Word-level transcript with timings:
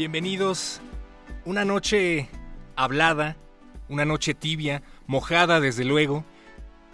Bienvenidos. 0.00 0.80
Una 1.44 1.66
noche 1.66 2.30
hablada, 2.74 3.36
una 3.90 4.06
noche 4.06 4.32
tibia, 4.32 4.82
mojada 5.06 5.60
desde 5.60 5.84
luego, 5.84 6.24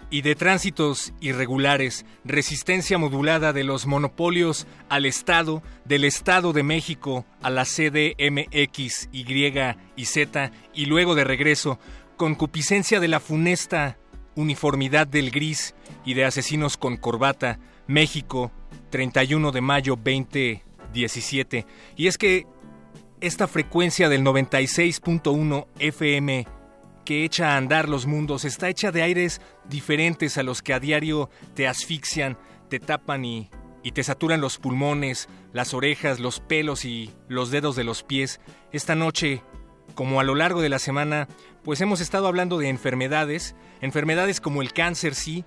y 0.09 0.23
de 0.23 0.35
tránsitos 0.35 1.13
irregulares, 1.21 2.05
resistencia 2.25 2.97
modulada 2.97 3.53
de 3.53 3.63
los 3.63 3.85
monopolios 3.85 4.67
al 4.89 5.05
Estado, 5.05 5.63
del 5.85 6.03
Estado 6.03 6.51
de 6.51 6.63
México 6.63 7.25
a 7.41 7.49
la 7.49 7.63
CDMX, 7.63 9.07
Y 9.13 9.53
y 9.95 10.05
Z, 10.05 10.51
y 10.73 10.85
luego 10.87 11.15
de 11.15 11.23
regreso, 11.23 11.79
concupiscencia 12.17 12.99
de 12.99 13.07
la 13.07 13.21
funesta 13.21 13.97
uniformidad 14.35 15.07
del 15.07 15.31
gris 15.31 15.75
y 16.03 16.13
de 16.13 16.25
asesinos 16.25 16.75
con 16.75 16.97
corbata, 16.97 17.57
México, 17.87 18.51
31 18.89 19.53
de 19.53 19.61
mayo 19.61 19.95
2017. 19.95 21.65
Y 21.95 22.07
es 22.07 22.17
que 22.17 22.45
esta 23.21 23.47
frecuencia 23.47 24.09
del 24.09 24.23
96.1 24.23 25.67
FM 25.79 26.47
que 27.03 27.23
echa 27.23 27.53
a 27.53 27.57
andar 27.57 27.89
los 27.89 28.05
mundos 28.05 28.45
está 28.45 28.69
hecha 28.69 28.91
de 28.91 29.01
aires 29.01 29.41
diferentes 29.67 30.37
a 30.37 30.43
los 30.43 30.61
que 30.61 30.73
a 30.73 30.79
diario 30.79 31.29
te 31.55 31.67
asfixian, 31.67 32.37
te 32.69 32.79
tapan 32.79 33.25
y, 33.25 33.49
te 33.93 34.03
saturan 34.03 34.41
los 34.41 34.57
pulmones, 34.57 35.29
las 35.53 35.73
orejas, 35.73 36.19
los 36.19 36.41
pelos 36.41 36.83
y 36.83 37.09
los 37.29 37.51
dedos 37.51 37.77
de 37.77 37.85
los 37.85 38.03
pies. 38.03 38.41
Esta 38.73 38.95
noche, 38.95 39.41
como 39.95 40.19
a 40.19 40.25
lo 40.25 40.35
largo 40.35 40.61
de 40.61 40.67
la 40.67 40.77
semana, 40.77 41.29
pues 41.63 41.79
hemos 41.79 42.01
estado 42.01 42.27
hablando 42.27 42.57
de 42.57 42.67
enfermedades, 42.67 43.55
enfermedades 43.79 44.41
como 44.41 44.61
el 44.61 44.73
cáncer, 44.73 45.15
sí, 45.15 45.45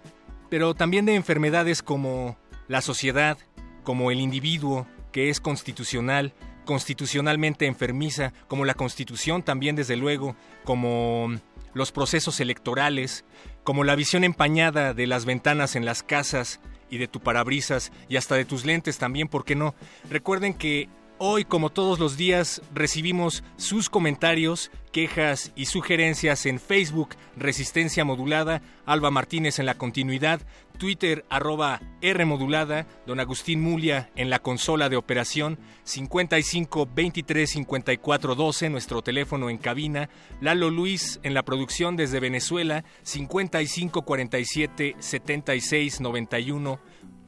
pero 0.49 0.75
también 0.75 1.05
de 1.05 1.17
enfermedades 1.17 1.83
como 1.83 2.39
la 2.67 2.81
sociedad, 2.81 3.37
como 3.84 4.11
el 4.11 4.21
individuo, 4.21 4.87
que 5.12 5.28
es 5.28 5.39
constitucional, 5.39 6.33
constitucionalmente 6.65 7.66
enfermiza, 7.66 8.32
como 8.48 8.65
la 8.65 8.75
constitución 8.75 9.43
también 9.43 9.76
desde 9.76 9.97
luego, 9.97 10.37
como 10.65 11.31
los 11.75 11.93
procesos 11.93 12.41
electorales, 12.41 13.25
como 13.65 13.84
la 13.84 13.97
visión 13.97 14.25
empañada 14.25 14.94
de 14.94 15.06
las 15.06 15.25
ventanas 15.25 15.76
en 15.76 15.84
las 15.84 16.03
casas 16.03 16.60
y 16.91 16.99
de 16.99 17.09
tu 17.09 17.20
parabrisas 17.20 17.93
y 18.09 18.16
hasta 18.16 18.34
de 18.34 18.44
tus 18.44 18.65
lentes 18.65 18.99
también, 18.99 19.28
¿por 19.28 19.44
qué 19.44 19.54
no? 19.54 19.75
Recuerden 20.09 20.54
que 20.54 20.88
Hoy, 21.22 21.44
como 21.44 21.69
todos 21.69 21.99
los 21.99 22.16
días, 22.16 22.62
recibimos 22.72 23.44
sus 23.59 23.91
comentarios, 23.91 24.70
quejas 24.91 25.53
y 25.54 25.66
sugerencias 25.66 26.47
en 26.47 26.59
Facebook 26.59 27.10
Resistencia 27.37 28.06
Modulada, 28.06 28.62
Alba 28.87 29.10
Martínez 29.10 29.59
en 29.59 29.66
la 29.66 29.75
continuidad, 29.75 30.41
Twitter 30.81 31.27
arroba 31.29 31.83
R 32.01 32.25
Modulada, 32.25 32.87
Don 33.07 33.21
Agustín 33.21 33.61
Mulia 33.61 34.11
en 34.17 34.31
la 34.31 34.39
consola 34.39 34.89
de 34.89 34.97
operación, 34.97 35.59
55 35.85 36.89
23 36.95 37.51
54 37.51 38.35
12, 38.35 38.71
nuestro 38.71 39.03
teléfono 39.03 39.51
en 39.51 39.59
cabina, 39.59 40.09
Lalo 40.41 40.71
Luis 40.71 41.21
en 41.23 41.35
la 41.35 41.43
producción 41.43 41.97
desde 41.97 42.19
Venezuela, 42.19 42.85
55 43.03 44.03
47 44.03 44.97
76 44.99 46.01
91 46.01 46.81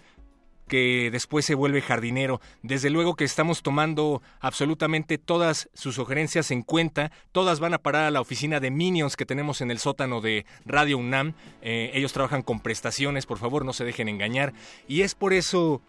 que 0.68 1.10
después 1.12 1.46
se 1.46 1.56
vuelve 1.56 1.82
jardinero. 1.82 2.42
Desde 2.62 2.90
luego 2.90 3.16
que 3.16 3.26
estamos 3.26 3.62
tomando 3.62 4.22
absolutamente 4.40 5.18
todas 5.18 5.70
sus 5.74 5.96
sugerencias 5.96 6.52
en 6.52 6.64
cuenta. 6.64 7.12
Todas 7.32 7.60
van 7.60 7.74
a 7.74 7.80
parar 7.80 8.06
a 8.06 8.12
la 8.12 8.22
oficina 8.22 8.60
de 8.60 8.72
Minions 8.72 9.16
que 9.16 9.26
tenemos 9.26 9.62
en 9.62 9.72
el 9.72 9.80
sótano 9.80 10.22
de 10.22 10.46
Radio 10.66 10.98
UNAM. 10.98 11.34
Eh, 11.62 11.92
ellos 11.94 12.14
trabajan 12.14 12.42
con 12.42 12.60
prestaciones, 12.60 13.26
por 13.26 13.38
favor, 13.38 13.66
no 13.66 13.74
se 13.74 13.86
dejen 13.86 14.10
engañar. 14.10 14.54
Y 14.88 15.02
es 15.02 15.16
por 15.16 15.34
eso 15.34 15.82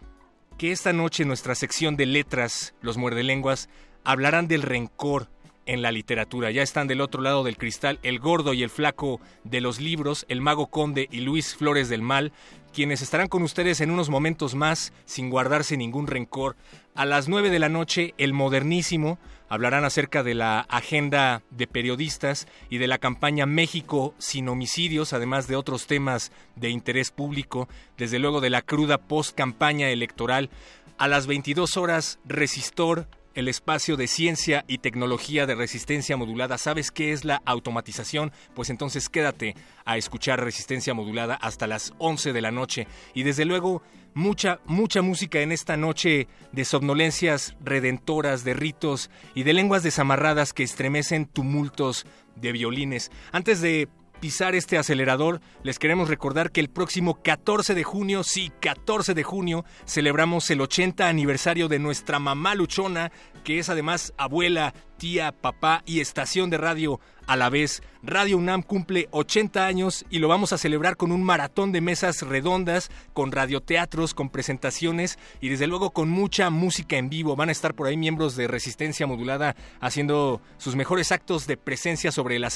que 0.57 0.71
esta 0.71 0.93
noche 0.93 1.25
nuestra 1.25 1.55
sección 1.55 1.95
de 1.95 2.05
letras, 2.05 2.75
los 2.81 2.97
muerdelenguas, 2.97 3.69
hablarán 4.03 4.47
del 4.47 4.61
rencor, 4.61 5.29
en 5.65 5.81
la 5.81 5.91
literatura. 5.91 6.51
Ya 6.51 6.63
están 6.63 6.87
del 6.87 7.01
otro 7.01 7.21
lado 7.21 7.43
del 7.43 7.57
cristal 7.57 7.99
el 8.03 8.19
gordo 8.19 8.53
y 8.53 8.63
el 8.63 8.69
flaco 8.69 9.19
de 9.43 9.61
los 9.61 9.79
libros, 9.79 10.25
el 10.29 10.41
mago 10.41 10.67
conde 10.67 11.07
y 11.11 11.21
Luis 11.21 11.55
Flores 11.55 11.89
del 11.89 12.01
Mal, 12.01 12.31
quienes 12.73 13.01
estarán 13.01 13.27
con 13.27 13.41
ustedes 13.41 13.79
en 13.81 13.91
unos 13.91 14.09
momentos 14.09 14.53
más 14.53 14.93
sin 15.05 15.29
guardarse 15.29 15.77
ningún 15.77 16.07
rencor. 16.07 16.55
A 16.93 17.05
las 17.05 17.27
nueve 17.27 17.49
de 17.49 17.59
la 17.59 17.69
noche, 17.69 18.13
el 18.17 18.33
modernísimo 18.33 19.17
hablarán 19.47 19.85
acerca 19.85 20.23
de 20.23 20.33
la 20.33 20.61
agenda 20.61 21.41
de 21.51 21.67
periodistas 21.67 22.47
y 22.69 22.77
de 22.77 22.87
la 22.87 22.97
campaña 22.97 23.45
México 23.45 24.13
sin 24.17 24.49
homicidios, 24.49 25.13
además 25.13 25.47
de 25.47 25.55
otros 25.55 25.87
temas 25.87 26.31
de 26.55 26.69
interés 26.69 27.11
público, 27.11 27.69
desde 27.97 28.19
luego 28.19 28.41
de 28.41 28.49
la 28.49 28.61
cruda 28.61 28.97
post-campaña 28.97 29.89
electoral. 29.89 30.49
A 30.97 31.07
las 31.07 31.27
22 31.27 31.77
horas, 31.77 32.19
Resistor 32.25 33.07
el 33.35 33.47
espacio 33.47 33.97
de 33.97 34.07
ciencia 34.07 34.65
y 34.67 34.79
tecnología 34.79 35.45
de 35.45 35.55
resistencia 35.55 36.17
modulada. 36.17 36.57
¿Sabes 36.57 36.89
qué 36.89 37.11
es 37.11 37.25
la 37.25 37.41
automatización? 37.45 38.31
Pues 38.55 38.69
entonces 38.69 39.09
quédate 39.09 39.55
a 39.85 39.97
escuchar 39.97 40.43
resistencia 40.43 40.93
modulada 40.93 41.35
hasta 41.35 41.67
las 41.67 41.93
11 41.99 42.33
de 42.33 42.41
la 42.41 42.51
noche. 42.51 42.87
Y 43.13 43.23
desde 43.23 43.45
luego, 43.45 43.83
mucha, 44.13 44.59
mucha 44.65 45.01
música 45.01 45.41
en 45.41 45.51
esta 45.51 45.77
noche 45.77 46.27
de 46.51 46.65
somnolencias 46.65 47.55
redentoras, 47.63 48.43
de 48.43 48.53
ritos 48.53 49.11
y 49.35 49.43
de 49.43 49.53
lenguas 49.53 49.83
desamarradas 49.83 50.53
que 50.53 50.63
estremecen 50.63 51.25
tumultos 51.25 52.05
de 52.35 52.53
violines. 52.53 53.11
Antes 53.31 53.61
de 53.61 53.89
este 54.25 54.77
acelerador, 54.77 55.39
les 55.63 55.77
queremos 55.77 56.09
recordar 56.09 56.51
que 56.51 56.59
el 56.59 56.69
próximo 56.69 57.21
14 57.21 57.75
de 57.75 57.83
junio, 57.83 58.23
sí, 58.23 58.51
14 58.59 59.13
de 59.13 59.23
junio, 59.23 59.65
celebramos 59.85 60.49
el 60.49 60.61
80 60.61 61.07
aniversario 61.07 61.67
de 61.67 61.77
nuestra 61.77 62.17
mamá 62.17 62.55
luchona, 62.55 63.11
que 63.45 63.59
es 63.59 63.69
además 63.69 64.13
abuela, 64.17 64.73
tía, 64.97 65.31
papá 65.31 65.83
y 65.85 66.01
estación 66.01 66.49
de 66.49 66.57
radio 66.57 66.99
a 67.27 67.37
la 67.37 67.49
vez. 67.49 67.83
Radio 68.03 68.37
UNAM 68.37 68.63
cumple 68.63 69.07
80 69.11 69.65
años 69.65 70.03
y 70.09 70.19
lo 70.19 70.27
vamos 70.27 70.51
a 70.51 70.57
celebrar 70.57 70.97
con 70.97 71.11
un 71.11 71.23
maratón 71.23 71.71
de 71.71 71.79
mesas 71.79 72.23
redondas, 72.23 72.89
con 73.13 73.31
radioteatros, 73.31 74.13
con 74.13 74.29
presentaciones 74.29 75.17
y 75.41 75.49
desde 75.49 75.67
luego 75.67 75.91
con 75.91 76.09
mucha 76.09 76.49
música 76.49 76.97
en 76.97 77.09
vivo. 77.09 77.35
Van 77.35 77.49
a 77.49 77.53
estar 77.53 77.75
por 77.75 77.87
ahí 77.87 77.95
miembros 77.95 78.35
de 78.35 78.47
Resistencia 78.47 79.07
Modulada 79.07 79.55
haciendo 79.79 80.41
sus 80.57 80.75
mejores 80.75 81.11
actos 81.11 81.47
de 81.47 81.55
presencia 81.55 82.11
sobre 82.11 82.35
el, 82.35 82.47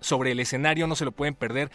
sobre 0.00 0.32
el 0.32 0.40
escenario, 0.40 0.86
no 0.86 0.94
se 0.94 1.04
lo 1.04 1.12
pueden 1.12 1.34
perder. 1.34 1.70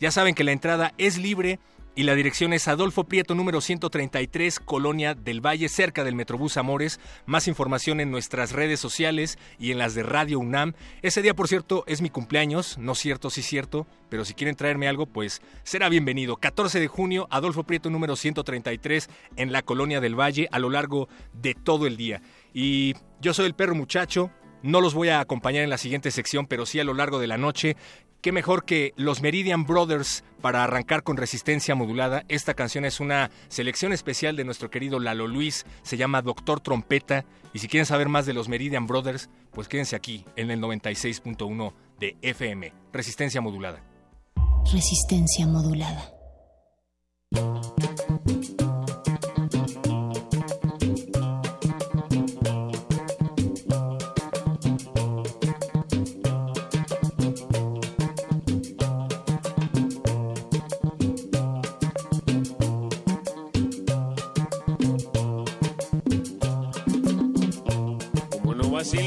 Ya 0.00 0.10
saben 0.10 0.34
que 0.34 0.44
la 0.44 0.52
entrada 0.52 0.94
es 0.96 1.18
libre 1.18 1.60
y 1.96 2.02
la 2.02 2.14
dirección 2.14 2.52
es 2.52 2.66
Adolfo 2.66 3.04
Prieto 3.04 3.34
número 3.34 3.60
133, 3.60 4.58
Colonia 4.58 5.14
del 5.14 5.40
Valle, 5.44 5.68
cerca 5.68 6.02
del 6.02 6.16
Metrobús 6.16 6.56
Amores. 6.56 6.98
Más 7.24 7.46
información 7.46 8.00
en 8.00 8.10
nuestras 8.10 8.52
redes 8.52 8.80
sociales 8.80 9.38
y 9.58 9.70
en 9.70 9.78
las 9.78 9.94
de 9.94 10.02
Radio 10.02 10.40
UNAM. 10.40 10.74
Ese 11.02 11.22
día, 11.22 11.34
por 11.34 11.46
cierto, 11.46 11.84
es 11.86 12.02
mi 12.02 12.10
cumpleaños, 12.10 12.78
no 12.78 12.94
cierto, 12.94 13.30
sí 13.30 13.42
cierto, 13.42 13.86
pero 14.08 14.24
si 14.24 14.34
quieren 14.34 14.56
traerme 14.56 14.88
algo, 14.88 15.06
pues 15.06 15.40
será 15.62 15.88
bienvenido. 15.88 16.36
14 16.36 16.80
de 16.80 16.88
junio, 16.88 17.28
Adolfo 17.30 17.62
Prieto 17.62 17.90
número 17.90 18.16
133 18.16 19.08
en 19.36 19.52
la 19.52 19.62
Colonia 19.62 20.00
del 20.00 20.18
Valle 20.18 20.48
a 20.50 20.58
lo 20.58 20.70
largo 20.70 21.08
de 21.32 21.54
todo 21.54 21.86
el 21.86 21.96
día. 21.96 22.22
Y 22.52 22.94
yo 23.20 23.34
soy 23.34 23.46
el 23.46 23.54
perro 23.54 23.74
muchacho, 23.74 24.30
no 24.64 24.80
los 24.80 24.94
voy 24.94 25.10
a 25.10 25.20
acompañar 25.20 25.62
en 25.62 25.68
la 25.68 25.76
siguiente 25.76 26.10
sección, 26.10 26.46
pero 26.46 26.64
sí 26.64 26.80
a 26.80 26.84
lo 26.84 26.94
largo 26.94 27.18
de 27.18 27.26
la 27.26 27.36
noche 27.36 27.76
qué 28.22 28.32
mejor 28.32 28.64
que 28.64 28.94
los 28.96 29.20
Meridian 29.20 29.66
Brothers 29.66 30.24
para 30.40 30.64
arrancar 30.64 31.02
con 31.02 31.18
resistencia 31.18 31.74
modulada. 31.74 32.24
Esta 32.28 32.54
canción 32.54 32.86
es 32.86 32.98
una 32.98 33.30
selección 33.48 33.92
especial 33.92 34.34
de 34.36 34.44
nuestro 34.44 34.70
querido 34.70 34.98
Lalo 34.98 35.28
Luis, 35.28 35.66
se 35.82 35.98
llama 35.98 36.22
Doctor 36.22 36.60
Trompeta. 36.60 37.26
Y 37.52 37.58
si 37.58 37.68
quieren 37.68 37.84
saber 37.84 38.08
más 38.08 38.24
de 38.24 38.32
los 38.32 38.48
Meridian 38.48 38.86
Brothers, 38.86 39.28
pues 39.52 39.68
quédense 39.68 39.94
aquí 39.94 40.24
en 40.36 40.50
el 40.50 40.62
96.1 40.62 41.74
de 42.00 42.16
FM, 42.22 42.72
resistencia 42.90 43.42
modulada. 43.42 43.84
Resistencia 44.72 45.46
modulada. 45.46 46.13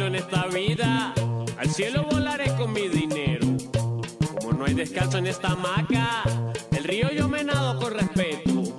En 0.08 0.16
esta 0.16 0.48
vida, 0.48 1.14
al 1.58 1.70
cielo 1.70 2.06
volaré 2.10 2.56
con 2.56 2.72
mi 2.72 2.88
dinero. 2.88 3.46
Como 4.40 4.54
no 4.54 4.66
hay 4.66 4.74
descanso 4.74 5.18
en 5.18 5.28
esta 5.28 5.50
hamaca, 5.50 6.24
el 6.72 6.84
río 6.86 7.12
yo 7.12 7.28
me 7.28 7.44
nado 7.44 7.78
con 7.78 7.94
respeto. 7.94 8.78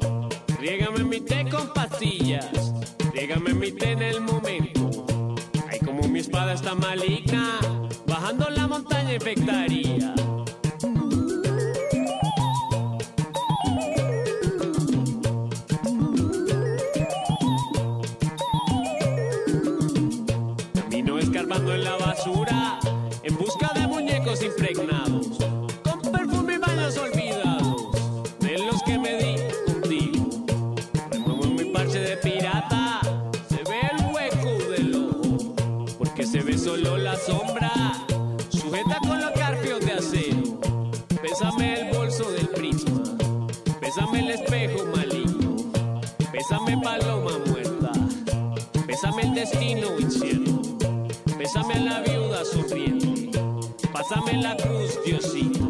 Riégame 0.59 1.05
mi 1.05 1.21
té 1.21 1.47
con 1.51 1.71
pastillas, 1.75 2.73
riégame 3.13 3.53
mi 3.53 3.73
té 3.73 3.93
en 3.93 4.03
el 4.03 4.23
momento. 4.23 4.91
Ay, 5.71 5.79
como 5.81 6.09
mi 6.09 6.21
espada 6.21 6.55
está 6.55 6.75
maligna, 6.75 7.59
bajando 8.07 8.49
la 8.49 8.67
montaña 8.67 9.13
infectaría. 9.13 10.15
Destino 49.51 49.89
la 51.81 52.01
viuda 52.01 52.45
sonriente, 52.45 53.41
pásame 53.93 54.43
la 54.43 54.57
cruz, 54.57 54.99
Diosito. 55.05 55.68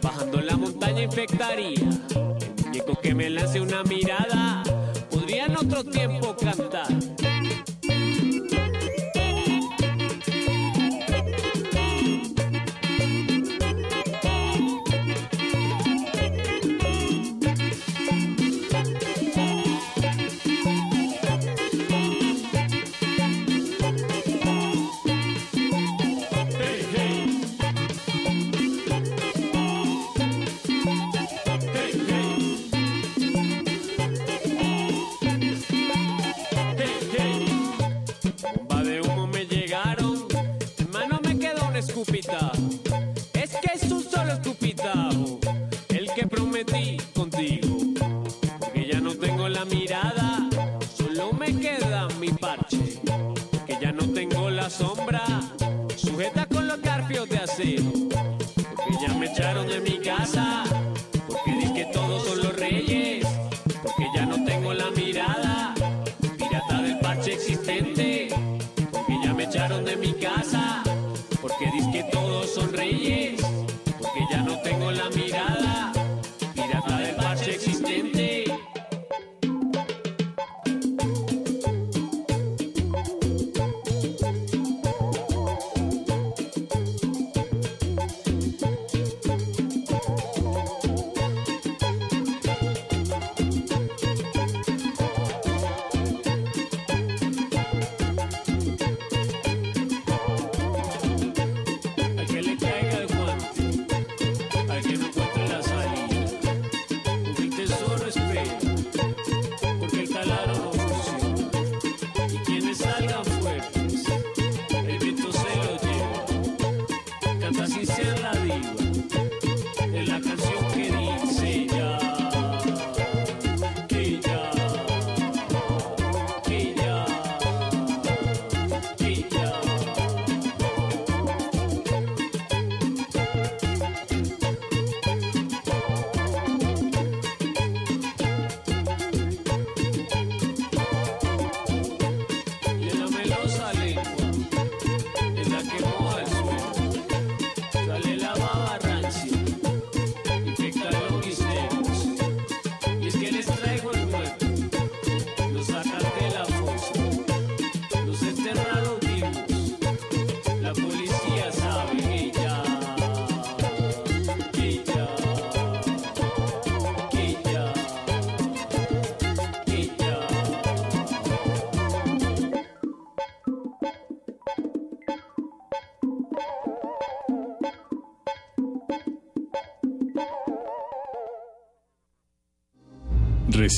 Bajando 0.00 0.40
la 0.40 0.56
montaña 0.56 1.02
infectaría. 1.02 2.09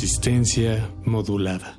Resistencia 0.03 0.91
modulada. 1.05 1.79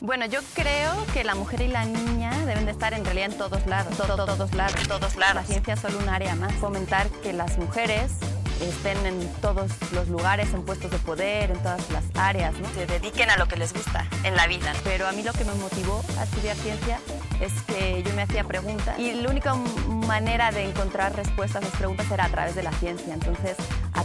Bueno, 0.00 0.26
yo 0.26 0.38
creo 0.54 0.92
que 1.12 1.24
la 1.24 1.34
mujer 1.34 1.62
y 1.62 1.66
la 1.66 1.86
niña 1.86 2.30
deben 2.46 2.66
de 2.66 2.70
estar 2.70 2.94
en 2.94 3.04
realidad 3.04 3.32
en 3.32 3.36
todos 3.36 3.66
lados, 3.66 3.96
todos, 3.96 4.24
todos 4.24 4.54
lados, 4.54 4.76
todos 4.86 5.16
lados. 5.16 5.34
La 5.34 5.44
ciencia 5.44 5.74
es 5.74 5.80
solo 5.80 5.98
un 5.98 6.08
área 6.08 6.36
más. 6.36 6.52
Fomentar 6.52 7.08
que 7.24 7.32
las 7.32 7.58
mujeres 7.58 8.12
estén 8.60 9.04
en 9.06 9.28
todos 9.40 9.72
los 9.92 10.06
lugares, 10.08 10.54
en 10.54 10.62
puestos 10.62 10.92
de 10.92 10.98
poder, 10.98 11.50
en 11.50 11.58
todas 11.58 11.90
las 11.90 12.04
áreas, 12.14 12.54
¿no? 12.60 12.68
se 12.74 12.86
dediquen 12.86 13.30
a 13.30 13.36
lo 13.36 13.48
que 13.48 13.56
les 13.56 13.72
gusta 13.72 14.06
en 14.22 14.36
la 14.36 14.46
vida. 14.46 14.72
Pero 14.84 15.08
a 15.08 15.12
mí 15.12 15.24
lo 15.24 15.32
que 15.32 15.44
me 15.44 15.54
motivó 15.54 16.00
a 16.16 16.22
estudiar 16.22 16.56
ciencia 16.58 17.00
es 17.40 17.52
que 17.62 18.04
yo 18.04 18.14
me 18.14 18.22
hacía 18.22 18.44
preguntas 18.44 18.96
y 19.00 19.12
la 19.14 19.30
única 19.30 19.54
manera 19.54 20.52
de 20.52 20.64
encontrar 20.64 21.16
respuestas 21.16 21.64
a 21.64 21.66
esas 21.66 21.78
preguntas 21.78 22.08
era 22.12 22.26
a 22.26 22.28
través 22.28 22.54
de 22.54 22.62
la 22.62 22.72
ciencia. 22.72 23.12
Entonces, 23.12 23.56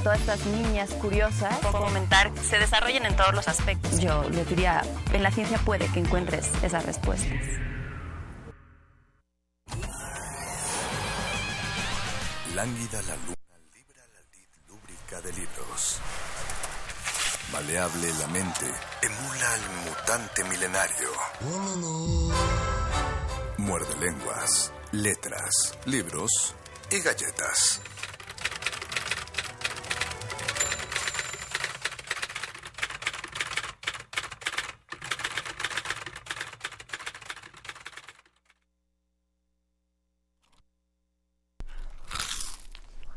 todas 0.10 0.22
estas 0.22 0.46
niñas 0.48 0.90
curiosas, 0.96 1.56
fomentar 1.60 2.32
que 2.34 2.44
se 2.44 2.58
desarrollen 2.58 3.06
en 3.06 3.16
todos 3.16 3.32
los 3.36 3.48
aspectos. 3.48 4.00
Yo 4.00 4.28
les 4.32 4.50
diría, 4.50 4.82
en 5.14 5.22
la 5.22 5.30
ciencia 5.30 5.60
puede 5.60 5.86
que 5.92 6.00
encuentres 6.00 6.50
esas 6.64 6.84
respuestas. 6.84 7.30
Lánguida 12.56 13.02
la 13.04 13.16
luna 13.18 13.38
de 15.22 15.34
libros. 15.34 16.00
Maleable 17.54 18.14
la 18.20 18.28
mente, 18.28 18.66
emula 19.04 19.54
al 19.54 19.62
mutante 19.86 20.44
milenario. 20.46 21.10
Muerde 23.58 23.96
lenguas, 24.00 24.72
letras, 24.92 25.78
libros 25.86 26.56
y 26.90 27.00
galletas. 27.00 27.82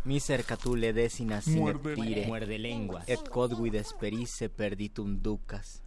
Miser 0.04 0.42
catule 0.42 0.92
decina 0.92 1.40
tire, 1.40 2.26
muerde 2.26 2.58
lenguas, 2.58 3.08
et 3.08 3.28
codguid 3.28 3.76
esperice 3.76 4.48
perditum 4.48 5.22
ducas. 5.22 5.84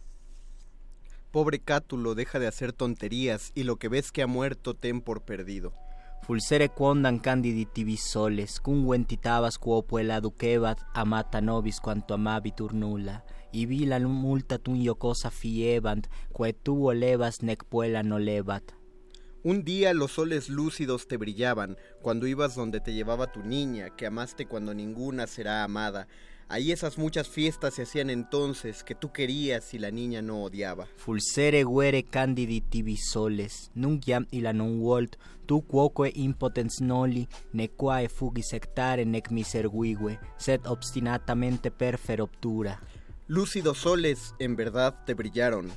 Pobre 1.30 1.58
Cátulo, 1.58 2.14
deja 2.14 2.38
de 2.38 2.46
hacer 2.46 2.72
tonterías 2.72 3.52
y 3.54 3.64
lo 3.64 3.76
que 3.76 3.88
ves 3.88 4.12
que 4.12 4.22
ha 4.22 4.26
muerto 4.26 4.72
ten 4.72 5.02
por 5.02 5.26
perdido. 5.26 5.74
Fulsere 6.22 6.70
quondam 6.70 7.18
candidi 7.18 7.66
tibi 7.66 7.98
soles, 7.98 8.58
cum 8.58 8.88
ventitabas 8.88 9.58
amata 10.94 11.42
nobis 11.42 11.78
quanto 11.78 12.14
amabitur 12.14 12.72
nulla, 12.72 13.22
y 13.52 13.66
vila 13.66 13.98
multa 14.00 14.58
tun 14.58 14.76
iocosa 14.76 15.30
fiebant, 15.30 16.06
quae 16.32 16.54
tu 16.54 16.88
olevas 16.88 17.42
nec 17.42 17.64
puella 17.64 18.02
no 18.02 18.18
levat. 18.18 18.72
Un 19.46 19.62
día 19.62 19.94
los 19.94 20.10
soles 20.10 20.48
lúcidos 20.48 21.06
te 21.06 21.16
brillaban, 21.16 21.76
cuando 22.02 22.26
ibas 22.26 22.56
donde 22.56 22.80
te 22.80 22.92
llevaba 22.94 23.30
tu 23.30 23.44
niña, 23.44 23.90
que 23.94 24.04
amaste 24.04 24.46
cuando 24.46 24.74
ninguna 24.74 25.28
será 25.28 25.62
amada. 25.62 26.08
Ahí 26.48 26.72
esas 26.72 26.98
muchas 26.98 27.28
fiestas 27.28 27.74
se 27.74 27.82
hacían 27.82 28.10
entonces, 28.10 28.82
que 28.82 28.96
tú 28.96 29.12
querías 29.12 29.72
y 29.72 29.78
la 29.78 29.92
niña 29.92 30.20
no 30.20 30.42
odiaba. 30.42 30.88
Fulsere 30.96 31.62
guere 31.62 32.02
candidi 32.02 32.60
tibi 32.60 32.96
soles, 32.96 33.70
nunc 33.76 34.08
iam 34.08 34.26
illa 34.32 34.52
non 34.52 34.80
volt, 34.80 35.14
tu 35.46 35.62
quoque 35.62 36.10
impotens 36.16 36.80
noli, 36.80 37.28
ne 37.52 37.68
quae 37.68 38.08
fugi 38.08 38.42
sectare 38.42 39.06
nec 39.06 39.30
miserguigue, 39.30 40.18
sed 40.38 40.66
obstinatamente 40.66 41.70
perfer 41.70 42.20
obtura. 42.20 42.80
Lúcidos 43.28 43.78
soles, 43.78 44.34
en 44.40 44.56
verdad, 44.56 45.04
te 45.06 45.14
brillaron. 45.14 45.70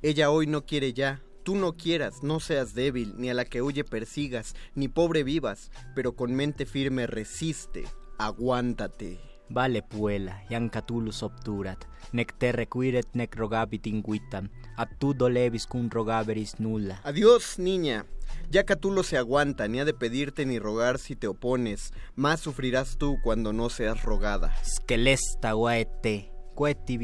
Ella 0.00 0.30
hoy 0.30 0.46
no 0.46 0.64
quiere 0.64 0.92
ya, 0.92 1.20
tú 1.46 1.54
no 1.54 1.76
quieras, 1.76 2.24
no 2.24 2.40
seas 2.40 2.74
débil, 2.74 3.14
ni 3.18 3.30
a 3.30 3.34
la 3.34 3.44
que 3.44 3.62
huye 3.62 3.84
persigas, 3.84 4.56
ni 4.74 4.88
pobre 4.88 5.22
vivas, 5.22 5.70
pero 5.94 6.16
con 6.16 6.34
mente 6.34 6.66
firme 6.66 7.06
resiste, 7.06 7.84
aguántate. 8.18 9.20
Vale 9.48 9.84
puela, 9.84 10.42
iam 10.50 10.68
catulus 10.68 11.22
obturat, 11.22 11.84
nec 12.10 12.34
te 12.36 12.50
requiret 12.50 13.06
nec 13.14 13.36
rogabit 13.36 13.86
inguitam, 13.86 14.50
a 14.76 14.86
tu 14.90 15.14
dolevis 15.14 15.68
cum 15.68 15.88
rogaveris 15.88 16.58
nulla. 16.58 17.00
Adiós, 17.04 17.60
niña. 17.60 18.06
Ya 18.50 18.64
Catulo 18.64 19.04
se 19.04 19.16
aguanta, 19.16 19.68
ni 19.68 19.78
ha 19.78 19.84
de 19.84 19.94
pedirte 19.94 20.46
ni 20.46 20.58
rogar 20.58 20.98
si 20.98 21.14
te 21.14 21.28
opones, 21.28 21.92
más 22.16 22.40
sufrirás 22.40 22.98
tú 22.98 23.18
cuando 23.22 23.52
no 23.52 23.70
seas 23.70 24.02
rogada. 24.02 24.52
Scelesta 24.64 25.52
guaete, 25.52 26.32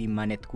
manet 0.09 0.49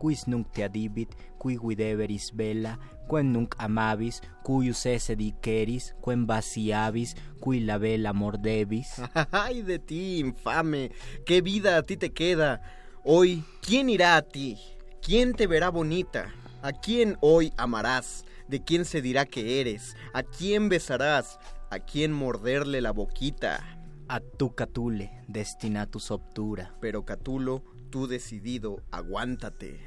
quis 0.00 0.28
nunc 0.28 0.50
te 0.52 0.64
adibit, 0.64 1.14
qui 1.38 1.56
guideveris 1.56 2.32
bella, 2.34 2.78
quem 3.08 3.32
nunc 3.32 3.54
amabis, 3.58 4.20
cuius 4.44 4.84
esse 4.86 5.16
diceris, 5.16 5.94
quem 6.04 6.26
vaciabis, 6.26 7.16
qui 7.40 7.60
la 7.60 7.78
vela 7.78 8.12
mordebis. 8.12 9.00
¡Ay 9.32 9.62
de 9.62 9.78
ti, 9.78 10.18
infame! 10.20 10.92
¿Qué 11.24 11.40
vida 11.40 11.76
a 11.76 11.82
ti 11.82 11.96
te 11.96 12.12
queda? 12.12 12.60
Hoy, 13.04 13.42
¿quién 13.62 13.88
irá 13.88 14.16
a 14.16 14.22
ti? 14.22 14.58
¿Quién 15.00 15.32
te 15.32 15.46
verá 15.46 15.70
bonita? 15.70 16.34
¿A 16.62 16.72
quién 16.72 17.16
hoy 17.20 17.52
amarás? 17.56 18.24
¿De 18.48 18.62
quién 18.62 18.84
se 18.84 19.00
dirá 19.00 19.26
que 19.26 19.60
eres? 19.60 19.96
¿A 20.12 20.22
quién 20.22 20.68
besarás? 20.68 21.38
¿A 21.70 21.78
quién 21.78 22.12
morderle 22.12 22.80
la 22.80 22.92
boquita? 22.92 23.78
A 24.08 24.20
tu 24.20 24.54
Catule, 24.54 25.10
destinatus 25.28 26.10
obtura. 26.10 26.74
Pero 26.80 27.04
Catulo, 27.04 27.62
tú 27.90 28.06
decidido, 28.06 28.82
aguántate. 28.90 29.80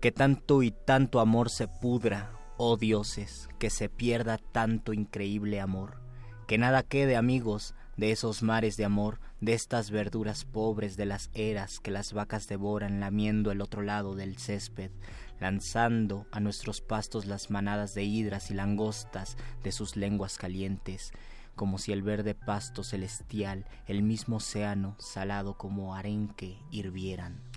Que 0.00 0.12
tanto 0.12 0.62
y 0.62 0.72
tanto 0.72 1.20
amor 1.20 1.50
se 1.50 1.68
pudra, 1.68 2.32
oh 2.62 2.76
dioses, 2.76 3.48
que 3.58 3.70
se 3.70 3.88
pierda 3.88 4.36
tanto 4.36 4.92
increíble 4.92 5.62
amor. 5.62 5.96
Que 6.46 6.58
nada 6.58 6.82
quede, 6.82 7.16
amigos, 7.16 7.74
de 7.96 8.12
esos 8.12 8.42
mares 8.42 8.76
de 8.76 8.84
amor, 8.84 9.18
de 9.40 9.54
estas 9.54 9.90
verduras 9.90 10.44
pobres 10.44 10.98
de 10.98 11.06
las 11.06 11.30
eras 11.32 11.80
que 11.80 11.90
las 11.90 12.12
vacas 12.12 12.48
devoran 12.48 13.00
lamiendo 13.00 13.50
el 13.50 13.62
otro 13.62 13.80
lado 13.80 14.14
del 14.14 14.36
césped, 14.36 14.90
lanzando 15.40 16.26
a 16.32 16.40
nuestros 16.40 16.82
pastos 16.82 17.24
las 17.24 17.50
manadas 17.50 17.94
de 17.94 18.04
hidras 18.04 18.50
y 18.50 18.54
langostas 18.54 19.38
de 19.62 19.72
sus 19.72 19.96
lenguas 19.96 20.36
calientes, 20.36 21.12
como 21.56 21.78
si 21.78 21.92
el 21.92 22.02
verde 22.02 22.34
pasto 22.34 22.84
celestial, 22.84 23.64
el 23.86 24.02
mismo 24.02 24.36
océano, 24.36 24.96
salado 24.98 25.56
como 25.56 25.94
arenque, 25.94 26.58
hirvieran. 26.70 27.49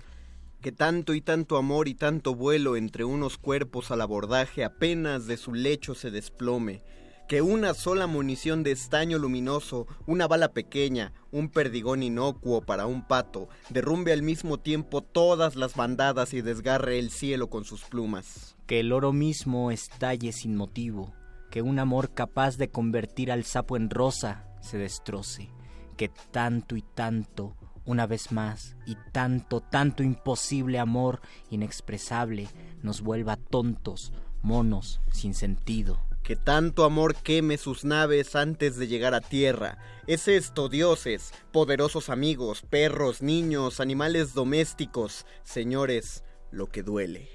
Que 0.64 0.72
tanto 0.72 1.12
y 1.12 1.20
tanto 1.20 1.58
amor 1.58 1.88
y 1.88 1.94
tanto 1.94 2.34
vuelo 2.34 2.76
entre 2.76 3.04
unos 3.04 3.36
cuerpos 3.36 3.90
al 3.90 4.00
abordaje 4.00 4.64
apenas 4.64 5.26
de 5.26 5.36
su 5.36 5.52
lecho 5.52 5.94
se 5.94 6.10
desplome. 6.10 6.82
Que 7.28 7.42
una 7.42 7.74
sola 7.74 8.06
munición 8.06 8.62
de 8.62 8.70
estaño 8.70 9.18
luminoso, 9.18 9.86
una 10.06 10.26
bala 10.26 10.54
pequeña, 10.54 11.12
un 11.30 11.50
perdigón 11.50 12.02
inocuo 12.02 12.62
para 12.62 12.86
un 12.86 13.06
pato, 13.06 13.50
derrumbe 13.68 14.14
al 14.14 14.22
mismo 14.22 14.56
tiempo 14.56 15.02
todas 15.02 15.54
las 15.54 15.74
bandadas 15.74 16.32
y 16.32 16.40
desgarre 16.40 16.98
el 16.98 17.10
cielo 17.10 17.50
con 17.50 17.66
sus 17.66 17.82
plumas. 17.84 18.56
Que 18.66 18.80
el 18.80 18.92
oro 18.92 19.12
mismo 19.12 19.70
estalle 19.70 20.32
sin 20.32 20.56
motivo, 20.56 21.12
que 21.50 21.60
un 21.60 21.78
amor 21.78 22.14
capaz 22.14 22.56
de 22.56 22.70
convertir 22.70 23.30
al 23.30 23.44
sapo 23.44 23.76
en 23.76 23.90
rosa 23.90 24.46
se 24.62 24.78
destroce, 24.78 25.50
que 25.98 26.10
tanto 26.30 26.74
y 26.74 26.80
tanto, 26.94 27.54
una 27.84 28.06
vez 28.06 28.32
más, 28.32 28.76
y 28.86 28.96
tanto, 29.12 29.60
tanto 29.60 30.02
imposible 30.02 30.78
amor 30.78 31.20
inexpresable 31.50 32.48
nos 32.82 33.02
vuelva 33.02 33.36
tontos, 33.36 34.12
monos, 34.42 35.00
sin 35.12 35.34
sentido. 35.34 36.00
Que 36.22 36.36
tanto 36.36 36.84
amor 36.84 37.14
queme 37.16 37.58
sus 37.58 37.84
naves 37.84 38.34
antes 38.34 38.76
de 38.76 38.86
llegar 38.86 39.14
a 39.14 39.20
tierra. 39.20 39.76
Es 40.06 40.26
esto, 40.26 40.70
dioses, 40.70 41.32
poderosos 41.52 42.08
amigos, 42.08 42.62
perros, 42.62 43.20
niños, 43.20 43.78
animales 43.78 44.32
domésticos, 44.32 45.26
señores, 45.42 46.24
lo 46.50 46.68
que 46.68 46.82
duele. 46.82 47.28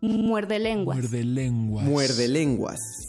Muerde 0.00 0.58
lenguas. 0.58 0.98
Muerde 0.98 1.24
lenguas. 1.24 1.84
Muerde 1.84 2.28
lenguas. 2.28 3.05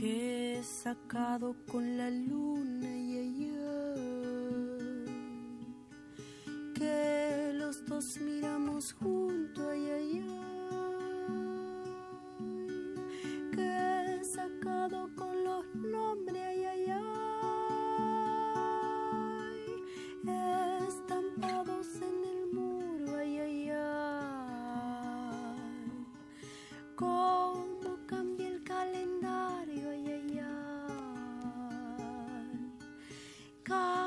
Que 0.00 0.56
he 0.56 0.62
sacado 0.62 1.54
con 1.70 1.98
la 1.98 2.08
luna 2.10 2.88
y 2.88 3.18
ella. 3.18 3.94
Que 6.74 7.52
los 7.52 7.84
dos 7.84 8.18
miramos 8.22 8.94
junto 8.94 9.68
ay, 9.68 9.90
ay, 9.90 10.24
ay. 10.30 11.18
Que 13.52 13.60
he 13.60 14.24
sacado 14.24 15.14
con 15.14 15.44
los 15.44 15.66
nombres 15.74 16.44
ay, 16.48 16.64
ay, 16.64 16.84
ay. 16.88 17.04
Estampados 20.88 21.88
en 21.96 22.24
el 22.24 22.46
muro 22.54 23.16
ay, 23.18 23.38
ay, 23.38 23.68
ay. 23.68 23.76
Cómo 26.96 27.79
God. 33.70 33.99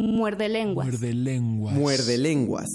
Muerde 0.00 0.48
lenguas. 0.48 0.86
Muerde 0.86 1.14
lenguas. 1.14 1.74
Muerde 1.74 2.18
lenguas. 2.18 2.68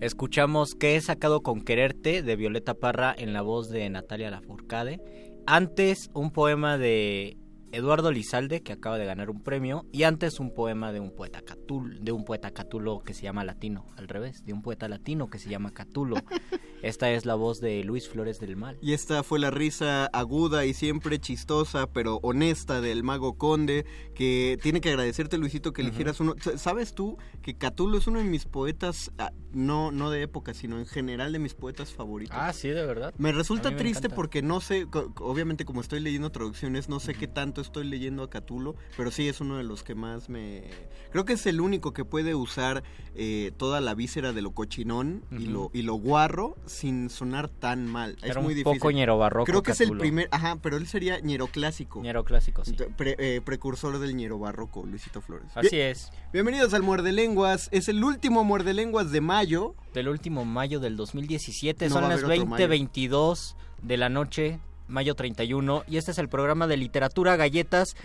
Escuchamos 0.00 0.74
que 0.74 0.96
he 0.96 1.00
sacado 1.00 1.42
con 1.42 1.62
quererte 1.62 2.22
de 2.22 2.36
Violeta 2.36 2.74
Parra 2.74 3.14
en 3.16 3.32
la 3.32 3.40
voz 3.40 3.70
de 3.70 3.88
Natalia 3.88 4.30
Lafourcade. 4.30 5.00
Antes 5.46 6.10
un 6.12 6.30
poema 6.30 6.76
de 6.76 7.38
Eduardo 7.74 8.10
Lizalde 8.12 8.62
que 8.62 8.72
acaba 8.72 8.98
de 8.98 9.04
ganar 9.06 9.30
un 9.30 9.42
premio 9.42 9.84
y 9.92 10.04
antes 10.04 10.40
un 10.40 10.54
poema 10.54 10.92
de 10.92 11.00
un 11.00 11.10
poeta 11.14 11.42
catul, 11.42 12.02
de 12.04 12.12
un 12.12 12.24
poeta 12.24 12.50
catulo 12.50 13.00
que 13.04 13.14
se 13.14 13.22
llama 13.22 13.44
Latino, 13.44 13.86
al 13.96 14.08
revés, 14.08 14.44
de 14.44 14.52
un 14.52 14.62
poeta 14.62 14.88
latino 14.88 15.28
que 15.28 15.38
se 15.38 15.48
llama 15.50 15.72
Catulo. 15.72 16.16
Esta 16.82 17.10
es 17.10 17.24
la 17.24 17.34
voz 17.34 17.60
de 17.62 17.82
Luis 17.82 18.10
Flores 18.10 18.38
del 18.40 18.56
Mal. 18.56 18.76
Y 18.82 18.92
esta 18.92 19.22
fue 19.22 19.38
la 19.38 19.50
risa 19.50 20.04
aguda 20.12 20.66
y 20.66 20.74
siempre 20.74 21.18
chistosa, 21.18 21.86
pero 21.90 22.18
honesta 22.22 22.82
del 22.82 23.02
mago 23.02 23.38
Conde, 23.38 23.86
que 24.14 24.58
tiene 24.62 24.82
que 24.82 24.90
agradecerte, 24.90 25.38
Luisito, 25.38 25.72
que 25.72 25.80
eligieras 25.80 26.20
uno. 26.20 26.34
S- 26.38 26.58
¿Sabes 26.58 26.94
tú 26.94 27.16
que 27.40 27.56
Catulo 27.56 27.96
es 27.96 28.06
uno 28.06 28.18
de 28.18 28.26
mis 28.26 28.44
poetas, 28.44 29.12
ah, 29.16 29.32
no, 29.52 29.92
no 29.92 30.10
de 30.10 30.20
época, 30.20 30.52
sino 30.52 30.78
en 30.78 30.84
general 30.84 31.32
de 31.32 31.38
mis 31.38 31.54
poetas 31.54 31.90
favoritos? 31.94 32.36
Ah, 32.38 32.52
sí, 32.52 32.68
de 32.68 32.84
verdad. 32.84 33.14
Me 33.16 33.32
resulta 33.32 33.70
me 33.70 33.76
triste 33.78 34.00
encanta. 34.08 34.16
porque 34.16 34.42
no 34.42 34.60
sé, 34.60 34.86
obviamente 35.20 35.64
como 35.64 35.80
estoy 35.80 36.00
leyendo 36.00 36.28
traducciones, 36.30 36.90
no 36.90 37.00
sé 37.00 37.14
qué 37.14 37.28
tanto 37.28 37.62
estoy 37.64 37.84
leyendo 37.86 38.22
a 38.22 38.30
Catulo, 38.30 38.76
pero 38.96 39.10
sí 39.10 39.28
es 39.28 39.40
uno 39.40 39.56
de 39.56 39.64
los 39.64 39.82
que 39.82 39.94
más 39.94 40.28
me... 40.28 40.64
Creo 41.10 41.24
que 41.24 41.34
es 41.34 41.46
el 41.46 41.60
único 41.60 41.92
que 41.92 42.04
puede 42.04 42.34
usar 42.34 42.82
eh, 43.14 43.52
toda 43.56 43.80
la 43.80 43.94
víscera 43.94 44.32
de 44.32 44.42
lo 44.42 44.52
cochinón 44.52 45.24
y, 45.30 45.46
lo, 45.46 45.70
y 45.72 45.82
lo 45.82 45.94
guarro 45.94 46.56
sin 46.66 47.08
sonar 47.10 47.48
tan 47.48 47.86
mal. 47.86 48.16
es 48.22 48.30
Era 48.30 48.40
muy 48.40 48.52
un 48.52 48.58
difícil. 48.58 48.78
poco 48.78 48.90
ñero 48.90 49.18
barroco, 49.18 49.44
Creo 49.46 49.62
que 49.62 49.72
es 49.72 49.80
el 49.80 49.96
primer... 49.96 50.28
Ajá, 50.30 50.56
pero 50.62 50.76
él 50.76 50.86
sería 50.86 51.20
ñero 51.20 51.46
clásico. 51.48 52.00
Ñero 52.02 52.24
clásico, 52.24 52.64
sí. 52.64 52.74
Pre- 52.96 53.16
eh, 53.18 53.40
precursor 53.44 53.98
del 53.98 54.16
ñero 54.16 54.38
barroco, 54.38 54.84
Luisito 54.84 55.20
Flores. 55.20 55.48
Así 55.54 55.68
Bien- 55.76 55.88
es. 55.90 56.10
Bienvenidos 56.32 56.74
al 56.74 56.82
Muerde 56.82 57.12
Lenguas. 57.12 57.68
Es 57.72 57.88
el 57.88 58.02
último 58.02 58.44
Muerde 58.44 58.74
Lenguas 58.74 59.10
de 59.12 59.20
mayo. 59.20 59.74
Del 59.92 60.08
último 60.08 60.44
mayo 60.44 60.80
del 60.80 60.96
2017. 60.96 61.88
No 61.88 61.94
Son 61.94 62.02
las 62.08 62.22
haber 62.24 62.40
otro 62.40 62.46
mayo. 62.46 62.66
20.22 62.68 63.54
de 63.82 63.96
la 63.96 64.08
noche, 64.08 64.60
mayo 64.88 65.14
31. 65.14 65.84
Y 65.88 65.96
este 65.96 66.10
es 66.10 66.18
el 66.18 66.28
programa 66.28 66.66
de 66.66 66.76
literatura, 66.76 67.36
galletas 67.36 67.96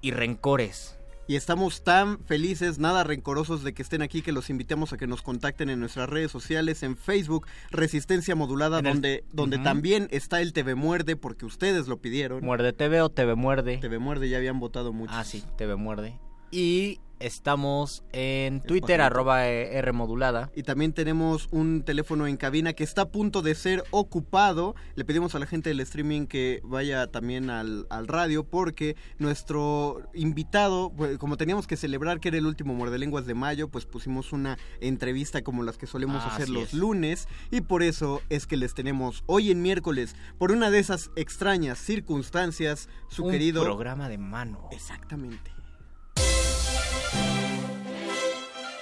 y 0.00 0.10
rencores. 0.12 0.96
Y 1.28 1.36
estamos 1.36 1.84
tan 1.84 2.18
felices, 2.24 2.80
nada 2.80 3.04
rencorosos 3.04 3.62
de 3.62 3.72
que 3.72 3.82
estén 3.82 4.02
aquí, 4.02 4.20
que 4.20 4.32
los 4.32 4.50
invitemos 4.50 4.92
a 4.92 4.96
que 4.96 5.06
nos 5.06 5.22
contacten 5.22 5.70
en 5.70 5.78
nuestras 5.78 6.08
redes 6.08 6.32
sociales, 6.32 6.82
en 6.82 6.96
Facebook, 6.96 7.46
Resistencia 7.70 8.34
Modulada, 8.34 8.78
el- 8.80 8.84
donde, 8.84 9.24
donde 9.32 9.58
también 9.58 10.08
está 10.10 10.40
el 10.40 10.52
TV 10.52 10.74
Muerde, 10.74 11.14
porque 11.14 11.46
ustedes 11.46 11.86
lo 11.86 11.98
pidieron. 11.98 12.44
Muerde 12.44 12.72
TV 12.72 13.00
o 13.00 13.10
TV 13.10 13.36
Muerde. 13.36 13.78
TV 13.78 14.00
Muerde 14.00 14.28
ya 14.28 14.38
habían 14.38 14.58
votado 14.58 14.92
mucho. 14.92 15.12
Ah, 15.14 15.22
sí, 15.22 15.44
TV 15.56 15.76
Muerde. 15.76 16.18
Y 16.50 16.98
Estamos 17.20 18.02
en 18.12 18.60
Twitter, 18.62 19.00
arroba 19.00 19.46
eh, 19.46 19.76
R 19.78 19.92
modulada. 19.92 20.50
Y 20.56 20.62
también 20.62 20.92
tenemos 20.92 21.48
un 21.52 21.82
teléfono 21.82 22.26
en 22.26 22.36
cabina 22.36 22.72
que 22.72 22.82
está 22.82 23.02
a 23.02 23.08
punto 23.08 23.42
de 23.42 23.54
ser 23.54 23.84
ocupado. 23.90 24.74
Le 24.94 25.04
pedimos 25.04 25.34
a 25.34 25.38
la 25.38 25.46
gente 25.46 25.68
del 25.68 25.80
streaming 25.80 26.26
que 26.26 26.60
vaya 26.64 27.06
también 27.06 27.50
al, 27.50 27.86
al 27.90 28.08
radio 28.08 28.44
porque 28.44 28.96
nuestro 29.18 30.02
invitado, 30.14 30.90
pues, 30.96 31.18
como 31.18 31.36
teníamos 31.36 31.66
que 31.66 31.76
celebrar 31.76 32.20
que 32.20 32.28
era 32.28 32.38
el 32.38 32.46
último 32.46 32.74
Muerde 32.74 32.98
Lenguas 32.98 33.26
de 33.26 33.34
mayo, 33.34 33.68
pues 33.68 33.86
pusimos 33.86 34.32
una 34.32 34.58
entrevista 34.80 35.42
como 35.42 35.62
las 35.62 35.76
que 35.78 35.86
solemos 35.86 36.22
Ah, 36.24 36.34
hacer 36.34 36.48
los 36.48 36.68
es. 36.68 36.74
lunes 36.74 37.28
y 37.50 37.60
por 37.60 37.82
eso 37.82 38.22
es 38.30 38.46
que 38.46 38.56
les 38.56 38.74
tenemos 38.74 39.22
hoy 39.26 39.50
en 39.50 39.62
miércoles, 39.62 40.16
por 40.38 40.52
una 40.52 40.70
de 40.70 40.78
esas 40.78 41.10
extrañas 41.16 41.78
circunstancias, 41.78 42.88
su 43.08 43.24
Un 43.24 43.30
querido... 43.32 43.62
programa 43.62 44.08
de 44.08 44.18
mano. 44.18 44.68
Exactamente. 44.72 45.50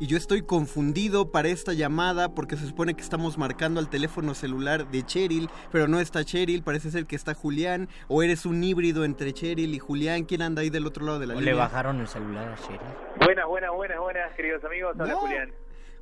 Y 0.00 0.06
yo 0.08 0.16
estoy 0.16 0.42
confundido 0.42 1.30
para 1.30 1.48
esta 1.48 1.72
llamada 1.72 2.34
porque 2.34 2.56
se 2.56 2.66
supone 2.66 2.94
que 2.94 3.02
estamos 3.02 3.38
marcando 3.38 3.78
al 3.78 3.88
teléfono 3.88 4.34
celular 4.34 4.88
de 4.90 5.04
Cheryl, 5.06 5.48
pero 5.70 5.86
no 5.86 6.00
está 6.00 6.24
Cheryl, 6.24 6.62
parece 6.64 6.90
ser 6.90 7.06
que 7.06 7.14
está 7.14 7.32
Julián, 7.34 7.88
o 8.08 8.22
eres 8.22 8.44
un 8.44 8.62
híbrido 8.64 9.04
entre 9.04 9.32
Cheryl 9.32 9.72
y 9.72 9.78
Julián, 9.78 10.24
¿quién 10.24 10.42
anda 10.42 10.62
ahí 10.62 10.70
del 10.70 10.86
otro 10.86 11.06
lado 11.06 11.20
de 11.20 11.28
la 11.28 11.34
¿O 11.34 11.38
línea? 11.38 11.54
le 11.54 11.58
bajaron 11.60 12.00
el 12.00 12.08
celular 12.08 12.48
a 12.48 12.56
Sherry? 12.56 12.78
Buenas, 13.24 13.46
buenas, 13.46 13.70
buenas, 13.72 13.98
buenas, 14.00 14.34
queridos 14.34 14.64
amigos. 14.64 14.96
Hola, 14.98 15.12
No. 15.12 15.18
Julián. 15.20 15.52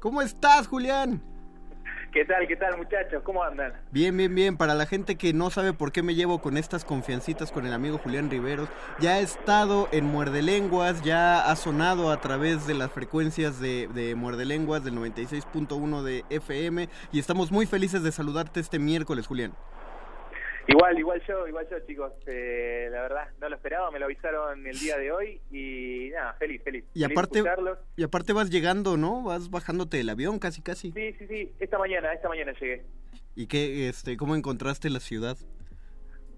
¿Cómo 0.01 0.23
estás, 0.23 0.67
Julián? 0.69 1.23
¿Qué 2.13 2.27
tal, 2.27 2.47
qué 2.47 2.57
tal, 2.57 2.77
muchachos? 2.77 3.23
¿Cómo 3.25 3.43
andan? 3.43 3.73
Bien, 3.91 4.15
bien, 4.15 4.35
bien. 4.35 4.59
Para 4.59 4.75
la 4.75 4.85
gente 4.85 5.17
que 5.17 5.33
no 5.33 5.49
sabe 5.49 5.73
por 5.73 5.93
qué 5.93 6.03
me 6.03 6.15
llevo 6.15 6.43
con 6.43 6.59
estas 6.59 6.85
confiancitas 6.85 7.51
con 7.51 7.65
el 7.65 7.73
amigo 7.73 7.97
Julián 7.97 8.29
Riveros, 8.29 8.69
ya 9.01 9.13
ha 9.13 9.21
estado 9.21 9.89
en 9.93 10.05
Muerde 10.05 10.43
Lenguas, 10.43 11.03
ya 11.03 11.51
ha 11.51 11.57
sonado 11.57 12.11
a 12.11 12.21
través 12.21 12.67
de 12.67 12.75
las 12.75 12.93
frecuencias 12.93 13.61
de, 13.61 13.89
de 13.95 14.15
Muerde 14.15 14.45
Lenguas 14.45 14.85
del 14.85 14.95
96.1 14.95 16.03
de 16.03 16.25
FM 16.29 16.91
y 17.13 17.19
estamos 17.19 17.51
muy 17.51 17.65
felices 17.65 18.03
de 18.03 18.13
saludarte 18.13 18.61
este 18.61 18.79
miércoles, 18.79 19.27
Julián. 19.27 19.55
Igual, 20.69 20.99
igual 20.99 21.23
yo, 21.27 21.49
igual 21.49 21.67
yo, 21.71 21.79
chicos. 21.81 22.13
Eh, 22.27 22.89
la 22.91 23.03
verdad, 23.03 23.29
no 23.41 23.49
lo 23.49 23.57
esperaba, 23.57 23.91
me 23.91 23.99
lo 23.99 24.05
avisaron 24.05 24.65
el 24.67 24.79
día 24.79 24.97
de 24.97 25.11
hoy 25.11 25.41
y 25.51 26.11
nada, 26.15 26.35
feliz, 26.35 26.63
feliz. 26.63 26.85
Y 26.95 27.03
Feliz 27.03 27.17
aparte, 27.19 27.43
y 27.97 28.03
aparte 28.05 28.33
vas 28.33 28.49
llegando, 28.51 28.97
¿no? 28.97 29.23
Vas 29.25 29.51
bajándote 29.51 29.97
del 29.97 30.09
avión 30.11 30.39
casi, 30.39 30.63
casi. 30.63 30.93
Sí, 30.93 31.13
sí, 31.19 31.27
sí, 31.27 31.53
esta 31.59 31.79
mañana, 31.79 32.13
esta 32.13 32.29
mañana 32.29 32.53
llegué. 32.61 32.85
¿Y 33.35 33.47
qué, 33.47 33.89
este, 33.89 34.17
cómo 34.17 34.37
encontraste 34.37 34.89
la 34.91 35.01
ciudad? 35.01 35.37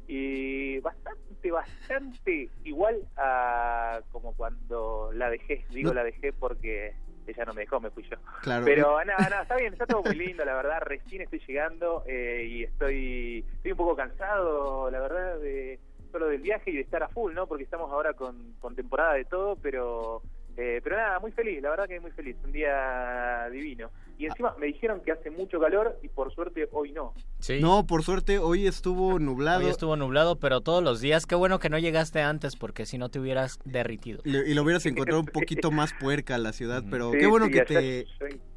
Y 0.06 0.78
bastante, 0.80 1.50
bastante 1.50 2.50
igual 2.64 3.02
a 3.16 4.00
como 4.12 4.34
cuando 4.34 5.10
la 5.14 5.28
dejé. 5.30 5.64
Digo 5.70 5.90
No. 5.90 5.94
la 5.94 6.04
dejé 6.04 6.32
porque 6.32 6.94
ella 7.32 7.44
no 7.44 7.54
me 7.54 7.62
dejó, 7.62 7.80
me 7.80 7.90
fui 7.90 8.02
yo. 8.04 8.16
Claro. 8.42 8.64
Pero 8.64 9.04
nada, 9.04 9.28
nada, 9.28 9.42
está 9.42 9.56
bien, 9.56 9.72
está 9.72 9.86
todo 9.86 10.02
muy 10.02 10.14
lindo, 10.14 10.44
la 10.44 10.54
verdad. 10.54 10.80
Recién 10.80 11.22
estoy 11.22 11.40
llegando 11.46 12.04
eh, 12.06 12.46
y 12.48 12.62
estoy, 12.64 13.44
estoy 13.56 13.72
un 13.72 13.78
poco 13.78 13.96
cansado, 13.96 14.90
la 14.90 15.00
verdad, 15.00 15.38
de 15.38 15.78
solo 16.12 16.28
del 16.28 16.42
viaje 16.42 16.70
y 16.70 16.76
de 16.76 16.82
estar 16.82 17.02
a 17.02 17.08
full, 17.08 17.34
¿no? 17.34 17.46
Porque 17.46 17.64
estamos 17.64 17.90
ahora 17.90 18.12
con, 18.12 18.54
con 18.60 18.76
temporada 18.76 19.14
de 19.14 19.24
todo, 19.24 19.56
pero 19.56 20.22
eh, 20.56 20.80
pero 20.84 20.96
nada, 20.96 21.18
muy 21.18 21.32
feliz, 21.32 21.60
la 21.60 21.70
verdad 21.70 21.88
que 21.88 21.98
muy 21.98 22.12
feliz, 22.12 22.36
un 22.44 22.52
día 22.52 23.48
divino. 23.50 23.90
Y 24.18 24.26
encima 24.26 24.54
me 24.58 24.66
dijeron 24.66 25.00
que 25.04 25.12
hace 25.12 25.30
mucho 25.30 25.58
calor 25.58 25.98
y 26.02 26.08
por 26.08 26.32
suerte 26.34 26.68
hoy 26.72 26.92
no. 26.92 27.12
Sí. 27.40 27.58
No, 27.60 27.86
por 27.86 28.02
suerte 28.04 28.38
hoy 28.38 28.66
estuvo 28.66 29.18
nublado. 29.18 29.64
Hoy 29.64 29.70
estuvo 29.70 29.96
nublado, 29.96 30.36
pero 30.36 30.60
todos 30.60 30.82
los 30.84 31.00
días. 31.00 31.26
Qué 31.26 31.34
bueno 31.34 31.58
que 31.58 31.68
no 31.68 31.78
llegaste 31.78 32.20
antes, 32.22 32.54
porque 32.56 32.86
si 32.86 32.96
no 32.96 33.08
te 33.08 33.18
hubieras 33.18 33.58
derritido. 33.64 34.20
Y 34.24 34.36
y 34.36 34.54
lo 34.54 34.62
hubieras 34.62 34.86
encontrado 34.86 35.20
un 35.20 35.26
poquito 35.26 35.70
más 35.70 35.92
puerca 35.94 36.38
la 36.38 36.52
ciudad, 36.52 36.84
pero 36.90 37.12
Sí, 37.12 37.18
qué 37.18 37.26
bueno 37.26 37.46
sí, 37.46 37.52
que 37.52 37.60
te 37.62 38.06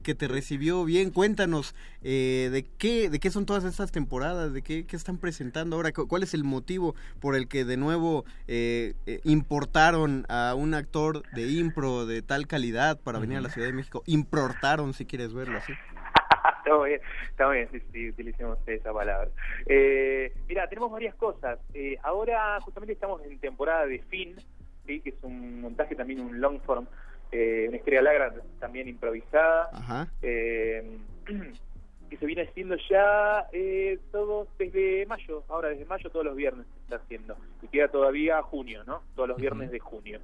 que 0.03 0.15
te 0.15 0.29
recibió 0.29 0.85
bien. 0.85 1.09
Cuéntanos 1.11 1.75
eh, 2.01 2.47
de 2.53 2.63
qué 2.77 3.09
de 3.09 3.19
qué 3.19 3.29
son 3.29 3.45
todas 3.45 3.65
estas 3.65 3.91
temporadas, 3.91 4.53
de 4.53 4.61
qué, 4.61 4.85
qué 4.85 4.95
están 4.95 5.17
presentando 5.17 5.75
ahora, 5.75 5.91
cu- 5.91 6.07
cuál 6.07 6.23
es 6.23 6.33
el 6.33 6.45
motivo 6.45 6.95
por 7.19 7.35
el 7.35 7.49
que 7.49 7.65
de 7.65 7.75
nuevo 7.75 8.23
eh, 8.47 8.93
eh, 9.05 9.19
importaron 9.25 10.25
a 10.29 10.53
un 10.55 10.73
actor 10.75 11.23
de 11.33 11.49
impro 11.51 12.05
de 12.05 12.21
tal 12.21 12.47
calidad 12.47 12.97
para 13.01 13.19
venir 13.19 13.37
a 13.37 13.41
la 13.41 13.49
Ciudad 13.49 13.67
de 13.67 13.73
México. 13.73 14.01
Importaron, 14.05 14.93
si 14.93 15.05
quieres 15.05 15.33
verlo 15.47 15.57
así. 15.57 15.73
está 16.57 16.83
bien, 16.83 17.01
está 17.29 17.49
bien, 17.49 17.69
sí, 17.71 17.79
sí, 17.91 18.09
utilicemos 18.09 18.59
esa 18.67 18.93
palabra. 18.93 19.29
Eh, 19.65 20.33
mira, 20.47 20.67
tenemos 20.67 20.91
varias 20.91 21.15
cosas. 21.15 21.59
Eh, 21.73 21.97
ahora 22.03 22.59
justamente 22.61 22.93
estamos 22.93 23.21
en 23.23 23.39
temporada 23.39 23.85
de 23.85 23.99
fin, 24.03 24.35
¿sí? 24.85 24.99
que 25.01 25.09
es 25.09 25.23
un 25.23 25.61
montaje 25.61 25.95
también, 25.95 26.21
un 26.21 26.39
long 26.39 26.59
form, 26.61 26.87
eh, 27.31 27.65
una 27.67 27.77
historia 27.77 28.01
larga 28.01 28.33
también 28.59 28.87
improvisada, 28.87 29.69
Ajá. 29.73 30.07
eh, 30.21 30.97
que 32.09 32.17
se 32.17 32.25
viene 32.25 32.43
haciendo 32.43 32.77
ya 32.89 33.47
eh, 33.51 33.99
todo 34.11 34.47
desde 34.57 35.05
mayo, 35.07 35.43
ahora 35.49 35.69
desde 35.69 35.85
mayo 35.85 36.09
todos 36.09 36.25
los 36.25 36.35
viernes 36.35 36.65
se 36.73 36.79
está 36.83 36.95
haciendo, 36.97 37.35
y 37.61 37.67
queda 37.67 37.89
todavía 37.89 38.41
junio, 38.41 38.83
¿no? 38.85 39.01
Todos 39.15 39.29
los 39.29 39.37
viernes 39.37 39.71
de 39.71 39.79
junio. 39.79 40.19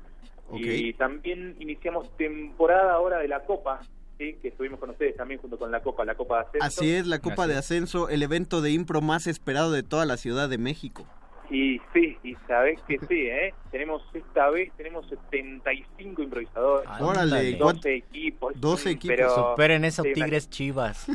Y 0.53 0.93
también 0.93 1.55
iniciamos 1.59 2.15
temporada 2.15 2.93
ahora 2.93 3.17
de 3.17 3.27
la 3.27 3.41
Copa, 3.41 3.81
¿sí? 4.23 4.37
que 4.41 4.47
estuvimos 4.49 4.79
con 4.79 4.89
ustedes 4.91 5.15
también 5.15 5.39
junto 5.41 5.57
con 5.57 5.71
la 5.71 5.81
Copa, 5.81 6.05
la 6.05 6.15
Copa 6.15 6.37
de 6.37 6.59
Ascenso. 6.59 6.65
Así 6.65 6.95
es, 6.95 7.07
la 7.07 7.19
Copa 7.19 7.43
Así 7.43 7.51
de. 7.53 7.57
Ascenso, 7.59 8.09
el 8.09 8.23
evento 8.23 8.61
de 8.61 8.71
impro 8.71 9.01
más 9.01 9.27
esperado 9.27 9.71
de 9.71 9.83
toda 9.83 10.05
la 10.05 10.17
Ciudad 10.17 10.49
de 10.49 10.57
México. 10.57 11.05
Y 11.49 11.79
sí, 11.93 12.17
y 12.23 12.35
sabés 12.47 12.79
que 12.87 12.97
sí, 13.07 13.27
¿eh? 13.27 13.53
Tenemos 13.71 14.01
esta 14.13 14.49
vez, 14.49 14.71
tenemos 14.77 15.07
75 15.09 16.23
improvisadores. 16.23 16.87
Ah, 16.89 16.97
Órale, 17.01 17.21
Ándale. 17.21 17.57
¿cuánto- 17.57 17.81
12 17.81 17.95
equipos. 17.95 18.53
12 18.59 18.89
mm, 18.89 18.91
equipos. 18.91 19.15
Pero, 19.17 19.29
Superen 19.35 19.85
esos 19.85 20.05
sí, 20.05 20.13
Tigres 20.13 20.49
Chivas. 20.49 21.05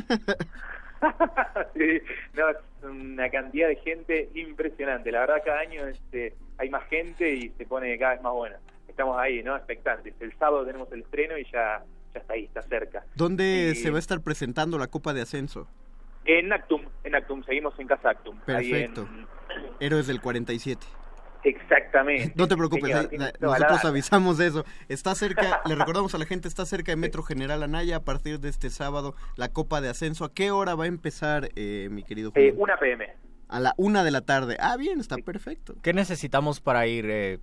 sí, 1.73 2.01
no, 2.33 2.49
es 2.49 2.57
una 2.83 3.29
cantidad 3.29 3.67
de 3.67 3.75
gente 3.77 4.29
impresionante. 4.35 5.11
La 5.11 5.21
verdad, 5.21 5.41
cada 5.43 5.59
año 5.59 5.85
este, 5.87 6.35
hay 6.57 6.69
más 6.69 6.87
gente 6.89 7.33
y 7.33 7.49
se 7.57 7.65
pone 7.65 7.97
cada 7.97 8.13
vez 8.13 8.21
más 8.21 8.33
buena. 8.33 8.57
Estamos 8.87 9.17
ahí, 9.17 9.41
¿no? 9.43 9.55
Expectantes. 9.55 10.13
El 10.19 10.37
sábado 10.37 10.65
tenemos 10.65 10.91
el 10.91 11.01
estreno 11.01 11.37
y 11.37 11.45
ya, 11.51 11.83
ya 12.13 12.19
está 12.21 12.33
ahí, 12.33 12.45
está 12.45 12.61
cerca. 12.63 13.05
¿Dónde 13.15 13.71
Y- 13.73 13.75
se 13.75 13.89
va 13.91 13.97
a 13.97 13.99
estar 13.99 14.21
presentando 14.21 14.77
la 14.77 14.87
Copa 14.87 15.13
de 15.13 15.21
Ascenso? 15.21 15.67
En 16.25 16.51
Actum, 16.53 16.81
en 17.03 17.15
Actum, 17.15 17.43
seguimos 17.43 17.77
en 17.79 17.87
Casa 17.87 18.09
Actum. 18.11 18.37
ahí 18.47 18.71
en- 18.73 18.93
Perfecto. 18.93 19.07
Héroes 19.79 20.07
del 20.07 20.21
47. 20.21 20.85
Exactamente. 21.43 22.33
No 22.35 22.47
te 22.47 22.57
preocupes, 22.57 22.83
Señor, 22.85 23.09
la- 23.13 23.25
la 23.27 23.33
nosotros 23.39 23.85
avisamos 23.85 24.37
de 24.37 24.47
eso. 24.47 24.65
Está 24.89 25.15
cerca, 25.15 25.61
le 25.65 25.75
recordamos 25.75 26.13
a 26.13 26.17
la 26.17 26.25
gente, 26.25 26.47
está 26.47 26.65
cerca 26.65 26.91
de 26.91 26.97
Metro 26.97 27.23
General 27.23 27.63
Anaya 27.63 27.97
a 27.97 27.99
partir 28.03 28.39
de 28.39 28.49
este 28.49 28.69
sábado 28.69 29.15
la 29.37 29.49
Copa 29.49 29.79
de 29.81 29.89
Ascenso. 29.89 30.25
¿A 30.25 30.33
qué 30.33 30.51
hora 30.51 30.75
va 30.75 30.83
a 30.83 30.87
empezar, 30.87 31.49
eh, 31.55 31.87
mi 31.91 32.03
querido 32.03 32.29
Eh, 32.35 32.49
Julio? 32.49 32.55
una 32.63 32.77
PM. 32.77 33.07
A 33.47 33.59
la 33.59 33.73
una 33.77 34.03
de 34.03 34.11
la 34.11 34.21
tarde. 34.21 34.57
Ah, 34.59 34.75
bien, 34.77 34.99
está 34.99 35.17
perfecto. 35.17 35.75
¿Qué 35.81 35.93
necesitamos 35.93 36.59
para 36.59 36.85
ir? 36.87 37.05
eh, 37.09 37.39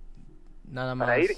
nada 0.69 0.95
más. 0.95 1.07
para 1.07 1.19
ir 1.19 1.31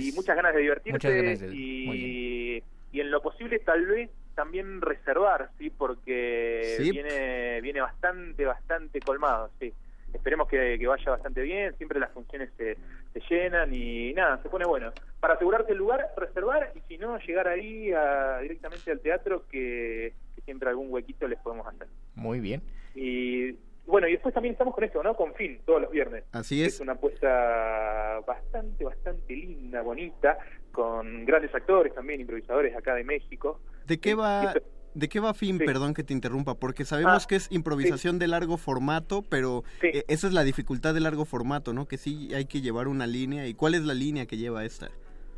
y 0.00 0.12
muchas 0.12 0.34
ganas 0.36 0.54
de 0.54 0.60
divertirse 0.62 0.92
muchas 0.92 1.12
ganas 1.12 1.40
de- 1.40 1.46
muy 1.48 1.56
y, 1.58 2.62
y 2.94 3.00
en 3.00 3.10
lo 3.10 3.20
posible 3.20 3.58
tal 3.58 3.84
vez 3.86 4.10
también 4.34 4.80
reservar 4.80 5.50
sí 5.58 5.68
porque 5.70 6.76
Sí. 6.78 6.90
viene 6.92 7.60
viene 7.60 7.80
bastante 7.80 8.44
bastante 8.44 9.00
colmado 9.02 9.50
sí 9.58 9.74
esperemos 10.12 10.46
que, 10.48 10.78
que 10.78 10.86
vaya 10.86 11.10
bastante 11.10 11.42
bien 11.42 11.76
siempre 11.76 11.98
las 11.98 12.10
funciones 12.12 12.50
se, 12.56 12.76
se 13.12 13.20
llenan 13.28 13.74
y 13.74 14.12
nada 14.14 14.40
se 14.42 14.48
pone 14.48 14.64
bueno 14.64 14.92
para 15.18 15.34
asegurarte 15.34 15.72
el 15.72 15.78
lugar 15.78 16.08
reservar 16.16 16.70
y 16.76 16.80
si 16.86 16.96
no 16.98 17.18
llegar 17.18 17.48
ahí 17.48 17.92
a- 17.92 18.38
directamente 18.40 18.92
al 18.92 19.00
teatro 19.00 19.44
que, 19.48 20.14
que 20.36 20.40
siempre 20.42 20.68
algún 20.68 20.92
huequito 20.92 21.26
les 21.26 21.38
podemos 21.40 21.66
hacer 21.66 21.88
Muy 22.14 22.38
bien. 22.38 22.62
y 22.94 23.56
bueno, 23.86 24.08
y 24.08 24.12
después 24.12 24.32
también 24.34 24.52
estamos 24.52 24.74
con 24.74 24.84
esto, 24.84 25.02
¿no? 25.02 25.14
Con 25.14 25.34
Fin, 25.34 25.60
todos 25.66 25.82
los 25.82 25.90
viernes. 25.90 26.24
Así 26.32 26.62
es. 26.62 26.74
Es 26.74 26.80
una 26.80 26.92
apuesta 26.92 28.20
bastante, 28.26 28.84
bastante 28.84 29.34
linda, 29.34 29.82
bonita, 29.82 30.38
con 30.72 31.24
grandes 31.24 31.54
actores 31.54 31.94
también, 31.94 32.20
improvisadores 32.20 32.74
acá 32.76 32.94
de 32.94 33.04
México. 33.04 33.60
¿De 33.86 33.98
qué 34.00 34.14
va, 34.14 34.44
esto- 34.54 34.62
de 34.94 35.08
qué 35.08 35.20
va 35.20 35.34
fin? 35.34 35.58
Sí. 35.58 35.64
Perdón 35.64 35.92
que 35.94 36.02
te 36.04 36.12
interrumpa, 36.12 36.54
porque 36.54 36.84
sabemos 36.84 37.24
Ah, 37.24 37.26
que 37.28 37.36
es 37.36 37.50
improvisación 37.52 38.18
de 38.18 38.28
largo 38.28 38.56
formato, 38.56 39.22
pero 39.28 39.64
Sí. 39.80 39.88
eh, 39.92 40.04
esa 40.08 40.26
es 40.28 40.32
la 40.32 40.44
dificultad 40.44 40.94
de 40.94 41.00
largo 41.00 41.24
formato, 41.24 41.72
¿no? 41.72 41.86
Que 41.86 41.98
sí 41.98 42.32
hay 42.34 42.46
que 42.46 42.60
llevar 42.60 42.88
una 42.88 43.06
línea. 43.06 43.46
¿Y 43.46 43.54
cuál 43.54 43.74
es 43.74 43.82
la 43.82 43.94
línea 43.94 44.26
que 44.26 44.36
lleva 44.36 44.64
esta? 44.64 44.88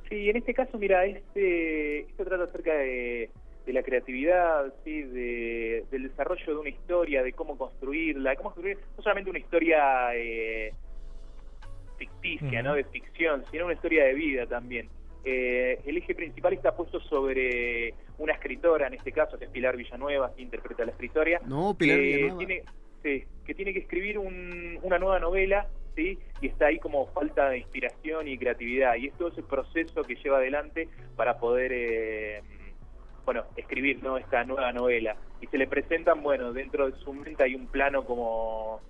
Sí, 0.08 0.30
en 0.30 0.36
este 0.36 0.54
caso, 0.54 0.78
mira, 0.78 1.04
este, 1.04 2.00
esto 2.00 2.24
trata 2.24 2.44
acerca 2.44 2.72
de, 2.74 3.30
de 3.66 3.72
la 3.72 3.82
creatividad, 3.82 4.72
¿sí? 4.84 5.02
de, 5.02 5.84
del 5.90 6.04
desarrollo 6.04 6.46
de 6.46 6.58
una 6.60 6.68
historia, 6.70 7.22
de 7.24 7.32
cómo 7.32 7.58
construirla, 7.58 8.30
de 8.30 8.36
cómo 8.36 8.50
construir 8.50 8.78
no 8.96 9.02
solamente 9.02 9.28
una 9.30 9.40
historia 9.40 10.14
eh, 10.14 10.72
ficticia, 11.98 12.62
¿no? 12.62 12.74
de 12.74 12.84
ficción, 12.84 13.44
sino 13.50 13.64
una 13.64 13.74
historia 13.74 14.04
de 14.04 14.14
vida 14.14 14.46
también. 14.46 14.88
Eh, 15.24 15.80
el 15.84 15.96
eje 15.96 16.14
principal 16.14 16.52
está 16.52 16.76
puesto 16.76 17.00
sobre 17.00 17.94
una 18.18 18.32
escritora, 18.34 18.86
en 18.86 18.94
este 18.94 19.10
caso, 19.12 19.38
que 19.38 19.46
es 19.46 19.50
Pilar 19.50 19.76
Villanueva, 19.76 20.32
que 20.34 20.42
interpreta 20.42 20.84
la 20.84 20.92
escritora. 20.92 21.40
No, 21.44 21.74
Pilar 21.76 21.98
que. 21.98 22.32
Tiene, 22.38 22.62
sí, 23.02 23.24
que 23.44 23.54
tiene 23.54 23.72
que 23.72 23.80
escribir 23.80 24.18
un- 24.18 24.78
una 24.82 24.98
nueva 24.98 25.18
novela, 25.18 25.66
¿sí? 25.96 26.16
Y 26.40 26.46
está 26.46 26.66
ahí 26.66 26.78
como 26.78 27.06
falta 27.08 27.48
de 27.50 27.58
inspiración 27.58 28.28
y 28.28 28.38
creatividad. 28.38 28.94
Y 28.96 29.08
es 29.08 29.14
todo 29.14 29.28
ese 29.28 29.42
proceso 29.42 30.02
que 30.04 30.14
lleva 30.14 30.36
adelante 30.36 30.88
para 31.16 31.38
poder, 31.40 31.72
eh, 31.74 32.42
bueno, 33.26 33.44
escribir, 33.56 34.02
¿no? 34.02 34.16
Esta 34.16 34.44
nueva 34.44 34.72
novela. 34.72 35.16
Y 35.40 35.48
se 35.48 35.58
le 35.58 35.66
presentan, 35.66 36.22
bueno, 36.22 36.52
dentro 36.52 36.90
de 36.90 36.96
su 36.98 37.12
mente 37.12 37.42
hay 37.42 37.54
un 37.54 37.66
plano 37.66 38.04
como 38.04 38.80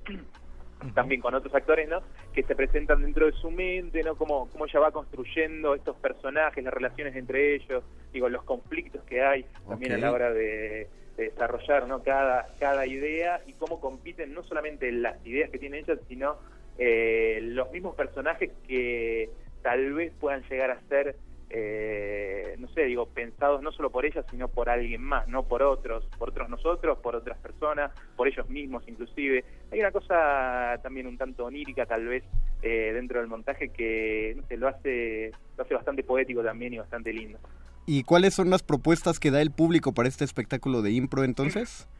también 0.94 1.20
con 1.20 1.35
otros 1.35 1.55
actores, 1.55 1.88
¿no? 1.88 2.03
Que 2.35 2.42
se 2.42 2.55
presentan 2.55 3.03
dentro 3.03 3.27
de 3.27 3.33
su 3.33 3.51
mente, 3.51 4.03
¿no? 4.03 4.14
Cómo, 4.14 4.49
cómo 4.51 4.66
ella 4.66 4.79
va 4.79 4.92
construyendo 4.92 5.75
estos 5.75 5.96
personajes, 5.96 6.62
las 6.62 6.75
relaciones 6.75 7.16
entre 7.16 7.55
ellos, 7.55 7.83
digo, 8.12 8.29
los 8.29 8.44
conflictos 8.44 9.03
que 9.05 9.22
hay 9.22 9.46
también 9.66 9.92
a 9.92 9.99
la 9.99 10.12
hora 10.12 10.31
de, 10.31 10.88
de 11.16 11.25
desarrollar, 11.25 11.88
¿no? 11.88 12.03
Cada, 12.03 12.49
cada 12.61 12.87
idea 12.87 13.40
y 13.46 13.55
cómo 13.55 13.81
compiten 13.81 14.35
no 14.35 14.42
solamente 14.42 14.92
las 14.92 15.25
ideas 15.27 15.51
que 15.51 15.59
tienen 15.59 15.83
ellas, 15.83 15.99
sino 16.09 16.37
eh, 16.79 17.40
los 17.42 17.70
mismos 17.72 17.94
personajes 17.94 18.51
que 18.68 19.31
tal 19.62 19.94
vez 19.94 20.12
puedan 20.20 20.42
llegar 20.49 20.70
a 20.70 20.81
ser, 20.88 21.16
eh, 21.50 22.56
no 22.59 22.68
sé, 22.68 22.82
digo, 22.82 23.06
pensados 23.06 23.62
no 23.62 23.70
solo 23.72 23.90
por 23.90 24.04
ellas, 24.04 24.24
sino 24.30 24.48
por 24.48 24.68
alguien 24.68 25.02
más, 25.02 25.28
no 25.28 25.44
por 25.44 25.62
otros, 25.62 26.04
por 26.18 26.30
otros 26.30 26.48
nosotros, 26.48 26.98
por 26.98 27.14
otras 27.14 27.38
personas, 27.38 27.92
por 28.16 28.28
ellos 28.28 28.48
mismos 28.48 28.82
inclusive. 28.88 29.44
Hay 29.70 29.80
una 29.80 29.92
cosa 29.92 30.78
también 30.82 31.06
un 31.06 31.16
tanto 31.16 31.44
onírica 31.44 31.87
tal 31.87 32.06
vez 32.06 32.24
eh, 32.62 32.92
dentro 32.92 33.20
del 33.20 33.28
montaje 33.28 33.68
que 33.68 34.35
no 34.37 34.46
sé, 34.46 34.56
lo 34.56 34.68
hace 34.68 35.32
lo 35.56 35.64
hace 35.64 35.74
bastante 35.74 36.02
poético 36.02 36.42
también 36.42 36.74
y 36.74 36.78
bastante 36.78 37.12
lindo. 37.12 37.38
¿Y 37.87 38.02
cuáles 38.02 38.35
son 38.35 38.50
las 38.50 38.64
propuestas 38.64 39.20
que 39.20 39.30
da 39.30 39.40
el 39.40 39.52
público 39.52 39.92
para 39.92 40.09
este 40.09 40.24
espectáculo 40.24 40.82
de 40.82 40.90
impro 40.90 41.22
entonces? 41.22 41.88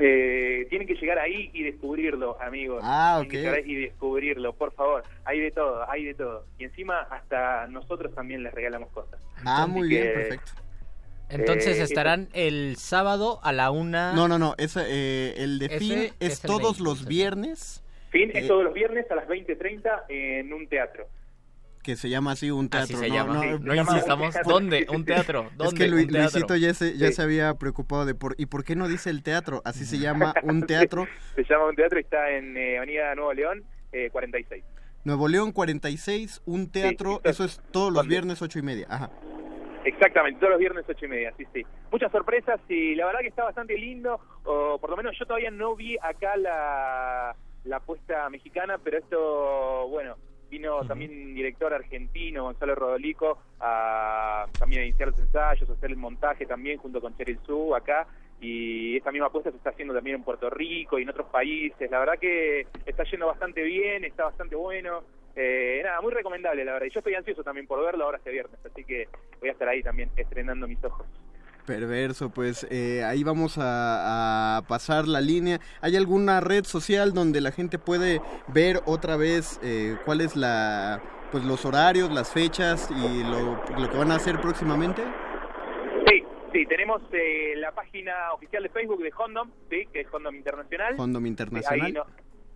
Eh, 0.00 0.66
tienen 0.70 0.86
que 0.86 0.94
llegar 0.94 1.18
ahí 1.18 1.50
y 1.52 1.62
descubrirlo, 1.62 2.40
amigos. 2.40 2.80
Ah, 2.84 3.18
Tienen 3.20 3.30
que 3.30 3.36
ok. 3.36 3.42
llegar 3.42 3.54
ahí 3.56 3.70
y 3.72 3.74
descubrirlo, 3.82 4.52
por 4.54 4.72
favor. 4.72 5.02
Hay 5.24 5.40
de 5.40 5.50
todo, 5.50 5.88
hay 5.90 6.04
de 6.04 6.14
todo. 6.14 6.44
Y 6.58 6.64
encima 6.64 7.00
hasta 7.10 7.66
nosotros 7.68 8.14
también 8.14 8.42
les 8.42 8.52
regalamos 8.54 8.90
cosas. 8.90 9.20
Ah, 9.44 9.62
Así 9.64 9.70
muy 9.72 9.88
bien, 9.88 10.12
perfecto. 10.12 10.52
Entonces 11.30 11.78
Eh, 11.78 11.82
estarán 11.82 12.28
el 12.32 12.76
sábado 12.76 13.40
a 13.42 13.52
la 13.52 13.70
una. 13.70 14.12
No, 14.14 14.28
no, 14.28 14.38
no, 14.38 14.54
esa, 14.56 14.82
eh, 14.86 15.34
el 15.36 15.58
de 15.58 15.68
fin 15.78 16.08
es 16.20 16.40
todos 16.40 16.78
20, 16.78 16.82
los 16.84 17.06
viernes, 17.06 17.84
Fin 18.10 18.30
Eh, 18.30 18.40
es 18.40 18.46
todos 18.48 18.64
los 18.64 18.72
viernes 18.72 19.10
a 19.10 19.14
las 19.14 19.28
20.30 19.28 20.04
en 20.08 20.52
un 20.54 20.66
teatro. 20.68 21.06
Que 21.88 21.96
se 21.96 22.10
llama 22.10 22.32
así 22.32 22.50
un 22.50 22.68
teatro. 22.68 22.96
Así 22.96 23.02
se 23.04 23.08
no, 23.08 23.14
llama. 23.14 23.34
no, 23.34 23.40
Sí, 23.40 23.48
no, 23.48 23.58
no 23.60 23.74
insistamos. 23.74 24.34
¿Dónde? 24.46 24.86
¿Un 24.90 25.06
teatro? 25.06 25.48
Es 25.64 25.72
que 25.72 25.88
Lu- 25.88 25.96
Un 25.96 26.06
teatro. 26.08 26.20
Luisito 26.22 26.56
ya 26.56 26.74
se, 26.74 26.98
ya 26.98 27.06
Sí. 27.06 27.12
se 27.14 27.22
había 27.22 27.54
preocupado 27.54 28.04
de 28.04 28.14
por... 28.14 28.34
¿Y 28.36 28.44
por 28.46 28.62
qué 28.62 28.76
no 28.76 28.88
dice 28.88 29.08
el 29.08 29.22
teatro? 29.22 29.62
Así 29.64 29.86
se 29.86 29.98
llama 29.98 30.34
un 30.42 30.62
teatro. 30.66 31.06
Se 31.34 31.44
llama 31.44 31.66
un 31.68 31.74
teatro 31.76 31.98
y 31.98 32.02
está 32.02 32.30
en 32.30 32.54
eh, 32.58 32.76
Avenida 32.76 33.14
Nuevo 33.14 33.32
León, 33.32 33.64
eh, 33.92 34.10
46. 34.10 34.62
Nuevo 35.04 35.28
León 35.28 35.52
46, 35.52 36.42
un 36.44 36.70
teatro, 36.70 37.22
eso 37.24 37.44
es 37.44 37.62
todos 37.70 37.90
los 37.90 38.06
viernes 38.06 38.42
ocho 38.42 38.58
y 38.58 38.62
media. 38.62 38.86
Ajá. 38.90 39.10
Exactamente, 39.84 40.38
todos 40.40 40.50
los 40.50 40.60
viernes 40.60 40.84
ocho 40.86 41.06
y 41.06 41.08
media, 41.08 41.32
sí, 41.38 41.46
sí. 41.54 41.64
Muchas 41.90 42.12
sorpresas 42.12 42.60
y 42.68 42.94
la 42.96 43.06
verdad 43.06 43.20
que 43.20 43.28
está 43.28 43.44
bastante 43.44 43.78
lindo, 43.78 44.20
o 44.44 44.76
por 44.78 44.90
lo 44.90 44.96
menos 44.98 45.16
yo 45.18 45.24
todavía 45.24 45.50
no 45.50 45.74
vi 45.76 45.96
acá 46.02 46.36
la, 46.36 47.34
la 47.64 47.76
apuesta 47.76 48.28
mexicana, 48.28 48.76
pero 48.84 48.98
esto, 48.98 49.88
bueno, 49.88 50.16
vino 50.50 50.84
también 50.86 51.10
un 51.10 51.34
director 51.34 51.72
argentino, 51.72 52.44
Gonzalo 52.44 52.74
Rodolico, 52.74 53.38
a 53.60 54.46
también 54.58 54.82
a 54.82 54.84
iniciar 54.84 55.08
los 55.08 55.18
ensayos, 55.18 55.68
a 55.68 55.72
hacer 55.72 55.90
el 55.90 55.96
montaje 55.96 56.46
también 56.46 56.78
junto 56.78 57.00
con 57.00 57.16
Cheryl 57.16 57.38
Su 57.46 57.74
acá, 57.74 58.06
y 58.40 58.96
esta 58.96 59.10
misma 59.10 59.26
apuesta 59.26 59.50
se 59.50 59.56
está 59.56 59.70
haciendo 59.70 59.94
también 59.94 60.16
en 60.16 60.22
Puerto 60.22 60.48
Rico 60.48 60.98
y 60.98 61.02
en 61.02 61.10
otros 61.10 61.26
países. 61.28 61.90
La 61.90 61.98
verdad 61.98 62.18
que 62.20 62.66
está 62.86 63.04
yendo 63.04 63.26
bastante 63.26 63.62
bien, 63.62 64.04
está 64.04 64.24
bastante 64.24 64.54
bueno. 64.54 65.02
Eh, 65.34 65.80
nada, 65.84 66.00
muy 66.00 66.12
recomendable, 66.12 66.64
la 66.64 66.72
verdad. 66.72 66.86
Y 66.86 66.90
yo 66.90 67.00
estoy 67.00 67.14
ansioso 67.14 67.42
también 67.42 67.66
por 67.66 67.84
verlo 67.84 68.04
ahora 68.04 68.18
este 68.18 68.30
viernes, 68.30 68.58
así 68.64 68.84
que 68.84 69.08
voy 69.40 69.48
a 69.48 69.52
estar 69.52 69.68
ahí 69.68 69.82
también 69.82 70.10
estrenando 70.16 70.66
mis 70.68 70.82
ojos. 70.84 71.06
Perverso, 71.68 72.30
pues 72.30 72.66
eh, 72.70 73.04
ahí 73.04 73.22
vamos 73.24 73.58
a, 73.58 74.56
a 74.56 74.62
pasar 74.62 75.06
la 75.06 75.20
línea. 75.20 75.60
¿Hay 75.82 75.96
alguna 75.96 76.40
red 76.40 76.64
social 76.64 77.12
donde 77.12 77.42
la 77.42 77.52
gente 77.52 77.78
puede 77.78 78.22
ver 78.48 78.80
otra 78.86 79.18
vez 79.18 79.60
eh, 79.62 79.98
cuál 80.06 80.22
es 80.22 80.34
la, 80.34 81.02
pues 81.30 81.44
los 81.44 81.66
horarios, 81.66 82.10
las 82.10 82.32
fechas 82.32 82.88
y 82.90 83.22
lo, 83.22 83.62
lo 83.78 83.90
que 83.90 83.98
van 83.98 84.10
a 84.12 84.14
hacer 84.14 84.40
próximamente? 84.40 85.02
Sí, 86.06 86.24
sí, 86.54 86.64
tenemos 86.64 87.02
eh, 87.12 87.52
la 87.56 87.72
página 87.72 88.32
oficial 88.32 88.62
de 88.62 88.70
Facebook 88.70 89.02
de 89.02 89.12
Hondom, 89.14 89.50
sí, 89.68 89.86
que 89.92 90.00
es 90.00 90.06
Hondom 90.10 90.34
Internacional. 90.36 90.96
Condom 90.96 91.22
Ahí, 91.22 91.28
Internacional. 91.28 92.02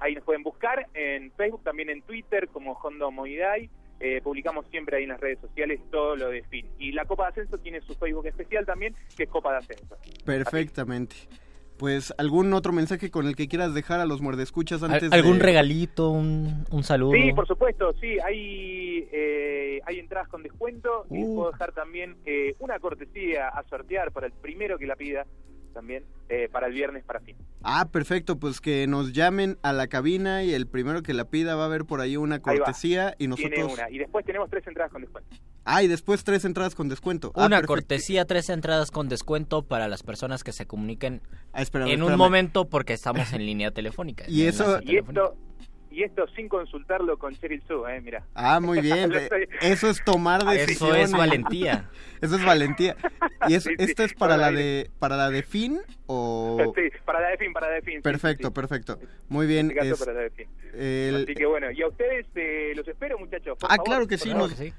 ahí 0.01 0.14
nos 0.14 0.25
pueden 0.25 0.42
buscar 0.42 0.87
en 0.94 1.31
Facebook, 1.33 1.62
también 1.64 1.90
en 1.90 2.01
Twitter 2.01 2.48
como 2.48 2.72
Hondom 2.72 3.14
Moiday. 3.14 3.68
Eh, 4.00 4.20
publicamos 4.22 4.66
siempre 4.70 4.96
ahí 4.96 5.05
en 5.05 5.11
las 5.11 5.20
redes 5.20 5.38
sociales 5.40 5.81
todo 5.90 6.16
lo 6.16 6.28
de 6.31 6.42
fin. 6.44 6.66
Y 6.78 6.92
la 6.92 7.05
Copa 7.05 7.24
de 7.24 7.28
Ascenso 7.31 7.59
tiene 7.59 7.81
su 7.83 7.94
Facebook 7.94 8.26
especial 8.26 8.66
también, 8.66 8.94
que 9.16 9.24
es 9.24 9.28
Copa 9.28 9.52
de 9.52 9.59
Ascenso. 9.59 9.96
Perfectamente. 10.24 11.14
Pues 11.78 12.14
algún 12.18 12.52
otro 12.52 12.72
mensaje 12.72 13.11
con 13.11 13.26
el 13.26 13.35
que 13.35 13.48
quieras 13.48 13.74
dejar 13.74 13.98
a 14.00 14.07
los 14.07 14.20
muerdescuchas 14.20 14.83
antes 14.85 15.11
¿Algún 15.12 15.38
de... 15.38 15.44
regalito? 15.44 16.11
Un, 16.11 16.64
un 16.70 16.85
saludo? 16.85 17.12
Sí, 17.12 17.33
por 17.33 17.46
supuesto, 17.46 17.92
sí, 18.00 18.18
hay, 18.24 19.09
eh, 19.11 19.81
hay 19.85 19.98
entradas 19.98 20.28
con 20.28 20.42
descuento 20.44 21.07
y 21.11 21.24
Uh. 21.24 21.35
puedo 21.37 21.50
dejar 21.50 21.72
también 21.72 22.16
eh, 22.24 22.55
una 22.61 22.78
cortesía 22.78 23.48
a 23.48 23.62
sortear 23.64 24.12
para 24.12 24.26
el 24.28 24.33
primero 24.33 24.78
que 24.78 24.87
la 24.87 24.94
pida 24.96 25.26
también 25.72 26.04
eh, 26.28 26.48
para 26.50 26.66
el 26.68 26.72
viernes 26.74 27.04
para 27.04 27.20
fin. 27.20 27.37
Ah, 27.62 27.88
perfecto, 27.90 28.38
pues 28.38 28.61
que 28.61 28.87
nos 28.87 29.12
llamen 29.12 29.58
a 29.62 29.72
la 29.72 29.87
cabina 29.87 30.42
y 30.44 30.52
el 30.54 30.66
primero 30.66 31.02
que 31.02 31.14
la 31.14 31.24
pida 31.26 31.54
va 31.56 31.62
a 31.64 31.66
haber 31.66 31.85
por 31.85 32.00
ahí 32.00 32.16
una 32.16 32.37
Ahí 32.37 32.40
cortesía 32.40 33.14
y 33.18 33.28
Tiene 33.28 33.37
nosotros... 33.37 33.72
una. 33.74 33.90
Y 33.90 33.98
después 33.98 34.24
tenemos 34.24 34.48
tres 34.50 34.66
entradas 34.66 34.90
con 34.92 35.02
descuento. 35.02 35.30
Ah, 35.64 35.82
y 35.82 35.88
después 35.88 36.24
tres 36.24 36.44
entradas 36.44 36.74
con 36.74 36.88
descuento. 36.88 37.30
Ah, 37.37 37.46
Una 37.46 37.62
cortesía, 37.62 38.24
tres 38.24 38.48
entradas 38.50 38.90
con 38.90 39.08
descuento 39.08 39.62
para 39.62 39.87
las 39.87 40.02
personas 40.02 40.42
que 40.42 40.52
se 40.52 40.66
comuniquen 40.66 41.20
Ah, 41.52 41.62
espérame, 41.62 41.90
en 41.92 42.02
un 42.02 42.16
momento 42.16 42.64
porque 42.68 42.92
estamos 42.94 43.32
en 43.32 43.46
línea 43.46 43.70
telefónica. 43.70 44.24
Y 44.28 44.42
eso- 44.42 44.80
Y 44.82 44.96
esto, 44.96 45.37
y 45.92 46.02
esto 46.02 46.26
sin 46.28 46.48
consultarlo 46.48 47.18
con 47.18 47.35
Cheryl 47.35 47.62
Sue, 47.68 47.96
eh, 47.96 48.00
mira. 48.00 48.24
Ah, 48.35 48.61
muy 48.61 48.81
bien. 48.81 49.12
Estoy- 49.12 49.48
Eso 49.61 49.88
es 49.90 50.02
tomar 50.05 50.40
Eso 50.42 50.50
decisiones. 50.50 51.05
es 51.05 51.12
valentía. 51.12 51.90
Eso 52.20 52.37
es 52.37 52.44
valentía. 52.44 52.96
¿Y 53.48 53.55
es, 53.55 53.62
Sí, 53.64 53.70
sí, 53.76 53.85
esto 53.85 54.02
es 54.05 54.14
para 54.14 54.37
la 54.37 54.50
de 54.52 54.90
para 54.98 55.16
la 55.16 55.31
de 55.31 55.42
fin 55.42 55.81
o 56.07 56.72
Sí, 56.74 56.83
para 57.05 57.20
la 57.20 57.28
de 57.31 57.37
fin, 57.38 57.52
para 57.52 57.68
la 57.68 57.74
de 57.74 57.83
fin. 57.83 58.00
Perfecto, 58.02 58.48
sí, 58.48 58.52
sí. 58.55 58.55
perfecto. 58.55 58.98
Muy 59.28 59.46
bien. 59.46 59.70
En 59.70 59.78
este 59.78 59.81
caso, 59.81 59.94
es- 59.94 60.00
para 60.00 60.12
la 60.12 60.20
de 60.22 60.31
fin. 60.31 60.48
el- 60.74 61.24
Así 61.24 61.35
que 61.35 61.46
bueno, 61.46 61.70
y 61.70 61.83
a 61.83 61.88
ustedes 61.88 62.26
eh, 62.35 62.72
los 62.76 62.87
espero, 62.88 63.18
muchachos. 63.18 63.59
por 63.59 63.70
Ah, 63.70 63.76
favor, 63.76 63.85
claro 63.87 64.07
que 64.07 64.18
sí. 64.18 64.33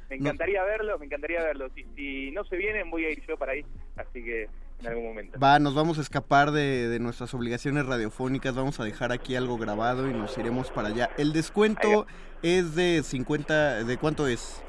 Me 0.09 0.15
encantaría 0.15 0.63
verlos, 0.63 0.99
me 0.99 1.05
encantaría 1.05 1.43
verlos. 1.43 1.71
Y 1.77 1.83
si 1.95 2.31
no 2.31 2.43
se 2.45 2.55
vienen, 2.57 2.89
voy 2.89 3.05
a 3.05 3.09
ir 3.11 3.21
yo 3.27 3.37
para 3.37 3.51
ahí. 3.53 3.65
Así 3.95 4.23
que 4.23 4.47
en 4.83 4.91
algún 4.91 5.05
momento. 5.05 5.39
Va, 5.39 5.59
nos 5.59 5.73
vamos 5.73 5.97
a 5.97 6.01
escapar 6.01 6.51
de, 6.51 6.87
de 6.87 6.99
nuestras 6.99 7.33
obligaciones 7.33 7.85
radiofónicas, 7.85 8.55
vamos 8.55 8.79
a 8.79 8.83
dejar 8.83 9.11
aquí 9.11 9.35
algo 9.35 9.57
grabado 9.57 10.09
y 10.09 10.13
nos 10.13 10.37
iremos 10.37 10.69
para 10.71 10.89
allá. 10.89 11.09
El 11.17 11.33
descuento 11.33 12.05
es 12.41 12.75
de 12.75 13.01
50, 13.03 13.83
¿de 13.83 13.97
cuánto 13.97 14.27
es? 14.27 14.61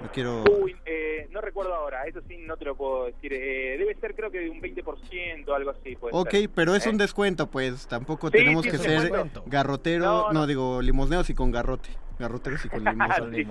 No 0.00 0.10
quiero... 0.12 0.42
Uy, 0.62 0.74
eh, 0.84 1.26
no 1.30 1.40
recuerdo 1.40 1.74
ahora, 1.74 2.04
eso 2.06 2.20
sí 2.28 2.36
no 2.38 2.56
te 2.56 2.64
lo 2.64 2.76
puedo 2.76 3.06
decir. 3.06 3.32
Eh, 3.32 3.76
debe 3.78 3.94
ser 3.96 4.14
creo 4.14 4.30
que 4.30 4.40
de 4.40 4.50
un 4.50 4.60
20%, 4.60 5.54
algo 5.54 5.70
así. 5.70 5.96
Puede 5.96 6.16
Ok, 6.16 6.30
ser. 6.30 6.50
pero 6.54 6.74
es 6.74 6.86
¿Eh? 6.86 6.90
un 6.90 6.98
descuento, 6.98 7.48
pues 7.50 7.86
tampoco 7.86 8.28
Sí, 8.28 8.38
tenemos 8.38 8.64
sí, 8.64 8.70
que 8.70 8.78
ser 8.78 9.00
descuento. 9.02 9.44
garrotero, 9.46 10.04
No, 10.04 10.26
no, 10.28 10.32
no. 10.32 10.46
digo 10.46 10.82
limosneos 10.82 11.28
y 11.30 11.34
con 11.34 11.50
garrote. 11.50 11.90
Garroteros 12.18 12.64
y 12.64 12.68
con 12.68 12.84
limosneos. 12.84 13.30
sí, 13.34 13.44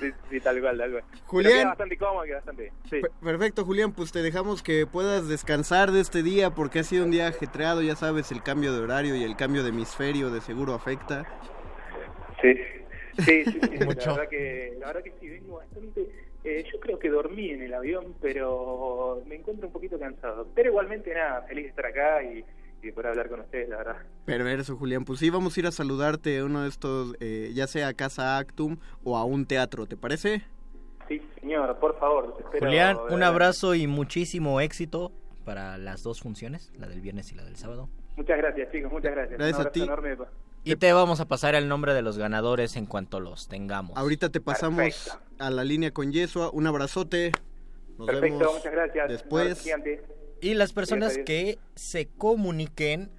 sí, 0.00 0.10
sí, 0.30 0.40
tal 0.40 0.60
cual, 0.60 0.76
tal 0.78 0.90
cual. 0.92 1.04
Julián. 1.26 1.52
Queda 1.54 1.68
bastante 1.68 1.96
cómodo, 1.96 2.22
queda 2.24 2.36
bastante 2.36 2.72
Perfecto, 3.22 3.64
Julián, 3.64 3.92
pues 3.92 4.12
te 4.12 4.22
dejamos 4.22 4.62
que 4.62 4.86
puedas 4.86 5.28
descansar 5.28 5.90
de 5.92 6.00
este 6.00 6.22
día 6.22 6.50
porque 6.50 6.80
ha 6.80 6.84
sido 6.84 7.04
un 7.04 7.10
día 7.10 7.28
ajetreado, 7.28 7.82
ya 7.82 7.96
sabes, 7.96 8.30
el 8.32 8.42
cambio 8.42 8.72
de 8.74 8.80
horario 8.80 9.14
y 9.16 9.22
el 9.22 9.36
cambio 9.36 9.62
de 9.62 9.68
hemisferio 9.70 10.30
de 10.30 10.40
seguro 10.40 10.74
afecta. 10.74 11.24
Sí, 12.42 12.52
sí, 13.18 13.44
sí, 13.44 13.60
sí, 13.78 13.84
Mucho. 13.84 14.10
La 14.10 14.16
verdad 14.16 14.28
que, 14.28 14.76
la 14.80 14.86
verdad 14.88 15.02
que 15.02 15.12
sí, 15.20 15.28
vengo 15.28 15.56
bastante. 15.56 16.08
eh, 16.44 16.64
yo 16.72 16.80
creo 16.80 16.98
que 16.98 17.08
dormí 17.10 17.50
en 17.50 17.62
el 17.62 17.74
avión, 17.74 18.14
pero 18.20 19.22
me 19.26 19.36
encuentro 19.36 19.66
un 19.66 19.72
poquito 19.72 19.98
cansado. 19.98 20.46
Pero 20.54 20.70
igualmente, 20.70 21.12
nada, 21.14 21.42
feliz 21.42 21.64
de 21.64 21.70
estar 21.70 21.86
acá 21.86 22.22
y, 22.22 22.44
y 22.82 22.86
de 22.86 22.92
poder 22.92 23.08
hablar 23.10 23.28
con 23.28 23.40
ustedes, 23.40 23.68
la 23.68 23.76
verdad. 23.78 23.96
Perverso, 24.24 24.76
Julián. 24.76 25.04
Pues 25.04 25.20
sí, 25.20 25.30
vamos 25.30 25.56
a 25.56 25.60
ir 25.60 25.66
a 25.66 25.70
saludarte 25.72 26.38
a 26.38 26.44
uno 26.44 26.62
de 26.62 26.68
estos, 26.68 27.14
eh, 27.20 27.50
ya 27.54 27.66
sea 27.66 27.88
a 27.88 27.94
Casa 27.94 28.38
Actum 28.38 28.78
o 29.04 29.16
a 29.16 29.24
un 29.24 29.46
teatro, 29.46 29.86
¿te 29.86 29.96
parece? 29.96 30.42
Sí, 31.08 31.20
señor, 31.40 31.78
por 31.78 31.98
favor. 31.98 32.34
espero, 32.38 32.66
Julián, 32.66 32.96
un 33.10 33.22
abrazo 33.22 33.74
y 33.74 33.86
muchísimo 33.86 34.60
éxito 34.60 35.12
para 35.44 35.76
las 35.76 36.02
dos 36.02 36.20
funciones, 36.22 36.72
la 36.78 36.88
del 36.88 37.02
viernes 37.02 37.30
y 37.32 37.34
la 37.34 37.44
del 37.44 37.56
sábado. 37.56 37.90
Muchas 38.16 38.38
gracias, 38.38 38.70
chicos, 38.72 38.90
muchas 38.90 39.12
gracias. 39.12 39.38
Gracias 39.38 39.58
Un 39.60 39.66
a 39.66 39.70
ti. 39.70 39.82
enorme. 39.82 40.16
Y 40.64 40.76
te 40.76 40.92
vamos 40.94 41.20
a 41.20 41.28
pasar 41.28 41.54
el 41.54 41.68
nombre 41.68 41.92
de 41.92 42.00
los 42.00 42.16
ganadores 42.16 42.76
en 42.76 42.86
cuanto 42.86 43.20
los 43.20 43.48
tengamos. 43.48 43.96
Ahorita 43.98 44.30
te 44.30 44.40
pasamos 44.40 44.78
Perfecto. 44.78 45.18
a 45.38 45.50
la 45.50 45.62
línea 45.62 45.92
con 45.92 46.10
Yesua. 46.10 46.50
Un 46.50 46.66
abrazote. 46.66 47.32
Nos 47.98 48.06
Perfecto, 48.06 48.38
vemos 48.38 48.54
muchas 48.54 48.72
gracias. 48.72 49.08
Después. 49.08 49.66
Y 50.40 50.54
las 50.54 50.72
personas 50.72 51.18
que 51.18 51.58
se 51.74 52.08
comuniquen, 52.08 53.10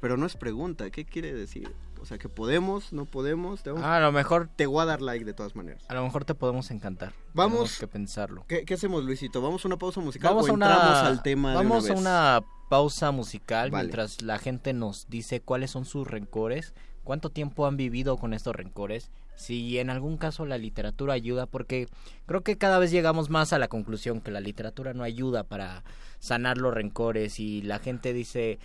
pero 0.00 0.16
no 0.16 0.26
es 0.26 0.36
pregunta, 0.36 0.90
¿qué 0.90 1.04
quiere 1.04 1.34
decir? 1.34 1.70
O 2.00 2.06
sea, 2.06 2.18
que 2.18 2.28
podemos, 2.28 2.92
no 2.92 3.04
podemos. 3.04 3.62
Te, 3.62 3.70
vamos- 3.70 3.84
Ah, 3.84 3.96
a 3.96 4.00
lo 4.00 4.10
mejor 4.12 4.48
te 4.56 4.66
voy 4.66 4.82
a 4.82 4.86
dar 4.86 5.02
like 5.02 5.24
de 5.24 5.34
todas 5.34 5.54
maneras. 5.54 5.84
a 5.88 5.94
lo 5.94 6.02
mejor 6.02 6.24
te 6.24 6.34
podemos 6.34 6.70
encantar. 6.70 7.12
Vamos. 7.34 7.52
Tenemos 7.52 7.78
que 7.78 7.86
pensarlo. 7.86 8.44
¿Qué, 8.48 8.64
qué 8.64 8.74
hacemos, 8.74 9.04
Luisito? 9.04 9.40
¿Vamos 9.42 9.64
a 9.64 9.68
una 9.68 9.76
pausa 9.78 10.00
musical 10.00 10.30
Vamos 10.30 10.48
o 10.48 10.52
a 10.52 10.54
una 10.54 10.66
entramos 10.72 10.98
al 10.98 11.22
tema 11.22 11.50
de 11.50 11.56
Vamos 11.56 11.84
una 11.84 11.90
a 11.90 11.94
vez? 11.94 12.00
una 12.00 12.44
pausa 12.68 13.10
musical 13.10 13.70
Vale. 13.70 13.84
mientras 13.84 14.22
la 14.22 14.38
gente 14.38 14.72
nos 14.72 15.08
dice 15.08 15.40
cuáles 15.40 15.70
son 15.72 15.84
sus 15.84 16.06
rencores, 16.08 16.72
cuánto 17.04 17.30
tiempo 17.30 17.66
han 17.66 17.76
vivido 17.76 18.16
con 18.16 18.32
estos 18.32 18.54
rencores, 18.54 19.10
si 19.36 19.78
en 19.78 19.90
algún 19.90 20.16
caso 20.18 20.44
la 20.46 20.58
literatura 20.58 21.14
ayuda, 21.14 21.46
porque 21.46 21.88
creo 22.26 22.42
que 22.42 22.56
cada 22.58 22.78
vez 22.78 22.90
llegamos 22.90 23.28
más 23.30 23.52
a 23.52 23.58
la 23.58 23.68
conclusión 23.68 24.20
que 24.20 24.30
la 24.30 24.40
literatura 24.40 24.92
no 24.94 25.02
ayuda 25.02 25.44
para 25.44 25.82
sanar 26.18 26.58
los 26.58 26.72
rencores 26.74 27.40
y 27.40 27.62
la 27.62 27.78
gente 27.78 28.12
dice 28.12 28.58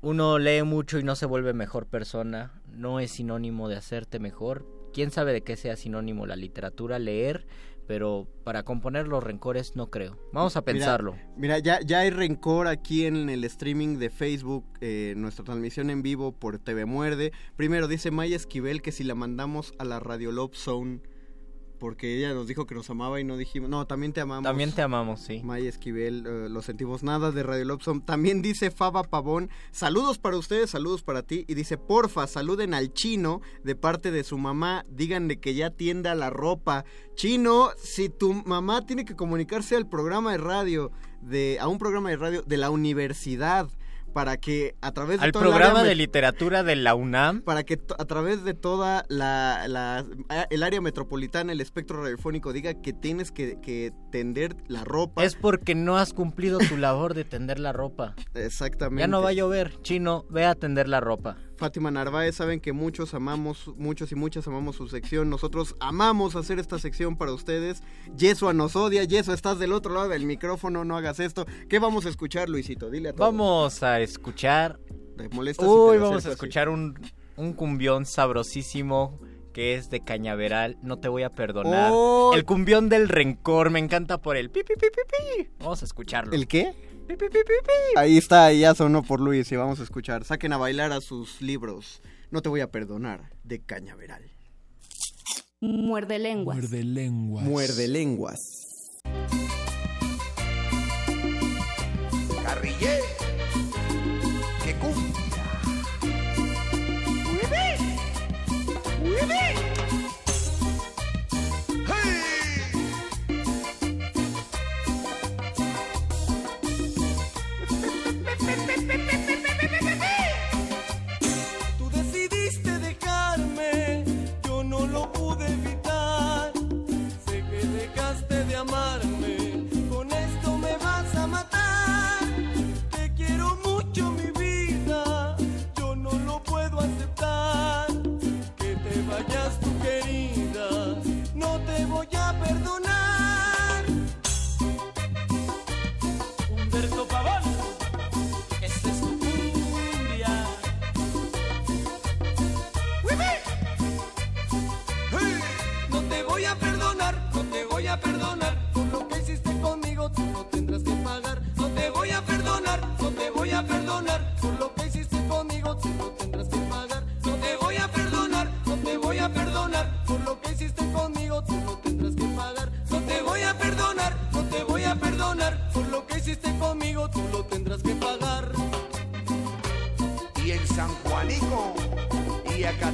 uno 0.00 0.38
lee 0.38 0.62
mucho 0.62 0.98
y 0.98 1.02
no 1.02 1.16
se 1.16 1.26
vuelve 1.26 1.52
mejor 1.52 1.86
persona, 1.86 2.62
no 2.70 3.00
es 3.00 3.12
sinónimo 3.12 3.68
de 3.68 3.76
hacerte 3.76 4.18
mejor. 4.18 4.66
Quién 4.92 5.10
sabe 5.10 5.32
de 5.32 5.42
qué 5.42 5.56
sea 5.56 5.76
sinónimo 5.76 6.26
la 6.26 6.36
literatura, 6.36 6.98
leer, 6.98 7.46
pero 7.86 8.26
para 8.44 8.62
componer 8.64 9.08
los 9.08 9.22
rencores 9.22 9.76
no 9.76 9.90
creo. 9.90 10.18
Vamos 10.32 10.56
a 10.56 10.60
Mira, 10.60 10.72
pensarlo. 10.72 11.16
Mira, 11.36 11.58
ya, 11.58 11.80
ya 11.80 12.00
hay 12.00 12.10
rencor 12.10 12.66
aquí 12.66 13.06
en 13.06 13.28
el 13.28 13.44
streaming 13.44 13.98
de 13.98 14.10
Facebook, 14.10 14.64
eh, 14.80 15.14
nuestra 15.16 15.44
transmisión 15.44 15.90
en 15.90 16.02
vivo 16.02 16.32
por 16.32 16.58
TV 16.58 16.84
Muerde. 16.84 17.32
Primero 17.56 17.88
dice 17.88 18.10
Maya 18.10 18.36
Esquivel 18.36 18.82
que 18.82 18.92
si 18.92 19.04
la 19.04 19.14
mandamos 19.14 19.74
a 19.78 19.84
la 19.84 20.00
Radio 20.00 20.32
Love 20.32 20.56
Zone, 20.56 21.00
porque 21.78 22.16
ella 22.16 22.34
nos 22.34 22.46
dijo 22.46 22.66
que 22.66 22.74
nos 22.74 22.88
amaba 22.90 23.20
y 23.20 23.24
no 23.24 23.36
dijimos, 23.36 23.70
no, 23.70 23.86
también 23.86 24.12
te 24.12 24.20
amamos. 24.20 24.44
También 24.44 24.72
te 24.72 24.82
amamos, 24.82 25.20
sí. 25.20 25.40
Maya 25.44 25.68
Esquivel, 25.68 26.24
eh, 26.26 26.48
lo 26.48 26.62
sentimos 26.62 27.02
nada 27.02 27.30
de 27.32 27.42
Radio 27.42 27.64
Love 27.64 27.82
Zone. 27.82 28.00
También 28.04 28.42
dice 28.42 28.70
Faba 28.70 29.02
Pavón, 29.04 29.50
saludos 29.70 30.18
para 30.18 30.36
ustedes, 30.36 30.70
saludos 30.70 31.02
para 31.02 31.22
ti. 31.22 31.44
Y 31.48 31.54
dice, 31.54 31.78
porfa, 31.78 32.26
saluden 32.26 32.74
al 32.74 32.92
chino 32.92 33.40
de 33.62 33.74
parte 33.74 34.10
de 34.10 34.24
su 34.24 34.38
mamá, 34.38 34.84
díganle 34.88 35.38
que 35.38 35.54
ya 35.54 35.70
tienda 35.70 36.14
la 36.14 36.30
ropa. 36.30 36.84
Chino, 37.14 37.70
si 37.78 38.08
tu 38.08 38.32
mamá 38.32 38.84
tiene 38.86 39.04
que 39.04 39.16
comunicarse 39.16 39.76
al 39.76 39.88
programa 39.88 40.32
de 40.32 40.38
radio, 40.38 40.92
de, 41.22 41.58
a 41.60 41.68
un 41.68 41.78
programa 41.78 42.10
de 42.10 42.16
radio 42.16 42.42
de 42.42 42.56
la 42.56 42.70
universidad, 42.70 43.68
para 44.16 44.38
que 44.38 44.74
a 44.80 44.92
través 44.92 45.20
de 45.20 45.26
Al 45.26 45.32
programa 45.32 45.82
de 45.82 45.94
literatura 45.94 46.62
de 46.62 46.74
la 46.74 46.94
UNAM. 46.94 47.42
para 47.42 47.64
que 47.64 47.78
a 47.98 48.04
través 48.06 48.44
de 48.44 48.54
toda 48.54 49.04
la, 49.10 49.66
la- 49.68 50.06
el 50.48 50.62
área 50.62 50.80
metropolitana, 50.80 51.52
el 51.52 51.60
espectro 51.60 52.02
radiofónico 52.02 52.54
diga 52.54 52.72
que 52.80 52.94
tienes 52.94 53.30
que, 53.30 53.60
que 53.60 53.92
tender 54.10 54.56
la 54.68 54.84
ropa. 54.84 55.22
Es 55.22 55.34
porque 55.34 55.74
no 55.74 55.98
has 55.98 56.14
cumplido 56.14 56.56
tu 56.56 56.78
labor 56.78 57.12
de 57.12 57.24
tender 57.24 57.58
la 57.58 57.74
ropa. 57.74 58.14
Exactamente. 58.34 59.02
Ya 59.02 59.06
no 59.06 59.20
va 59.20 59.28
a 59.28 59.32
llover, 59.34 59.82
chino, 59.82 60.24
ve 60.30 60.46
a 60.46 60.54
tender 60.54 60.88
la 60.88 61.00
ropa. 61.00 61.36
Fátima 61.56 61.90
Narváez, 61.90 62.36
saben 62.36 62.60
que 62.60 62.72
muchos 62.72 63.14
amamos, 63.14 63.72
muchos 63.76 64.12
y 64.12 64.14
muchas 64.14 64.46
amamos 64.46 64.76
su 64.76 64.88
sección. 64.88 65.30
Nosotros 65.30 65.74
amamos 65.80 66.36
hacer 66.36 66.58
esta 66.58 66.78
sección 66.78 67.16
para 67.16 67.32
ustedes. 67.32 67.82
Yesua 68.16 68.52
nos 68.52 68.76
odia. 68.76 69.04
Yesua, 69.04 69.34
estás 69.34 69.58
del 69.58 69.72
otro 69.72 69.94
lado 69.94 70.08
del 70.08 70.26
micrófono, 70.26 70.84
no 70.84 70.96
hagas 70.96 71.18
esto. 71.18 71.46
¿Qué 71.68 71.78
vamos 71.78 72.06
a 72.06 72.10
escuchar, 72.10 72.48
Luisito? 72.48 72.90
Dile 72.90 73.10
a 73.10 73.12
todos. 73.12 73.30
Vamos 73.30 73.82
a 73.82 74.00
escuchar. 74.00 74.78
¿Te 75.16 75.28
molesta 75.30 75.64
si 75.64 75.68
te 75.68 75.74
Uy, 75.74 75.98
vamos 75.98 76.26
a 76.26 76.32
escuchar 76.32 76.68
un, 76.68 76.98
un 77.36 77.54
cumbión 77.54 78.04
sabrosísimo 78.04 79.18
que 79.54 79.74
es 79.74 79.88
de 79.88 80.00
Cañaveral. 80.00 80.76
No 80.82 80.98
te 80.98 81.08
voy 81.08 81.22
a 81.22 81.30
perdonar. 81.30 81.90
¡Oh! 81.90 82.32
El 82.34 82.44
cumbión 82.44 82.90
del 82.90 83.08
rencor. 83.08 83.70
Me 83.70 83.78
encanta 83.78 84.18
por 84.20 84.36
el 84.36 84.50
pi, 84.50 84.62
pi, 84.62 84.74
pi, 84.74 84.88
pi, 84.94 85.00
pi. 85.08 85.48
Vamos 85.60 85.80
a 85.80 85.86
escucharlo. 85.86 86.34
¿El 86.34 86.46
qué? 86.46 86.74
Pi, 87.06 87.14
pi, 87.14 87.28
pi, 87.28 87.38
pi, 87.38 87.54
pi. 87.64 87.98
Ahí 87.98 88.18
está, 88.18 88.52
ya 88.52 88.74
sonó 88.74 89.04
por 89.04 89.20
Luis 89.20 89.50
y 89.52 89.56
vamos 89.56 89.78
a 89.78 89.84
escuchar. 89.84 90.24
Saquen 90.24 90.52
a 90.52 90.56
bailar 90.56 90.90
a 90.90 91.00
sus 91.00 91.40
libros. 91.40 92.02
No 92.32 92.42
te 92.42 92.48
voy 92.48 92.60
a 92.60 92.72
perdonar, 92.72 93.30
de 93.44 93.60
Cañaveral. 93.60 94.24
Muerde 95.60 96.18
lenguas. 96.18 96.56
Muerde 96.56 96.82
lenguas. 96.82 97.44
Muerde 97.44 97.88
lenguas. 97.88 99.00
Carrillé. 102.42 103.16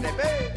de 0.02 0.51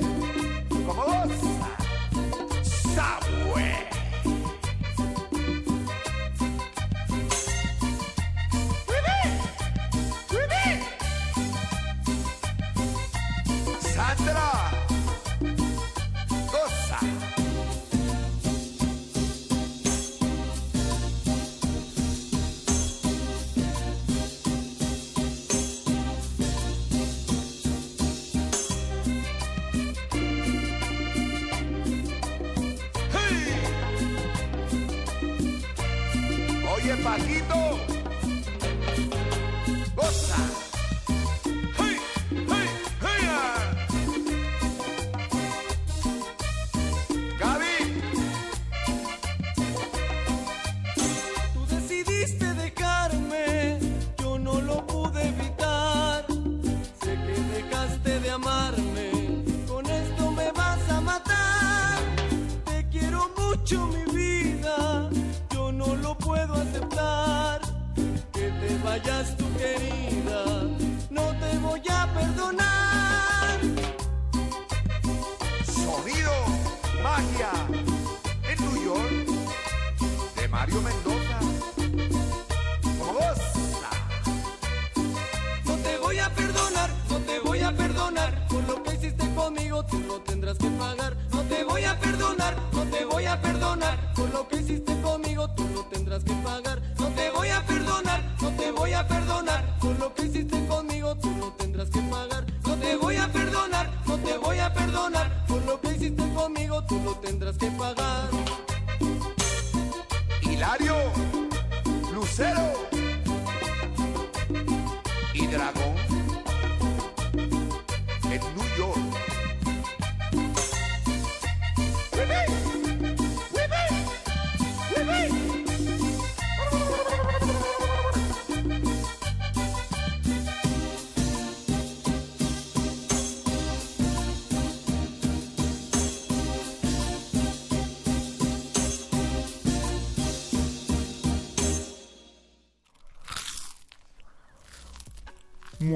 Dragón 115.56 115.95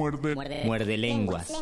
Muerde. 0.00 0.62
Muerde 0.64 0.96
lenguas. 0.96 1.52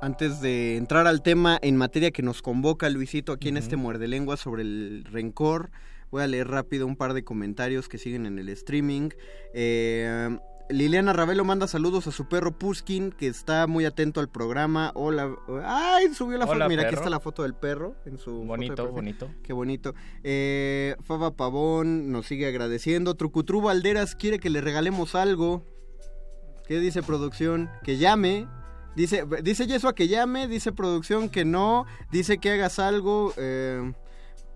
Antes 0.00 0.40
de 0.40 0.76
entrar 0.76 1.06
al 1.06 1.22
tema 1.22 1.58
en 1.60 1.76
materia 1.76 2.10
que 2.10 2.22
nos 2.22 2.40
convoca 2.40 2.88
Luisito 2.88 3.32
aquí 3.32 3.50
en 3.50 3.58
este 3.58 3.76
muerde 3.76 4.08
lengua 4.08 4.38
sobre 4.38 4.62
el 4.62 5.04
rencor, 5.04 5.70
voy 6.10 6.22
a 6.22 6.26
leer 6.26 6.48
rápido 6.48 6.86
un 6.86 6.96
par 6.96 7.12
de 7.12 7.22
comentarios 7.22 7.88
que 7.88 7.98
siguen 7.98 8.24
en 8.24 8.38
el 8.38 8.48
streaming. 8.48 9.10
Eh, 9.52 10.38
Liliana 10.68 11.12
Ravelo 11.12 11.44
manda 11.44 11.68
saludos 11.68 12.08
a 12.08 12.12
su 12.12 12.28
perro 12.28 12.58
Puskin, 12.58 13.12
que 13.12 13.28
está 13.28 13.68
muy 13.68 13.84
atento 13.84 14.18
al 14.18 14.28
programa. 14.28 14.90
Hola. 14.94 15.30
¡Ay! 15.64 16.12
Subió 16.12 16.38
la 16.38 16.44
Hola, 16.44 16.64
foto. 16.64 16.68
Mira, 16.68 16.82
aquí 16.82 16.94
está 16.94 17.08
la 17.08 17.20
foto 17.20 17.42
del 17.44 17.54
perro. 17.54 17.94
En 18.04 18.18
su 18.18 18.42
Bonito, 18.44 18.90
bonito. 18.90 19.30
Qué 19.44 19.52
bonito. 19.52 19.94
Eh, 20.24 20.96
Faba 21.02 21.36
Pavón 21.36 22.10
nos 22.10 22.26
sigue 22.26 22.46
agradeciendo. 22.48 23.14
Trucutru 23.14 23.60
Valderas 23.60 24.16
quiere 24.16 24.40
que 24.40 24.50
le 24.50 24.60
regalemos 24.60 25.14
algo. 25.14 25.62
¿Qué 26.66 26.80
dice 26.80 27.02
producción? 27.02 27.70
Que 27.84 27.96
llame. 27.96 28.48
Dice, 28.96 29.24
dice 29.44 29.68
Yesua 29.68 29.94
que 29.94 30.08
llame. 30.08 30.48
Dice 30.48 30.72
producción 30.72 31.28
que 31.28 31.44
no. 31.44 31.86
Dice 32.10 32.38
que 32.38 32.50
hagas 32.50 32.80
algo. 32.80 33.32
Eh, 33.36 33.92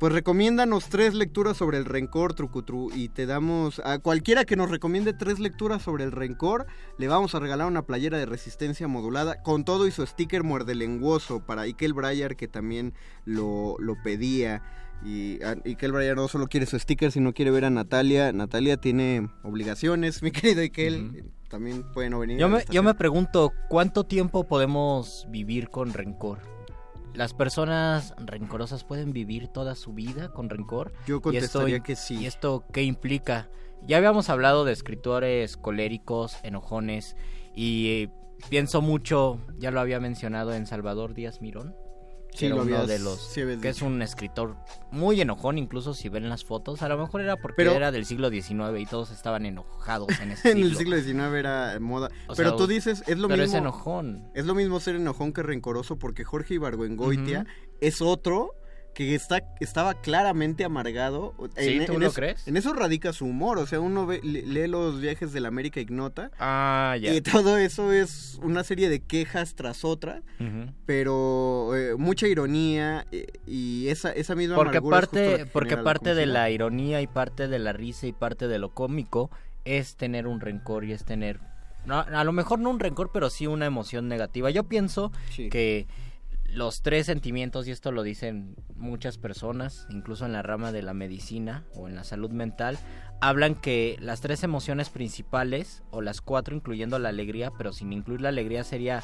pues 0.01 0.12
recomiéndanos 0.14 0.88
tres 0.88 1.12
lecturas 1.14 1.59
sobre 1.59 1.76
el 1.76 1.84
rencor, 1.84 2.32
Trucutru, 2.34 2.90
y 2.94 3.11
te 3.11 3.26
damos 3.26 3.80
a 3.84 3.98
cualquiera 3.98 4.44
que 4.46 4.57
nos 4.57 4.70
recomiende 4.70 5.12
tres 5.12 5.38
lecturas 5.38 5.82
sobre 5.82 6.05
el 6.05 6.11
rencor, 6.11 6.66
le 6.98 7.07
vamos 7.07 7.34
a 7.34 7.38
regalar 7.38 7.66
una 7.68 7.82
playera 7.82 8.16
de 8.16 8.24
resistencia 8.24 8.88
modulada 8.88 9.42
con 9.42 9.64
todo 9.64 9.86
y 9.86 9.90
su 9.90 10.05
sticker 10.07 10.42
muerdelenguoso 10.42 11.40
para 11.44 11.66
Ikel 11.66 11.92
Breyer 11.92 12.34
que 12.34 12.48
también 12.48 12.94
lo, 13.26 13.76
lo 13.78 13.94
pedía. 14.03 14.62
Y 15.05 15.42
a- 15.42 15.57
Ikel 15.66 15.92
Breyer 15.92 16.16
no 16.16 16.28
solo 16.28 16.46
quiere 16.48 16.64
su 16.64 16.78
sticker, 16.78 17.12
sino 17.12 17.32
quiere 17.34 17.51
ver 17.51 17.66
a 17.66 17.70
Natalia. 17.70 18.32
Natalia 18.32 18.78
tiene 18.78 19.28
obligaciones, 19.42 20.22
mi 20.22 20.30
querido 20.30 20.62
Ikel. 20.62 21.30
También 21.51 21.82
puede 21.92 22.09
no 22.09 22.20
venir. 22.20 22.38
Yo 22.38 22.46
a 22.46 22.48
la 22.48 22.57
me, 22.59 22.64
yo 22.70 22.82
me 22.82 22.94
pregunto, 22.94 23.53
¿cuánto 23.68 24.05
tiempo 24.05 24.44
podemos 24.44 25.26
vivir 25.30 25.68
con 25.68 25.92
rencor? 25.92 26.38
¿Las 27.15 27.35
personas 27.35 28.15
rencorosas 28.19 28.85
pueden 28.85 29.13
vivir 29.13 29.49
toda 29.49 29.75
su 29.75 29.93
vida 29.93 30.29
con 30.33 30.49
rencor? 30.49 30.93
Yo 31.07 31.17
esto- 31.17 31.21
contestaría 31.23 31.81
que 31.81 31.97
sí. 31.97 32.19
¿Y 32.21 32.27
esto 32.27 32.65
qué 32.73 32.83
implica? 32.83 33.49
Ya 33.87 33.97
habíamos 33.97 34.29
hablado 34.29 34.65
de 34.65 34.73
escritores 34.73 35.57
coléricos, 35.57 36.37
enojones, 36.43 37.17
y 37.55 37.89
eh, 37.89 38.11
pienso 38.49 38.81
mucho, 38.83 39.39
ya 39.59 39.71
lo 39.71 39.81
había 39.81 40.01
mencionado 40.01 40.53
en 40.55 40.67
Salvador 40.67 41.15
Díaz 41.15 41.41
Mirón, 41.41 41.75
Sí, 42.41 42.47
era 42.47 42.57
lo 42.57 42.62
uno 42.62 42.74
habías- 42.76 42.88
de 42.88 42.99
los 42.99 43.20
sí 43.20 43.43
que 43.61 43.68
es 43.68 43.82
un 43.82 44.03
escritor 44.03 44.57
muy 44.91 45.20
enojón 45.20 45.59
incluso 45.59 45.95
si 45.95 46.09
ven 46.09 46.28
las 46.28 46.45
fotos 46.45 46.82
a 46.82 46.88
lo 46.88 46.99
mejor 46.99 47.20
era 47.20 47.36
porque 47.36 47.57
Pero- 47.57 47.72
era 47.72 47.93
del 47.93 48.05
siglo 48.05 48.30
XIX 48.30 48.78
y 48.80 48.86
todos 48.86 49.11
estaban 49.11 49.47
enojados 49.47 50.09
en 50.20 50.30
ese 50.32 50.51
en 50.51 50.57
siglo. 50.57 50.70
el 50.70 50.76
siglo 50.76 50.97
XIX 51.01 51.34
era 51.38 51.78
moda. 51.80 52.09
O 52.28 52.34
pero 52.34 52.51
sea, 52.51 52.57
tú 52.59 52.66
dices, 52.66 53.03
es 53.07 53.18
lo 53.18 53.28
pero 53.28 53.43
mismo. 53.43 53.57
es 53.57 53.61
enojón. 53.61 54.30
Es 54.34 54.45
lo 54.47 54.55
mismo 54.55 54.80
ser 54.80 54.97
enojón 54.97 55.32
que 55.32 55.43
rencoroso 55.43 55.97
porque 55.99 56.24
Jorge 56.24 56.55
Ibargüengoitia 56.55 57.41
Ujú. 57.41 57.49
es 57.80 58.03
otro 58.03 58.55
que 58.95 59.14
está, 59.14 59.43
estaba 59.61 59.95
claramente 60.01 60.64
amargado. 60.64 61.34
Sí, 61.57 61.80
¿tú 61.86 61.99
lo 61.99 62.07
eso, 62.07 62.14
crees? 62.14 62.47
En 62.49 62.57
eso 62.57 62.72
radica 62.72 63.12
su 63.12 63.24
humor. 63.26 63.59
O 63.59 63.66
sea, 63.66 63.80
uno 63.80 64.07
ve- 64.07 64.20
le- 64.22 64.43
lee 64.43 64.66
los 64.68 65.01
viajes 65.01 65.32
de 65.32 65.41
la 65.41 65.49
América 65.49 65.80
Ignota. 65.80 66.30
Ah, 66.38 66.97
ya. 67.01 67.14
Y 67.14 67.20
todo 67.20 67.57
eso 67.57 67.93
es 67.93 68.38
una 68.43 68.64
serie 68.64 68.88
de 68.88 69.01
quejas 69.01 69.55
tras 69.55 69.84
otra. 69.84 70.22
Pero 70.86 71.76
eh, 71.76 71.95
mucha 71.97 72.26
ironía 72.26 73.07
eh, 73.12 73.26
y 73.47 73.88
esa, 73.88 74.11
esa 74.12 74.34
misma 74.34 74.57
Porque 74.57 74.78
amargura 74.78 74.99
es 74.99 75.05
justo 75.05 75.16
la 75.18 75.26
parte, 75.28 75.45
que 75.45 75.51
porque 75.51 75.76
parte 75.76 76.14
de 76.14 76.26
la 76.26 76.51
ironía 76.51 77.01
y 77.01 77.07
parte 77.07 77.49
de 77.49 77.59
la 77.59 77.72
risa 77.72 78.07
y 78.07 78.12
parte 78.12 78.49
de 78.49 78.59
lo 78.59 78.70
cómico 78.74 79.30
es 79.64 79.97
tener 79.97 80.26
un 80.26 80.41
rencor 80.41 80.84
y 80.84 80.93
es 80.93 81.05
tener 81.05 81.41
no, 81.86 81.99
a 82.01 82.24
lo 82.24 82.32
mejor 82.32 82.59
no 82.59 82.68
un 82.68 82.78
rencor, 82.78 83.11
pero 83.12 83.30
sí 83.30 83.47
una 83.47 83.64
emoción 83.64 84.07
negativa. 84.07 84.51
Yo 84.51 84.64
pienso 84.64 85.12
que 85.51 85.86
los 86.55 86.82
tres 86.82 87.07
sentimientos, 87.07 87.68
y 87.68 87.70
esto 87.70 87.92
lo 87.92 88.03
dicen 88.03 88.57
muchas 88.74 89.18
personas, 89.18 89.86
incluso 89.90 90.26
en 90.26 90.32
la 90.32 90.42
rama 90.42 90.72
de 90.72 90.82
la 90.82 90.94
medicina 90.94 91.64
o 91.74 91.88
en 91.88 91.94
la 91.94 92.05
salud 92.05 92.30
mental, 92.30 92.78
hablan 93.20 93.55
que 93.55 93.96
las 94.01 94.20
tres 94.20 94.42
emociones 94.42 94.90
principales, 94.90 95.82
o 95.90 96.01
las 96.01 96.20
cuatro 96.20 96.57
incluyendo 96.57 96.98
la 96.98 97.11
alegría, 97.11 97.51
pero 97.57 97.72
sin 97.72 97.92
incluir 97.92 98.20
la 98.20 98.30
alegría, 98.30 98.64
sería 98.64 99.03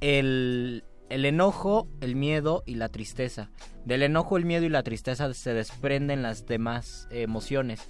el, 0.00 0.84
el 1.08 1.24
enojo, 1.24 1.88
el 2.00 2.16
miedo 2.16 2.62
y 2.66 2.74
la 2.74 2.88
tristeza. 2.88 3.50
Del 3.84 4.02
enojo, 4.02 4.36
el 4.36 4.44
miedo 4.44 4.64
y 4.64 4.68
la 4.68 4.82
tristeza 4.82 5.32
se 5.34 5.54
desprenden 5.54 6.22
las 6.22 6.46
demás 6.46 7.08
emociones. 7.10 7.88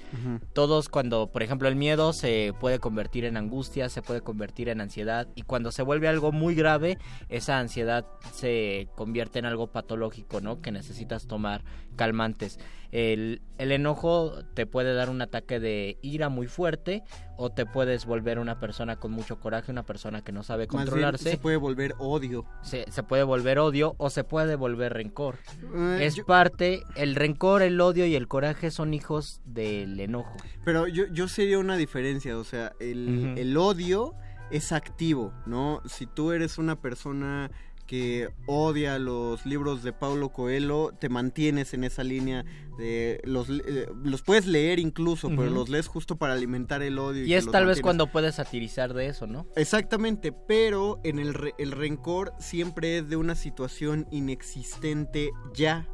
Todos 0.54 0.88
cuando, 0.88 1.30
por 1.30 1.42
ejemplo, 1.42 1.68
el 1.68 1.76
miedo 1.76 2.12
se 2.12 2.54
puede 2.60 2.78
convertir 2.78 3.24
en 3.24 3.36
angustia, 3.36 3.88
se 3.88 4.02
puede 4.02 4.22
convertir 4.22 4.68
en 4.68 4.80
ansiedad 4.80 5.28
y 5.34 5.42
cuando 5.42 5.70
se 5.70 5.82
vuelve 5.82 6.08
algo 6.08 6.32
muy 6.32 6.54
grave, 6.54 6.98
esa 7.28 7.58
ansiedad 7.58 8.06
se 8.32 8.88
convierte 8.96 9.38
en 9.38 9.44
algo 9.44 9.66
patológico, 9.72 10.40
¿no? 10.40 10.60
Que 10.62 10.72
necesitas 10.72 11.26
tomar 11.26 11.62
calmantes. 11.96 12.58
El, 12.90 13.40
el 13.56 13.72
enojo 13.72 14.44
te 14.54 14.66
puede 14.66 14.94
dar 14.94 15.08
un 15.08 15.22
ataque 15.22 15.60
de 15.60 15.98
ira 16.02 16.28
muy 16.28 16.46
fuerte 16.46 17.02
o 17.38 17.48
te 17.50 17.64
puedes 17.64 18.04
volver 18.04 18.38
una 18.38 18.60
persona 18.60 18.96
con 18.96 19.12
mucho 19.12 19.40
coraje, 19.40 19.72
una 19.72 19.82
persona 19.82 20.22
que 20.22 20.30
no 20.30 20.42
sabe 20.42 20.66
Más 20.66 20.70
bien, 20.72 20.82
controlarse. 20.84 21.30
se 21.30 21.38
puede 21.38 21.56
volver 21.56 21.94
odio. 21.98 22.44
Se, 22.62 22.90
se 22.90 23.02
puede 23.02 23.22
volver 23.22 23.58
odio 23.58 23.94
o 23.96 24.10
se 24.10 24.24
puede 24.24 24.56
volver 24.56 24.92
rencor. 24.92 25.36
Es 26.00 26.14
yo- 26.16 26.26
parte, 26.26 26.82
el 26.96 27.14
rencor, 27.14 27.62
el 27.62 27.80
odio 27.80 28.06
y 28.06 28.14
el 28.14 28.28
coraje 28.28 28.70
son 28.70 28.94
hijos 28.94 29.40
del 29.44 29.98
enojo. 30.00 30.36
Pero 30.64 30.86
yo, 30.88 31.04
yo 31.12 31.28
sería 31.28 31.58
una 31.58 31.76
diferencia, 31.76 32.36
o 32.38 32.44
sea, 32.44 32.72
el, 32.80 33.34
el 33.36 33.56
odio 33.56 34.14
es 34.50 34.72
activo, 34.72 35.32
¿no? 35.46 35.80
Si 35.86 36.06
tú 36.06 36.32
eres 36.32 36.58
una 36.58 36.80
persona 36.80 37.50
que 37.92 38.30
odia 38.46 38.98
los 38.98 39.44
libros 39.44 39.82
de 39.82 39.92
Paulo 39.92 40.30
Coelho, 40.30 40.92
te 40.98 41.10
mantienes 41.10 41.74
en 41.74 41.84
esa 41.84 42.02
línea 42.02 42.42
de 42.78 43.20
los 43.24 43.50
eh, 43.50 43.86
los 44.02 44.22
puedes 44.22 44.46
leer 44.46 44.78
incluso, 44.78 45.28
pero 45.28 45.50
los 45.50 45.68
lees 45.68 45.88
justo 45.88 46.16
para 46.16 46.32
alimentar 46.32 46.80
el 46.80 46.98
odio. 46.98 47.26
Y 47.26 47.34
es 47.34 47.50
tal 47.50 47.66
vez 47.66 47.82
cuando 47.82 48.06
puedes 48.06 48.36
satirizar 48.36 48.94
de 48.94 49.08
eso, 49.08 49.26
¿no? 49.26 49.46
Exactamente, 49.56 50.32
pero 50.32 51.00
en 51.04 51.18
el, 51.18 51.34
re- 51.34 51.52
el 51.58 51.70
rencor 51.70 52.32
siempre 52.38 52.96
es 52.96 53.10
de 53.10 53.16
una 53.16 53.34
situación 53.34 54.06
inexistente 54.10 55.30
ya. 55.54 55.86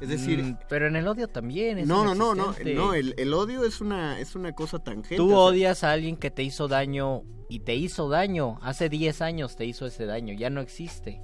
Es 0.00 0.08
decir, 0.08 0.42
Mm, 0.42 0.58
pero 0.68 0.88
en 0.88 0.96
el 0.96 1.06
odio 1.06 1.28
también 1.28 1.78
es 1.78 1.86
no, 1.86 2.04
no, 2.04 2.16
no, 2.16 2.34
no, 2.34 2.52
no, 2.74 2.94
el, 2.94 3.14
el 3.16 3.32
odio 3.32 3.64
es 3.64 3.80
una, 3.80 4.18
es 4.18 4.34
una 4.34 4.52
cosa 4.56 4.80
tangente. 4.80 5.18
Tú 5.18 5.28
sea, 5.28 5.38
odias 5.38 5.84
a 5.84 5.92
alguien 5.92 6.16
que 6.16 6.32
te 6.32 6.42
hizo 6.42 6.66
daño 6.66 7.22
y 7.48 7.60
te 7.60 7.76
hizo 7.76 8.08
daño. 8.08 8.58
Hace 8.60 8.88
10 8.88 9.22
años 9.22 9.54
te 9.54 9.66
hizo 9.66 9.86
ese 9.86 10.04
daño, 10.04 10.34
ya 10.34 10.50
no 10.50 10.60
existe. 10.60 11.20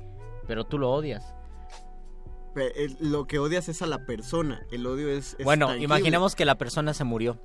Pero 0.51 0.65
tú 0.65 0.79
lo 0.81 0.91
odias. 0.91 1.33
Lo 2.99 3.29
que 3.29 3.39
odias 3.39 3.69
es 3.69 3.83
a 3.83 3.87
la 3.87 4.05
persona, 4.05 4.67
el 4.73 4.85
odio 4.85 5.09
es... 5.09 5.37
es 5.39 5.45
bueno, 5.45 5.67
tangible. 5.67 5.85
imaginemos 5.85 6.35
que 6.35 6.45
la 6.45 6.59
persona 6.59 6.93
se 6.93 7.05
murió. 7.05 7.41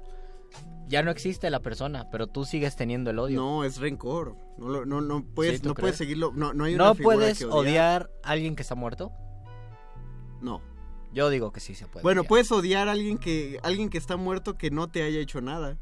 Ya 0.87 1.03
no 1.03 1.11
existe 1.11 1.51
la 1.51 1.59
persona, 1.59 2.09
pero 2.09 2.25
tú 2.25 2.45
sigues 2.45 2.75
teniendo 2.75 3.11
el 3.11 3.19
odio. 3.19 3.39
No, 3.39 3.63
es 3.63 3.77
rencor. 3.77 4.35
No, 4.57 4.69
lo- 4.69 4.85
no, 4.87 5.01
no 5.01 5.23
puedes, 5.23 5.57
Sí, 5.57 5.61
¿tú 5.61 5.67
no 5.69 5.75
puedes 5.75 5.97
seguirlo. 5.97 6.31
No, 6.33 6.55
no 6.55 6.63
hay 6.63 6.73
una 6.73 6.85
¿No 6.85 6.95
figura 6.95 7.17
puedes 7.17 7.37
que 7.37 7.45
odiar 7.45 8.09
a 8.23 8.31
alguien 8.31 8.55
que 8.55 8.63
está 8.63 8.73
muerto? 8.73 9.11
No. 10.41 10.59
Yo 11.13 11.29
digo 11.29 11.51
que 11.51 11.59
sí 11.59 11.75
se 11.75 11.85
puede. 11.85 12.01
Bueno, 12.01 12.21
odiar. 12.21 12.29
puedes 12.29 12.51
odiar 12.51 12.87
a 12.87 12.93
alguien 12.93 13.19
que 13.19 13.59
alguien 13.61 13.91
que 13.91 13.99
está 13.99 14.17
muerto 14.17 14.57
que 14.57 14.71
no 14.71 14.89
te 14.89 15.03
haya 15.03 15.19
hecho 15.19 15.41
nada. 15.41 15.77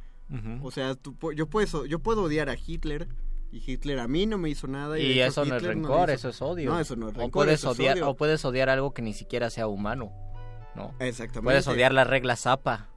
O 0.62 0.72
sea, 0.72 0.96
tú, 0.96 1.16
yo, 1.34 1.48
puedo, 1.50 1.86
yo 1.86 2.00
puedo 2.00 2.24
odiar 2.24 2.50
a 2.50 2.56
Hitler 2.58 3.08
y 3.54 3.64
Hitler 3.72 4.00
a 4.00 4.08
mí 4.08 4.26
no 4.26 4.38
me 4.38 4.50
hizo 4.50 4.68
nada. 4.68 4.98
Y 5.00 5.22
hecho, 5.22 5.30
eso 5.42 5.46
no 5.46 5.56
es 5.58 5.64
rencor, 5.64 6.10
hizo- 6.10 6.14
eso 6.16 6.30
es 6.30 6.42
odio. 6.42 6.72
No, 6.72 6.80
eso 6.80 6.96
no 6.96 7.08
es 7.10 7.16
O 7.16 7.20
rencor, 7.20 7.32
puedes, 7.32 7.60
eso 7.60 7.72
es 7.72 7.78
odiar, 7.80 7.96
odio. 7.98 8.10
o 8.10 8.16
puedes 8.16 8.44
odiar 8.46 8.70
algo 8.70 8.94
que 8.94 9.02
ni 9.02 9.14
siquiera 9.14 9.50
sea 9.50 9.68
humano. 9.68 10.12
¿no? 10.76 10.96
Exactamente. 11.00 11.44
Puedes 11.44 11.68
odiar 11.68 11.94
la 11.94 12.04
regla 12.04 12.36
Zapa. 12.36 12.90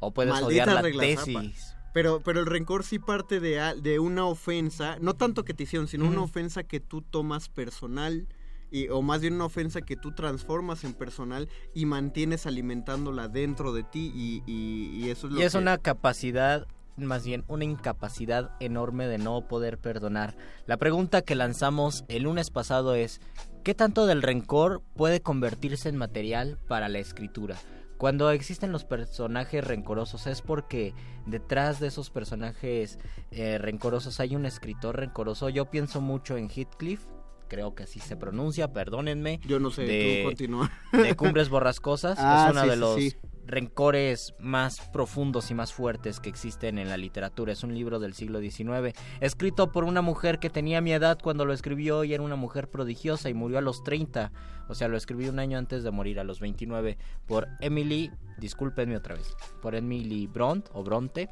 O 0.00 0.10
puedes 0.12 0.32
Maldita 0.32 0.46
odiar 0.64 0.84
la 0.84 1.00
tesis. 1.00 1.34
Zapa. 1.58 1.76
Pero, 1.94 2.20
pero 2.22 2.40
el 2.40 2.46
rencor 2.46 2.84
sí 2.84 2.98
parte 2.98 3.40
de, 3.40 3.58
de 3.80 3.98
una 3.98 4.26
ofensa, 4.26 4.98
no 5.00 5.14
tanto 5.14 5.42
que 5.44 5.54
te 5.54 5.62
hicieron, 5.62 5.88
sino 5.88 6.04
una 6.06 6.20
ofensa 6.20 6.62
que 6.62 6.78
tú 6.78 7.00
tomas 7.00 7.48
personal, 7.48 8.28
y, 8.70 8.88
o 8.90 9.00
más 9.00 9.22
bien 9.22 9.32
una 9.32 9.46
ofensa 9.46 9.80
que 9.80 9.96
tú 9.96 10.12
transformas 10.14 10.84
en 10.84 10.92
personal 10.92 11.48
y 11.72 11.86
mantienes 11.86 12.44
alimentándola 12.46 13.28
dentro 13.28 13.72
de 13.72 13.82
ti, 13.84 14.12
y, 14.14 14.42
y- 14.46 14.90
y 15.06 15.08
eso 15.08 15.28
es 15.28 15.32
lo 15.32 15.40
Y 15.40 15.44
es 15.44 15.52
que... 15.52 15.58
una 15.58 15.78
capacidad, 15.78 16.66
más 17.04 17.24
bien 17.24 17.44
una 17.48 17.64
incapacidad 17.64 18.50
enorme 18.60 19.06
de 19.06 19.18
no 19.18 19.46
poder 19.46 19.78
perdonar. 19.78 20.36
La 20.66 20.76
pregunta 20.78 21.22
que 21.22 21.34
lanzamos 21.34 22.04
el 22.08 22.22
lunes 22.22 22.50
pasado 22.50 22.94
es, 22.94 23.20
¿qué 23.64 23.74
tanto 23.74 24.06
del 24.06 24.22
rencor 24.22 24.82
puede 24.94 25.20
convertirse 25.20 25.88
en 25.88 25.96
material 25.96 26.58
para 26.66 26.88
la 26.88 26.98
escritura? 26.98 27.56
Cuando 27.98 28.30
existen 28.30 28.72
los 28.72 28.84
personajes 28.84 29.64
rencorosos 29.64 30.26
es 30.26 30.42
porque 30.42 30.94
detrás 31.24 31.80
de 31.80 31.86
esos 31.88 32.10
personajes 32.10 32.98
eh, 33.30 33.56
rencorosos 33.58 34.20
hay 34.20 34.36
un 34.36 34.44
escritor 34.44 34.96
rencoroso. 34.96 35.48
Yo 35.48 35.70
pienso 35.70 36.02
mucho 36.02 36.36
en 36.36 36.50
Heathcliff, 36.50 37.06
creo 37.48 37.74
que 37.74 37.84
así 37.84 37.98
se 38.00 38.16
pronuncia, 38.16 38.72
perdónenme. 38.72 39.40
Yo 39.46 39.60
no 39.60 39.70
sé, 39.70 39.82
de, 39.84 40.18
tú 40.20 40.28
continúa. 40.28 40.70
de 40.92 41.14
Cumbres 41.14 41.48
Borrascosas. 41.48 42.18
Ah, 42.26 42.46
es 42.48 42.52
uno 42.52 42.62
sí, 42.62 42.68
de 42.68 42.74
sí, 42.74 42.80
los 42.80 42.94
sí. 42.96 43.16
Rencores 43.46 44.34
más 44.38 44.80
profundos 44.92 45.50
y 45.50 45.54
más 45.54 45.72
fuertes 45.72 46.20
que 46.20 46.28
existen 46.28 46.78
en 46.78 46.88
la 46.88 46.96
literatura. 46.96 47.52
Es 47.52 47.62
un 47.62 47.74
libro 47.74 47.98
del 47.98 48.14
siglo 48.14 48.40
XIX, 48.40 48.98
escrito 49.20 49.72
por 49.72 49.84
una 49.84 50.02
mujer 50.02 50.38
que 50.38 50.50
tenía 50.50 50.80
mi 50.80 50.92
edad 50.92 51.18
cuando 51.22 51.44
lo 51.44 51.52
escribió 51.52 52.04
y 52.04 52.14
era 52.14 52.22
una 52.22 52.36
mujer 52.36 52.68
prodigiosa 52.68 53.30
y 53.30 53.34
murió 53.34 53.58
a 53.58 53.62
los 53.62 53.82
30. 53.82 54.32
O 54.68 54.74
sea, 54.74 54.88
lo 54.88 54.96
escribí 54.96 55.28
un 55.28 55.38
año 55.38 55.58
antes 55.58 55.84
de 55.84 55.90
morir, 55.90 56.18
a 56.18 56.24
los 56.24 56.40
29, 56.40 56.98
por 57.26 57.46
Emily, 57.60 58.10
discúlpenme 58.38 58.96
otra 58.96 59.14
vez, 59.14 59.34
por 59.62 59.74
Emily 59.74 60.26
Bront 60.26 60.68
o 60.72 60.82
Bronte. 60.82 61.28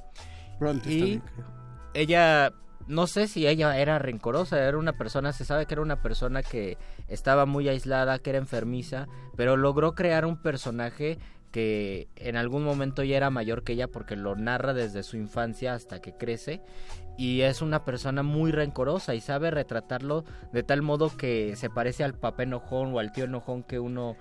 Bronte 0.60 0.90
y 0.92 1.22
ella 1.94 2.52
no 2.86 3.06
sé 3.06 3.28
si 3.28 3.46
ella 3.46 3.78
era 3.78 3.98
rencorosa, 3.98 4.62
era 4.62 4.76
una 4.76 4.92
persona, 4.92 5.32
se 5.32 5.44
sabe 5.44 5.66
que 5.66 5.74
era 5.74 5.82
una 5.82 6.02
persona 6.02 6.42
que 6.42 6.76
estaba 7.08 7.46
muy 7.46 7.68
aislada, 7.68 8.18
que 8.18 8.30
era 8.30 8.38
enfermiza, 8.38 9.06
pero 9.36 9.56
logró 9.56 9.94
crear 9.94 10.26
un 10.26 10.36
personaje 10.36 11.18
que 11.54 12.08
en 12.16 12.34
algún 12.34 12.64
momento 12.64 13.04
ya 13.04 13.16
era 13.16 13.30
mayor 13.30 13.62
que 13.62 13.74
ella 13.74 13.86
porque 13.86 14.16
lo 14.16 14.34
narra 14.34 14.74
desde 14.74 15.04
su 15.04 15.16
infancia 15.16 15.72
hasta 15.72 16.00
que 16.00 16.12
crece 16.12 16.60
y 17.16 17.42
es 17.42 17.62
una 17.62 17.84
persona 17.84 18.24
muy 18.24 18.50
rencorosa 18.50 19.14
y 19.14 19.20
sabe 19.20 19.52
retratarlo 19.52 20.24
de 20.52 20.64
tal 20.64 20.82
modo 20.82 21.16
que 21.16 21.54
se 21.54 21.70
parece 21.70 22.02
al 22.02 22.14
papá 22.14 22.42
enojón 22.42 22.92
o 22.92 22.98
al 22.98 23.12
tío 23.12 23.26
enojón 23.26 23.62
que 23.62 23.78
uno 23.78 24.16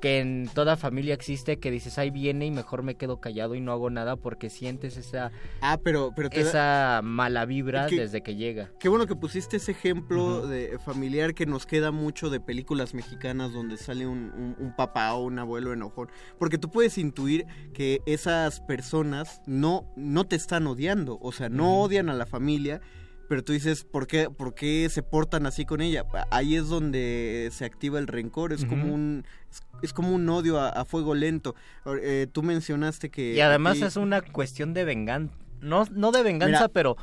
que 0.00 0.20
en 0.20 0.48
toda 0.54 0.76
familia 0.76 1.14
existe 1.14 1.58
que 1.58 1.70
dices 1.70 1.96
ahí 1.98 2.10
viene 2.10 2.44
y 2.46 2.50
mejor 2.50 2.82
me 2.82 2.96
quedo 2.96 3.20
callado 3.20 3.54
y 3.54 3.60
no 3.60 3.72
hago 3.72 3.88
nada 3.90 4.16
porque 4.16 4.50
sientes 4.50 4.96
esa 4.96 5.32
Ah, 5.62 5.78
pero, 5.82 6.12
pero 6.14 6.28
te 6.28 6.42
da- 6.42 6.48
esa 6.48 7.00
mala 7.02 7.46
vibra 7.46 7.86
desde 7.88 8.22
que 8.22 8.36
llega. 8.36 8.70
Qué 8.78 8.88
bueno 8.90 9.06
que 9.06 9.16
pusiste 9.16 9.56
ese 9.56 9.72
ejemplo 9.72 10.46
de 10.46 10.78
familiar 10.78 11.34
que 11.34 11.46
nos 11.46 11.64
queda 11.66 11.92
mucho 11.92 12.28
de 12.30 12.40
películas 12.40 12.92
mexicanas 12.94 13.52
donde 13.52 13.76
sale 13.78 14.06
un, 14.06 14.30
un- 14.36 14.56
un 14.58 14.76
papá 14.76 15.14
o 15.14 15.24
un 15.24 15.38
abuelo 15.38 15.72
enojón. 15.72 16.08
Porque 16.38 16.58
tú 16.58 16.70
puedes 16.70 16.98
intuir 16.98 17.46
que 17.72 18.00
esas 18.06 18.60
personas 18.60 19.40
no, 19.46 19.90
no 19.96 20.24
te 20.24 20.36
están 20.36 20.66
odiando. 20.66 21.18
O 21.22 21.32
sea, 21.32 21.48
no 21.48 21.80
odian 21.80 22.10
a 22.10 22.14
la 22.14 22.26
familia. 22.26 22.80
Pero 23.28 23.42
tú 23.42 23.52
dices, 23.52 23.84
¿por 23.84 24.06
qué, 24.06 24.30
¿por 24.30 24.54
qué 24.54 24.88
se 24.88 25.02
portan 25.02 25.46
así 25.46 25.64
con 25.64 25.80
ella? 25.80 26.04
Ahí 26.30 26.54
es 26.56 26.68
donde 26.68 27.48
se 27.52 27.64
activa 27.64 27.98
el 27.98 28.06
rencor. 28.06 28.52
Es 28.52 28.64
como 28.64 28.92
un 28.94 29.24
es, 29.50 29.62
es 29.82 29.92
como 29.92 30.12
un 30.14 30.28
odio 30.28 30.60
a, 30.60 30.68
a 30.68 30.84
fuego 30.84 31.14
lento. 31.14 31.54
Eh, 32.02 32.26
tú 32.30 32.42
mencionaste 32.42 33.10
que... 33.10 33.32
Y 33.34 33.40
además 33.40 33.78
aquí- 33.78 33.84
es 33.84 33.96
una 33.96 34.20
cuestión 34.22 34.74
de 34.74 34.84
venganza. 34.84 35.34
No, 35.60 35.84
no 35.90 36.12
de 36.12 36.22
venganza, 36.22 36.58
Mira, 36.58 36.68
pero 36.68 36.96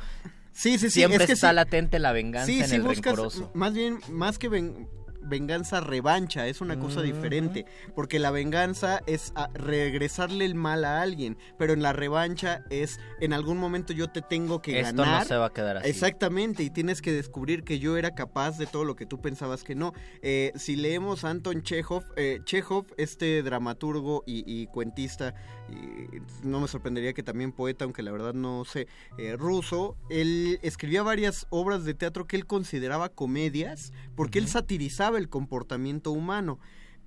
Sí, 0.52 0.78
sí, 0.78 0.88
sí. 0.88 0.90
siempre 0.90 1.24
es 1.24 1.26
que 1.26 1.32
está 1.32 1.50
sí. 1.50 1.54
latente 1.56 1.98
la 1.98 2.12
venganza 2.12 2.46
Sí, 2.46 2.60
en 2.60 2.68
sí 2.68 2.76
el 2.76 2.82
buscas, 2.82 3.04
rencoroso. 3.16 3.50
más 3.54 3.74
bien, 3.74 3.98
más 4.10 4.38
que 4.38 4.48
ven- 4.48 4.88
venganza, 5.24 5.80
revancha, 5.80 6.46
es 6.46 6.60
una 6.60 6.78
cosa 6.78 7.02
diferente, 7.02 7.64
porque 7.94 8.18
la 8.18 8.30
venganza 8.30 9.00
es 9.06 9.32
a- 9.34 9.48
regresarle 9.54 10.44
el 10.44 10.54
mal 10.54 10.84
a 10.84 11.02
alguien, 11.02 11.36
pero 11.58 11.72
en 11.72 11.82
la 11.82 11.92
revancha 11.92 12.62
es, 12.70 12.98
en 13.20 13.32
algún 13.32 13.58
momento 13.58 13.92
yo 13.92 14.08
te 14.08 14.22
tengo 14.22 14.60
que 14.62 14.80
Esto 14.80 14.96
ganar. 15.02 15.22
no 15.22 15.28
se 15.28 15.36
va 15.36 15.46
a 15.46 15.52
quedar 15.52 15.78
así. 15.78 15.88
Exactamente, 15.88 16.62
y 16.62 16.70
tienes 16.70 17.02
que 17.02 17.12
descubrir 17.12 17.64
que 17.64 17.78
yo 17.78 17.96
era 17.96 18.14
capaz 18.14 18.58
de 18.58 18.66
todo 18.66 18.84
lo 18.84 18.96
que 18.96 19.06
tú 19.06 19.20
pensabas 19.20 19.64
que 19.64 19.74
no. 19.74 19.92
Eh, 20.22 20.52
si 20.54 20.76
leemos 20.76 21.24
a 21.24 21.30
Anton 21.30 21.62
Chekhov, 21.62 22.04
eh, 22.16 22.40
Chekhov, 22.44 22.86
este 22.96 23.42
dramaturgo 23.42 24.22
y, 24.26 24.44
y 24.46 24.66
cuentista, 24.66 25.34
y 25.68 26.20
no 26.46 26.60
me 26.60 26.68
sorprendería 26.68 27.12
que 27.12 27.22
también 27.22 27.52
poeta, 27.52 27.84
aunque 27.84 28.02
la 28.02 28.12
verdad 28.12 28.34
no 28.34 28.64
sé, 28.64 28.86
eh, 29.18 29.36
ruso, 29.36 29.96
él 30.10 30.58
escribía 30.62 31.02
varias 31.02 31.46
obras 31.50 31.84
de 31.84 31.94
teatro 31.94 32.26
que 32.26 32.36
él 32.36 32.46
consideraba 32.46 33.08
comedias, 33.08 33.92
porque 34.14 34.38
él 34.38 34.48
satirizaba 34.48 35.18
el 35.18 35.28
comportamiento 35.28 36.12
humano. 36.12 36.58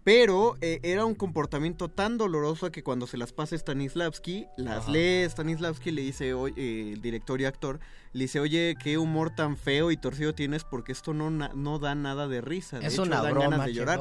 Pero 0.08 0.56
eh, 0.62 0.80
era 0.84 1.04
un 1.04 1.16
comportamiento 1.16 1.90
tan 1.90 2.18
doloroso 2.18 2.72
que 2.72 2.82
cuando 2.82 3.08
se 3.08 3.18
las 3.18 3.34
pasa 3.34 3.58
Stanislavski, 3.58 4.48
las 4.56 4.84
Ajá. 4.84 4.92
lee 4.94 5.26
Stanislavski 5.28 5.90
y 5.90 5.92
le 5.92 6.02
dice, 6.02 6.34
oye, 6.34 6.54
eh, 6.56 6.94
el 6.94 7.02
director 7.02 7.42
y 7.42 7.44
actor, 7.44 7.82
le 8.14 8.24
dice, 8.24 8.40
oye, 8.40 8.76
qué 8.82 8.98
humor 8.98 9.36
tan 9.36 9.58
feo 9.58 9.92
y 9.92 9.98
torcido 9.98 10.34
tienes 10.34 10.64
porque 10.64 10.94
esto 10.94 11.14
no, 11.14 11.30
no 11.30 11.80
da 11.80 11.94
nada 11.94 12.30
de 12.30 12.40
risa. 12.40 12.80
De 12.80 12.88
Es 12.88 12.94
hecho, 12.94 13.04
una 13.04 13.22
dan 13.22 13.34
broma, 13.34 13.50
ganas 13.50 13.66
de 13.66 13.74
llorar. 13.74 14.00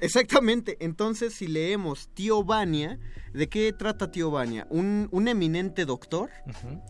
Exactamente. 0.00 0.76
Entonces, 0.78 1.34
si 1.34 1.48
leemos 1.48 2.10
Tío 2.14 2.44
Vania, 2.44 3.00
¿de 3.32 3.48
qué 3.48 3.72
trata 3.72 4.12
Tío 4.12 4.30
Vania? 4.30 4.68
Un, 4.70 5.08
un 5.10 5.26
eminente 5.26 5.84
doctor, 5.84 6.30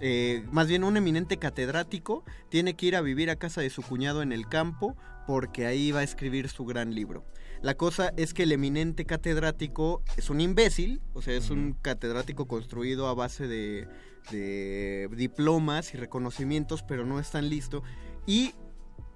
eh, 0.03 0.45
más 0.53 0.68
bien 0.68 0.84
un 0.84 0.99
eminente 0.99 1.38
catedrático, 1.38 2.24
tiene 2.51 2.74
que 2.74 2.84
ir 2.84 2.97
a 2.97 3.01
vivir 3.01 3.30
a 3.30 3.36
casa 3.36 3.62
de 3.62 3.70
su 3.70 3.80
cuñado 3.80 4.20
en 4.20 4.32
el 4.32 4.47
campo 4.51 4.99
porque 5.26 5.64
ahí 5.64 5.92
va 5.92 6.01
a 6.01 6.03
escribir 6.05 6.51
su 6.51 6.66
gran 6.66 6.95
libro. 6.95 7.24
La 7.64 7.78
cosa 7.78 8.12
es 8.18 8.34
que 8.34 8.42
el 8.42 8.52
eminente 8.52 9.06
catedrático 9.06 10.02
es 10.18 10.28
un 10.28 10.42
imbécil, 10.42 11.00
o 11.14 11.22
sea, 11.22 11.32
es 11.34 11.48
un 11.48 11.72
catedrático 11.80 12.46
construido 12.46 13.08
a 13.08 13.14
base 13.14 13.48
de, 13.48 13.88
de 14.30 15.08
diplomas 15.16 15.94
y 15.94 15.96
reconocimientos, 15.96 16.82
pero 16.82 17.06
no 17.06 17.18
es 17.18 17.30
tan 17.30 17.48
listo. 17.48 17.82
Y 18.26 18.52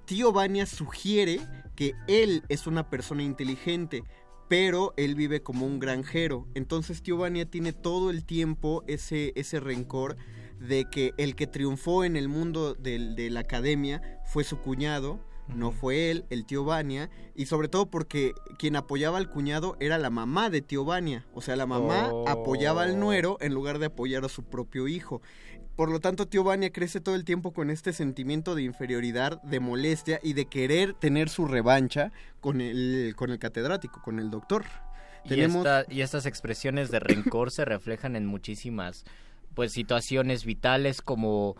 Tío 0.06 0.32
Vania 0.32 0.64
sugiere 0.64 1.40
que 1.76 1.92
él 2.06 2.42
es 2.48 2.66
una 2.66 2.88
persona 2.88 3.22
inteligente, 3.22 4.02
pero 4.48 4.94
él 4.96 5.14
vive 5.14 5.42
como 5.42 5.66
un 5.66 5.78
granjero. 5.78 6.46
Entonces 6.54 7.02
Tío 7.02 7.18
Vania 7.18 7.44
tiene 7.44 7.74
todo 7.74 8.08
el 8.08 8.24
tiempo 8.24 8.82
ese, 8.86 9.34
ese 9.36 9.60
rencor 9.60 10.16
de 10.58 10.86
que 10.90 11.12
el 11.18 11.36
que 11.36 11.46
triunfó 11.46 12.02
en 12.02 12.16
el 12.16 12.28
mundo 12.28 12.72
del- 12.72 13.14
de 13.14 13.28
la 13.28 13.40
academia 13.40 14.00
fue 14.24 14.42
su 14.42 14.56
cuñado, 14.58 15.20
no 15.54 15.72
fue 15.72 16.10
él, 16.10 16.24
el 16.30 16.44
tío 16.44 16.64
Vania, 16.64 17.10
y 17.34 17.46
sobre 17.46 17.68
todo 17.68 17.86
porque 17.86 18.32
quien 18.58 18.76
apoyaba 18.76 19.18
al 19.18 19.30
cuñado 19.30 19.76
era 19.80 19.98
la 19.98 20.10
mamá 20.10 20.50
de 20.50 20.60
tío 20.60 20.84
Vania, 20.84 21.24
o 21.34 21.40
sea, 21.40 21.56
la 21.56 21.66
mamá 21.66 22.10
Oh. 22.12 22.28
apoyaba 22.28 22.82
al 22.82 22.98
nuero 23.00 23.38
en 23.40 23.54
lugar 23.54 23.78
de 23.78 23.86
apoyar 23.86 24.24
a 24.24 24.28
su 24.28 24.42
propio 24.44 24.88
hijo. 24.88 25.22
Por 25.76 25.90
lo 25.90 26.00
tanto, 26.00 26.26
tío 26.26 26.42
Vania 26.44 26.70
crece 26.72 27.00
todo 27.00 27.14
el 27.14 27.24
tiempo 27.24 27.52
con 27.52 27.70
este 27.70 27.92
sentimiento 27.92 28.54
de 28.56 28.62
inferioridad, 28.62 29.40
de 29.42 29.60
molestia 29.60 30.18
y 30.22 30.32
de 30.32 30.46
querer 30.46 30.92
tener 30.94 31.28
su 31.28 31.46
revancha 31.46 32.10
con 32.40 32.60
el, 32.60 33.14
con 33.16 33.30
el 33.30 33.38
catedrático, 33.38 34.02
con 34.02 34.18
el 34.18 34.30
doctor. 34.30 34.64
Y, 35.24 35.40
esta- 35.40 35.84
y 35.88 36.00
estas 36.00 36.26
expresiones 36.26 36.90
de 36.90 36.98
rencor 37.00 37.50
se 37.50 37.64
reflejan 37.64 38.16
en 38.16 38.26
muchísimas 38.26 39.04
pues 39.54 39.72
situaciones 39.72 40.44
vitales 40.44 41.02
como 41.02 41.56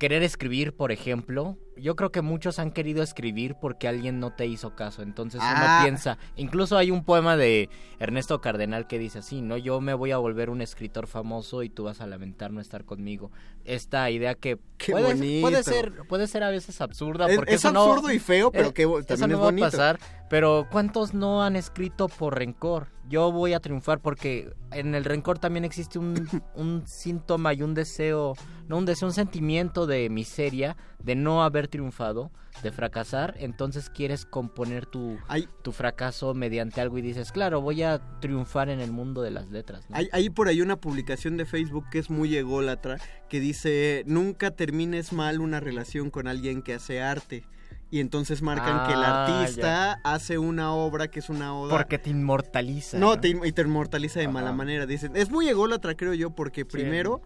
querer 0.00 0.22
escribir, 0.24 0.74
por 0.74 0.90
ejemplo. 0.90 1.56
Yo 1.76 1.94
creo 1.94 2.10
que 2.10 2.22
muchos 2.22 2.58
han 2.58 2.72
querido 2.72 3.02
escribir 3.02 3.54
porque 3.60 3.86
alguien 3.86 4.18
no 4.18 4.32
te 4.32 4.46
hizo 4.46 4.74
caso. 4.74 5.02
Entonces 5.02 5.40
Ah. 5.44 5.54
uno 5.78 5.84
piensa, 5.84 6.18
incluso 6.36 6.76
hay 6.76 6.90
un 6.90 7.04
poema 7.04 7.36
de 7.36 7.68
Ernesto 7.98 8.40
Cardenal 8.40 8.86
que 8.86 8.98
dice 8.98 9.18
así, 9.20 9.42
¿no? 9.42 9.56
Yo 9.58 9.80
me 9.80 9.94
voy 9.94 10.10
a 10.10 10.16
volver 10.18 10.50
un 10.50 10.62
escritor 10.62 11.06
famoso 11.06 11.62
y 11.62 11.68
tú 11.68 11.84
vas 11.84 12.00
a 12.00 12.06
lamentar 12.06 12.50
no 12.50 12.60
estar 12.60 12.84
conmigo. 12.84 13.30
Esta 13.64 14.10
idea 14.10 14.34
que 14.34 14.56
puede, 14.56 15.40
puede 15.42 15.62
ser 15.62 15.92
puede 16.08 16.26
ser 16.26 16.42
a 16.44 16.50
veces 16.50 16.80
absurda 16.80 17.28
Es- 17.28 17.36
porque 17.36 17.54
es 17.54 17.60
eso 17.60 17.70
no- 17.72 17.84
absurdo 17.84 18.10
y 18.12 18.18
feo, 18.18 18.50
pero 18.50 18.72
eh, 18.74 18.84
bo- 18.86 18.98
eso 19.00 19.06
también 19.06 19.30
no 19.30 19.36
es 19.36 19.40
va 19.42 19.44
bonito. 19.44 19.66
a 19.66 19.70
pasar, 19.70 19.98
pero 20.30 20.66
¿cuántos 20.70 21.12
no 21.14 21.42
han 21.42 21.56
escrito 21.56 22.08
por 22.08 22.38
rencor? 22.38 22.88
Yo 23.10 23.32
voy 23.32 23.54
a 23.54 23.60
triunfar 23.60 23.98
porque 24.00 24.52
en 24.70 24.94
el 24.94 25.04
rencor 25.04 25.40
también 25.40 25.64
existe 25.64 25.98
un, 25.98 26.28
un 26.54 26.86
síntoma 26.86 27.52
y 27.52 27.62
un 27.62 27.74
deseo, 27.74 28.34
no 28.68 28.78
un 28.78 28.86
deseo, 28.86 29.08
un 29.08 29.14
sentimiento 29.14 29.88
de 29.88 30.08
miseria, 30.08 30.76
de 31.02 31.16
no 31.16 31.42
haber 31.42 31.66
triunfado, 31.66 32.30
de 32.62 32.70
fracasar, 32.70 33.34
entonces 33.38 33.90
quieres 33.90 34.26
componer 34.26 34.86
tu, 34.86 35.18
tu 35.62 35.72
fracaso 35.72 36.34
mediante 36.34 36.80
algo 36.80 36.98
y 36.98 37.02
dices, 37.02 37.32
claro, 37.32 37.60
voy 37.60 37.82
a 37.82 38.00
triunfar 38.20 38.68
en 38.68 38.80
el 38.80 38.92
mundo 38.92 39.22
de 39.22 39.32
las 39.32 39.50
letras. 39.50 39.90
¿no? 39.90 39.96
Hay, 39.96 40.08
hay 40.12 40.30
por 40.30 40.46
ahí 40.46 40.60
una 40.60 40.76
publicación 40.76 41.36
de 41.36 41.46
Facebook 41.46 41.86
que 41.90 41.98
es 41.98 42.10
muy 42.10 42.36
ególatra 42.36 42.98
que 43.28 43.40
dice 43.40 44.04
nunca 44.06 44.52
termines 44.52 45.12
mal 45.12 45.40
una 45.40 45.58
relación 45.58 46.10
con 46.10 46.28
alguien 46.28 46.62
que 46.62 46.74
hace 46.74 47.02
arte. 47.02 47.44
Y 47.90 47.98
entonces 48.00 48.40
marcan 48.40 48.86
que 48.86 48.92
el 48.92 49.02
Ah, 49.02 49.26
artista 49.26 50.00
hace 50.04 50.38
una 50.38 50.72
obra 50.72 51.08
que 51.08 51.18
es 51.18 51.28
una 51.28 51.54
oda. 51.54 51.76
Porque 51.76 51.98
te 51.98 52.10
inmortaliza. 52.10 52.98
No, 52.98 53.16
¿no? 53.16 53.20
te, 53.20 53.28
y 53.30 53.52
te 53.52 53.62
inmortaliza 53.62 54.20
de 54.20 54.28
mala 54.28 54.52
manera. 54.52 54.86
Dicen, 54.86 55.16
es 55.16 55.30
muy 55.30 55.48
ególatra, 55.48 55.96
creo 55.96 56.14
yo, 56.14 56.30
porque 56.30 56.64
primero 56.64 57.20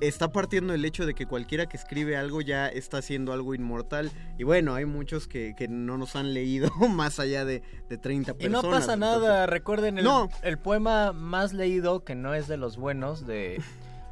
está 0.00 0.32
partiendo 0.32 0.74
el 0.74 0.84
hecho 0.84 1.06
de 1.06 1.14
que 1.14 1.26
cualquiera 1.26 1.66
que 1.66 1.76
escribe 1.76 2.16
algo 2.16 2.40
ya 2.40 2.66
está 2.66 2.96
haciendo 2.98 3.32
algo 3.34 3.54
inmortal. 3.54 4.10
Y 4.38 4.44
bueno, 4.44 4.74
hay 4.74 4.84
muchos 4.86 5.28
que, 5.28 5.54
que 5.56 5.68
no 5.68 5.98
nos 5.98 6.16
han 6.16 6.32
leído 6.32 6.70
más 6.90 7.20
allá 7.20 7.44
de, 7.44 7.62
de 7.90 7.98
30 7.98 8.32
Y 8.32 8.34
personas. 8.34 8.62
no 8.64 8.70
pasa 8.70 8.96
nada, 8.96 9.14
entonces- 9.16 9.50
recuerden 9.50 9.98
el, 9.98 10.04
No. 10.04 10.28
el 10.42 10.58
poema 10.58 11.12
más 11.12 11.52
leído, 11.52 12.04
que 12.04 12.14
no 12.14 12.32
es 12.34 12.48
de 12.48 12.56
los 12.56 12.78
buenos, 12.78 13.26
de 13.26 13.62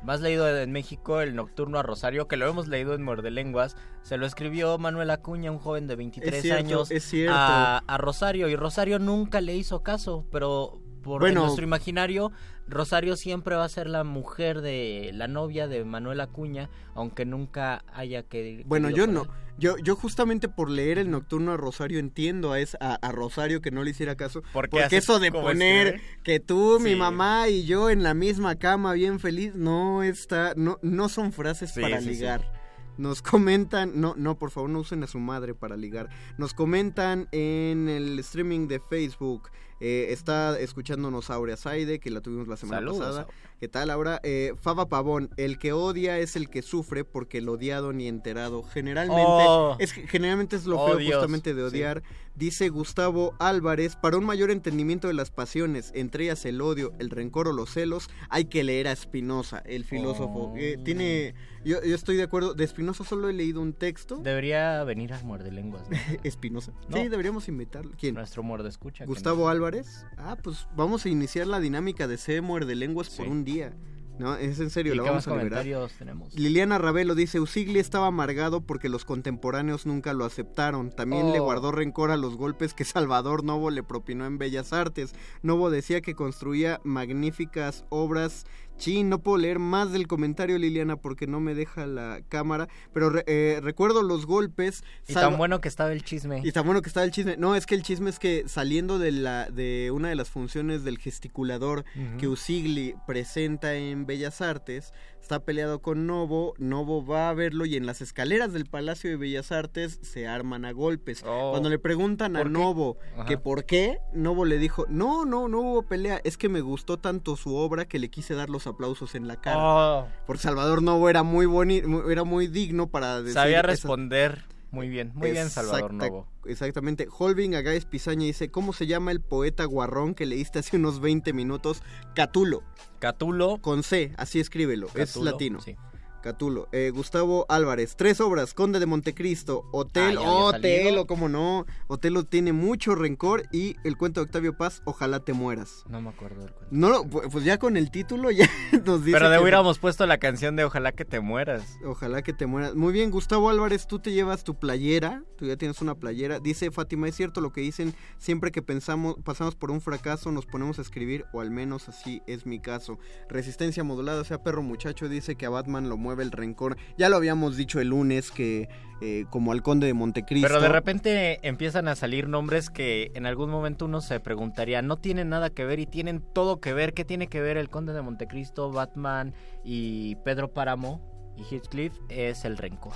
más 0.05 0.21
leído 0.21 0.49
en 0.49 0.71
México, 0.73 1.21
el 1.21 1.35
Nocturno 1.35 1.79
a 1.79 1.83
Rosario, 1.83 2.29
que 2.29 2.37
lo 2.37 2.47
hemos 2.49 2.69
leído 2.69 2.95
en 2.95 3.03
Muerde 3.03 3.31
Lenguas, 3.31 3.77
se 4.03 4.17
lo 4.17 4.27
escribió 4.27 4.77
Manuel 4.79 5.11
Acuña, 5.11 5.51
un 5.51 5.59
joven 5.59 5.87
de 5.87 5.97
23 5.97 6.35
Es 6.35 6.43
cierto, 6.43 6.59
años, 6.61 6.91
es 6.91 7.05
cierto. 7.05 7.35
A, 7.37 7.79
a 7.79 7.99
Rosario, 7.99 8.49
y 8.49 8.57
Rosario 8.57 8.99
nunca 8.99 9.41
le 9.41 9.55
hizo 9.57 9.83
caso, 9.83 10.27
pero 10.31 10.81
por 11.03 11.21
Bueno. 11.21 11.43
nuestro 11.43 11.65
imaginario, 11.65 12.33
Rosario 12.67 13.17
siempre 13.17 13.57
va 13.57 13.65
a 13.65 13.69
ser 13.69 13.89
la 13.89 14.05
mujer 14.05 14.61
de 14.61 15.11
la 15.15 15.29
novia 15.29 15.69
de 15.69 15.85
Manuel 15.85 16.21
Acuña, 16.21 16.71
aunque 16.95 17.25
nunca 17.25 17.85
haya 17.93 18.23
que 18.23 18.63
Bueno, 18.67 18.91
yo 18.91 19.07
no. 19.07 19.27
Yo, 19.57 19.77
yo 19.79 19.95
justamente 19.95 20.49
por 20.49 20.69
leer 20.69 20.99
el 20.99 21.11
Nocturno 21.13 21.53
a 21.53 21.57
Rosario 21.57 22.01
entiendo 22.01 22.51
a, 22.53 22.59
es, 22.59 22.77
a, 22.81 22.95
a 22.95 23.13
Rosario 23.13 23.61
que 23.61 23.71
no 23.71 23.85
le 23.85 23.91
hiciera 23.91 24.17
caso. 24.17 24.43
¿Por 24.53 24.69
qué 24.69 24.81
porque 24.81 24.97
eso 24.97 25.21
de 25.21 25.31
poner 25.31 25.87
escribe? 25.87 26.23
que 26.25 26.41
tú, 26.41 26.81
mi 26.81 26.97
mamá 26.97 27.49
y 27.49 27.65
yo 27.65 27.89
en 27.89 28.03
la 28.03 28.15
misma 28.15 28.57
cama 28.57 28.95
bien 28.95 29.21
feliz, 29.21 29.55
no 29.55 30.03
está, 30.03 30.55
no, 30.57 30.79
no 30.83 31.09
son 31.09 31.33
frases 31.33 31.71
Sí, 31.73 31.81
para 31.81 31.99
sí, 32.01 32.07
sí. 32.07 32.11
ligar. 32.15 32.65
Nos 32.97 33.23
comentan, 33.23 34.01
no, 34.01 34.15
no, 34.17 34.39
por 34.39 34.51
favor, 34.51 34.71
no 34.71 34.81
usen 34.81 35.03
a 35.03 35.07
su 35.07 35.19
madre 35.19 35.55
para 35.55 35.77
ligar. 35.77 36.09
Nos 36.39 36.55
comentan 36.55 37.29
en 37.33 37.89
el 37.89 38.19
streaming 38.21 38.67
de 38.69 38.81
Facebook. 38.81 39.51
Eh, 39.87 40.13
está 40.13 40.59
escuchándonos 40.59 41.29
Aurea 41.29 41.59
Saide, 41.59 41.99
que 42.01 42.09
la 42.11 42.23
tuvimos 42.23 42.49
la 42.49 42.57
semana 42.57 42.79
Saludos, 42.79 42.99
pasada. 43.01 43.21
Aurea. 43.23 43.35
¿Qué 43.61 43.69
tal, 43.69 43.91
Aura? 43.91 44.21
Eh, 44.25 44.55
Faba 44.61 44.89
Pavón, 44.89 45.31
el 45.37 45.59
que 45.59 45.73
odia 45.73 46.19
es 46.19 46.37
el 46.37 46.49
que 46.51 46.63
sufre 46.63 47.05
porque 47.05 47.39
el 47.39 47.49
odiado 47.49 47.93
ni 47.93 48.09
enterado. 48.09 48.63
Generalmente, 48.63 49.23
Oh. 49.27 49.77
es 49.79 49.93
generalmente 49.93 50.57
es 50.57 50.65
lo 50.67 50.81
Oh, 50.81 50.87
feo 50.89 50.97
Dios, 50.99 51.15
justamente 51.15 51.55
de 51.55 51.61
sí. 51.63 51.77
odiar. 51.77 52.03
Dice 52.35 52.69
Gustavo 52.69 53.35
Álvarez, 53.39 53.95
para 53.97 54.17
un 54.19 54.25
mayor 54.25 54.51
entendimiento 54.51 55.07
de 55.07 55.15
las 55.15 55.31
pasiones, 55.31 55.93
entre 55.95 56.25
ellas 56.25 56.45
el 56.47 56.61
odio, 56.61 56.93
el 56.99 57.11
rencor 57.11 57.47
o 57.47 57.53
los 57.53 57.71
celos, 57.71 58.09
hay 58.29 58.47
que 58.47 58.65
leer 58.65 58.89
a 58.89 58.97
Spinoza, 58.97 59.59
el 59.61 59.85
filósofo. 59.85 60.53
Oh. 60.53 60.57
Eh, 60.57 60.79
tiene, 60.85 61.35
yo, 61.65 61.83
yo 61.85 61.95
estoy 61.95 62.17
de 62.17 62.25
acuerdo, 62.25 62.55
de 62.55 62.67
Spinoza 62.67 63.05
solo 63.05 63.29
he 63.29 63.33
leído 63.33 63.61
un 63.61 63.73
texto. 63.73 64.17
Debería 64.17 64.83
venir 64.85 65.13
al 65.13 65.23
Muerde 65.25 65.53
Lenguas. 65.53 65.89
¿no? 65.89 65.97
Spinoza. 66.31 66.73
No. 66.89 66.97
Sí, 66.97 67.09
deberíamos 67.09 67.49
invitarlo. 67.49 67.93
¿Quién? 67.99 68.15
Nuestro 68.17 68.43
muerde 68.43 68.69
escucha. 68.69 69.05
Gustavo 69.07 69.49
Álvarez. 69.49 69.74
Ah, 70.17 70.37
pues 70.43 70.67
vamos 70.77 71.05
a 71.05 71.09
iniciar 71.09 71.47
la 71.47 71.61
dinámica 71.61 72.07
de 72.09 72.17
C 72.19 72.41
muerde 72.41 72.75
lenguas 72.75 73.11
por 73.11 73.27
un 73.29 73.45
día. 73.45 73.73
No, 74.17 74.37
es 74.37 74.61
en 74.61 74.71
serio, 74.71 74.95
¿Y 74.95 74.97
la 74.97 75.03
vamos 75.03 75.27
a 75.27 75.37
liberar. 75.37 75.67
tenemos? 75.99 76.33
Liliana 76.39 76.79
Ravelo 76.79 77.17
dice, 77.17 77.41
Usigli 77.41 77.81
estaba 77.81 78.07
amargado 78.07 78.61
porque 78.61 78.89
los 78.89 79.05
contemporáneos 79.05 79.87
nunca 79.87 80.13
lo 80.13 80.25
aceptaron. 80.25 80.93
También 80.93 81.33
le 81.33 81.41
Oh. 81.41 81.45
guardó 81.45 81.73
rencor 81.73 82.13
a 82.13 82.17
los 82.17 82.37
golpes 82.37 82.75
que 82.75 82.85
Salvador 82.85 83.43
Novo 83.43 83.71
le 83.71 83.83
propinó 83.83 84.25
en 84.25 84.39
Bellas 84.39 84.73
Artes. 84.73 85.17
Novo 85.43 85.69
decía 85.69 86.01
que 86.01 86.15
construía 86.15 86.81
magníficas 86.85 87.85
obras. 87.89 88.47
Sí, 88.77 89.05
no 89.05 89.21
puedo 89.21 89.39
leer 89.39 89.59
más 89.61 89.93
del 89.93 90.07
comentario, 90.09 90.59
Liliana, 90.59 90.97
porque 90.97 91.27
no 91.27 91.39
me 91.41 91.55
deja 91.55 91.87
la 91.87 92.21
cámara. 92.29 92.69
Pero 92.93 93.11
re- 93.11 93.25
eh, 93.27 93.61
recuerdo 93.63 94.03
los 94.03 94.27
golpes. 94.27 94.83
Y 95.09 95.15
tan 95.15 95.37
bueno 95.39 95.61
que 95.61 95.69
estaba 95.69 95.93
el 95.93 96.03
chisme. 96.05 96.41
y 96.45 96.51
tan 96.53 96.65
bueno 96.67 96.83
que 96.83 96.89
estaba 96.89 97.05
el 97.05 97.13
chisme. 97.13 97.37
No, 97.37 97.55
es 97.55 97.67
que 97.67 97.75
el 97.77 97.83
chisme 97.83 98.11
es 98.11 98.19
que 98.19 98.45
saliendo 98.47 98.99
de 98.99 99.13
la 99.13 99.49
de 99.51 99.91
una 99.93 100.09
de 100.09 100.17
las 100.17 100.29
funciones 100.31 100.83
del 100.85 100.99
gesticulador 100.99 101.85
que 102.19 102.29
Usigli 102.29 102.95
presenta 103.07 103.75
en 103.75 104.07
Bellas 104.07 104.41
Artes, 104.41 104.93
está 105.21 105.41
peleado 105.45 105.81
con 105.81 106.07
Novo, 106.07 106.55
Novo 106.59 107.05
va 107.07 107.31
a 107.31 107.35
verlo 107.35 107.65
y 107.65 107.77
en 107.77 107.87
las 107.87 108.03
escaleras 108.03 108.53
del 108.53 108.67
Palacio 108.67 109.09
de 109.09 109.17
Bellas 109.17 109.53
Artes 109.53 109.99
se 110.03 110.27
arman 110.27 110.65
a 110.67 110.73
golpes. 110.73 111.23
Oh. 111.27 111.51
Cuando 111.53 111.71
le 111.71 111.79
preguntan 111.79 112.37
a. 112.37 112.45
Novo 112.45 112.99
Ajá. 113.15 113.25
que 113.27 113.39
por 113.39 113.65
qué, 113.65 113.99
Novo 114.13 114.45
le 114.45 114.59
dijo, 114.59 114.85
"No, 114.91 115.25
no, 115.25 115.49
no 115.49 115.61
hubo 115.61 115.83
pelea, 115.83 116.21
es 116.25 116.37
que 116.37 116.49
me 116.51 116.61
gustó 116.61 116.99
tanto 116.99 117.37
su 117.37 117.55
obra 117.55 117.87
que 117.87 117.99
le 117.99 118.11
quise 118.11 118.35
dar 118.35 118.51
los 118.51 118.64
aplausos 118.67 119.15
en 119.15 119.29
la 119.29 119.41
cara." 119.41 119.57
Oh, 119.59 120.09
Porque 120.27 120.43
Salvador 120.43 120.83
Novo 120.83 121.09
era 121.09 121.23
muy 121.23 121.47
bonito, 121.47 122.11
era 122.11 122.25
muy 122.25 122.47
digno 122.47 122.89
para 122.89 123.19
decir 123.21 123.35
sabía 123.35 123.59
esas- 123.59 123.67
responder 123.71 124.45
muy 124.71 124.89
bien. 124.89 125.13
Muy 125.15 125.31
bien, 125.31 125.51
Salvador 125.51 125.95
Novo. 125.95 126.27
Exactamente. 126.47 127.07
Holving 127.17 127.55
Agáez 127.55 127.85
Pizaña 127.85 128.25
dice, 128.27 128.51
¿cómo 128.51 128.73
se 128.73 128.89
llama 128.89 129.13
el 129.13 129.21
poeta 129.21 129.65
guarrón 129.67 130.15
que 130.17 130.27
leíste 130.27 130.59
hace 130.59 130.77
unos 130.77 131.01
20 131.01 131.33
minutos? 131.33 131.81
Catulo. 132.17 132.65
Catulo. 132.99 133.59
Con 133.63 133.85
C, 133.85 134.13
así 134.17 134.41
escríbelo. 134.41 134.89
es 134.97 135.15
latino. 135.15 135.61
sí. 135.61 135.77
Catulo. 136.25 136.69
Eh, 136.73 136.91
Gustavo 136.91 137.45
Álvarez, 137.51 137.97
tres 137.97 138.19
obras, 138.19 138.55
Conde 138.55 138.81
de 138.81 138.87
Montecristo, 138.87 139.69
Hotel, 139.73 140.17
Ah, 140.19 141.05
cómo 141.07 141.29
no. 141.29 141.67
Otelo 141.87 142.25
tiene 142.25 142.55
mucho 142.55 142.95
rencor 142.95 143.43
y 143.53 143.77
el 143.85 143.99
cuento 143.99 144.21
de 144.21 144.25
Octavio 144.25 144.57
Paz, 144.57 144.81
Ojalá 144.87 145.21
te 145.21 145.35
mueras. 145.35 145.85
No 145.87 146.01
me 146.01 146.09
acuerdo 146.09 146.41
del 146.41 146.51
cuento. 146.53 146.69
No, 146.75 146.89
lo- 146.89 147.05
pu- 147.05 147.29
pues 147.31 147.45
ya 147.45 147.59
con 147.59 147.77
el 147.77 147.91
título 147.91 148.31
ya 148.31 148.49
nos 148.87 149.05
dice 149.05 149.19
Pero 149.19 149.29
de 149.29 149.37
que- 149.37 149.43
hubiéramos 149.43 149.79
puesto 149.79 150.07
la 150.07 150.17
canción 150.17 150.57
de 150.57 150.65
Ojalá 150.65 150.93
que 150.93 151.05
te 151.05 151.21
mueras. 151.21 151.77
Ojalá 151.85 152.23
que 152.23 152.33
te 152.33 152.47
mueras. 152.47 152.75
Muy 152.75 152.95
bien, 152.95 153.11
Gustavo 153.11 153.51
Álvarez, 153.51 153.87
tú 153.87 153.99
te 153.99 154.13
llevas 154.13 154.45
tu 154.45 154.55
playera, 154.59 155.25
tú 155.37 155.45
ya 155.45 155.57
tienes 155.59 155.83
una 155.83 155.95
playera. 155.95 156.41
Dice 156.41 156.71
Fátima, 156.71 157.07
es 157.07 157.17
cierto 157.17 157.43
lo 157.43 157.53
que 157.53 157.61
dicen, 157.61 157.95
siempre 158.17 158.51
que 158.51 158.63
pensamos, 158.63 159.17
pasamos 159.23 159.57
por 159.57 159.71
un 159.71 159.83
fracaso 159.83 160.33
nos 160.33 160.47
ponemos 160.47 160.79
a 160.79 160.83
escribir, 160.83 161.27
o 161.35 161.43
al 161.43 161.51
menos 161.51 161.91
así 161.91 162.23
es 162.27 162.47
mi 162.47 162.61
caso. 162.61 162.99
Resistencia 163.29 163.85
modulada, 163.85 164.23
o 164.23 164.25
sea, 164.25 164.43
perro 164.43 164.63
muchacho, 164.63 165.07
dice 165.11 165.37
que 165.37 165.45
a 165.45 165.51
Batman 165.51 165.91
lo 165.91 165.99
mueve 165.99 166.14
mueve 166.15 166.25
el 166.25 166.33
rencor. 166.33 166.77
Ya 166.97 167.09
lo 167.09 167.17
habíamos 167.17 167.57
dicho 167.57 167.81
el 167.81 167.89
lunes 167.89 168.31
que 168.31 168.69
eh, 169.01 169.27
como 169.31 169.53
al 169.53 169.63
conde 169.63 169.87
de 169.87 169.95
Montecristo. 169.95 170.47
Pero 170.49 170.61
de 170.61 170.69
repente 170.69 171.41
empiezan 171.47 171.89
a 171.89 171.97
salir 171.97 172.29
nombres 172.29 172.71
que 172.71 173.11
en 173.15 173.27
algún 173.27 173.51
momento 173.51 173.87
uno 173.87 174.01
se 174.01 174.21
preguntaría, 174.21 174.83
no 174.83 174.99
tienen 174.99 175.29
nada 175.29 175.51
que 175.51 175.65
ver 175.65 175.81
y 175.81 175.87
tienen 175.87 176.23
todo 176.33 176.61
que 176.61 176.73
ver. 176.73 176.95
¿Qué 176.95 177.05
tiene 177.05 177.27
que 177.27 177.41
ver 177.41 177.57
el 177.57 177.69
conde 177.69 177.93
de 177.93 178.03
Montecristo, 178.03 178.71
Batman 178.71 179.35
y 179.65 180.17
Pedro 180.25 180.53
Páramo 180.53 181.35
y 181.37 181.43
Heathcliff? 181.43 181.93
Es 182.09 182.45
el 182.45 182.57
rencor. 182.57 182.95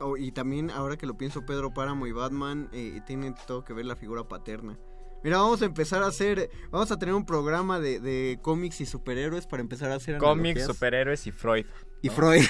Oh, 0.00 0.16
y 0.16 0.32
también, 0.32 0.70
ahora 0.70 0.96
que 0.96 1.06
lo 1.06 1.16
pienso, 1.16 1.46
Pedro 1.46 1.72
Páramo 1.72 2.06
y 2.08 2.12
Batman 2.12 2.68
eh, 2.72 3.00
tienen 3.06 3.36
todo 3.46 3.64
que 3.64 3.72
ver 3.72 3.86
la 3.86 3.94
figura 3.94 4.24
paterna. 4.24 4.76
Mira, 5.22 5.36
vamos 5.36 5.62
a 5.62 5.66
empezar 5.66 6.02
a 6.02 6.08
hacer, 6.08 6.50
vamos 6.72 6.90
a 6.90 6.98
tener 6.98 7.14
un 7.14 7.24
programa 7.24 7.78
de, 7.78 8.00
de 8.00 8.40
cómics 8.42 8.80
y 8.80 8.86
superhéroes 8.86 9.46
para 9.46 9.60
empezar 9.60 9.92
a 9.92 9.94
hacer 9.94 10.18
Cómics, 10.18 10.56
analogías. 10.56 10.66
superhéroes 10.66 11.26
y 11.28 11.30
Freud. 11.30 11.66
Y 12.02 12.08
Freud. 12.10 12.42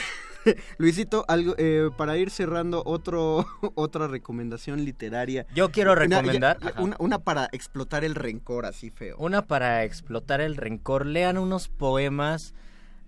Luisito, 0.78 1.24
algo 1.28 1.54
eh, 1.56 1.90
para 1.96 2.16
ir 2.16 2.30
cerrando 2.30 2.82
otro 2.84 3.46
otra 3.76 4.08
recomendación 4.08 4.84
literaria. 4.84 5.46
Yo 5.54 5.70
quiero 5.70 5.94
recomendar- 5.94 6.58
una, 6.78 6.96
una 6.98 7.18
para 7.20 7.48
explotar 7.52 8.04
el 8.04 8.14
rencor 8.16 8.66
así 8.66 8.90
feo. 8.90 9.16
Una 9.18 9.46
para 9.46 9.84
explotar 9.84 10.40
el 10.40 10.56
rencor. 10.56 11.06
Lean 11.06 11.38
unos 11.38 11.68
poemas. 11.68 12.54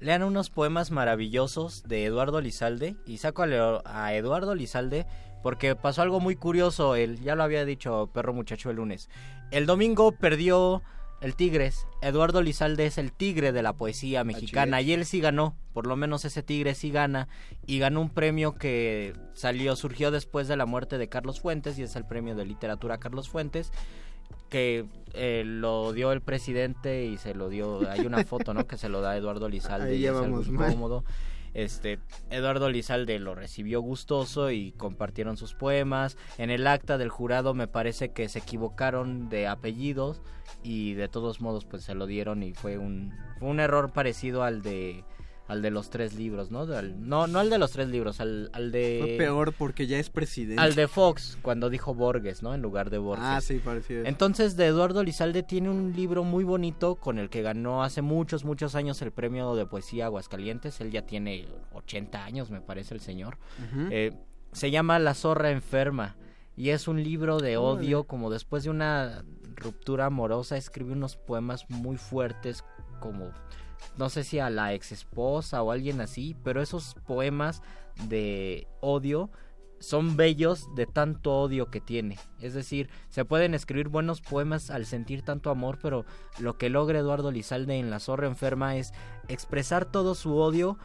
Lean 0.01 0.23
unos 0.23 0.51
poemas 0.51 0.91
maravillosos 0.91 1.83
de 1.89 2.05
Eduardo 2.05 2.41
Lizalde. 2.41 2.95
Y 3.07 3.19
saco 3.19 3.43
a, 3.43 3.83
a 3.85 4.15
Eduardo 4.15 4.55
Lizalde 4.55 5.07
porque 5.43 5.75
pasó 5.75 6.03
algo 6.03 6.21
muy 6.21 6.37
curioso. 6.37 6.95
Él, 6.95 7.21
ya 7.21 7.35
lo 7.35 7.43
había 7.43 7.65
dicho 7.65 8.11
Perro 8.15 8.33
Muchacho 8.33 8.71
el 8.71 8.77
lunes. 8.77 9.09
El 9.51 9.67
domingo 9.67 10.13
perdió 10.13 10.83
el 11.25 11.35
Tigres. 11.37 11.87
Eduardo 12.03 12.43
Lizalde 12.43 12.85
es 12.85 12.99
el 12.99 13.11
tigre 13.11 13.51
de 13.53 13.63
la 13.63 13.73
poesía 13.73 14.25
mexicana. 14.25 14.83
Y 14.83 14.93
él 14.93 15.07
sí 15.07 15.21
ganó. 15.21 15.57
Por 15.73 15.87
lo 15.87 15.97
menos 15.97 16.27
ese 16.27 16.43
tigre 16.43 16.75
sí 16.75 16.91
gana. 16.91 17.29
Y 17.67 17.79
ganó 17.79 18.03
un 18.03 18.11
premio 18.11 18.55
que 18.55 19.15
salió, 19.33 19.75
surgió 19.75 20.11
después 20.11 20.49
de 20.49 20.57
la 20.59 20.67
muerte 20.67 20.99
de 20.99 21.09
Carlos 21.09 21.41
Fuentes. 21.41 21.79
Y 21.79 21.83
es 21.83 21.97
el 21.97 22.05
premio 22.05 22.35
de 22.35 22.45
literatura 22.45 22.99
Carlos 22.99 23.31
Fuentes 23.31 23.73
que 24.51 24.85
eh, 25.15 25.43
lo 25.45 25.93
dio 25.93 26.13
el 26.13 26.21
presidente 26.21 27.07
y 27.07 27.17
se 27.17 27.35
lo 27.35 27.49
dio 27.49 27.91
hay 27.91 28.07
una 28.07 28.25
foto 28.25 28.55
no 28.55 28.67
que 28.67 28.77
se 28.77 28.89
lo 28.89 29.01
da 29.01 29.17
Eduardo 29.17 29.49
Lizalde 29.49 29.91
Ahí 29.91 30.03
y 30.03 30.07
es 30.07 30.11
algo 30.11 30.43
vamos 30.43 30.49
mal. 30.51 31.03
Este 31.55 32.01
Eduardo 32.31 32.69
Lizalde 32.69 33.19
lo 33.19 33.35
recibió 33.35 33.81
gustoso 33.81 34.51
y 34.51 34.73
compartieron 34.73 35.37
sus 35.37 35.55
poemas. 35.55 36.17
En 36.37 36.51
el 36.51 36.67
acta 36.67 36.99
del 36.99 37.09
jurado 37.09 37.55
me 37.55 37.69
parece 37.69 38.13
que 38.13 38.29
se 38.29 38.41
equivocaron 38.41 39.29
de 39.29 39.47
apellidos 39.47 40.21
y 40.63 40.95
de 40.95 41.09
todos 41.09 41.41
modos 41.41 41.65
pues 41.65 41.85
se 41.85 41.95
lo 41.95 42.07
dieron 42.07 42.43
y 42.43 42.55
fue 42.55 42.79
un 42.79 43.15
fue 43.39 43.49
un 43.49 43.61
error 43.61 43.93
parecido 43.93 44.43
al 44.43 44.63
de 44.63 45.05
al 45.47 45.61
de 45.61 45.71
los 45.71 45.91
tres 45.91 46.15
libros 46.15 46.51
no 46.51 46.61
Al- 46.63 47.07
no 47.07 47.27
no 47.27 47.39
al 47.39 47.51
de 47.51 47.59
los 47.59 47.71
tres 47.73 47.89
libros 47.89 48.19
al, 48.21 48.49
al 48.55 48.73
de 48.73 48.99
Fue 49.03 49.17
peor 49.19 49.53
porque 49.53 49.87
ya 49.87 49.99
es 49.99 50.09
presidente. 50.09 50.61
al 50.63 50.75
de 50.75 50.89
Fox 50.89 51.37
cuando 51.43 51.69
dijo 51.69 51.95
Borges 51.95 52.43
no 52.43 52.55
en 52.55 52.63
lugar 52.63 52.89
de 52.89 52.97
Borges 52.99 53.25
Ah, 53.29 53.41
sí, 53.43 53.59
parecía 53.63 53.99
eso. 54.01 54.09
entonces, 54.09 54.57
de 54.57 54.67
Eduardo 54.67 55.03
Lizalde 55.05 55.43
tiene 55.43 55.69
un 55.69 55.93
libro 55.95 56.25
muy 56.25 56.45
bonito 56.45 56.95
con 56.97 57.19
el 57.19 57.29
que 57.29 57.43
ganó 57.43 57.83
hace 57.85 58.01
muchos, 58.01 58.45
muchos 58.45 58.75
años 58.75 59.03
el 59.03 59.13
premio 59.13 59.55
de 59.55 59.67
poesía 59.67 60.07
Aguascalientes. 60.07 60.81
Él 60.81 60.91
ya 60.91 61.03
tiene 61.03 61.47
80 61.75 62.25
años, 62.25 62.51
me 62.51 62.61
parece 62.63 62.95
el 62.95 63.01
señor. 63.01 63.37
Eh, 63.91 64.13
se 64.53 64.71
llama 64.71 64.99
La 64.99 65.13
zorra 65.15 65.51
enferma 65.51 66.17
y 66.57 66.71
es 66.71 66.89
un 66.89 67.03
libro 67.03 67.39
de 67.41 67.57
odio, 67.59 68.05
como 68.05 68.31
después 68.31 68.65
de 68.65 68.71
una 68.71 69.25
ruptura 69.57 70.07
amorosa, 70.07 70.57
escribe 70.57 70.93
unos 70.93 71.17
poemas 71.17 71.69
muy 71.69 71.97
fuertes, 71.99 72.65
como 73.01 73.31
no 73.97 74.09
sé 74.09 74.25
si 74.25 74.39
a 74.39 74.51
la 74.51 74.75
ex 74.75 74.93
esposa 74.93 75.63
o 75.63 75.71
alguien 75.71 76.01
así, 76.01 76.37
pero 76.43 76.63
esos 76.63 76.95
poemas 77.07 77.63
de 78.09 78.67
odio 78.81 79.31
son 79.81 80.17
bellos 80.17 80.75
de 80.75 80.87
tanto 80.87 81.33
odio 81.33 81.71
que 81.71 81.81
tiene. 81.81 82.19
Es 82.41 82.55
decir, 82.55 82.89
se 83.11 83.25
pueden 83.25 83.55
escribir 83.55 83.89
buenos 83.89 84.21
poemas 84.21 84.71
al 84.71 84.87
sentir 84.87 85.23
tanto 85.23 85.51
amor, 85.51 85.79
pero 85.81 86.07
lo 86.39 86.57
que 86.57 86.71
logra 86.71 86.99
Eduardo 86.99 87.31
Lizalde 87.31 87.79
en 87.79 87.91
La 87.91 88.01
Zorra 88.01 88.27
Enferma 88.27 88.77
es 88.77 88.93
expresar 89.29 89.85
todo 89.85 90.15
su 90.15 90.37
odio 90.37 90.79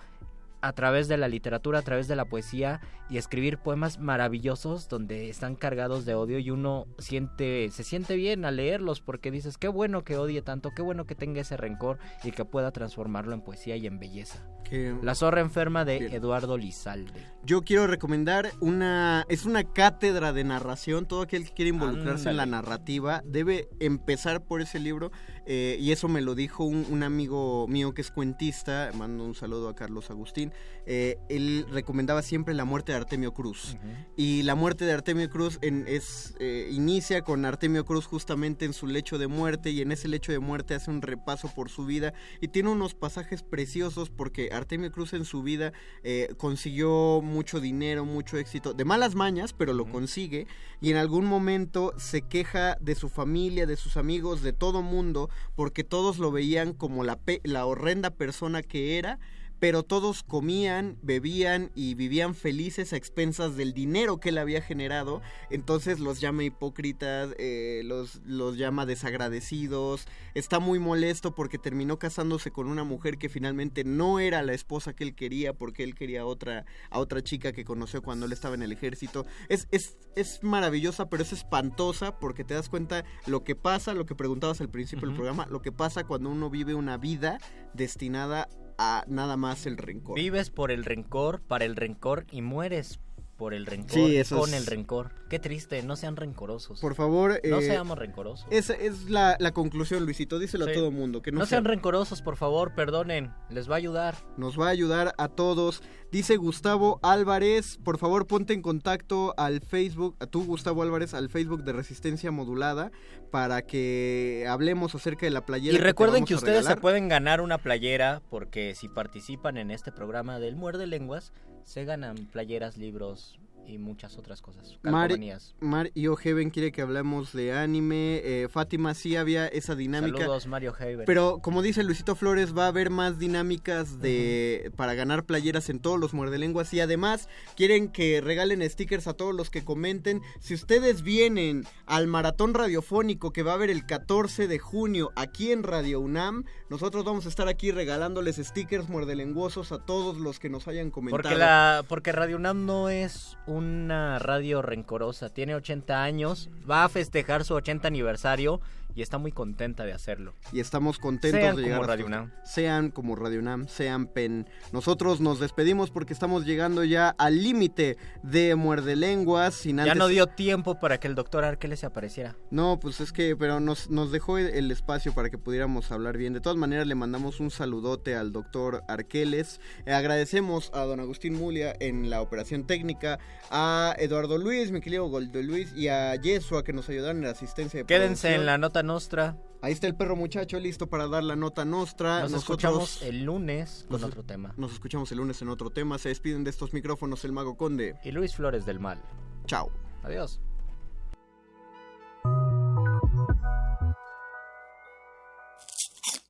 a 0.62 0.74
través 0.74 1.08
de 1.08 1.18
la 1.18 1.28
literatura, 1.28 1.80
a 1.80 1.82
través 1.84 2.08
de 2.08 2.16
la 2.16 2.26
poesía 2.26 2.82
y 3.10 3.18
escribir 3.18 3.58
poemas 3.58 4.00
maravillosos 4.00 4.88
donde 4.90 5.30
están 5.30 5.56
cargados 5.56 6.06
de 6.06 6.16
odio 6.16 6.40
y 6.40 6.52
uno 6.52 6.86
siente 6.98 7.70
se 7.72 7.84
siente 7.84 8.16
bien 8.16 8.46
al 8.46 8.58
leerlos 8.58 9.02
porque 9.02 9.32
dices 9.32 9.58
qué 9.58 9.68
bueno 9.68 10.04
que 10.04 10.18
odie 10.18 10.42
tanto, 10.42 10.72
qué 10.76 10.82
bueno 10.82 11.06
que 11.06 11.16
tenga 11.16 11.42
ese 11.42 11.58
rencor 11.58 11.98
y 12.24 12.32
que 12.32 12.46
pueda 12.46 12.72
transformarlo 12.72 13.34
en 13.34 13.42
poesía 13.42 13.76
y 13.78 13.88
en 13.88 14.00
belleza. 14.00 14.46
Que- 14.64 14.96
La 15.02 15.16
zorra 15.16 15.42
enferma 15.42 15.86
de 15.86 16.00
Bien. 16.00 16.14
Eduardo 16.14 16.58
Lizalde. 16.58 17.26
Yo 17.44 17.64
quiero 17.64 17.88
recomendar 17.88 18.52
una 18.60 19.26
es 19.30 19.46
una 19.46 19.64
cátedra 19.64 20.34
de 20.34 20.44
narración. 20.44 21.08
Todo 21.08 21.22
aquel 21.24 21.46
que 21.46 21.54
quiere 21.54 21.70
involucrarse 21.70 22.30
en 22.30 22.38
la 22.38 22.46
narrativa 22.46 23.24
debe 23.26 23.70
empezar 23.80 24.44
por 24.44 24.62
ese 24.62 24.80
libro 24.80 25.12
eh, 25.52 25.78
y 25.80 25.92
eso 25.92 26.08
me 26.08 26.22
lo 26.22 26.36
dijo 26.36 26.64
un, 26.64 26.86
un 26.92 27.02
amigo 27.02 27.68
mío 27.68 27.96
que 27.96 28.02
es 28.02 28.12
cuentista. 28.12 28.92
Mando 28.94 29.26
un 29.26 29.34
saludo 29.34 29.68
a 29.68 29.76
Carlos 29.76 30.12
Agustín. 30.12 30.54
Eh, 30.86 31.18
él 31.28 31.66
recomendaba 31.72 32.22
siempre 32.22 32.54
la 32.54 32.66
muerte 32.66 32.92
de 32.92 33.00
Artemio 33.00 33.34
Cruz. 33.34 33.76
Y 34.16 34.44
la 34.44 34.54
muerte 34.54 34.86
de 34.86 34.94
Artemio 34.94 35.28
Cruz 35.28 35.58
en- 35.64 35.86
es, 35.88 36.36
eh, 36.40 36.70
inicia 36.72 37.24
con 37.24 37.46
Artemio 37.46 37.84
Cruz 37.84 38.06
justamente 38.06 38.66
en 38.66 38.74
su 38.74 38.86
lecho 38.86 39.18
de 39.18 39.26
muerte 39.28 39.72
y 39.72 39.82
en 39.82 39.92
ese 39.92 40.08
lecho 40.08 40.32
de 40.32 40.38
muerte 40.38 40.76
hace 40.76 40.92
un 40.92 41.02
repaso 41.02 41.48
por 41.56 41.70
su 41.70 41.84
vida 41.88 42.14
y 42.42 42.50
tiene 42.50 42.70
unos 42.70 42.94
pasajes 42.94 43.42
preciosos 43.42 44.12
porque 44.12 44.50
Artemio 44.54 44.92
Cruz 44.92 45.14
en 45.14 45.26
su 45.26 45.42
vida 45.42 45.74
eh, 46.04 46.30
consiguió 46.38 47.22
mucho 47.24 47.60
dinero, 47.60 48.06
mucho 48.06 48.38
éxito, 48.38 48.74
de 48.76 48.86
malas 48.86 49.16
mañas, 49.16 49.54
pero 49.54 49.74
lo 49.74 49.90
consigue 49.90 50.46
y 50.80 50.92
en 50.92 50.98
algún 50.98 51.26
momento 51.26 51.94
se 51.98 52.22
queja 52.22 52.76
de 52.80 52.94
su 52.94 53.10
familia, 53.10 53.66
de 53.66 53.76
sus 53.76 53.98
amigos, 53.98 54.44
de 54.44 54.54
todo 54.54 54.82
mundo 54.84 55.30
porque 55.56 55.84
todos 55.84 56.18
lo 56.20 56.32
veían 56.32 56.74
como 56.74 57.04
la, 57.04 57.16
pe- 57.18 57.42
la 57.44 57.66
horrenda 57.66 58.10
persona 58.12 58.62
que 58.64 58.98
era 58.98 59.20
pero 59.60 59.84
todos 59.84 60.24
comían, 60.24 60.98
bebían 61.02 61.72
y 61.76 61.94
vivían 61.96 62.34
felices 62.34 62.94
a 62.94 62.98
expensas 62.98 63.58
del 63.58 63.74
dinero 63.74 64.20
que 64.20 64.30
él 64.30 64.38
había 64.38 64.62
generado. 64.62 65.22
Entonces 65.50 66.00
los 66.00 66.22
llama 66.22 66.44
hipócritas, 66.44 67.36
eh, 67.38 67.82
los, 67.86 68.22
los 68.26 68.58
llama 68.58 68.86
desagradecidos. 68.86 70.08
Está 70.34 70.60
muy 70.60 70.80
molesto 70.80 71.36
porque 71.36 71.58
terminó 71.58 72.00
casándose 72.00 72.52
con 72.52 72.68
una 72.68 72.84
mujer 72.84 73.18
que 73.18 73.30
finalmente 73.30 73.84
no 73.84 74.20
era 74.20 74.42
la 74.44 74.54
esposa 74.54 74.94
que 74.94 75.04
él 75.04 75.16
quería 75.16 75.54
porque 75.54 75.84
él 75.84 75.96
quería 75.96 76.22
a 76.22 76.26
otra, 76.26 76.66
a 76.90 77.00
otra 77.00 77.22
chica 77.22 77.52
que 77.52 77.66
conoció 77.66 78.02
cuando 78.02 78.26
él 78.26 78.32
estaba 78.32 78.56
en 78.56 78.64
el 78.64 78.72
ejército. 78.72 79.26
Es, 79.50 79.68
es, 79.72 79.98
es 80.16 80.42
maravillosa, 80.42 81.10
pero 81.10 81.24
es 81.24 81.34
espantosa 81.34 82.18
porque 82.20 82.46
te 82.46 82.54
das 82.54 82.70
cuenta 82.70 83.04
lo 83.26 83.44
que 83.44 83.56
pasa, 83.56 83.94
lo 83.94 84.06
que 84.06 84.16
preguntabas 84.16 84.62
al 84.62 84.70
principio 84.70 85.08
del 85.08 85.16
programa, 85.16 85.48
lo 85.48 85.62
que 85.62 85.72
pasa 85.72 86.06
cuando 86.06 86.30
uno 86.30 86.50
vive 86.50 86.76
una 86.76 86.98
vida 86.98 87.40
destinada 87.74 88.44
a 88.44 88.69
nada 89.08 89.38
más 89.38 89.66
el 89.66 89.78
rencor. 89.78 90.16
Vives 90.16 90.50
por 90.50 90.72
el 90.72 90.86
rencor, 90.86 91.42
para 91.42 91.66
el 91.66 91.76
rencor 91.76 92.26
y 92.32 92.42
mueres 92.42 93.00
por 93.38 93.54
el 93.54 93.66
rencor, 93.66 93.92
Sí, 93.94 94.18
eso 94.18 94.38
con 94.38 94.50
es- 94.50 94.56
el 94.60 94.66
rencor. 94.66 95.12
Qué 95.30 95.40
triste, 95.40 95.82
no 95.84 95.96
sean 95.96 96.18
rencorosos. 96.18 96.82
Por 96.82 96.94
favor, 96.96 97.40
no 97.44 97.60
eh, 97.60 97.64
seamos 97.66 97.98
rencorosos. 97.98 98.46
Esa 98.52 98.74
es 98.74 99.10
la, 99.10 99.38
la 99.40 99.54
conclusión, 99.54 100.04
Luisito. 100.04 100.40
Díselo 100.40 100.66
Sí. 100.66 100.72
a 100.72 100.74
todo 100.74 100.92
mundo. 100.92 101.22
Que 101.22 101.32
no, 101.32 101.40
no 101.40 101.46
sea- 101.46 101.58
sean 101.58 101.64
rencorosos, 101.66 102.22
por 102.22 102.36
favor, 102.36 102.74
perdonen, 102.76 103.32
les 103.50 103.70
va 103.70 103.76
a 103.76 103.78
ayudar. 103.78 104.16
nos 104.36 104.60
va 104.60 104.68
a 104.68 104.70
ayudar 104.72 105.14
a 105.18 105.30
todos. 105.30 105.82
Dice 106.12 106.38
Gustavo 106.38 107.00
Álvarez, 107.04 107.78
por 107.84 108.00
favor 108.00 108.26
ponte 108.26 108.54
en 108.54 108.64
contacto 108.64 109.36
al 109.38 109.62
Facebook, 109.62 110.16
a 110.20 110.26
tú 110.26 110.44
Gustavo 110.44 110.82
Álvarez, 110.82 111.14
al 111.14 111.30
Facebook 111.30 111.64
de 111.64 111.72
Resistencia 111.72 112.32
Modulada 112.32 112.92
para 113.30 113.62
que 113.62 114.48
hablemos 114.50 114.96
acerca 114.96 115.28
de 115.28 115.32
la 115.32 115.46
playera. 115.46 115.78
Y 115.78 115.80
recuerden 115.80 116.26
que 116.26 116.34
a 116.34 116.38
ustedes 116.38 116.66
se 116.66 116.78
pueden 116.78 117.10
ganar 117.10 117.42
una 117.42 117.60
playera 117.60 118.24
porque 118.32 118.74
si 118.74 118.88
participan 118.88 119.58
en 119.58 119.70
este 119.70 119.92
programa 119.92 120.40
del 120.40 120.56
Muerde 120.56 120.88
Lenguas, 120.88 121.32
se 121.64 121.86
ganan 121.86 122.16
playeras, 122.32 122.76
libros 122.78 123.38
y 123.70 123.78
muchas 123.78 124.18
otras 124.18 124.42
cosas. 124.42 124.78
Mar. 124.82 125.12
Mar 125.60 125.92
y 125.94 126.08
Heaven 126.16 126.50
quiere 126.50 126.72
que 126.72 126.82
hablemos 126.82 127.34
de 127.34 127.54
anime. 127.54 128.22
eh, 128.24 128.48
Fátima 128.50 128.94
sí 128.94 129.16
había 129.16 129.48
esa 129.48 129.76
dinámica. 129.76 130.20
Saludos, 130.20 130.48
Mario 130.48 130.74
Haven. 130.78 131.06
Pero 131.06 131.40
como 131.42 131.62
dice 131.62 131.84
Luisito 131.84 132.16
Flores, 132.16 132.58
va 132.58 132.66
a 132.66 132.68
haber 132.70 132.90
más 132.90 133.20
dinámicas 133.20 134.00
de 134.00 134.72
para 134.76 134.94
ganar 134.94 135.26
playeras 135.26 135.70
en 135.70 135.80
todos 135.80 136.00
los 136.00 136.14
muerdelenguas 136.14 136.74
y 136.74 136.80
además 136.80 137.30
quieren 137.56 137.90
que 137.90 138.22
regalen 138.22 138.68
stickers 138.70 139.08
a 139.08 139.14
todos 139.14 139.36
los 139.36 139.50
que 139.50 139.64
comenten. 139.64 140.22
Si 140.40 140.54
ustedes 140.54 141.02
vienen 141.02 141.66
al 141.86 142.08
maratón 142.08 142.54
radiofónico 142.54 143.32
que 143.32 143.44
va 143.44 143.52
a 143.52 143.56
haber 143.56 143.70
el 143.70 143.86
14 143.86 144.48
de 144.48 144.60
junio 144.60 145.12
aquí 145.16 145.52
en 145.52 145.64
Radio 145.64 146.00
UNAM, 146.00 146.46
nosotros 146.70 147.04
vamos 147.04 147.26
a 147.26 147.30
estar 147.30 147.48
aquí 147.48 147.72
regalándoles 147.72 148.38
stickers 148.38 148.90
muerdelenguosos 148.90 149.72
a 149.72 149.80
todos 149.80 150.18
los 150.18 150.40
que 150.40 150.50
nos 150.50 150.68
hayan 150.68 150.92
comentado. 150.92 151.22
Porque, 151.24 151.38
la, 151.38 151.84
porque 151.88 152.12
Radio 152.12 152.38
UNAM 152.38 152.66
no 152.66 152.90
es 152.90 153.38
una 153.60 154.20
radio 154.20 154.62
rencorosa, 154.62 155.30
tiene 155.30 155.56
80 155.56 156.02
años, 156.02 156.50
va 156.70 156.84
a 156.84 156.90
festejar 156.90 157.44
su 157.44 157.54
80 157.54 157.88
aniversario 157.88 158.62
y 159.00 159.02
está 159.02 159.18
muy 159.18 159.32
contenta 159.32 159.86
de 159.86 159.94
hacerlo. 159.94 160.34
Y 160.52 160.60
estamos 160.60 161.00
contentos 161.00 161.40
Sean 161.40 161.56
de 161.56 161.62
llegar 161.62 161.78
como 161.78 161.84
hasta- 161.84 161.94
Radio 161.94 162.06
UNAM. 162.08 162.32
Sean 162.44 162.92
como 162.92 163.16
Radio 163.16 163.40
UNAM, 163.40 163.68
sean 163.70 164.08
PEN. 164.08 164.46
Nosotros 164.74 165.22
nos 165.22 165.40
despedimos 165.40 165.90
porque 165.90 166.12
estamos 166.12 166.46
llegando 166.46 166.84
ya 166.84 167.16
al 167.18 167.42
límite 167.42 167.96
de 168.24 168.56
Muerde 168.56 168.98
Lenguas. 168.98 169.54
Sin 169.56 169.78
Ya 169.78 169.84
antes... 169.84 169.98
no 169.98 170.08
dio 170.10 170.28
tiempo 170.28 170.80
para 170.82 171.00
que 171.00 171.08
el 171.08 171.16
doctor 171.16 171.46
Arqueles 171.46 171.80
se 171.80 171.86
apareciera. 171.86 172.36
No, 172.52 172.78
pues 172.82 173.00
es 173.00 173.14
que, 173.14 173.38
pero 173.38 173.62
nos, 173.62 173.90
nos 173.90 174.12
dejó 174.12 174.38
el, 174.38 174.48
el 174.48 174.70
espacio 174.70 175.14
para 175.14 175.30
que 175.30 175.38
pudiéramos 175.38 175.92
hablar 175.94 176.18
bien. 176.18 176.34
De 176.34 176.42
todas 176.42 176.58
maneras, 176.58 176.86
le 176.86 176.96
mandamos 176.96 177.40
un 177.40 177.52
saludote 177.52 178.16
al 178.18 178.34
doctor 178.34 178.84
Arqueles. 178.90 179.62
Eh, 179.86 179.94
agradecemos 179.94 180.72
a 180.74 180.82
don 180.82 181.00
Agustín 181.00 181.36
Mulia 181.36 181.74
en 181.80 182.10
la 182.10 182.22
operación 182.22 182.66
técnica, 182.68 183.18
a 183.50 183.96
Eduardo 183.98 184.38
Luis, 184.38 184.72
mi 184.72 184.82
querido 184.82 185.08
Goldo 185.08 185.42
Luis, 185.42 185.72
y 185.74 185.88
a 185.88 186.14
Yesua 186.16 186.66
que 186.66 186.74
nos 186.74 186.90
ayudaron 186.90 187.18
en 187.20 187.24
la 187.24 187.30
asistencia 187.32 187.80
de 187.80 187.86
Quédense 187.86 188.24
producción. 188.28 188.34
en 188.42 188.46
la 188.46 188.58
nota 188.58 188.84
nostra. 188.94 189.38
Ahí 189.62 189.72
está 189.74 189.88
el 189.88 189.96
perro 189.96 190.16
muchacho 190.16 190.60
listo 190.60 190.88
para 190.90 191.08
dar 191.08 191.24
la 191.24 191.36
nota 191.36 191.64
nostra. 191.66 192.22
Nos 192.22 192.32
Nosotros- 192.32 192.42
escuchamos 192.44 193.02
el 193.04 193.24
lunes 193.26 193.86
con 193.90 194.02
Nos- 194.02 194.10
otro 194.10 194.24
tema. 194.24 194.54
Nos 194.58 194.74
escuchamos 194.74 195.12
el 195.12 195.18
lunes 195.20 195.42
en 195.42 195.50
otro 195.50 195.70
tema. 195.70 195.98
Se 195.98 196.10
despiden 196.10 196.44
de 196.44 196.50
estos 196.50 196.74
micrófonos 196.74 197.24
el 197.26 197.32
Mago 197.34 197.56
Conde. 197.56 197.96
Y 198.04 198.12
Luis 198.12 198.36
Flores 198.36 198.66
del 198.66 198.80
Mal. 198.80 199.00
Chao. 199.46 199.70
Adiós. 200.04 200.40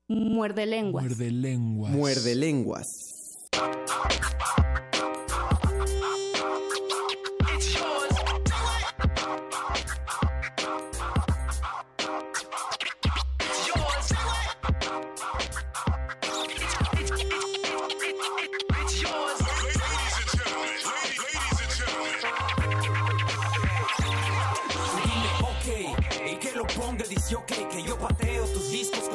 Muerde 0.07 0.65
lenguas. 0.65 1.05
Muerde 1.05 1.31
lenguas. 1.31 1.91
Muerde 1.91 2.35
lenguas. 2.35 2.87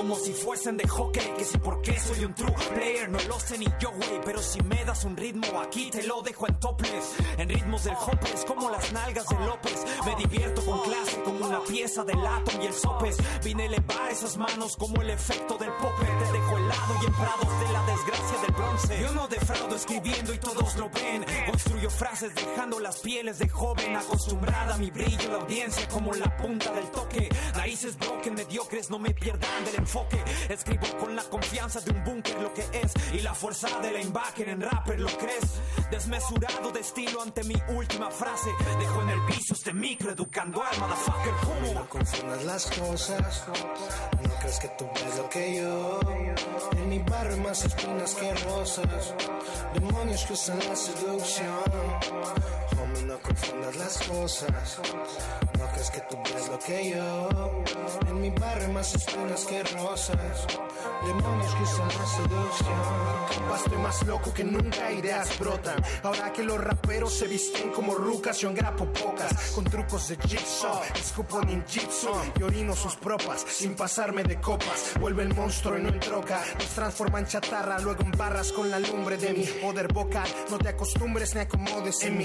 Como 0.05 0.17
si 0.17 0.35
fuesen 0.35 0.77
de 0.77 0.87
hockey 0.87 1.33
Que 1.39 1.45
si 1.47 1.57
por 1.57 1.81
qué 1.81 1.99
soy 1.99 2.27
un 2.27 2.35
true 2.35 2.53
player 2.75 3.09
no 3.09 3.19
lo 3.27 3.41
sé 3.41 3.57
ni 3.57 3.65
yo 3.81 3.91
güey 3.91 4.21
Pero 4.25 4.43
si 4.43 4.63
me 4.63 4.85
das 4.85 5.05
un 5.05 5.17
ritmo 5.17 5.47
aquí 5.61 5.91
te 5.91 6.03
lo 6.03 6.21
dejo 6.21 6.47
en 6.47 6.61
topless 6.61 7.15
En 7.39 7.49
ritmos 7.49 7.85
del 7.85 7.95
hopeless 7.95 8.45
como 8.45 8.71
las 8.71 8.93
nalgas 8.93 9.27
de 9.29 9.37
López 9.47 9.85
Me 10.05 10.15
divierto 10.17 10.63
con 10.63 10.81
clase 10.83 11.23
como 11.23 11.47
una 11.47 11.65
pieza 11.65 12.05
del 12.05 12.25
átomo 12.27 12.63
y 12.63 12.67
el 12.67 12.75
sopes 12.75 13.17
Vine 13.43 13.63
a 13.63 13.67
elevar 13.67 14.11
esas 14.11 14.37
manos 14.37 14.77
como 14.77 15.01
el 15.01 15.09
efecto 15.09 15.57
del 15.57 15.73
popper 15.73 16.19
Te 16.19 16.33
dejo 16.33 16.59
helado 16.59 16.94
en 17.07 17.13
de 17.13 17.73
la 17.73 17.83
desgracia 17.85 18.39
del 18.41 18.53
bronce 18.53 19.01
Yo 19.01 19.13
no 19.13 19.29
defraudo 19.29 19.77
escribiendo 19.77 20.33
y 20.33 20.39
todos 20.39 20.77
lo 20.77 20.89
ven 20.91 21.25
Construyo 21.47 21.91
frases 21.91 22.35
dejando 22.35 22.81
las 22.81 22.99
pieles 22.99 23.39
de 23.39 23.49
joven 23.49 23.97
Acostumbrada 23.97 24.75
a 24.75 24.79
mi 24.79 24.91
brillo, 24.91 25.31
la 25.31 25.39
audiencia 25.43 25.87
como 25.89 26.13
la 26.15 26.35
punta 26.37 26.73
del 26.73 26.91
toque 26.91 27.29
Narices 27.55 27.99
broken, 27.99 28.35
mediocres, 28.35 28.91
no 28.91 28.99
me 28.99 29.11
pierdan 29.11 29.65
del 29.65 29.77
enfoque 29.77 30.23
Escribo 30.49 30.87
con 30.99 31.15
la 31.15 31.23
confianza 31.25 31.81
de 31.81 31.91
un 31.91 32.05
búnker 32.05 32.41
lo 32.41 32.53
que 32.55 32.65
es 32.73 32.93
Y 33.13 33.21
la 33.21 33.35
fuerza 33.35 33.69
de 33.81 33.93
la 33.93 34.11
backer 34.11 34.49
en 34.49 34.61
rapper, 34.61 35.01
¿lo 35.01 35.09
crees? 35.19 35.61
Desmesurado 35.91 36.71
de 36.71 36.81
estilo 36.81 37.23
ante 37.23 37.45
mi 37.45 37.57
última 37.69 38.11
frase 38.11 38.51
Dejo 38.79 39.03
en 39.03 39.11
el 39.11 39.21
piso 39.27 39.55
este 39.55 39.73
micro 39.73 40.11
educando 40.11 40.63
al 40.63 40.79
motherfucker 40.79 41.33
¿Cómo? 41.43 41.75
No 41.75 41.89
confundas 41.89 42.45
las 42.45 42.67
cosas, 42.67 43.45
no 44.23 44.35
crees 44.41 44.59
que 44.59 44.69
tú 44.79 44.87
ves 44.95 45.17
lo 45.17 45.29
que 45.29 45.57
yo. 45.57 46.01
Mi 46.95 47.01
barrio 47.11 47.35
hay 47.35 47.41
más 47.41 47.65
espinas 47.65 48.15
que 48.15 48.33
rosas, 48.45 49.15
demonios 49.75 50.25
que 50.27 50.33
usan 50.33 50.59
la 50.61 50.77
seducción. 50.77 52.64
No 53.15 53.21
confundas 53.21 53.77
las 53.77 53.99
cosas, 54.09 54.81
no 55.57 55.67
crees 55.73 55.91
que 55.91 56.01
tú 56.11 56.17
ves 56.25 56.49
lo 56.49 56.59
que 56.59 56.91
yo. 56.91 57.65
En 58.09 58.21
mi 58.21 58.31
barrio 58.31 58.69
más 58.71 58.93
espinas 58.93 59.45
que 59.45 59.63
rosas, 59.63 60.47
demonios 61.07 61.55
que 61.55 61.63
usan 61.63 61.89
la 61.89 62.07
seducción. 62.07 63.55
Estoy 63.55 63.79
más 63.79 64.07
loco 64.07 64.35
que 64.35 64.43
nunca, 64.43 64.91
ideas 64.91 65.39
brotan. 65.39 65.81
Ahora 66.03 66.33
que 66.33 66.43
los 66.43 66.59
raperos 66.59 67.15
se 67.15 67.29
visten 67.29 67.71
como 67.71 67.95
rucas, 67.95 68.39
yo 68.39 68.51
engrapo 68.51 68.85
pocas. 68.93 69.53
Con 69.53 69.65
trucos 69.65 70.09
de 70.09 70.17
jigsaw, 70.17 70.83
escupo 70.95 71.41
ninjitsu 71.41 72.11
y 72.41 72.43
orino 72.43 72.75
sus 72.75 72.97
propas. 72.97 73.47
Sin 73.49 73.77
pasarme 73.77 74.25
de 74.25 74.41
copas, 74.41 74.95
vuelve 74.99 75.23
el 75.23 75.35
monstruo 75.35 75.79
y 75.79 75.83
no 75.83 75.89
en 75.91 76.01
troca. 76.01 76.43
Nos 76.59 76.69
transforma 76.71 77.21
en 77.21 77.27
chatarra, 77.27 77.79
luego 77.79 78.03
en 78.03 78.11
barras 78.11 78.51
con 78.51 78.69
la 78.71 78.81
lumbre 78.81 79.17
de 79.17 79.33
mi 79.33 79.47
poder 79.47 79.93
vocal. 79.93 80.29
No 80.51 80.59
te 80.59 80.71
acostumbres 80.71 81.35
ni 81.37 81.43
acomodes 81.43 82.03
en 82.03 82.19
mi 82.19 82.25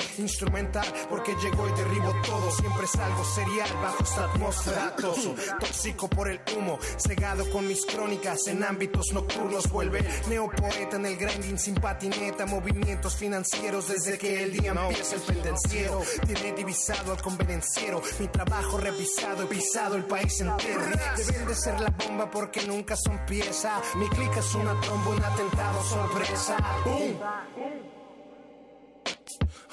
porque 1.09 1.35
llego 1.35 1.67
y 1.67 1.71
derribo 1.73 2.13
todo. 2.25 2.51
Siempre 2.51 2.87
salgo 2.87 3.23
serial 3.25 3.69
bajo 3.81 4.03
esta 4.03 4.25
atmósfera. 4.25 4.95
Tóxico 5.59 6.09
por 6.09 6.29
el 6.29 6.39
humo, 6.55 6.79
cegado 6.97 7.49
con 7.51 7.67
mis 7.67 7.85
crónicas 7.85 8.47
en 8.47 8.63
ámbitos 8.63 9.11
nocturnos. 9.13 9.69
Vuelve 9.69 10.03
neopoeta 10.27 10.95
en 10.95 11.05
el 11.05 11.17
grinding 11.17 11.57
sin 11.57 11.75
patineta, 11.75 12.45
movimientos 12.45 13.15
financieros 13.15 13.87
desde 13.87 14.17
que 14.17 14.43
el 14.43 14.53
día 14.53 14.71
empieza 14.71 15.15
el 15.15 15.21
pendenciero. 15.21 16.01
Tiene 16.25 16.53
divisado 16.53 17.11
al 17.11 17.21
convenenciero, 17.21 18.01
mi 18.19 18.27
trabajo 18.27 18.77
revisado 18.77 19.43
y 19.43 19.47
pisado 19.47 19.95
el 19.95 20.05
país 20.05 20.39
entero. 20.41 20.81
Deben 21.17 21.47
de 21.47 21.55
ser 21.55 21.79
la 21.79 21.89
bomba 21.89 22.29
porque 22.29 22.65
nunca 22.65 22.95
son 22.95 23.17
pieza. 23.25 23.81
Mi 23.95 24.07
clic 24.09 24.35
es 24.37 24.55
una 24.55 24.79
tromba, 24.81 25.11
un 25.11 25.23
atentado 25.23 25.83
sorpresa. 25.83 26.57
¡Bum! 26.85 27.98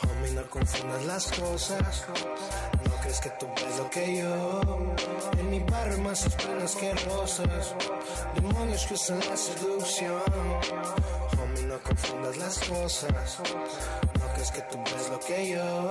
Homie, 0.02 0.32
no 0.32 0.42
confundas 0.50 1.04
las 1.04 1.26
cosas. 1.32 2.04
No 2.84 2.96
crees 3.00 3.20
que 3.20 3.30
tú 3.30 3.46
ves 3.56 3.78
lo 3.78 3.90
que 3.90 4.16
yo. 4.18 4.60
En 5.38 5.50
mi 5.50 5.60
barrio 5.60 5.98
más 5.98 6.26
espinas 6.26 6.74
que 6.76 6.92
rosas. 6.94 7.74
Demonios 8.34 8.86
que 8.86 8.94
usan 8.94 9.20
la 9.20 9.36
seducción. 9.36 10.22
Homie, 11.40 11.62
no 11.62 11.78
confundas 11.78 12.36
las 12.36 12.58
cosas. 12.58 13.38
No 14.20 14.32
crees 14.34 14.50
que 14.50 14.62
tú 14.62 14.78
ves 14.84 15.08
lo 15.10 15.20
que 15.20 15.48
yo. 15.48 15.90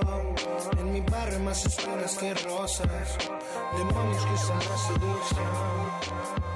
En 0.78 0.92
mi 0.92 1.00
barrio 1.00 1.40
más 1.40 1.66
espinas 1.66 2.16
que 2.16 2.34
rosas. 2.34 3.18
Demonios 3.76 4.24
que 4.24 4.32
usan 4.34 4.58
la 4.58 4.78
seducción. 4.78 6.55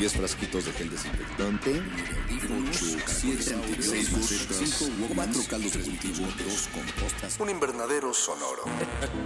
Diez 0.00 0.14
frasquitos 0.14 0.64
de 0.64 0.72
gel 0.72 0.88
desinfectante, 0.88 1.82
8, 2.70 2.86
7 3.06 3.54
antibióticos, 3.54 4.88
4 5.14 5.42
caldos 5.50 5.72
de 5.74 5.80
cultivo, 5.80 6.26
2 6.38 6.68
compostas, 6.68 7.38
un 7.38 7.50
invernadero 7.50 8.14
sonoro. 8.14 8.62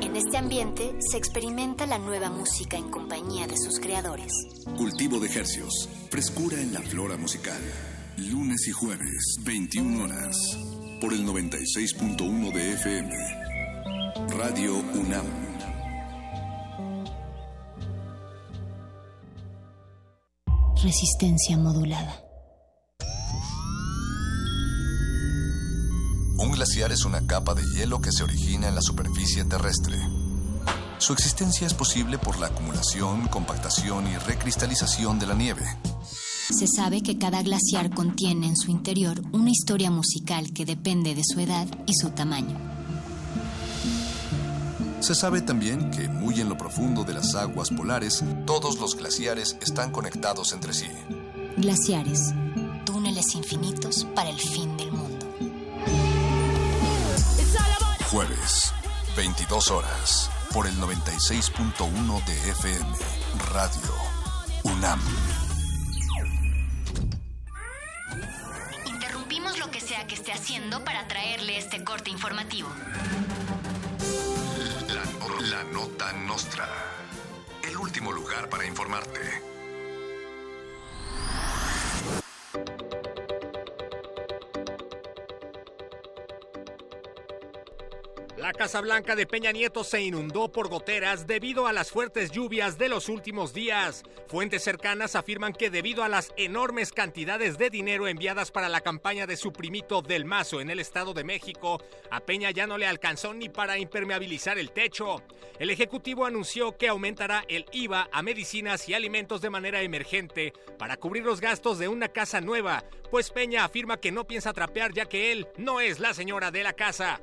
En 0.00 0.16
este 0.16 0.36
ambiente 0.36 0.96
se 0.98 1.16
experimenta 1.16 1.86
la 1.86 1.98
nueva 1.98 2.28
música 2.28 2.76
en 2.76 2.90
compañía 2.90 3.46
de 3.46 3.56
sus 3.56 3.78
creadores. 3.78 4.32
Cultivo 4.76 5.20
de 5.20 5.28
hercios, 5.28 5.88
frescura 6.10 6.60
en 6.60 6.74
la 6.74 6.80
flora 6.80 7.16
musical. 7.16 7.62
Lunes 8.16 8.66
y 8.66 8.72
jueves, 8.72 9.36
21 9.42 10.02
horas, 10.02 10.36
por 11.00 11.12
el 11.12 11.24
96.1 11.24 12.52
de 12.52 12.72
FM. 12.72 13.14
Radio 14.36 14.74
UNAM. 14.74 15.53
Resistencia 20.84 21.56
modulada. 21.56 22.22
Un 26.36 26.52
glaciar 26.52 26.92
es 26.92 27.06
una 27.06 27.26
capa 27.26 27.54
de 27.54 27.62
hielo 27.62 28.02
que 28.02 28.12
se 28.12 28.22
origina 28.22 28.68
en 28.68 28.74
la 28.74 28.82
superficie 28.82 29.42
terrestre. 29.46 29.96
Su 30.98 31.14
existencia 31.14 31.66
es 31.66 31.72
posible 31.72 32.18
por 32.18 32.38
la 32.38 32.48
acumulación, 32.48 33.28
compactación 33.28 34.08
y 34.08 34.18
recristalización 34.18 35.18
de 35.18 35.26
la 35.26 35.34
nieve. 35.34 35.64
Se 36.50 36.66
sabe 36.66 37.00
que 37.00 37.16
cada 37.16 37.42
glaciar 37.42 37.88
contiene 37.94 38.46
en 38.48 38.56
su 38.58 38.70
interior 38.70 39.22
una 39.32 39.48
historia 39.48 39.90
musical 39.90 40.52
que 40.52 40.66
depende 40.66 41.14
de 41.14 41.22
su 41.24 41.40
edad 41.40 41.66
y 41.86 41.94
su 41.94 42.10
tamaño. 42.10 42.73
Se 45.04 45.14
sabe 45.14 45.42
también 45.42 45.90
que 45.90 46.08
muy 46.08 46.40
en 46.40 46.48
lo 46.48 46.56
profundo 46.56 47.04
de 47.04 47.12
las 47.12 47.34
aguas 47.34 47.68
polares, 47.68 48.24
todos 48.46 48.80
los 48.80 48.96
glaciares 48.96 49.54
están 49.60 49.92
conectados 49.92 50.54
entre 50.54 50.72
sí. 50.72 50.88
Glaciares, 51.58 52.32
túneles 52.86 53.34
infinitos 53.34 54.06
para 54.14 54.30
el 54.30 54.40
fin 54.40 54.74
del 54.78 54.92
mundo. 54.92 55.26
Jueves, 58.10 58.72
22 59.14 59.70
horas, 59.72 60.30
por 60.54 60.66
el 60.66 60.74
96.1 60.80 62.24
de 62.24 62.50
FM, 62.52 62.96
Radio 63.52 63.92
UNAM. 64.62 65.00
Interrumpimos 68.86 69.58
lo 69.58 69.70
que 69.70 69.82
sea 69.82 70.06
que 70.06 70.14
esté 70.14 70.32
haciendo 70.32 70.82
para 70.82 71.06
traerle 71.08 71.58
este 71.58 71.84
corte 71.84 72.08
informativo. 72.08 72.70
La, 75.50 75.62
nota 75.64 76.10
nostra. 76.12 76.66
El 77.62 77.76
último 77.76 78.12
lugar 78.12 78.48
para 78.48 78.64
informarte. 78.66 79.53
La 88.44 88.52
Casa 88.52 88.82
Blanca 88.82 89.16
de 89.16 89.26
Peña 89.26 89.52
Nieto 89.52 89.84
se 89.84 90.02
inundó 90.02 90.52
por 90.52 90.68
goteras 90.68 91.26
debido 91.26 91.66
a 91.66 91.72
las 91.72 91.90
fuertes 91.90 92.30
lluvias 92.30 92.76
de 92.76 92.90
los 92.90 93.08
últimos 93.08 93.54
días. 93.54 94.02
Fuentes 94.28 94.62
cercanas 94.62 95.16
afirman 95.16 95.54
que 95.54 95.70
debido 95.70 96.04
a 96.04 96.10
las 96.10 96.30
enormes 96.36 96.92
cantidades 96.92 97.56
de 97.56 97.70
dinero 97.70 98.06
enviadas 98.06 98.50
para 98.50 98.68
la 98.68 98.82
campaña 98.82 99.26
de 99.26 99.38
su 99.38 99.50
primito 99.50 100.02
Del 100.02 100.26
Mazo 100.26 100.60
en 100.60 100.68
el 100.68 100.78
Estado 100.78 101.14
de 101.14 101.24
México, 101.24 101.82
a 102.10 102.20
Peña 102.20 102.50
ya 102.50 102.66
no 102.66 102.76
le 102.76 102.86
alcanzó 102.86 103.32
ni 103.32 103.48
para 103.48 103.78
impermeabilizar 103.78 104.58
el 104.58 104.72
techo. 104.72 105.22
El 105.58 105.70
Ejecutivo 105.70 106.26
anunció 106.26 106.76
que 106.76 106.88
aumentará 106.88 107.46
el 107.48 107.64
IVA 107.72 108.10
a 108.12 108.20
medicinas 108.20 108.86
y 108.90 108.92
alimentos 108.92 109.40
de 109.40 109.48
manera 109.48 109.80
emergente 109.80 110.52
para 110.78 110.98
cubrir 110.98 111.24
los 111.24 111.40
gastos 111.40 111.78
de 111.78 111.88
una 111.88 112.10
casa 112.10 112.42
nueva, 112.42 112.84
pues 113.10 113.30
Peña 113.30 113.64
afirma 113.64 114.00
que 114.00 114.12
no 114.12 114.26
piensa 114.26 114.52
trapear 114.52 114.92
ya 114.92 115.06
que 115.06 115.32
él 115.32 115.48
no 115.56 115.80
es 115.80 115.98
la 115.98 116.12
señora 116.12 116.50
de 116.50 116.62
la 116.62 116.74
casa. 116.74 117.22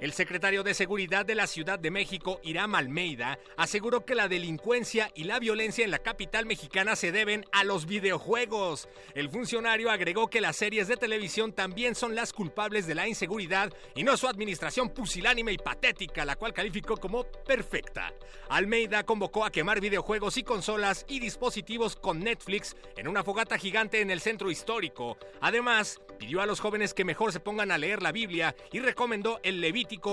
El 0.00 0.14
secretario 0.14 0.62
de 0.62 0.72
Seguridad 0.72 1.26
de 1.26 1.34
la 1.34 1.46
Ciudad 1.46 1.78
de 1.78 1.90
México, 1.90 2.40
Iram 2.42 2.74
Almeida, 2.74 3.38
aseguró 3.58 4.06
que 4.06 4.14
la 4.14 4.28
delincuencia 4.28 5.10
y 5.14 5.24
la 5.24 5.38
violencia 5.38 5.84
en 5.84 5.90
la 5.90 5.98
capital 5.98 6.46
mexicana 6.46 6.96
se 6.96 7.12
deben 7.12 7.44
a 7.52 7.64
los 7.64 7.84
videojuegos. 7.84 8.88
El 9.14 9.28
funcionario 9.28 9.90
agregó 9.90 10.28
que 10.30 10.40
las 10.40 10.56
series 10.56 10.88
de 10.88 10.96
televisión 10.96 11.52
también 11.52 11.94
son 11.94 12.14
las 12.14 12.32
culpables 12.32 12.86
de 12.86 12.94
la 12.94 13.08
inseguridad 13.08 13.74
y 13.94 14.02
no 14.02 14.16
su 14.16 14.26
administración 14.26 14.88
pusilánime 14.88 15.52
y 15.52 15.58
patética, 15.58 16.24
la 16.24 16.36
cual 16.36 16.54
calificó 16.54 16.96
como 16.96 17.24
perfecta. 17.24 18.14
Almeida 18.48 19.04
convocó 19.04 19.44
a 19.44 19.52
quemar 19.52 19.82
videojuegos 19.82 20.38
y 20.38 20.44
consolas 20.44 21.04
y 21.08 21.20
dispositivos 21.20 21.94
con 21.94 22.20
Netflix 22.20 22.74
en 22.96 23.06
una 23.06 23.22
fogata 23.22 23.58
gigante 23.58 24.00
en 24.00 24.10
el 24.10 24.22
centro 24.22 24.50
histórico. 24.50 25.18
Además, 25.42 26.00
pidió 26.18 26.40
a 26.40 26.46
los 26.46 26.60
jóvenes 26.60 26.94
que 26.94 27.04
mejor 27.04 27.32
se 27.32 27.40
pongan 27.40 27.70
a 27.70 27.76
leer 27.76 28.02
la 28.02 28.12
Biblia 28.12 28.56
y 28.72 28.80
recomendó 28.80 29.40
el 29.42 29.60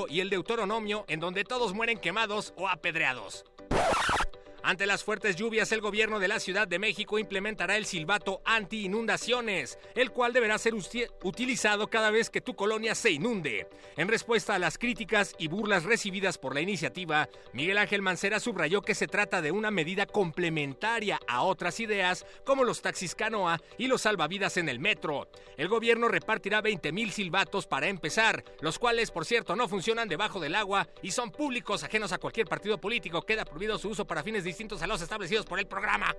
Y 0.10 0.20
el 0.22 0.30
Deuteronomio 0.30 1.06
en 1.08 1.20
donde 1.20 1.44
todos 1.44 1.74
mueren 1.74 2.00
quemados 2.00 2.54
o 2.58 2.68
apedreados. 2.68 3.46
Ante 4.64 4.86
las 4.86 5.04
fuertes 5.04 5.36
lluvias, 5.36 5.72
el 5.72 5.82
gobierno 5.82 6.20
de 6.20 6.28
la 6.28 6.40
Ciudad 6.40 6.68
de 6.68 6.80
México 6.80 7.20
implementará 7.20 7.78
el 7.78 7.86
silbato 7.86 8.42
anti-inundaciones, 8.44 9.80
el 9.96 10.12
cual 10.12 10.34
deberá 10.34 10.58
ser 10.58 10.74
utilizado 11.24 11.88
cada 11.88 12.12
vez 12.12 12.30
que 12.30 12.42
tu 12.42 12.56
colonia 12.56 12.96
se 12.96 13.12
inunde. 13.12 13.68
En 13.96 14.08
respuesta 14.08 14.56
a 14.56 14.60
las 14.60 14.78
críticas 14.78 15.36
y 15.38 15.48
burlas 15.48 15.84
recibidas 15.84 16.38
por 16.38 16.54
la 16.54 16.62
iniciativa, 16.62 17.30
Miguel 17.54 17.78
Ángel 17.78 18.02
Mancera 18.02 18.40
subrayó 18.40 18.82
que 18.82 18.96
se 18.96 19.08
trata 19.08 19.42
de 19.42 19.52
una 19.52 19.72
medida 19.72 20.06
complementaria 20.06 21.20
a 21.28 21.44
otras 21.44 21.80
ideas 21.80 22.26
como 22.46 22.64
los 22.64 22.82
taxis 22.82 23.16
canoa 23.16 23.62
y 23.78 23.88
los 23.88 24.02
salvavidas 24.02 24.58
en 24.58 24.70
el 24.70 24.80
metro. 24.80 25.30
El 25.56 25.68
gobierno 25.68 26.08
repartirá 26.08 26.62
20 26.62 26.92
mil 26.92 27.12
silbatos 27.12 27.68
para 27.68 27.88
empezar, 27.88 28.44
los 28.62 28.80
cuales, 28.80 29.12
por 29.12 29.26
cierto, 29.26 29.56
no 29.56 29.68
funcionan 29.68 30.10
debajo 30.10 30.40
del 30.40 30.56
agua 30.56 30.88
y 31.02 31.12
son 31.12 31.32
públicos 31.32 31.84
ajenos 31.84 32.12
a 32.12 32.18
cualquier 32.18 32.48
partido 32.48 32.78
político. 32.80 33.22
Queda 33.22 33.46
prohibido 33.46 33.78
su 33.78 33.90
uso 33.90 34.06
para 34.06 34.24
fines 34.24 34.44
distintos 34.48 34.82
a 34.82 34.88
los 34.88 35.02
establecidos 35.02 35.46
por 35.46 35.60
el 35.60 35.68
programa. 35.68 36.16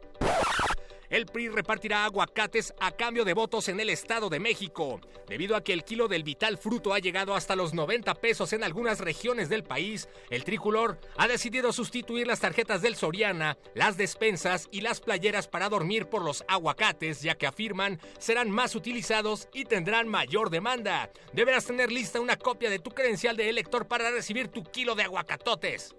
El 1.10 1.24
PRI 1.24 1.48
repartirá 1.48 2.04
aguacates 2.04 2.74
a 2.80 2.92
cambio 2.92 3.24
de 3.24 3.32
votos 3.32 3.68
en 3.68 3.80
el 3.80 3.88
Estado 3.88 4.28
de 4.28 4.40
México. 4.40 5.00
Debido 5.26 5.56
a 5.56 5.64
que 5.64 5.72
el 5.72 5.82
kilo 5.82 6.06
del 6.06 6.22
vital 6.22 6.58
fruto 6.58 6.92
ha 6.92 6.98
llegado 6.98 7.34
hasta 7.34 7.56
los 7.56 7.72
90 7.72 8.14
pesos 8.16 8.52
en 8.52 8.62
algunas 8.62 9.00
regiones 9.00 9.48
del 9.48 9.64
país, 9.64 10.08
el 10.28 10.44
tricolor 10.44 11.00
ha 11.16 11.26
decidido 11.26 11.72
sustituir 11.72 12.26
las 12.26 12.40
tarjetas 12.40 12.82
del 12.82 12.94
Soriana, 12.94 13.56
las 13.74 13.96
despensas 13.96 14.68
y 14.70 14.82
las 14.82 15.00
playeras 15.00 15.48
para 15.48 15.70
dormir 15.70 16.06
por 16.06 16.22
los 16.22 16.44
aguacates, 16.46 17.22
ya 17.22 17.36
que 17.36 17.46
afirman 17.46 17.98
serán 18.18 18.50
más 18.50 18.74
utilizados 18.74 19.48
y 19.54 19.64
tendrán 19.64 20.08
mayor 20.08 20.50
demanda. 20.50 21.10
Deberás 21.32 21.64
tener 21.64 21.90
lista 21.90 22.20
una 22.20 22.36
copia 22.36 22.68
de 22.68 22.80
tu 22.80 22.90
credencial 22.90 23.34
de 23.34 23.48
elector 23.48 23.88
para 23.88 24.10
recibir 24.10 24.48
tu 24.48 24.62
kilo 24.62 24.94
de 24.94 25.04
aguacatotes. 25.04 25.94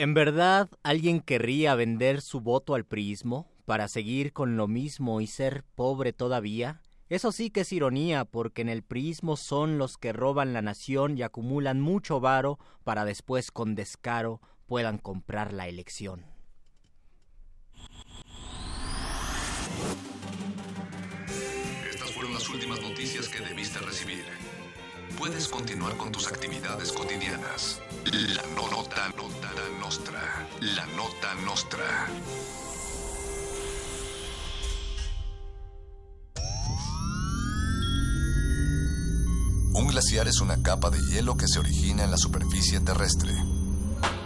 ¿En 0.00 0.14
verdad 0.14 0.70
alguien 0.84 1.20
querría 1.20 1.74
vender 1.74 2.20
su 2.20 2.40
voto 2.40 2.76
al 2.76 2.84
priismo 2.84 3.50
para 3.64 3.88
seguir 3.88 4.32
con 4.32 4.56
lo 4.56 4.68
mismo 4.68 5.20
y 5.20 5.26
ser 5.26 5.64
pobre 5.74 6.12
todavía? 6.12 6.82
Eso 7.08 7.32
sí 7.32 7.50
que 7.50 7.62
es 7.62 7.72
ironía, 7.72 8.24
porque 8.24 8.62
en 8.62 8.68
el 8.68 8.84
priismo 8.84 9.36
son 9.36 9.76
los 9.76 9.98
que 9.98 10.12
roban 10.12 10.52
la 10.52 10.62
nación 10.62 11.18
y 11.18 11.22
acumulan 11.22 11.80
mucho 11.80 12.20
varo 12.20 12.60
para 12.84 13.04
después 13.04 13.50
con 13.50 13.74
descaro 13.74 14.40
puedan 14.66 14.98
comprar 14.98 15.52
la 15.52 15.66
elección. 15.66 16.24
Estas 21.90 22.12
fueron 22.12 22.34
las 22.34 22.48
últimas 22.48 22.80
noticias 22.82 23.28
que 23.28 23.40
debiste 23.40 23.80
recibir. 23.80 24.22
Puedes 25.18 25.48
continuar 25.48 25.96
con 25.96 26.12
tus 26.12 26.28
actividades 26.28 26.92
cotidianas. 26.92 27.82
La 28.10 28.42
nota, 28.54 29.06
nota 29.18 29.50
nostra. 29.78 30.46
La 30.62 30.86
nota 30.96 31.34
nostra. 31.44 32.08
Un 39.74 39.88
glaciar 39.88 40.26
es 40.26 40.40
una 40.40 40.62
capa 40.62 40.88
de 40.88 40.98
hielo 41.10 41.36
que 41.36 41.46
se 41.46 41.58
origina 41.58 42.04
en 42.04 42.10
la 42.10 42.16
superficie 42.16 42.80
terrestre. 42.80 43.34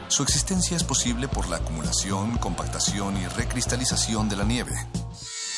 Su 0.06 0.22
existencia 0.22 0.76
es 0.76 0.84
posible 0.84 1.26
por 1.26 1.48
la 1.48 1.56
acumulación, 1.56 2.38
compactación 2.38 3.16
y 3.16 3.26
recristalización 3.26 4.28
de 4.28 4.36
la 4.36 4.44
nieve. 4.44 4.74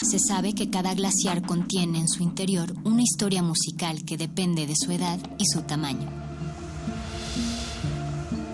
Se 0.00 0.18
sabe 0.18 0.54
que 0.54 0.70
cada 0.70 0.94
glaciar 0.94 1.42
contiene 1.42 1.98
en 1.98 2.08
su 2.08 2.22
interior 2.22 2.72
una 2.84 3.02
historia 3.02 3.42
musical 3.42 4.02
que 4.06 4.16
depende 4.16 4.66
de 4.66 4.76
su 4.76 4.92
edad 4.92 5.18
y 5.38 5.44
su 5.44 5.60
tamaño. 5.60 6.33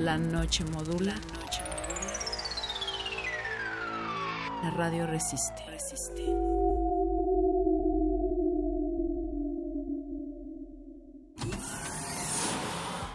La 0.00 0.16
noche 0.16 0.64
modula. 0.64 1.14
La 4.62 4.70
radio 4.70 5.06
resiste. 5.06 5.62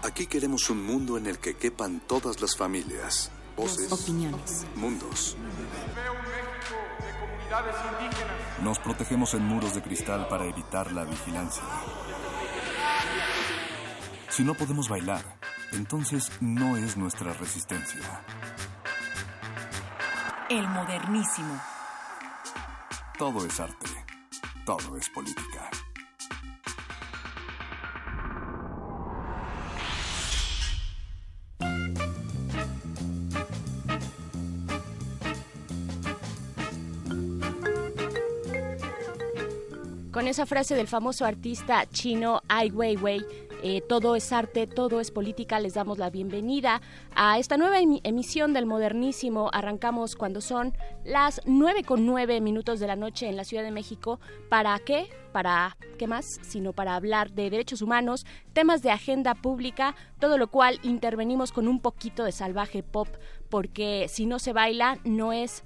Aquí 0.03 0.27
queremos 0.27 0.69
un 0.69 0.85
mundo 0.85 1.17
en 1.17 1.25
el 1.25 1.39
que 1.39 1.55
quepan 1.57 1.99
todas 2.07 2.39
las 2.39 2.55
familias, 2.55 3.31
voces, 3.57 3.91
Opiniones. 3.91 4.65
mundos. 4.75 5.35
Veo 5.95 6.13
un 6.13 6.19
México 6.19 6.75
de 6.99 7.19
comunidades 7.19 7.75
indígenas. 7.91 8.59
Nos 8.61 8.79
protegemos 8.79 9.33
en 9.33 9.43
muros 9.43 9.73
de 9.73 9.81
cristal 9.81 10.27
para 10.27 10.45
evitar 10.45 10.91
la 10.91 11.03
vigilancia. 11.05 11.63
Si 14.29 14.43
no 14.43 14.53
podemos 14.53 14.87
bailar, 14.89 15.23
entonces 15.75 16.31
no 16.41 16.77
es 16.77 16.97
nuestra 16.97 17.33
resistencia. 17.33 18.23
El 20.49 20.67
modernísimo. 20.69 21.61
Todo 23.17 23.45
es 23.45 23.59
arte. 23.59 23.89
Todo 24.65 24.97
es 24.97 25.09
política. 25.09 25.69
Con 40.11 40.29
esa 40.29 40.45
frase 40.45 40.75
del 40.75 40.87
famoso 40.87 41.25
artista 41.25 41.85
chino 41.87 42.41
Ai 42.47 42.71
Weiwei, 42.71 43.19
eh, 43.67 43.81
Todo 43.81 44.15
es 44.15 44.31
arte, 44.31 44.67
todo 44.67 44.99
es 44.99 45.09
política. 45.09 45.59
Les 45.59 45.73
damos 45.73 45.97
la 45.97 46.11
bienvenida 46.11 46.83
a 47.15 47.39
esta 47.39 47.57
nueva 47.57 47.79
emisión 47.79 48.53
del 48.53 48.67
Modernísimo. 48.67 49.49
Arrancamos 49.51 50.15
cuando 50.15 50.39
son 50.39 50.77
las 51.03 51.41
9 51.47 51.83
con 51.83 52.05
9 52.05 52.41
minutos 52.41 52.79
de 52.79 52.85
la 52.85 52.95
noche 52.95 53.27
en 53.27 53.35
la 53.35 53.43
Ciudad 53.43 53.63
de 53.63 53.71
México. 53.71 54.19
¿Para 54.49 54.77
qué? 54.77 55.09
Para, 55.31 55.77
¿qué 55.97 56.05
más? 56.05 56.39
Sino 56.43 56.73
para 56.73 56.95
hablar 56.95 57.31
de 57.31 57.49
derechos 57.49 57.81
humanos, 57.81 58.27
temas 58.53 58.83
de 58.83 58.91
agenda 58.91 59.33
pública, 59.33 59.95
todo 60.19 60.37
lo 60.37 60.51
cual 60.51 60.79
intervenimos 60.83 61.51
con 61.51 61.67
un 61.67 61.79
poquito 61.79 62.23
de 62.23 62.31
salvaje 62.31 62.83
pop, 62.83 63.07
porque 63.49 64.05
si 64.09 64.27
no 64.27 64.37
se 64.37 64.53
baila, 64.53 64.99
no 65.05 65.33
es 65.33 65.63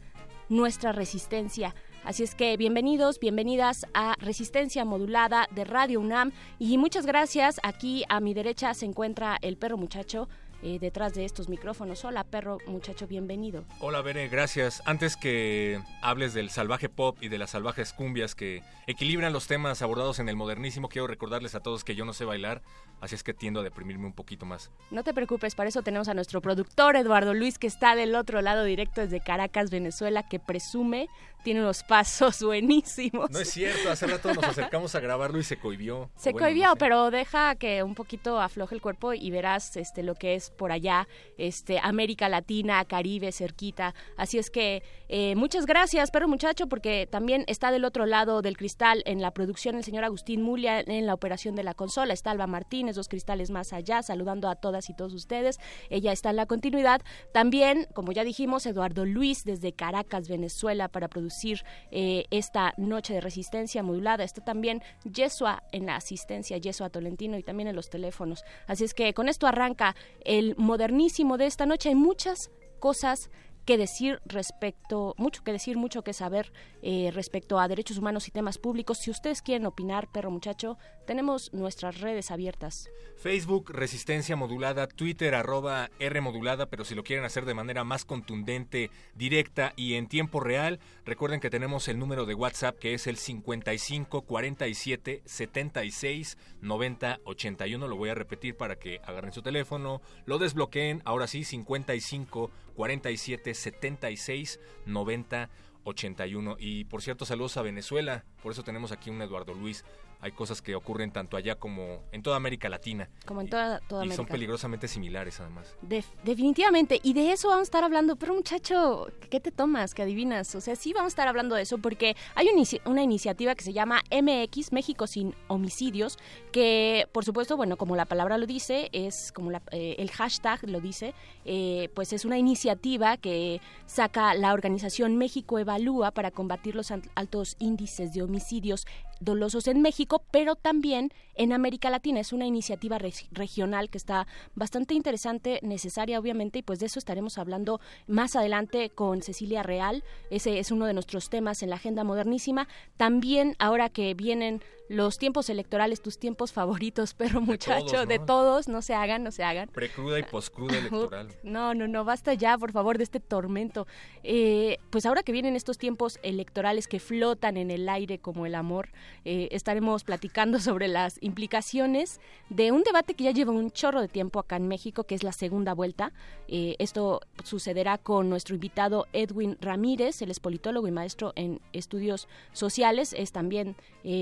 nuestra 0.48 0.94
resistencia. 0.94 1.76
Así 2.10 2.24
es 2.24 2.34
que 2.34 2.58
bienvenidos, 2.58 3.20
bienvenidas 3.20 3.86
a 3.94 4.16
Resistencia 4.18 4.84
Modulada 4.84 5.48
de 5.52 5.64
Radio 5.64 6.00
UNAM 6.00 6.32
y 6.58 6.80
muchas 6.80 7.06
gracias. 7.06 7.60
Aquí 7.62 8.04
a 8.10 8.20
mi 8.20 8.34
derecha 8.34 8.74
se 8.74 8.88
encuentra 8.88 9.38
el 9.44 9.58
perro 9.58 9.78
muchacho. 9.78 10.28
Eh, 10.62 10.78
detrás 10.80 11.14
de 11.14 11.24
estos 11.24 11.48
micrófonos. 11.48 12.04
Hola, 12.04 12.26
perro, 12.26 12.58
muchacho, 12.68 13.08
bienvenido. 13.08 13.64
Hola, 13.80 14.02
Bere, 14.02 14.28
gracias. 14.28 14.84
Antes 14.86 15.16
que 15.16 15.82
hables 16.02 16.34
del 16.34 16.50
salvaje 16.50 16.90
pop 16.90 17.18
y 17.22 17.30
de 17.30 17.38
las 17.38 17.52
salvajes 17.52 17.94
cumbias 17.94 18.36
que 18.36 18.62
equilibran 18.86 19.32
los 19.32 19.48
temas 19.48 19.82
abordados 19.82 20.20
en 20.20 20.28
el 20.28 20.36
modernísimo, 20.36 20.90
quiero 20.90 21.08
recordarles 21.08 21.56
a 21.56 21.62
todos 21.62 21.86
que 21.86 21.96
yo 21.96 22.04
no 22.04 22.12
sé 22.12 22.26
bailar, 22.26 22.62
así 23.00 23.16
es 23.16 23.24
que 23.24 23.34
tiendo 23.34 23.62
a 23.62 23.64
deprimirme 23.64 24.06
un 24.06 24.14
poquito 24.14 24.46
más. 24.46 24.70
No 24.92 25.04
te 25.04 25.14
preocupes, 25.14 25.56
para 25.56 25.70
eso 25.70 25.82
tenemos 25.82 26.10
a 26.10 26.14
nuestro 26.14 26.42
productor 26.42 26.98
Eduardo 26.98 27.34
Luis, 27.34 27.58
que 27.58 27.68
está 27.68 27.96
del 27.96 28.14
otro 28.16 28.42
lado 28.42 28.66
directo 28.66 29.00
desde 29.00 29.22
Caracas, 29.22 29.72
Venezuela, 29.72 30.28
que 30.28 30.40
presume 30.40 31.08
tiene 31.44 31.62
unos 31.62 31.84
pasos 31.84 32.44
buenísimos. 32.44 33.30
No 33.32 33.40
es 33.40 33.50
cierto, 33.50 33.90
hace 33.90 34.08
rato 34.08 34.34
nos 34.34 34.44
acercamos 34.44 34.94
a 34.96 35.00
grabarlo 35.00 35.40
y 35.40 35.44
se 35.44 35.58
cohibió. 35.58 36.10
Se 36.18 36.34
cohibió, 36.34 36.76
pero 36.78 37.12
deja 37.12 37.56
que 37.56 37.84
un 37.84 37.96
poquito 37.96 38.42
afloje 38.42 38.76
el 38.76 38.82
cuerpo 38.82 39.14
y 39.14 39.32
verás 39.32 39.78
este 39.78 40.04
lo 40.04 40.16
que 40.16 40.36
es 40.36 40.49
por 40.58 40.72
allá, 40.72 41.08
este 41.38 41.80
América 41.80 42.30
Latina, 42.30 42.84
Caribe, 42.86 43.32
cerquita. 43.32 43.94
Así 44.18 44.38
es 44.38 44.50
que 44.50 44.84
eh, 45.10 45.36
muchas 45.36 45.66
gracias, 45.66 46.12
perro 46.12 46.28
muchacho, 46.28 46.68
porque 46.68 47.08
también 47.08 47.44
está 47.48 47.72
del 47.72 47.84
otro 47.84 48.06
lado 48.06 48.44
del 48.44 48.58
cristal 48.58 49.02
en 49.06 49.22
la 49.22 49.32
producción 49.32 49.76
el 49.76 49.84
señor 49.84 50.04
Agustín 50.04 50.44
Mulia, 50.44 50.82
en 50.82 51.08
la 51.08 51.16
operación 51.16 51.56
de 51.56 51.64
la 51.64 51.74
consola, 51.74 52.14
está 52.14 52.30
Alba 52.30 52.46
Martínez, 52.46 52.96
dos 52.96 53.08
cristales 53.08 53.50
más 53.50 53.74
allá, 53.74 54.04
saludando 54.04 54.48
a 54.50 54.56
todas 54.56 54.88
y 54.90 54.94
todos 54.94 55.16
ustedes. 55.16 55.58
Ella 55.90 56.12
está 56.12 56.30
en 56.30 56.36
la 56.36 56.46
continuidad. 56.46 57.02
También, 57.34 57.88
como 57.94 58.12
ya 58.12 58.24
dijimos, 58.24 58.68
Eduardo 58.68 59.04
Luis 59.04 59.44
desde 59.46 59.74
Caracas, 59.74 60.30
Venezuela, 60.30 60.90
para 60.90 61.08
producir 61.08 61.64
eh, 61.90 62.26
esta 62.30 62.74
noche 62.78 63.16
de 63.16 63.22
resistencia 63.22 63.82
modulada. 63.82 64.24
Está 64.24 64.44
también 64.44 64.84
Yesua 65.04 65.64
en 65.72 65.88
la 65.88 65.96
asistencia, 65.96 66.58
Yesua 66.58 66.92
Tolentino 66.92 67.38
y 67.38 67.44
también 67.44 67.68
en 67.68 67.76
los 67.76 67.90
teléfonos. 67.90 68.44
Así 68.68 68.84
es 68.84 68.94
que 68.94 69.16
con 69.16 69.28
esto 69.28 69.48
arranca 69.48 69.96
el 70.24 70.56
modernísimo 70.56 71.38
de 71.38 71.48
esta 71.48 71.66
noche. 71.66 71.90
Hay 71.90 71.96
muchas 71.96 72.52
cosas 72.80 73.30
que 73.70 73.78
decir 73.78 74.20
respecto, 74.26 75.14
mucho 75.20 75.44
que 75.44 75.52
decir, 75.52 75.78
mucho 75.78 76.04
que 76.04 76.12
saber 76.12 76.52
eh, 76.82 77.12
respecto 77.14 77.60
a 77.60 77.68
derechos 77.68 78.00
humanos 78.00 78.28
y 78.28 78.32
temas 78.32 78.58
públicos. 78.58 78.98
Si 78.98 79.12
ustedes 79.12 79.44
quieren 79.44 79.68
opinar, 79.68 80.12
perro 80.12 80.32
muchacho, 80.32 80.80
tenemos 81.06 81.54
nuestras 81.54 82.02
redes 82.02 82.32
abiertas. 82.32 82.90
Facebook, 83.16 83.70
Resistencia 83.70 84.36
Modulada, 84.36 84.88
Twitter, 84.88 85.36
arroba 85.36 85.92
R 86.00 86.20
Modulada, 86.20 86.66
pero 86.66 86.84
si 86.84 86.96
lo 86.96 87.04
quieren 87.04 87.26
hacer 87.26 87.46
de 87.46 87.54
manera 87.54 87.84
más 87.84 88.06
contundente, 88.06 88.90
directa 89.14 89.74
y 89.76 89.94
en 89.94 90.08
tiempo 90.08 90.40
real, 90.40 90.80
recuerden 91.06 91.40
que 91.40 91.52
tenemos 91.52 91.88
el 91.90 92.00
número 92.00 92.26
de 92.26 92.34
WhatsApp 92.34 92.80
que 92.80 92.96
es 92.96 93.06
el 93.06 93.18
55 93.18 94.24
47 94.24 95.22
76 95.26 96.40
90 96.62 97.20
81. 97.24 97.88
Lo 97.88 97.98
voy 97.98 98.10
a 98.10 98.16
repetir 98.16 98.58
para 98.58 98.78
que 98.78 99.00
agarren 99.06 99.32
su 99.32 99.44
teléfono, 99.44 100.02
lo 100.26 100.40
desbloqueen. 100.40 101.04
Ahora 101.06 101.28
sí, 101.28 101.44
55 101.44 102.50
47 102.80 103.54
76 103.56 104.58
90 104.86 105.50
81. 105.84 106.56
Y 106.60 106.86
por 106.86 107.02
cierto, 107.02 107.26
saludos 107.26 107.58
a 107.58 107.62
Venezuela. 107.62 108.24
Por 108.42 108.54
eso 108.54 108.64
tenemos 108.64 108.94
aquí 108.94 109.10
un 109.10 109.22
Eduardo 109.22 109.54
Luis 109.54 109.84
hay 110.22 110.32
cosas 110.32 110.62
que 110.62 110.76
ocurren 110.76 111.12
tanto 111.12 111.38
allá 111.38 111.56
como 111.56 112.04
en 112.12 112.22
toda 112.22 112.36
América 112.36 112.68
Latina. 112.70 113.10
Como 113.26 113.42
en 113.42 113.50
toda, 113.50 113.80
toda 113.80 114.02
y 114.02 114.08
América. 114.08 114.16
son 114.18 114.26
peligrosamente 114.26 114.88
similares 114.88 115.40
además. 115.40 115.76
definitivamente, 116.24 117.00
y 117.04 117.14
de 117.14 117.32
eso 117.32 117.48
vamos 117.48 117.62
a 117.62 117.64
estar 117.64 117.84
hablando, 117.84 118.16
pero 118.18 118.34
muchacho, 118.34 119.08
¿qué 119.30 119.40
te 119.40 119.52
tomas? 119.52 119.94
¿Qué 119.94 120.02
adivinas? 120.02 120.54
O 120.56 120.62
sea, 120.62 120.76
sí 120.76 120.94
vamos 120.94 121.08
a 121.08 121.14
estar 121.14 121.28
hablando 121.28 121.56
de 121.56 121.62
eso 121.62 121.78
porque 121.78 122.16
hay 122.36 122.48
una 122.86 123.02
iniciativa 123.02 123.56
que 123.56 123.64
se 123.64 123.74
llama 123.74 124.02
MX, 124.12 124.74
México 124.74 125.08
sin 125.08 125.36
homicidios, 125.48 126.18
que 126.52 127.08
por 127.12 127.24
supuesto, 127.24 127.56
bueno, 127.56 127.78
como 127.78 127.96
la 127.96 128.06
palabra 128.06 128.38
lo 128.38 128.46
dice, 128.46 128.90
es 128.92 129.32
como 129.32 129.52
eh, 129.52 129.96
el 129.98 130.12
hashtag 130.12 130.68
lo 130.70 130.82
dice, 130.82 131.14
eh, 131.46 131.90
pues 131.94 132.14
es 132.14 132.26
una 132.26 132.38
iniciativa 132.38 133.18
que 133.18 133.62
saca 133.86 134.34
la 134.34 134.54
organización 134.54 135.18
México 135.18 135.60
Evalúa 135.60 136.12
para 136.12 136.32
combatir 136.32 136.76
los 136.76 136.92
altos 136.92 137.56
índices 137.60 138.14
de 138.14 138.22
homicidios 138.22 138.86
dolosos 139.20 139.68
en 139.68 139.82
México, 139.82 140.24
pero 140.32 140.56
también 140.56 141.12
en 141.36 141.54
América 141.54 141.90
Latina. 141.90 142.20
Es 142.20 142.34
una 142.34 142.46
iniciativa 142.46 142.98
regional 143.32 143.90
que 143.90 143.98
está 143.98 144.28
bastante 144.56 144.94
interesante, 144.94 145.60
necesaria 145.62 146.20
obviamente, 146.20 146.60
y 146.60 146.62
pues 146.62 146.80
de 146.80 146.88
eso 146.88 147.00
estaremos 147.00 147.38
hablando 147.38 147.80
más 148.08 148.36
adelante 148.36 148.90
con 148.90 149.22
Cecilia 149.22 149.64
Real. 149.64 150.04
Ese 150.30 150.60
es 150.60 150.72
uno 150.72 150.86
de 150.86 150.94
nuestros 150.94 151.30
temas 151.30 151.64
en 151.64 151.70
la 151.70 151.76
agenda 151.76 152.04
modernísima. 152.04 152.68
También 152.98 153.56
ahora 153.60 153.90
que 153.90 154.14
vienen 154.14 154.62
los 154.90 155.20
tiempos 155.20 155.50
electorales, 155.50 156.02
tus 156.02 156.18
tiempos 156.18 156.52
favoritos, 156.52 157.14
perro 157.16 157.40
muchacho, 157.40 158.06
de 158.06 158.20
todos, 158.20 158.68
¿no? 158.68 158.82
se 158.82 158.96
hagan, 158.96 159.24
no 159.24 159.32
se 159.32 159.44
hagan. 159.44 159.70
Precruda 159.70 160.20
y 160.20 160.24
poscruda 160.24 160.78
electoral. 160.80 161.30
No, 161.44 161.74
no, 161.76 161.88
no, 161.88 162.04
basta 162.04 162.34
ya, 162.34 162.58
por 162.58 162.72
favor, 162.72 162.98
de 162.98 163.04
este 163.04 163.20
tormento. 163.20 163.88
Eh, 164.24 164.80
pues 164.90 165.06
ahora 165.06 165.22
que 165.22 165.32
vienen 165.32 165.56
estos 165.56 165.78
tiempos 165.78 166.20
electorales 166.24 166.88
que 166.88 167.00
flotan 167.00 167.56
en 167.56 167.70
el 167.70 167.88
aire 167.88 168.18
como 168.18 168.48
el 168.48 168.56
amor, 168.56 168.90
eh, 169.26 169.48
estaremos 169.52 170.04
platicando 170.04 170.60
sobre 170.60 170.88
las 170.88 171.18
implicaciones 171.22 172.20
de 172.50 172.72
un 172.72 172.82
debate 172.82 173.14
que 173.14 173.26
ya 173.26 173.32
lleva 173.32 173.52
un 173.52 173.70
chorro 173.70 174.02
de 174.02 174.08
tiempo 174.08 174.40
acá 174.40 174.56
en 174.56 174.68
México, 174.68 175.04
que 175.04 175.14
es 175.14 175.24
la 175.24 175.32
segunda 175.32 175.74
vuelta. 175.74 176.12
Eh, 176.48 176.76
esto 176.80 177.22
sucederá 177.44 178.00
con 178.00 178.28
nuestro 178.28 178.56
invitado 178.56 179.06
Edwin 179.14 179.56
Ramírez, 179.62 180.24
él 180.24 180.32
es 180.32 180.40
politólogo 180.40 180.88
y 180.88 180.92
maestro 180.92 181.32
en 181.36 181.62
estudios 181.74 182.28
sociales, 182.54 183.14
es 183.16 183.32
también 183.32 183.76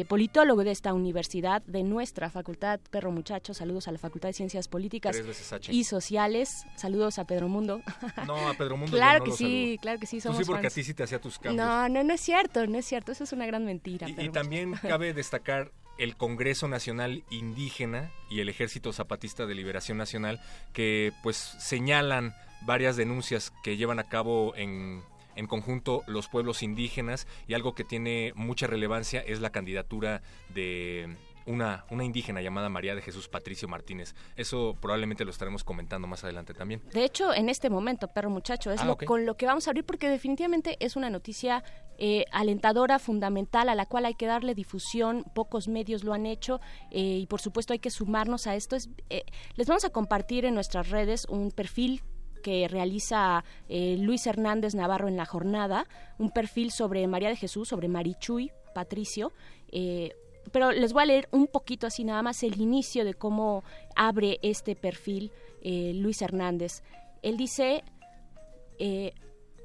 politólogo 0.10 0.57
de 0.64 0.72
esta 0.72 0.94
universidad, 0.94 1.62
de 1.64 1.84
nuestra 1.84 2.30
facultad, 2.30 2.80
Perro 2.90 3.12
Muchacho, 3.12 3.54
saludos 3.54 3.88
a 3.88 3.92
la 3.92 4.00
Facultad 4.00 4.30
de 4.30 4.34
Ciencias 4.34 4.68
Políticas 4.68 5.22
y 5.70 5.84
Sociales, 5.84 6.66
saludos 6.76 7.20
a 7.20 7.26
Pedro 7.26 7.48
Mundo. 7.48 7.82
No, 8.28 8.50
a 8.50 8.54
Pedro 8.56 8.78
Mundo. 8.78 8.98
claro 8.98 9.24
que 9.24 9.32
sí, 9.32 9.78
claro 9.82 10.00
que 10.00 10.06
sí, 10.06 10.20
somos 10.20 10.40
sí, 10.40 10.46
porque 10.46 10.68
a 10.68 10.70
ti 10.70 10.84
sí 10.84 10.94
te 10.94 11.04
hacía 11.04 11.20
tus 11.22 11.40
cambios. 11.40 11.66
No, 11.66 11.88
no, 11.88 12.04
no 12.04 12.14
es 12.14 12.22
cierto, 12.22 12.66
no 12.68 12.78
es 12.78 12.86
cierto, 12.86 13.12
eso 13.12 13.24
es 13.24 13.32
una 13.32 13.46
gran 13.46 13.66
mentira. 13.66 14.10
Y, 14.10 14.20
y 14.20 14.30
también 14.30 14.74
cabe 14.74 15.14
destacar 15.14 15.72
el 15.98 16.16
Congreso 16.16 16.68
Nacional 16.68 17.24
Indígena 17.30 18.12
y 18.30 18.40
el 18.42 18.50
Ejército 18.50 18.94
Zapatista 18.94 19.46
de 19.46 19.56
Liberación 19.56 19.98
Nacional 19.98 20.42
que 20.74 21.14
pues 21.24 21.38
señalan 21.38 22.36
varias 22.62 22.96
denuncias 22.96 23.52
que 23.64 23.78
llevan 23.78 24.00
a 24.00 24.10
cabo 24.10 24.54
en 24.56 25.04
en 25.38 25.48
conjunto 25.48 26.04
los 26.08 26.28
pueblos 26.28 26.64
indígenas 26.64 27.28
y 27.48 27.54
algo 27.54 27.74
que 27.74 27.84
tiene 27.84 28.34
mucha 28.36 28.68
relevancia 28.68 29.22
es 29.22 29.40
la 29.40 29.52
candidatura 29.52 30.22
de 30.54 31.16
una, 31.48 31.86
una 31.90 32.04
indígena 32.04 32.42
llamada 32.42 32.70
María 32.70 32.94
de 32.94 33.02
Jesús 33.02 33.28
Patricio 33.30 33.68
Martínez. 33.68 34.14
Eso 34.36 34.76
probablemente 34.80 35.24
lo 35.24 35.32
estaremos 35.32 35.64
comentando 35.64 36.08
más 36.08 36.24
adelante 36.24 36.54
también. 36.54 36.82
De 36.92 37.04
hecho, 37.04 37.34
en 37.34 37.50
este 37.50 37.70
momento, 37.70 38.10
perro 38.10 38.30
muchacho, 38.30 38.70
es 38.72 38.82
ah, 38.82 38.96
con 39.06 39.26
lo 39.26 39.38
que 39.38 39.46
vamos 39.46 39.68
a 39.68 39.72
abrir 39.72 39.86
porque 39.86 40.10
definitivamente 40.10 40.76
es 40.80 40.96
una 40.96 41.10
noticia 41.10 41.64
eh, 41.98 42.26
alentadora, 42.32 43.00
fundamental, 43.00 43.70
a 43.70 43.76
la 43.76 43.86
cual 43.86 44.06
hay 44.06 44.16
que 44.16 44.28
darle 44.28 44.54
difusión. 44.54 45.24
Pocos 45.34 45.68
medios 45.68 46.04
lo 46.04 46.14
han 46.14 46.26
hecho 46.26 46.60
eh, 46.92 47.20
y 47.22 47.28
por 47.28 47.42
supuesto 47.42 47.74
hay 47.74 47.80
que 47.80 47.90
sumarnos 47.90 48.46
a 48.46 48.56
esto. 48.56 48.76
Es, 48.76 48.90
eh, 49.10 49.24
les 49.56 49.68
vamos 49.68 49.86
a 49.86 49.90
compartir 49.90 50.46
en 50.46 50.54
nuestras 50.54 50.90
redes 50.90 51.26
un 51.30 51.52
perfil 51.52 52.04
que 52.38 52.68
realiza 52.68 53.44
eh, 53.70 53.98
Luis 54.00 54.28
Hernández 54.28 54.76
Navarro 54.76 55.08
en 55.08 55.18
la 55.18 55.26
jornada, 55.26 55.88
un 56.18 56.32
perfil 56.32 56.72
sobre 56.72 57.06
María 57.08 57.30
de 57.30 57.36
Jesús, 57.36 57.68
sobre 57.68 57.88
Marichuy 57.88 58.52
Patricio. 58.74 59.34
Eh, 59.72 60.14
pero 60.52 60.72
les 60.72 60.94
voy 60.94 61.04
a 61.04 61.08
leer 61.08 61.28
un 61.32 61.48
poquito 61.48 61.88
así 61.88 62.04
nada 62.04 62.22
más 62.22 62.42
el 62.44 62.60
inicio 62.62 63.04
de 63.04 63.14
cómo 63.14 63.64
abre 63.96 64.40
este 64.42 64.76
perfil 64.76 65.32
eh, 65.62 65.92
Luis 65.94 66.22
Hernández. 66.22 66.84
Él 67.22 67.36
dice, 67.36 67.84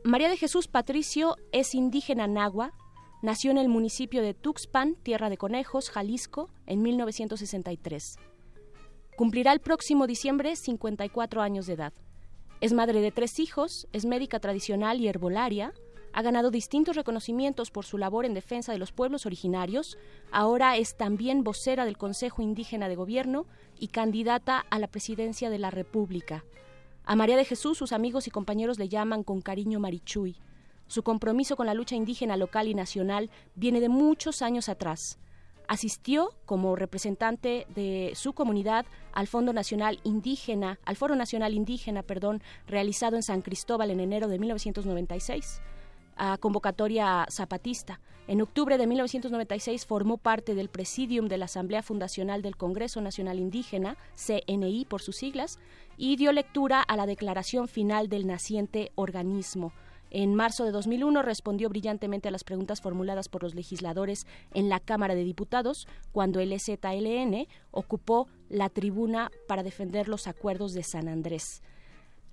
María 0.04 0.28
de 0.28 0.36
Jesús 0.36 0.66
Patricio 0.66 1.36
es 1.52 1.74
indígena 1.74 2.26
nagua, 2.26 2.72
nació 3.22 3.52
en 3.52 3.58
el 3.58 3.68
municipio 3.68 4.22
de 4.22 4.34
Tuxpan, 4.34 4.96
Tierra 4.96 5.30
de 5.30 5.36
Conejos, 5.36 5.90
Jalisco, 5.90 6.50
en 6.66 6.82
1963. 6.82 8.16
Cumplirá 9.16 9.52
el 9.52 9.60
próximo 9.60 10.06
diciembre 10.06 10.56
54 10.56 11.42
años 11.42 11.66
de 11.66 11.74
edad. 11.74 11.92
Es 12.62 12.72
madre 12.72 13.00
de 13.00 13.10
tres 13.10 13.40
hijos, 13.40 13.88
es 13.92 14.04
médica 14.04 14.38
tradicional 14.38 15.00
y 15.00 15.08
herbolaria, 15.08 15.72
ha 16.12 16.22
ganado 16.22 16.52
distintos 16.52 16.94
reconocimientos 16.94 17.72
por 17.72 17.84
su 17.84 17.98
labor 17.98 18.24
en 18.24 18.34
defensa 18.34 18.70
de 18.70 18.78
los 18.78 18.92
pueblos 18.92 19.26
originarios. 19.26 19.98
Ahora 20.30 20.76
es 20.76 20.96
también 20.96 21.42
vocera 21.42 21.84
del 21.84 21.98
Consejo 21.98 22.40
Indígena 22.40 22.88
de 22.88 22.94
Gobierno 22.94 23.46
y 23.80 23.88
candidata 23.88 24.64
a 24.70 24.78
la 24.78 24.86
presidencia 24.86 25.50
de 25.50 25.58
la 25.58 25.72
República. 25.72 26.44
A 27.04 27.16
María 27.16 27.36
de 27.36 27.44
Jesús 27.44 27.78
sus 27.78 27.90
amigos 27.90 28.28
y 28.28 28.30
compañeros 28.30 28.78
le 28.78 28.88
llaman 28.88 29.24
con 29.24 29.40
cariño 29.40 29.80
Marichuy. 29.80 30.36
Su 30.86 31.02
compromiso 31.02 31.56
con 31.56 31.66
la 31.66 31.74
lucha 31.74 31.96
indígena 31.96 32.36
local 32.36 32.68
y 32.68 32.74
nacional 32.74 33.28
viene 33.56 33.80
de 33.80 33.88
muchos 33.88 34.40
años 34.40 34.68
atrás. 34.68 35.18
Asistió 35.68 36.34
como 36.44 36.76
representante 36.76 37.66
de 37.74 38.12
su 38.14 38.32
comunidad 38.32 38.86
al 39.12 39.26
Fondo 39.26 39.52
Nacional 39.52 40.00
Indígena, 40.04 40.78
al 40.84 40.96
Foro 40.96 41.16
Nacional 41.16 41.54
Indígena, 41.54 42.02
perdón, 42.02 42.42
realizado 42.66 43.16
en 43.16 43.22
San 43.22 43.42
Cristóbal 43.42 43.90
en 43.90 44.00
enero 44.00 44.28
de 44.28 44.38
1996 44.38 45.62
a 46.16 46.38
convocatoria 46.38 47.26
zapatista. 47.30 48.00
En 48.28 48.40
octubre 48.40 48.78
de 48.78 48.86
1996 48.86 49.86
formó 49.86 50.16
parte 50.16 50.54
del 50.54 50.68
presidium 50.68 51.26
de 51.26 51.38
la 51.38 51.46
Asamblea 51.46 51.82
Fundacional 51.82 52.42
del 52.42 52.56
Congreso 52.56 53.00
Nacional 53.00 53.38
Indígena, 53.38 53.96
CNI 54.14 54.84
por 54.84 55.02
sus 55.02 55.16
siglas, 55.16 55.58
y 55.96 56.16
dio 56.16 56.32
lectura 56.32 56.80
a 56.80 56.96
la 56.96 57.06
declaración 57.06 57.68
final 57.68 58.08
del 58.08 58.26
naciente 58.26 58.92
organismo. 58.94 59.72
En 60.14 60.34
marzo 60.34 60.66
de 60.66 60.72
2001 60.72 61.22
respondió 61.22 61.70
brillantemente 61.70 62.28
a 62.28 62.30
las 62.30 62.44
preguntas 62.44 62.82
formuladas 62.82 63.30
por 63.30 63.42
los 63.42 63.54
legisladores 63.54 64.26
en 64.52 64.68
la 64.68 64.78
Cámara 64.78 65.14
de 65.14 65.24
Diputados 65.24 65.88
cuando 66.12 66.38
el 66.40 66.52
EZLN 66.52 67.48
ocupó 67.70 68.28
la 68.50 68.68
tribuna 68.68 69.30
para 69.48 69.62
defender 69.62 70.08
los 70.08 70.26
acuerdos 70.26 70.74
de 70.74 70.82
San 70.82 71.08
Andrés 71.08 71.62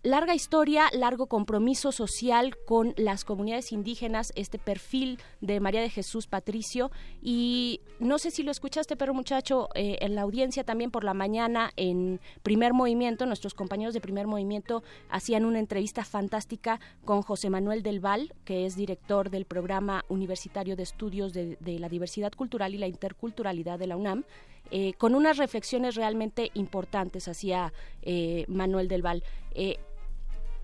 larga 0.04 0.34
historia, 0.34 0.86
largo 0.94 1.28
compromiso 1.28 1.92
social 1.92 2.56
con 2.66 2.94
las 2.98 3.26
comunidades 3.26 3.72
indígenas, 3.72 4.32
este 4.36 4.58
perfil 4.58 5.20
de 5.42 5.60
María 5.60 5.82
de 5.82 5.90
Jesús 5.90 6.28
Patricio. 6.28 6.92
Y 7.22 7.82
no 8.00 8.18
sé 8.18 8.32
si 8.32 8.44
lo 8.44 8.52
escuchaste, 8.52 8.96
pero 8.96 9.14
muchacho, 9.14 9.70
eh, 9.76 9.98
en 10.02 10.16
la 10.16 10.22
audiencia 10.22 10.64
también 10.64 10.92
por 10.92 11.04
la 11.04 11.14
mañana 11.14 11.72
en 11.76 12.20
Primer 12.44 12.74
Movimiento, 12.74 13.26
nuestros 13.26 13.54
compañeros 13.54 13.94
de 13.94 14.02
Primer 14.02 14.28
Movimiento 14.28 14.84
hacían 15.10 15.46
una 15.46 15.60
entrevista 15.60 16.06
fantástica 16.06 16.80
con 17.04 17.22
José 17.22 17.50
Manuel 17.50 17.84
del 17.84 18.00
Val, 18.00 18.34
que 18.46 18.66
es 18.66 18.76
director 18.76 19.30
del 19.30 19.46
programa 19.46 20.06
universitario 20.08 20.76
de 20.76 20.84
estudios 20.84 21.34
de, 21.34 21.58
la 21.80 21.90
diversidad 21.90 22.32
cultural 22.34 22.74
y 22.74 22.78
la 22.78 22.88
interculturalidad 22.88 23.80
de 23.80 23.88
la 23.88 23.98
UNAM. 23.98 24.26
Eh, 24.72 24.94
con 24.98 25.16
unas 25.16 25.38
reflexiones 25.38 25.96
realmente 25.96 26.52
importantes 26.54 27.28
hacia 27.28 27.74
eh, 28.02 28.46
Manuel 28.48 28.88
del 28.88 29.02
Val. 29.02 29.24
Eh, 29.56 29.80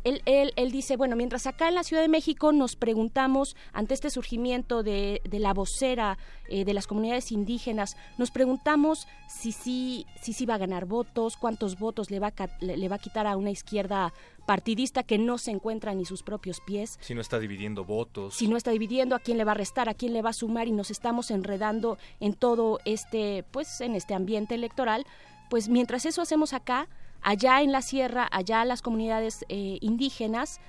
él, 0.05 0.21
él, 0.25 0.53
él, 0.55 0.71
dice, 0.71 0.95
bueno, 0.95 1.17
mientras 1.17 1.47
acá 1.47 1.67
en 1.67 1.75
la 1.75 1.83
Ciudad 1.83 2.01
de 2.01 2.07
México 2.07 2.53
nos 2.53 2.75
preguntamos, 2.77 3.57
ante 3.73 3.93
este 3.93 4.09
surgimiento 4.09 4.83
de, 4.83 5.21
de 5.29 5.39
la 5.39 5.53
vocera 5.53 6.17
eh, 6.47 6.63
de 6.63 6.73
las 6.73 6.87
comunidades 6.87 7.31
indígenas, 7.31 7.97
nos 8.17 8.31
preguntamos 8.31 9.07
si 9.27 9.51
sí 9.51 10.05
si, 10.21 10.33
si, 10.33 10.45
va 10.45 10.55
a 10.55 10.57
ganar 10.57 10.85
votos, 10.85 11.37
cuántos 11.37 11.77
votos 11.77 12.11
le 12.11 12.19
va, 12.19 12.27
a, 12.37 12.49
le 12.59 12.87
va 12.87 12.95
a 12.95 12.99
quitar 12.99 13.27
a 13.27 13.35
una 13.37 13.51
izquierda 13.51 14.13
partidista 14.45 15.03
que 15.03 15.17
no 15.17 15.37
se 15.37 15.51
encuentra 15.51 15.93
ni 15.93 16.05
sus 16.05 16.23
propios 16.23 16.61
pies. 16.61 16.97
Si 17.01 17.13
no 17.15 17.21
está 17.21 17.39
dividiendo 17.39 17.83
votos. 17.83 18.35
Si 18.35 18.47
no 18.47 18.57
está 18.57 18.71
dividiendo, 18.71 19.15
a 19.15 19.19
quién 19.19 19.37
le 19.37 19.43
va 19.43 19.51
a 19.51 19.55
restar, 19.55 19.89
a 19.89 19.93
quién 19.93 20.13
le 20.13 20.21
va 20.21 20.29
a 20.29 20.33
sumar 20.33 20.67
y 20.67 20.71
nos 20.71 20.91
estamos 20.91 21.31
enredando 21.31 21.97
en 22.19 22.33
todo 22.33 22.79
este, 22.85 23.43
pues, 23.51 23.81
en 23.81 23.95
este 23.95 24.13
ambiente 24.13 24.55
electoral. 24.55 25.05
Pues 25.49 25.69
mientras 25.69 26.05
eso 26.05 26.21
hacemos 26.21 26.53
acá, 26.53 26.87
allá 27.25 27.63
en 27.63 27.71
la 27.71 27.81
sierra, 27.81 28.27
allá 28.31 28.63
las 28.65 28.83
comunidades 28.83 29.45
eh, 29.49 29.79
indígenas 29.81 30.61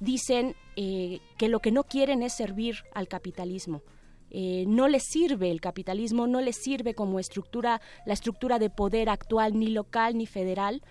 dicen 0.00 0.54
eh, 0.76 1.20
que 1.38 1.48
lo 1.48 1.60
que 1.60 1.72
no 1.72 1.82
quieren 1.82 2.22
es 2.22 2.34
servir 2.34 2.84
al 2.94 3.08
capitalismo. 3.08 3.82
Eh, 4.30 4.66
no 4.68 4.86
les 4.86 5.04
sirve 5.04 5.50
el 5.50 5.62
capitalismo, 5.62 6.26
no 6.26 6.42
les 6.42 6.56
sirve 6.56 6.94
como 6.94 7.18
estructura, 7.18 7.80
la 8.04 8.12
estructura 8.12 8.58
de 8.58 8.68
poder 8.68 9.08
actual, 9.08 9.58
ni 9.58 9.68
local 9.68 10.16
ni 10.16 10.26
federal. 10.26 10.82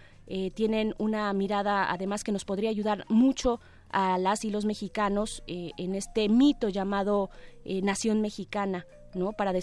tienen 0.55 0.93
una 0.97 1.31
mirada, 1.31 1.89
además, 1.89 2.23
que 2.23 2.33
nos 2.33 2.43
podría 2.43 2.69
ayudar 2.69 3.05
mucho 3.07 3.61
a 3.89 4.17
las 4.17 4.43
y 4.43 4.49
los 4.49 4.65
mexicanos 4.65 5.41
en 5.47 5.95
este 5.95 6.27
mito 6.27 6.67
llamado 6.67 7.29
nación 7.63 8.19
mexicana. 8.19 8.85
¿No? 9.17 9.33
Para, 9.33 9.53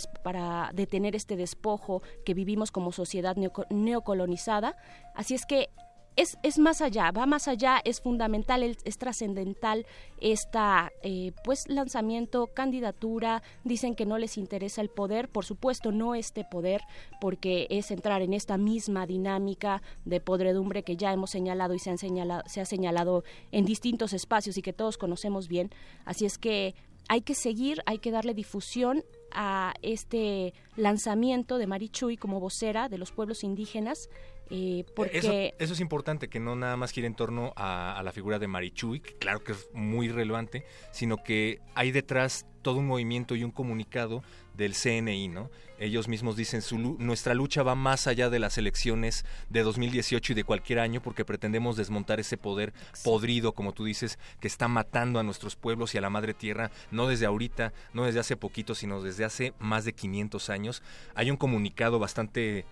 detener 0.72 1.16
este 1.16 1.36
despojo 1.36 2.02
que 2.24 2.34
vivimos 2.34 2.70
como 2.70 2.92
sociedad 2.92 3.36
neocolonizada. 3.70 4.76
Así 5.14 5.34
es 5.34 5.46
que 5.46 5.70
es, 6.16 6.58
más 6.58 6.80
allá, 6.80 7.10
va 7.10 7.26
más 7.26 7.48
allá, 7.48 7.80
es 7.84 8.00
fundamental, 8.00 8.62
es, 8.62 8.98
trascendental 8.98 9.84
esta 10.20 10.92
eh, 11.02 11.32
pues 11.42 11.68
lanzamiento, 11.68 12.46
candidatura, 12.54 13.42
dicen 13.64 13.96
que 13.96 14.06
no 14.06 14.18
les 14.18 14.38
interesa 14.38 14.80
el 14.80 14.90
poder, 14.90 15.28
por 15.28 15.44
supuesto 15.44 15.90
no 15.90 16.14
este 16.14 16.44
poder, 16.44 16.82
porque 17.20 17.66
es 17.70 17.90
entrar 17.90 18.22
en 18.22 18.32
esta 18.32 18.56
misma 18.58 19.06
dinámica 19.06 19.82
de 20.04 20.20
podredumbre 20.20 20.84
que 20.84 20.96
ya 20.96 21.12
hemos 21.12 21.30
señalado 21.30 21.74
y 21.74 21.78
se 21.80 21.90
ha 21.90 22.64
señalado 22.64 23.24
en 23.50 23.64
distintos 23.64 24.12
espacios 24.12 24.56
y 24.56 24.62
que 24.62 24.72
todos 24.72 24.98
conocemos 24.98 25.48
bien. 25.48 25.70
Así 26.04 26.26
es 26.26 26.38
que 26.38 26.74
hay 27.08 27.22
que 27.22 27.34
seguir, 27.34 27.82
hay 27.86 27.98
que 27.98 28.10
darle 28.10 28.34
difusión 28.34 29.04
a 29.34 29.74
este 29.82 30.54
lanzamiento 30.76 31.58
de 31.58 31.66
Marichuy 31.66 32.16
como 32.16 32.40
vocera 32.40 32.88
de 32.88 32.98
los 32.98 33.12
pueblos 33.12 33.44
indígenas. 33.44 34.08
Eh, 34.50 34.84
porque 34.94 35.54
eso, 35.58 35.72
es 35.72 35.80
importante, 35.80 36.28
que 36.28 36.38
no 36.38 36.54
nada 36.54 36.76
más 36.76 36.90
gira 36.90 37.06
en 37.06 37.14
torno 37.14 37.52
a, 37.56 38.00
la 38.04 38.12
figura 38.12 38.38
de 38.38 38.46
Marichuy, 38.46 39.00
que 39.00 39.16
claro 39.16 39.42
que 39.42 39.52
es 39.52 39.68
muy 39.72 40.08
relevante, 40.08 40.64
sino 40.92 41.16
que 41.16 41.60
hay 41.74 41.92
detrás 41.92 42.46
todo 42.62 42.78
un 42.78 42.86
movimiento 42.86 43.36
y 43.36 43.44
un 43.44 43.50
comunicado 43.50 44.22
del 44.54 44.74
CNI, 44.74 45.28
¿no? 45.28 45.50
Ellos 45.78 46.08
mismos 46.08 46.36
dicen, 46.36 46.62
su, 46.62 46.78
nuestra 46.78 47.34
lucha 47.34 47.62
va 47.62 47.74
más 47.74 48.06
allá 48.06 48.30
de 48.30 48.38
las 48.38 48.56
elecciones 48.58 49.24
de 49.50 49.62
2018 49.62 50.32
y 50.32 50.36
de 50.36 50.44
cualquier 50.44 50.78
año 50.78 51.02
porque 51.02 51.24
pretendemos 51.24 51.76
desmontar 51.76 52.20
ese 52.20 52.36
poder 52.36 52.72
podrido, 53.02 53.52
como 53.52 53.72
tú 53.72 53.84
dices, 53.84 54.18
que 54.40 54.46
está 54.46 54.68
matando 54.68 55.18
a 55.18 55.24
nuestros 55.24 55.56
pueblos 55.56 55.94
y 55.94 55.98
a 55.98 56.00
la 56.00 56.10
madre 56.10 56.32
tierra, 56.32 56.70
no 56.90 57.08
desde 57.08 57.26
ahorita, 57.26 57.72
no 57.92 58.04
desde 58.04 58.20
hace 58.20 58.36
poquito, 58.36 58.74
sino 58.74 59.02
desde 59.02 59.24
hace 59.24 59.52
más 59.58 59.84
de 59.84 59.94
500 59.94 60.50
años. 60.50 60.82
Hay 61.14 61.30
un 61.30 61.36
comunicado 61.36 61.98
bastante 61.98 62.64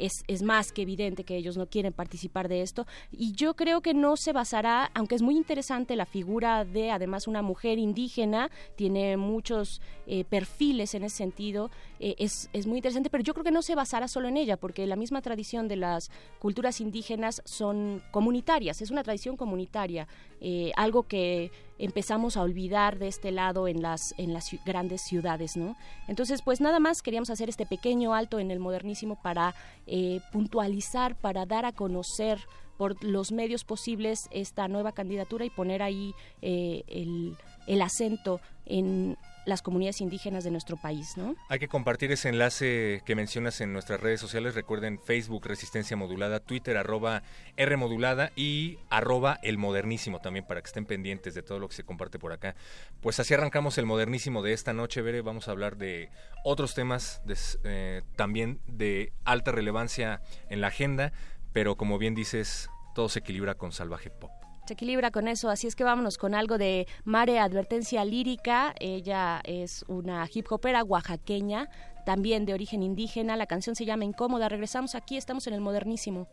es, 0.00 0.42
más 0.42 0.72
que 0.72 0.82
evidente 0.82 1.24
que 1.24 1.36
ellos 1.36 1.56
no 1.56 1.66
quieren 1.66 1.92
participar 1.92 2.48
de 2.48 2.62
esto. 2.62 2.86
Y 3.10 3.32
yo 3.32 3.54
creo 3.54 3.80
que 3.80 3.94
no 3.94 4.16
se 4.16 4.32
basará, 4.32 4.90
aunque 4.94 5.14
es 5.14 5.22
muy 5.22 5.36
interesante 5.36 5.96
la 5.96 6.06
figura 6.06 6.64
de 6.64 6.90
además 6.90 7.28
una 7.28 7.42
mujer 7.42 7.78
indígena, 7.78 8.50
tiene 8.76 9.16
muchos 9.16 9.80
eh, 10.06 10.24
perfiles 10.24 10.94
en 10.94 11.04
ese 11.04 11.16
sentido, 11.16 11.70
eh, 11.98 12.14
es, 12.18 12.48
es 12.52 12.66
muy 12.66 12.78
interesante, 12.78 13.10
pero 13.10 13.22
yo 13.22 13.34
creo 13.34 13.44
que 13.44 13.50
no 13.50 13.62
se 13.62 13.74
basará 13.74 14.08
solo 14.08 14.28
en 14.28 14.36
ella, 14.36 14.56
porque 14.56 14.86
la 14.86 14.96
misma 14.96 15.22
tradición 15.22 15.68
de 15.68 15.76
las 15.76 16.10
culturas 16.38 16.80
indígenas 16.80 17.42
son 17.44 18.02
comunitarias, 18.10 18.80
es 18.82 18.90
una 18.90 19.02
tradición 19.02 19.36
comunitaria, 19.36 20.08
eh, 20.40 20.72
algo 20.76 21.02
que 21.02 21.50
empezamos 21.80 22.36
a 22.36 22.42
olvidar 22.42 22.98
de 22.98 23.08
este 23.08 23.30
lado 23.30 23.66
en 23.66 23.82
las, 23.82 24.14
en 24.18 24.32
las 24.32 24.50
grandes 24.64 25.00
ciudades, 25.00 25.56
¿no? 25.56 25.76
Entonces, 26.08 26.42
pues 26.42 26.60
nada 26.60 26.78
más 26.78 27.02
queríamos 27.02 27.30
hacer 27.30 27.48
este 27.48 27.66
pequeño 27.66 28.14
alto 28.14 28.38
en 28.38 28.50
el 28.50 28.60
modernísimo 28.60 29.20
para 29.20 29.54
eh, 29.86 30.20
puntualizar, 30.32 31.16
para 31.16 31.46
dar 31.46 31.64
a 31.64 31.72
conocer 31.72 32.38
por 32.76 33.02
los 33.04 33.32
medios 33.32 33.64
posibles 33.64 34.28
esta 34.30 34.68
nueva 34.68 34.92
candidatura 34.92 35.44
y 35.44 35.50
poner 35.50 35.82
ahí 35.82 36.14
eh, 36.40 36.82
el, 36.86 37.36
el 37.66 37.82
acento 37.82 38.40
en 38.66 39.16
las 39.50 39.60
comunidades 39.60 40.00
indígenas 40.00 40.44
de 40.44 40.50
nuestro 40.50 40.78
país, 40.78 41.18
¿no? 41.18 41.36
Hay 41.50 41.58
que 41.58 41.68
compartir 41.68 42.10
ese 42.12 42.30
enlace 42.30 43.02
que 43.04 43.14
mencionas 43.14 43.60
en 43.60 43.74
nuestras 43.74 44.00
redes 44.00 44.20
sociales. 44.20 44.54
Recuerden 44.54 44.98
Facebook 44.98 45.44
Resistencia 45.46 45.96
Modulada, 45.96 46.40
Twitter 46.40 46.78
arroba 46.78 47.22
R 47.58 47.76
Modulada 47.76 48.32
y 48.34 48.78
arroba 48.88 49.38
El 49.42 49.58
Modernísimo 49.58 50.20
también 50.20 50.46
para 50.46 50.62
que 50.62 50.68
estén 50.68 50.86
pendientes 50.86 51.34
de 51.34 51.42
todo 51.42 51.58
lo 51.58 51.68
que 51.68 51.74
se 51.74 51.84
comparte 51.84 52.18
por 52.18 52.32
acá. 52.32 52.54
Pues 53.02 53.20
así 53.20 53.34
arrancamos 53.34 53.76
el 53.76 53.84
Modernísimo 53.84 54.42
de 54.42 54.54
esta 54.54 54.72
noche, 54.72 55.02
Bere. 55.02 55.20
Vamos 55.20 55.48
a 55.48 55.50
hablar 55.50 55.76
de 55.76 56.08
otros 56.44 56.74
temas 56.74 57.20
eh, 57.64 58.02
también 58.16 58.60
de 58.66 59.12
alta 59.24 59.52
relevancia 59.52 60.22
en 60.48 60.60
la 60.60 60.68
agenda, 60.68 61.12
pero 61.52 61.76
como 61.76 61.98
bien 61.98 62.14
dices, 62.14 62.70
todo 62.94 63.08
se 63.08 63.18
equilibra 63.18 63.56
con 63.56 63.72
salvaje 63.72 64.10
pop 64.10 64.39
se 64.70 64.74
equilibra 64.74 65.10
con 65.10 65.26
eso, 65.26 65.50
así 65.50 65.66
es 65.66 65.74
que 65.74 65.82
vámonos 65.82 66.16
con 66.16 66.32
algo 66.32 66.56
de 66.56 66.86
Mare 67.02 67.40
Advertencia 67.40 68.04
Lírica, 68.04 68.72
ella 68.78 69.40
es 69.42 69.84
una 69.88 70.28
hip 70.32 70.46
hopera 70.48 70.84
oaxaqueña, 70.84 71.68
también 72.06 72.46
de 72.46 72.54
origen 72.54 72.84
indígena, 72.84 73.36
la 73.36 73.46
canción 73.46 73.74
se 73.74 73.84
llama 73.84 74.04
Incómoda, 74.04 74.48
regresamos. 74.48 74.94
Aquí, 74.94 75.16
estamos 75.16 75.48
en 75.48 75.54
el 75.54 75.60
modernísimo. 75.60 76.28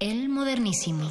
El 0.00 0.30
modernísimo. 0.30 1.06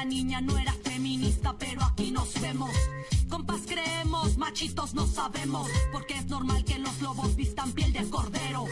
La 0.00 0.06
niña 0.06 0.40
no 0.40 0.56
era 0.56 0.72
feminista, 0.72 1.54
pero 1.58 1.84
aquí 1.84 2.10
nos 2.10 2.32
vemos. 2.40 2.70
Compas 3.28 3.60
creemos, 3.66 4.38
machitos 4.38 4.94
no 4.94 5.06
sabemos, 5.06 5.68
porque 5.92 6.14
es 6.16 6.24
normal 6.24 6.64
que 6.64 6.78
los 6.78 7.02
lobos 7.02 7.36
vistan 7.36 7.72
piel 7.72 7.92
de 7.92 8.08
cordero. 8.08 8.64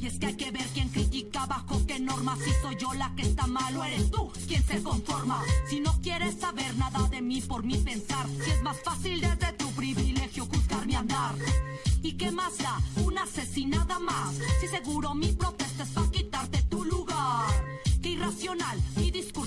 Y 0.00 0.06
es 0.08 0.18
que 0.18 0.26
hay 0.26 0.34
que 0.34 0.50
ver 0.50 0.66
quién 0.74 0.88
critica 0.88 1.46
bajo 1.46 1.86
qué 1.86 2.00
normas, 2.00 2.40
si 2.40 2.50
soy 2.60 2.74
yo 2.74 2.92
la 2.92 3.14
que 3.14 3.22
está 3.22 3.46
mal 3.46 3.76
o 3.76 3.84
eres 3.84 4.10
tú 4.10 4.32
quien 4.48 4.64
se 4.64 4.82
conforma. 4.82 5.40
Si 5.70 5.78
no 5.78 5.92
quieres 6.02 6.40
saber 6.40 6.76
nada 6.76 7.08
de 7.08 7.22
mí 7.22 7.40
por 7.40 7.62
mi 7.62 7.76
pensar, 7.76 8.26
si 8.42 8.50
es 8.50 8.60
más 8.64 8.76
fácil 8.82 9.20
desde 9.20 9.52
tu 9.52 9.70
privilegio 9.74 10.44
juzgar 10.46 10.88
mi 10.88 10.96
andar. 10.96 11.36
¿Y 12.02 12.14
qué 12.14 12.32
más 12.32 12.58
da? 12.58 12.80
Una 12.96 13.22
asesinada 13.22 14.00
más. 14.00 14.34
Si 14.60 14.66
seguro 14.66 15.14
mi 15.14 15.30
protesta 15.30 15.84
es 15.84 15.90
para 15.90 16.10
quitarte 16.10 16.62
tu 16.62 16.84
lugar. 16.84 17.46
Qué 18.02 18.10
irracional 18.10 18.78
y 18.96 19.12
discurso 19.12 19.43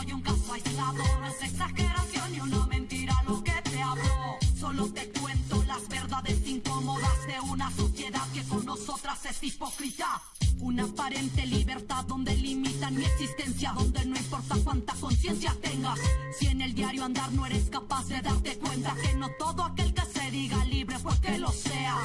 soy 0.00 0.12
un 0.12 0.20
caso 0.22 0.52
aislado, 0.52 1.02
no 1.20 1.26
es 1.26 1.42
exageración 1.42 2.32
ni 2.32 2.40
una 2.40 2.66
mentira 2.66 3.14
lo 3.28 3.42
que 3.42 3.52
te 3.52 3.82
hablo. 3.82 4.38
Solo 4.58 4.86
te 4.92 5.08
cuento 5.10 5.62
las 5.64 5.88
verdades 5.88 6.46
incómodas 6.46 7.26
de 7.26 7.40
una 7.40 7.70
sociedad 7.72 8.26
que 8.32 8.42
con 8.44 8.64
nosotras 8.64 9.18
es 9.26 9.42
hipócrita. 9.42 10.22
Una 10.60 10.84
aparente 10.84 11.46
libertad 11.46 12.04
donde 12.04 12.34
limitan 12.34 12.94
mi 12.94 13.04
existencia, 13.04 13.72
donde 13.72 14.04
no 14.06 14.16
importa 14.16 14.56
cuánta 14.64 14.94
conciencia 14.94 15.54
tengas. 15.60 15.98
Si 16.38 16.46
en 16.46 16.62
el 16.62 16.74
diario 16.74 17.04
andar 17.04 17.30
no 17.32 17.46
eres 17.46 17.68
capaz 17.68 18.06
de 18.08 18.20
darte 18.20 18.58
cuenta 18.58 18.94
que 19.02 19.14
no 19.14 19.28
todo 19.38 19.64
aquel 19.64 19.92
que 19.92 20.02
se 20.06 20.30
diga 20.30 20.64
libre 20.64 20.98
fue 20.98 21.18
que 21.20 21.38
lo 21.38 21.50
sea. 21.52 21.98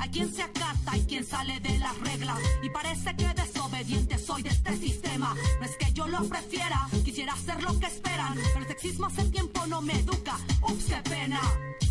Hay 0.00 0.08
quien 0.08 0.34
se 0.34 0.42
acata 0.42 0.96
y 0.96 1.02
quien 1.02 1.26
sale 1.26 1.60
de 1.60 1.78
las 1.78 1.98
reglas. 2.00 2.38
Y 2.62 2.70
parece 2.70 3.14
que 3.16 3.28
desobediente 3.34 4.16
soy 4.18 4.42
de 4.42 4.48
este 4.48 4.74
sistema. 4.78 5.36
No 5.60 5.66
es 5.66 5.76
que 5.76 5.92
yo 5.92 6.08
lo 6.08 6.24
prefiera, 6.24 6.88
quisiera 7.04 7.34
hacer 7.34 7.62
lo 7.62 7.78
que 7.78 7.86
esperan. 7.86 8.34
Pero 8.34 8.60
el 8.60 8.66
sexismo 8.66 9.06
hace 9.06 9.24
tiempo 9.26 9.66
no 9.66 9.82
me 9.82 9.92
educa. 9.92 10.38
Ups, 10.62 10.84
qué 10.84 11.10
pena. 11.10 11.40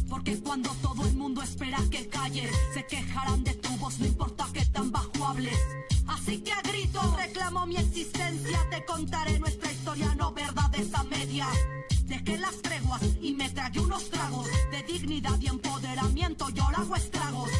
Porque 0.10 0.40
cuando 0.40 0.72
todo 0.82 1.06
el 1.06 1.14
mundo 1.14 1.44
espera 1.44 1.78
que 1.92 2.08
calles, 2.08 2.52
se 2.74 2.84
quejarán 2.88 3.44
de 3.44 3.54
tu 3.54 3.70
voz, 3.78 4.00
no 4.00 4.08
importa 4.08 4.48
que 4.52 4.66
tan 4.66 4.92
bajo 4.92 5.28
hables. 5.28 5.60
Así 6.08 6.40
que 6.40 6.52
a 6.52 6.62
grito 6.64 7.16
reclamo 7.16 7.68
mi 7.68 7.76
existencia, 7.78 8.68
te 8.72 8.84
contaré 8.86 9.40
nuestra 9.40 9.72
historia, 9.72 10.16
no 10.16 10.34
verdades 10.34 10.92
a 10.96 11.04
media. 11.04 11.48
Dejé 12.06 12.40
las 12.40 12.60
treguas 12.64 13.04
y 13.22 13.34
me 13.34 13.52
tragué 13.52 13.82
unos 13.82 14.10
tragos 14.10 14.48
de 14.72 14.82
dignidad 14.82 15.40
y 15.40 15.46
empoderamiento, 15.46 16.50
yo 16.50 16.64
hago 16.64 16.96
estragos. 16.96 17.52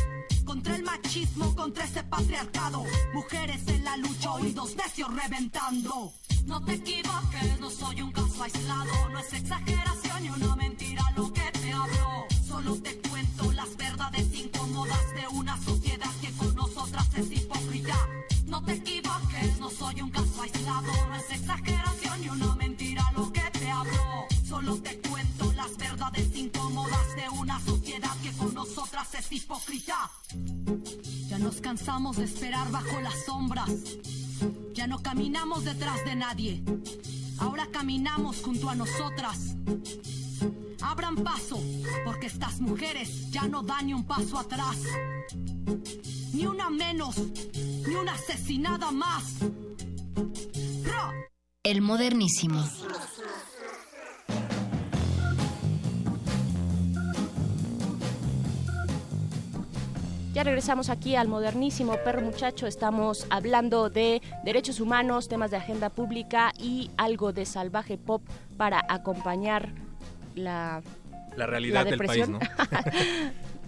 Machismo, 1.10 1.56
contra 1.56 1.86
ese 1.86 2.04
patriarcado. 2.04 2.84
Mujeres 3.14 3.68
en 3.68 3.84
la 3.84 3.98
lucha, 3.98 4.32
oídos 4.32 4.76
necios 4.76 5.12
reventando. 5.12 6.14
No 6.46 6.64
te 6.64 6.74
equivoques, 6.74 7.60
no 7.60 7.72
soy 7.72 8.04
un 8.04 8.12
caso 8.12 8.44
aislado. 8.44 9.10
No 9.10 9.18
es 9.18 9.34
exageración 9.34 10.22
ni 10.22 10.30
una 10.30 10.56
mentira 10.56 11.02
lo 11.18 11.34
que 11.34 11.52
te 11.60 11.74
hablo. 11.74 12.28
Solo 12.48 12.76
te 12.76 12.96
cuento 13.10 13.52
las 13.54 13.76
verdades 13.76 14.36
incómodas 14.36 15.16
de 15.16 15.28
una 15.30 15.58
sociedad 15.64 16.12
que 16.22 16.32
con 16.34 16.54
nosotras 16.54 17.08
es 17.16 17.32
hipócrita. 17.32 17.98
No 18.46 18.64
te 18.64 18.74
equivoques, 18.74 19.60
no 19.60 19.72
soy 19.72 20.02
un 20.02 20.12
caso 20.12 20.44
aislado. 20.44 20.92
Hipócrita. 29.40 30.12
Ya 31.28 31.40
nos 31.40 31.62
cansamos 31.62 32.18
de 32.18 32.26
esperar 32.26 32.70
bajo 32.72 33.00
las 33.02 33.26
sombras. 33.26 33.72
Ya 34.74 34.88
no 34.88 35.00
caminamos 35.02 35.64
detrás 35.64 36.04
de 36.06 36.16
nadie. 36.16 36.64
Ahora 37.40 37.68
caminamos 37.72 38.42
junto 38.42 38.70
a 38.70 38.76
nosotras. 38.76 39.56
Abran 40.82 41.16
paso, 41.16 41.60
porque 42.06 42.28
estas 42.28 42.60
mujeres 42.60 43.30
ya 43.32 43.48
no 43.48 43.64
dan 43.64 43.88
ni 43.88 43.94
un 43.94 44.06
paso 44.06 44.38
atrás. 44.38 44.78
Ni 46.34 46.46
una 46.46 46.70
menos, 46.70 47.16
ni 47.88 47.96
una 47.96 48.14
asesinada 48.14 48.92
más. 48.92 49.24
El 51.64 51.82
modernísimo. 51.82 52.64
Ya 60.40 60.46
regresamos 60.46 60.90
aquí 60.90 61.18
al 61.18 61.28
modernísimo 61.28 61.98
perro 62.06 62.22
muchacho. 62.22 62.66
Estamos 62.66 63.28
hablando 63.30 63.90
de 63.90 64.22
derechos 64.46 64.80
humanos, 64.80 65.28
temas 65.28 65.52
de 65.52 65.58
agenda 65.58 65.90
pública 65.90 66.54
y 66.58 66.92
algo 66.96 67.34
de 67.34 67.46
salvaje 67.46 67.98
pop 67.98 68.22
para 68.56 68.82
acompañar 68.88 69.68
la, 70.36 70.82
la 71.36 71.46
realidad 71.46 71.84
la 71.84 71.90
del 71.90 72.00
país. 72.00 72.30
¿no? 72.30 72.40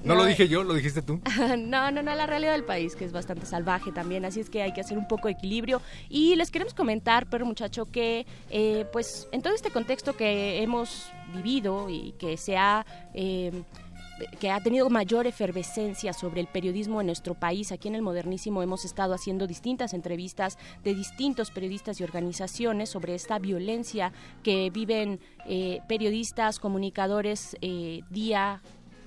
No, 0.04 0.16
lo 0.16 0.26
dije 0.26 0.48
yo, 0.48 0.64
lo 0.64 0.74
dijiste 0.74 1.02
tú. 1.02 1.20
no, 1.60 1.92
no, 1.92 2.02
no, 2.02 2.16
la 2.16 2.26
realidad 2.26 2.54
del 2.54 2.64
país, 2.64 2.96
que 2.96 3.06
es 3.06 3.12
bastante 3.12 3.46
salvaje 3.46 3.92
también, 3.92 4.26
así 4.26 4.40
es 4.40 4.50
que 4.50 4.64
hay 4.64 4.74
que 4.74 4.82
hacer 4.82 4.98
un 4.98 5.08
poco 5.08 5.28
de 5.28 5.34
equilibrio. 5.34 5.80
Y 6.10 6.36
les 6.38 6.50
queremos 6.50 6.74
comentar, 6.74 7.28
pero 7.30 7.46
muchacho, 7.46 7.86
que 7.86 8.26
eh, 8.50 8.86
pues 8.94 9.28
en 9.32 9.44
todo 9.44 9.54
este 9.54 9.70
contexto 9.70 10.16
que 10.16 10.64
hemos 10.64 11.12
vivido 11.36 11.90
y 11.90 12.14
que 12.14 12.38
se 12.38 12.56
ha... 12.56 12.86
eh, 13.14 13.52
que 14.40 14.52
ha 14.52 14.60
tenido 14.62 14.90
mayor 14.90 15.28
efervescencia 15.28 16.14
sobre 16.14 16.42
el 16.42 16.48
periodismo 16.48 17.02
en 17.02 17.08
nuestro 17.08 17.34
país. 17.34 17.72
Aquí 17.72 17.88
en 17.88 17.96
el 17.96 18.02
Modernísimo 18.02 18.64
hemos 18.64 18.86
estado 18.86 19.14
haciendo 19.14 19.48
distintas 19.48 19.94
entrevistas 19.94 20.58
de 20.84 20.96
distintos 20.96 21.52
periodistas 21.52 22.00
y 22.00 22.04
organizaciones 22.04 22.90
sobre 22.90 23.16
esta 23.16 23.40
violencia 23.40 24.12
que 24.44 24.70
viven 24.70 25.20
eh, 25.48 25.80
periodistas, 25.88 26.60
comunicadores 26.60 27.58
eh, 27.62 28.02
día 28.10 28.62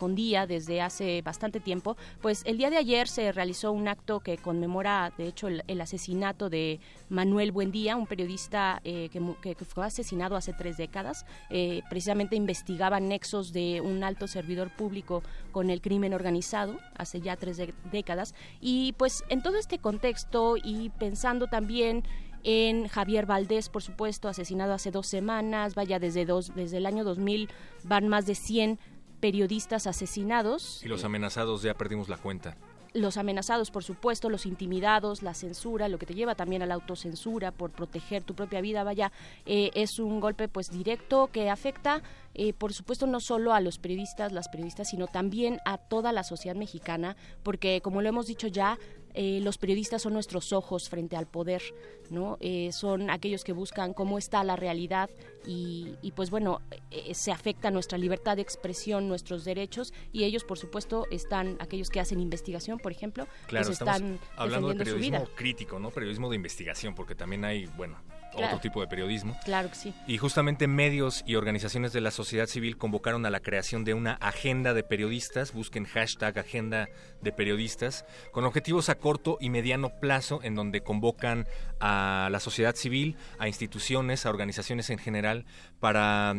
desde 0.05 0.82
hace 0.82 1.22
bastante 1.22 1.60
tiempo, 1.60 1.97
pues 2.20 2.43
el 2.44 2.59
día 2.59 2.68
de 2.68 2.76
ayer 2.76 3.09
se 3.09 3.32
realizó 3.32 3.72
un 3.72 3.89
acto 3.89 4.20
que 4.20 4.36
conmemora, 4.36 5.12
de 5.16 5.28
hecho, 5.28 5.48
el, 5.48 5.81
asesinato 5.81 6.51
de 6.51 6.78
Manuel 7.09 7.52
Buendía, 7.52 7.97
un 7.97 8.06
periodista 8.06 8.81
eh, 8.85 9.09
que, 9.10 9.55
fue 9.64 9.86
asesinado 9.86 10.36
hace 10.36 10.52
tres 10.52 10.76
décadas. 10.76 11.24
Eh, 11.51 11.82
precisamente 11.89 12.36
investigaba 12.36 13.01
nexos 13.01 13.52
de 13.52 13.81
un 13.81 14.05
alto 14.05 14.26
servidor 14.28 14.70
público 14.70 15.22
con 15.52 15.70
el 15.70 15.81
crimen 15.81 16.14
organizado 16.14 16.78
hace 16.97 17.20
ya 17.20 17.36
tres 17.36 17.60
décadas. 17.90 18.35
Y 18.60 18.93
pues 18.98 19.24
en 19.28 19.43
todo 19.43 19.56
este 19.56 19.78
contexto 19.78 20.56
y 20.62 20.90
pensando 20.98 21.47
también 21.47 22.05
en 22.44 22.89
Javier 22.89 23.24
Valdés, 23.24 23.70
por 23.70 23.82
supuesto, 23.82 24.28
asesinado 24.28 24.74
hace 24.74 24.90
dos 24.90 25.06
semanas, 25.06 25.74
vaya, 25.74 25.98
desde, 25.98 26.26
dos, 26.26 26.55
desde 26.55 26.76
el 26.76 26.86
año 26.86 27.02
2000 27.02 27.48
van 27.85 28.06
más 28.09 28.26
de 28.26 28.35
100 28.35 28.78
periodistas 29.20 29.86
asesinados. 29.86 30.82
Y 30.85 30.89
los 30.89 31.05
amenazados 31.05 31.62
ya 31.62 31.74
perdimos 31.74 32.09
la 32.09 32.16
cuenta. 32.16 32.57
Los 32.93 33.16
amenazados, 33.16 33.73
por 33.73 33.82
supuesto, 33.82 34.31
los 34.31 34.47
intimidados, 34.47 35.23
la 35.23 35.35
censura, 35.35 35.89
lo 35.89 35.99
que 35.99 36.07
te 36.07 36.15
lleva 36.15 36.36
también 36.36 36.62
a 36.62 36.66
la 36.66 36.74
autocensura 36.74 37.51
por 37.51 37.73
proteger 37.73 38.23
tu 38.23 38.35
propia 38.35 38.61
vida, 38.61 38.85
vaya, 38.85 39.11
eh, 39.47 39.73
es 39.74 39.99
un 39.99 40.20
golpe 40.20 40.47
pues 40.47 40.70
directo 40.70 41.28
que 41.32 41.51
afecta, 41.51 42.03
eh, 42.35 42.52
por 42.52 42.73
supuesto, 42.73 43.06
no 43.06 43.20
solo 43.20 43.55
a 43.55 43.61
los 43.61 43.78
periodistas, 43.78 44.32
las 44.32 44.48
periodistas, 44.48 44.90
sino 44.90 45.06
también 45.06 45.61
a 45.65 45.78
toda 45.78 46.12
la 46.12 46.24
sociedad 46.24 46.56
mexicana, 46.56 47.16
porque 47.43 47.81
como 47.81 48.02
lo 48.02 48.09
hemos 48.09 48.27
dicho 48.27 48.48
ya, 48.48 48.78
eh, 49.16 49.39
los 49.43 49.59
periodistas 49.59 50.02
son 50.02 50.12
nuestros 50.12 50.52
ojos 50.52 50.89
frente 50.89 51.16
al 51.16 51.28
poder, 51.28 51.62
¿no? 52.11 52.36
Eh, 52.40 52.73
son 52.73 53.11
aquellos 53.11 53.44
que 53.44 53.52
buscan 53.52 53.94
cómo 53.94 54.19
está 54.19 54.43
la 54.43 54.56
realidad 54.56 55.09
y, 55.47 55.94
y, 56.02 56.11
pues 56.12 56.31
bueno, 56.31 56.61
eh, 56.90 57.15
se 57.15 57.31
afecta 57.31 57.70
nuestra 57.70 57.97
libertad 57.97 58.35
de 58.36 58.43
expresión, 58.43 59.06
nuestros 59.06 59.44
derechos 59.44 59.94
y 60.12 60.24
ellos, 60.24 60.43
por 60.43 60.59
supuesto, 60.59 61.06
están 61.12 61.56
aquellos 61.61 61.90
que 61.90 62.01
hacen 62.01 62.19
investigación, 62.19 62.78
por 62.78 62.90
ejemplo, 62.90 63.28
Claro, 63.47 63.66
pues 63.66 63.78
estamos 63.78 64.01
están 64.01 64.19
hablando 64.36 64.70
de 64.70 64.74
periodismo 64.74 65.28
crítico, 65.36 65.78
¿no? 65.78 65.93
Periodismo 65.93 66.28
de 66.28 66.35
investigación, 66.35 66.97
porque 66.97 67.15
también 67.15 67.44
hay, 67.44 67.66
bueno, 67.66 68.02
Claro. 68.35 68.56
otro 68.56 68.61
tipo 68.61 68.81
de 68.81 68.86
periodismo. 68.86 69.36
Claro 69.44 69.69
que 69.69 69.77
sí. 69.77 69.94
Y 70.06 70.19
justamente 70.19 70.66
medios 70.66 71.23
y 71.27 71.36
organizaciones 71.36 71.93
de 71.93 72.01
la 72.01 72.11
sociedad 72.11 72.47
civil 72.47 72.77
convocaron 72.77 73.24
a 73.27 73.31
la 73.31 73.40
creación 73.40 73.85
de 73.85 73.94
una 73.94 74.15
agenda 74.15 74.74
de 74.74 74.82
periodistas, 74.82 75.52
busquen 75.52 75.85
hashtag 75.85 76.39
agenda 76.39 76.89
de 77.23 77.32
periodistas, 77.32 78.05
con 78.32 78.44
objetivos 78.44 78.89
a 78.89 78.97
corto 78.97 79.39
y 79.40 79.51
mediano 79.51 79.90
plazo 80.01 80.40
en 80.43 80.55
donde 80.55 80.82
convocan 80.82 81.47
a 81.81 82.28
la 82.31 82.40
sociedad 82.40 82.74
civil, 82.74 83.16
a 83.39 83.48
instituciones, 83.48 84.27
a 84.27 84.31
organizaciones 84.31 84.90
en 84.90 84.98
general 84.98 85.47
para 85.81 86.35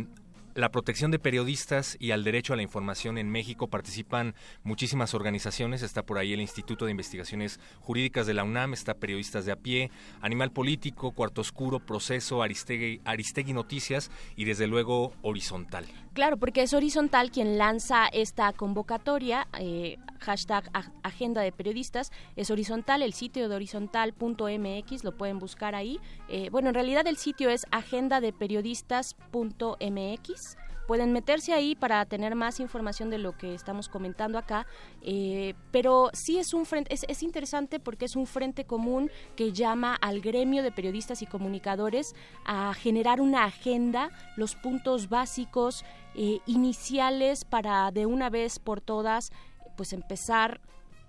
la 0.55 0.71
protección 0.71 1.11
de 1.11 1.19
periodistas 1.19 1.97
y 1.99 2.11
al 2.11 2.23
derecho 2.23 2.53
a 2.53 2.55
la 2.55 2.61
información 2.61 3.17
en 3.17 3.29
México 3.29 3.67
participan 3.67 4.35
muchísimas 4.63 5.13
organizaciones. 5.13 5.83
Está 5.83 6.03
por 6.03 6.17
ahí 6.17 6.31
el 6.31 6.39
Instituto 6.39 6.85
de 6.85 6.91
Investigaciones 6.91 7.59
Jurídicas 7.81 8.25
de 8.25 8.33
la 8.33 8.45
UNAM, 8.45 8.73
está 8.73 8.95
Periodistas 8.95 9.45
de 9.45 9.51
a 9.51 9.57
pie, 9.57 9.91
Animal 10.21 10.51
Político, 10.51 11.11
Cuarto 11.11 11.41
Oscuro, 11.41 11.79
Proceso, 11.79 12.41
Aristegui, 12.41 13.01
Aristegui 13.03 13.51
Noticias 13.51 14.09
y 14.37 14.45
desde 14.45 14.67
luego 14.67 15.13
Horizontal. 15.21 15.85
Claro, 16.15 16.37
porque 16.37 16.63
es 16.63 16.73
Horizontal 16.73 17.29
quien 17.29 17.57
lanza 17.57 18.07
esta 18.07 18.53
convocatoria, 18.53 19.49
eh, 19.59 19.97
hashtag 20.19 20.71
ag- 20.71 20.89
Agenda 21.03 21.41
de 21.41 21.51
Periodistas. 21.51 22.09
Es 22.37 22.49
Horizontal, 22.49 23.01
el 23.01 23.11
sitio 23.13 23.49
de 23.49 23.55
horizontal.mx, 23.55 25.03
lo 25.03 25.17
pueden 25.17 25.39
buscar 25.39 25.75
ahí. 25.75 25.99
Eh, 26.29 26.47
bueno, 26.51 26.69
en 26.69 26.75
realidad 26.75 27.05
el 27.05 27.17
sitio 27.17 27.49
es 27.49 27.65
agendadeperiodistas.mx. 27.69 30.57
Pueden 30.87 31.13
meterse 31.13 31.53
ahí 31.53 31.75
para 31.75 32.05
tener 32.05 32.35
más 32.35 32.59
información 32.59 33.09
de 33.09 33.17
lo 33.17 33.37
que 33.37 33.53
estamos 33.53 33.89
comentando 33.89 34.37
acá, 34.37 34.67
eh, 35.01 35.55
pero 35.71 36.09
sí 36.13 36.37
es 36.37 36.53
un 36.53 36.65
frente, 36.65 36.93
es, 36.93 37.05
es 37.07 37.23
interesante 37.23 37.79
porque 37.79 38.05
es 38.05 38.15
un 38.15 38.27
frente 38.27 38.65
común 38.65 39.09
que 39.35 39.51
llama 39.51 39.95
al 39.95 40.21
gremio 40.21 40.61
de 40.61 40.71
periodistas 40.71 41.21
y 41.21 41.25
comunicadores 41.25 42.15
a 42.45 42.73
generar 42.73 43.21
una 43.21 43.45
agenda, 43.45 44.11
los 44.35 44.55
puntos 44.55 45.09
básicos 45.09 45.83
eh, 46.13 46.39
iniciales 46.45 47.45
para 47.45 47.91
de 47.91 48.05
una 48.05 48.29
vez 48.29 48.59
por 48.59 48.79
todas 48.79 49.31
pues 49.75 49.91
empezar 49.91 50.61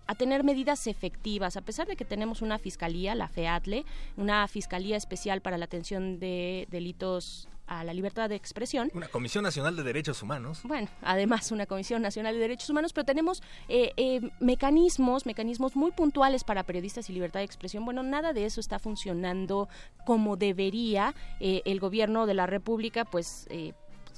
a 0.06 0.14
tener 0.14 0.44
medidas 0.44 0.86
efectivas, 0.86 1.56
a 1.56 1.62
pesar 1.62 1.86
de 1.86 1.96
que 1.96 2.04
tenemos 2.04 2.42
una 2.42 2.58
fiscalía, 2.58 3.14
la 3.14 3.28
FEATLE, 3.28 3.84
una 4.16 4.46
fiscalía 4.48 4.96
especial 4.96 5.40
para 5.40 5.58
la 5.58 5.64
atención 5.64 6.18
de 6.20 6.66
delitos 6.70 7.48
a 7.66 7.84
la 7.84 7.94
libertad 7.94 8.28
de 8.28 8.36
expresión. 8.36 8.90
Una 8.94 9.08
Comisión 9.08 9.44
Nacional 9.44 9.76
de 9.76 9.82
Derechos 9.82 10.22
Humanos. 10.22 10.60
Bueno, 10.64 10.88
además 11.02 11.50
una 11.52 11.66
Comisión 11.66 12.02
Nacional 12.02 12.34
de 12.34 12.40
Derechos 12.40 12.70
Humanos, 12.70 12.92
pero 12.92 13.04
tenemos 13.04 13.42
eh, 13.68 13.92
eh, 13.96 14.20
mecanismos, 14.40 15.26
mecanismos 15.26 15.76
muy 15.76 15.92
puntuales 15.92 16.44
para 16.44 16.64
periodistas 16.64 17.08
y 17.10 17.12
libertad 17.12 17.40
de 17.40 17.46
expresión. 17.46 17.84
Bueno, 17.84 18.02
nada 18.02 18.32
de 18.32 18.44
eso 18.44 18.60
está 18.60 18.78
funcionando 18.78 19.68
como 20.04 20.36
debería. 20.36 21.14
Eh, 21.40 21.62
el 21.64 21.80
gobierno 21.80 22.26
de 22.26 22.34
la 22.34 22.46
República, 22.46 23.04
pues... 23.04 23.46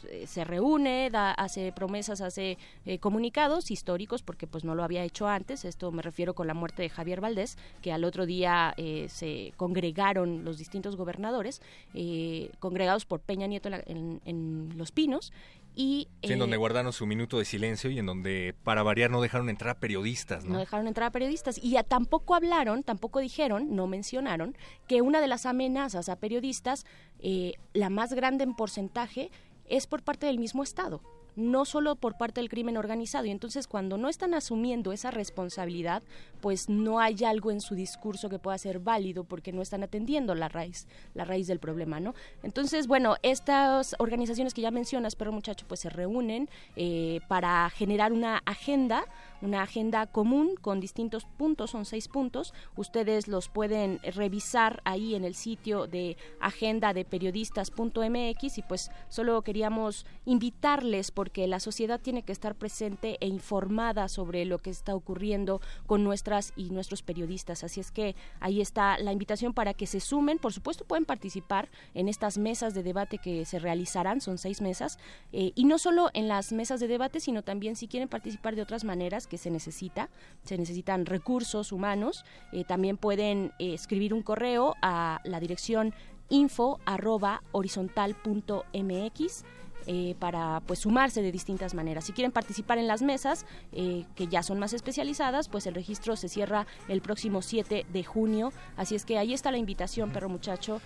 eh, 0.04 0.26
se 0.26 0.44
reúne, 0.44 1.08
da, 1.10 1.32
hace 1.32 1.72
promesas, 1.72 2.20
hace 2.20 2.58
eh, 2.86 2.98
comunicados 2.98 3.70
históricos, 3.70 4.22
porque 4.22 4.46
pues 4.46 4.64
no 4.64 4.74
lo 4.74 4.84
había 4.84 5.04
hecho 5.04 5.26
antes. 5.28 5.64
Esto 5.64 5.90
me 5.92 6.02
refiero 6.02 6.34
con 6.34 6.46
la 6.46 6.54
muerte 6.54 6.82
de 6.82 6.88
Javier 6.90 7.20
Valdés, 7.20 7.56
que 7.82 7.92
al 7.92 8.04
otro 8.04 8.26
día 8.26 8.74
eh, 8.76 9.06
se 9.08 9.52
congregaron 9.56 10.44
los 10.44 10.58
distintos 10.58 10.96
gobernadores, 10.96 11.60
eh, 11.94 12.50
congregados 12.58 13.04
por 13.06 13.20
Peña 13.20 13.46
Nieto 13.46 13.68
en, 13.68 13.72
la- 13.72 13.82
en- 13.86 14.20
en 14.24 14.74
Los 14.76 14.92
Pinos. 14.92 15.32
Y, 15.80 16.08
Sí, 16.24 16.32
en 16.32 16.40
donde 16.40 16.56
guardaron 16.56 16.92
su 16.92 17.06
minuto 17.06 17.38
de 17.38 17.44
silencio 17.44 17.88
y 17.88 18.00
en 18.00 18.06
donde, 18.06 18.52
para 18.64 18.82
variar, 18.82 19.12
no 19.12 19.20
dejaron 19.20 19.48
entrar 19.48 19.78
periodistas, 19.78 20.44
¿no? 20.44 20.54
no 20.54 20.58
dejaron 20.58 20.88
entrar 20.88 21.06
a 21.06 21.10
periodistas 21.12 21.62
y 21.62 21.76
a- 21.76 21.84
tampoco 21.84 22.34
hablaron, 22.34 22.82
tampoco 22.82 23.20
dijeron, 23.20 23.76
no 23.76 23.86
mencionaron 23.86 24.56
que 24.88 25.02
una 25.02 25.20
de 25.20 25.28
las 25.28 25.46
amenazas 25.46 26.08
a 26.08 26.16
periodistas, 26.16 26.84
eh, 27.20 27.52
la 27.74 27.90
más 27.90 28.12
grande 28.12 28.42
en 28.42 28.54
porcentaje, 28.56 29.30
es 29.68 29.86
por 29.86 30.02
parte 30.02 30.26
del 30.26 30.38
mismo 30.38 30.62
Estado 30.62 31.00
no 31.38 31.64
solo 31.64 31.94
por 31.94 32.16
parte 32.18 32.40
del 32.40 32.50
crimen 32.50 32.76
organizado. 32.76 33.24
Y 33.24 33.30
entonces 33.30 33.68
cuando 33.68 33.96
no 33.96 34.08
están 34.08 34.34
asumiendo 34.34 34.92
esa 34.92 35.10
responsabilidad, 35.12 36.02
pues 36.40 36.68
no 36.68 36.98
hay 36.98 37.24
algo 37.24 37.50
en 37.50 37.60
su 37.60 37.74
discurso 37.76 38.28
que 38.28 38.40
pueda 38.40 38.58
ser 38.58 38.80
válido 38.80 39.24
porque 39.24 39.52
no 39.52 39.62
están 39.62 39.84
atendiendo 39.84 40.34
la 40.34 40.48
raíz, 40.48 40.88
la 41.14 41.24
raíz 41.24 41.46
del 41.46 41.60
problema, 41.60 42.00
¿no? 42.00 42.14
Entonces, 42.42 42.88
bueno, 42.88 43.16
estas 43.22 43.94
organizaciones 44.00 44.52
que 44.52 44.62
ya 44.62 44.72
mencionas, 44.72 45.14
pero 45.14 45.32
muchacho, 45.32 45.64
pues 45.68 45.80
se 45.80 45.90
reúnen 45.90 46.50
eh, 46.74 47.20
para 47.28 47.70
generar 47.70 48.12
una 48.12 48.42
agenda, 48.44 49.04
una 49.40 49.62
agenda 49.62 50.06
común 50.06 50.54
con 50.60 50.80
distintos 50.80 51.24
puntos, 51.24 51.70
son 51.70 51.84
seis 51.84 52.08
puntos. 52.08 52.54
Ustedes 52.76 53.28
los 53.28 53.48
pueden 53.48 54.00
revisar 54.02 54.80
ahí 54.84 55.14
en 55.14 55.24
el 55.24 55.34
sitio 55.34 55.86
de 55.86 56.16
agenda 56.40 56.92
de 56.92 57.04
periodistas.mx 57.04 58.58
y 58.58 58.62
pues 58.62 58.90
solo 59.08 59.42
queríamos 59.42 60.06
invitarles 60.24 61.10
porque 61.10 61.46
la 61.46 61.60
sociedad 61.60 62.00
tiene 62.00 62.22
que 62.22 62.32
estar 62.32 62.54
presente 62.54 63.16
e 63.20 63.28
informada 63.28 64.08
sobre 64.08 64.44
lo 64.44 64.58
que 64.58 64.70
está 64.70 64.94
ocurriendo 64.94 65.60
con 65.86 66.04
nuestras 66.04 66.52
y 66.56 66.70
nuestros 66.70 67.02
periodistas. 67.02 67.64
Así 67.64 67.80
es 67.80 67.90
que 67.90 68.16
ahí 68.40 68.60
está 68.60 68.98
la 68.98 69.12
invitación 69.12 69.54
para 69.54 69.74
que 69.74 69.86
se 69.86 70.00
sumen. 70.00 70.38
Por 70.38 70.52
supuesto 70.52 70.84
pueden 70.84 71.04
participar 71.04 71.68
en 71.94 72.08
estas 72.08 72.38
mesas 72.38 72.74
de 72.74 72.82
debate 72.82 73.18
que 73.18 73.44
se 73.44 73.58
realizarán, 73.58 74.20
son 74.20 74.38
seis 74.38 74.60
mesas, 74.60 74.98
eh, 75.32 75.52
y 75.54 75.64
no 75.64 75.78
solo 75.78 76.10
en 76.14 76.28
las 76.28 76.52
mesas 76.52 76.80
de 76.80 76.88
debate, 76.88 77.20
sino 77.20 77.42
también 77.42 77.76
si 77.76 77.86
quieren 77.86 78.08
participar 78.08 78.56
de 78.56 78.62
otras 78.62 78.84
maneras 78.84 79.27
que 79.28 79.38
se 79.38 79.50
necesita, 79.50 80.08
se 80.42 80.58
necesitan 80.58 81.06
recursos 81.06 81.72
humanos, 81.72 82.24
eh, 82.52 82.64
también 82.64 82.96
pueden 82.96 83.52
eh, 83.58 83.74
escribir 83.74 84.14
un 84.14 84.22
correo 84.22 84.74
a 84.82 85.20
la 85.24 85.40
dirección 85.40 85.94
info 86.28 86.80
arroba 86.84 87.42
horizontal.mx 87.52 89.44
eh, 89.86 90.14
para 90.18 90.60
pues 90.66 90.80
sumarse 90.80 91.22
de 91.22 91.32
distintas 91.32 91.72
maneras. 91.72 92.04
Si 92.04 92.12
quieren 92.12 92.32
participar 92.32 92.76
en 92.76 92.86
las 92.86 93.00
mesas, 93.00 93.46
que 93.72 94.26
ya 94.28 94.42
son 94.42 94.58
más 94.58 94.74
especializadas, 94.74 95.48
pues 95.48 95.66
el 95.66 95.74
registro 95.74 96.16
se 96.16 96.28
cierra 96.28 96.66
el 96.88 97.00
próximo 97.00 97.40
7 97.40 97.86
de 97.90 98.04
junio. 98.04 98.52
Así 98.76 98.94
es 98.94 99.06
que 99.06 99.16
ahí 99.16 99.32
está 99.32 99.50
la 99.50 99.56
invitación, 99.56 100.10
perro 100.10 100.28
muchacho 100.28 100.82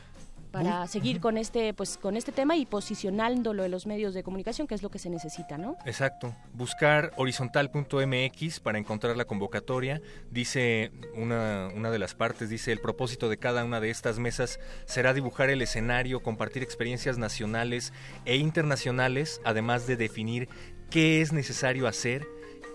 para 0.52 0.86
seguir 0.86 1.20
con 1.20 1.38
este 1.38 1.74
pues 1.74 1.98
con 1.98 2.16
este 2.16 2.30
tema 2.30 2.56
y 2.56 2.66
posicionándolo 2.66 3.64
en 3.64 3.70
los 3.70 3.86
medios 3.86 4.14
de 4.14 4.22
comunicación 4.22 4.66
que 4.66 4.74
es 4.74 4.82
lo 4.82 4.90
que 4.90 4.98
se 4.98 5.10
necesita 5.10 5.58
no 5.58 5.72
Exacto. 5.84 6.34
Buscar 6.52 7.12
horizontal.mx 7.16 8.60
para 8.60 8.78
encontrar 8.78 9.16
la 9.16 9.24
convocatoria. 9.24 10.00
Dice 10.30 10.92
una, 11.14 11.68
una 11.74 11.90
de 11.90 11.98
las 11.98 12.14
partes, 12.14 12.48
dice, 12.48 12.72
el 12.72 12.80
propósito 12.80 13.28
de 13.28 13.38
cada 13.38 13.64
una 13.64 13.80
de 13.80 13.90
estas 13.90 14.18
mesas 14.18 14.60
será 14.84 15.14
dibujar 15.14 15.50
el 15.50 15.62
escenario, 15.62 16.22
compartir 16.22 16.62
experiencias 16.62 17.18
nacionales 17.18 17.92
e 18.24 18.36
internacionales, 18.36 19.40
además 19.44 19.86
de 19.86 19.96
definir 19.96 20.48
qué 20.90 21.20
es 21.20 21.32
necesario 21.32 21.86
hacer 21.86 22.26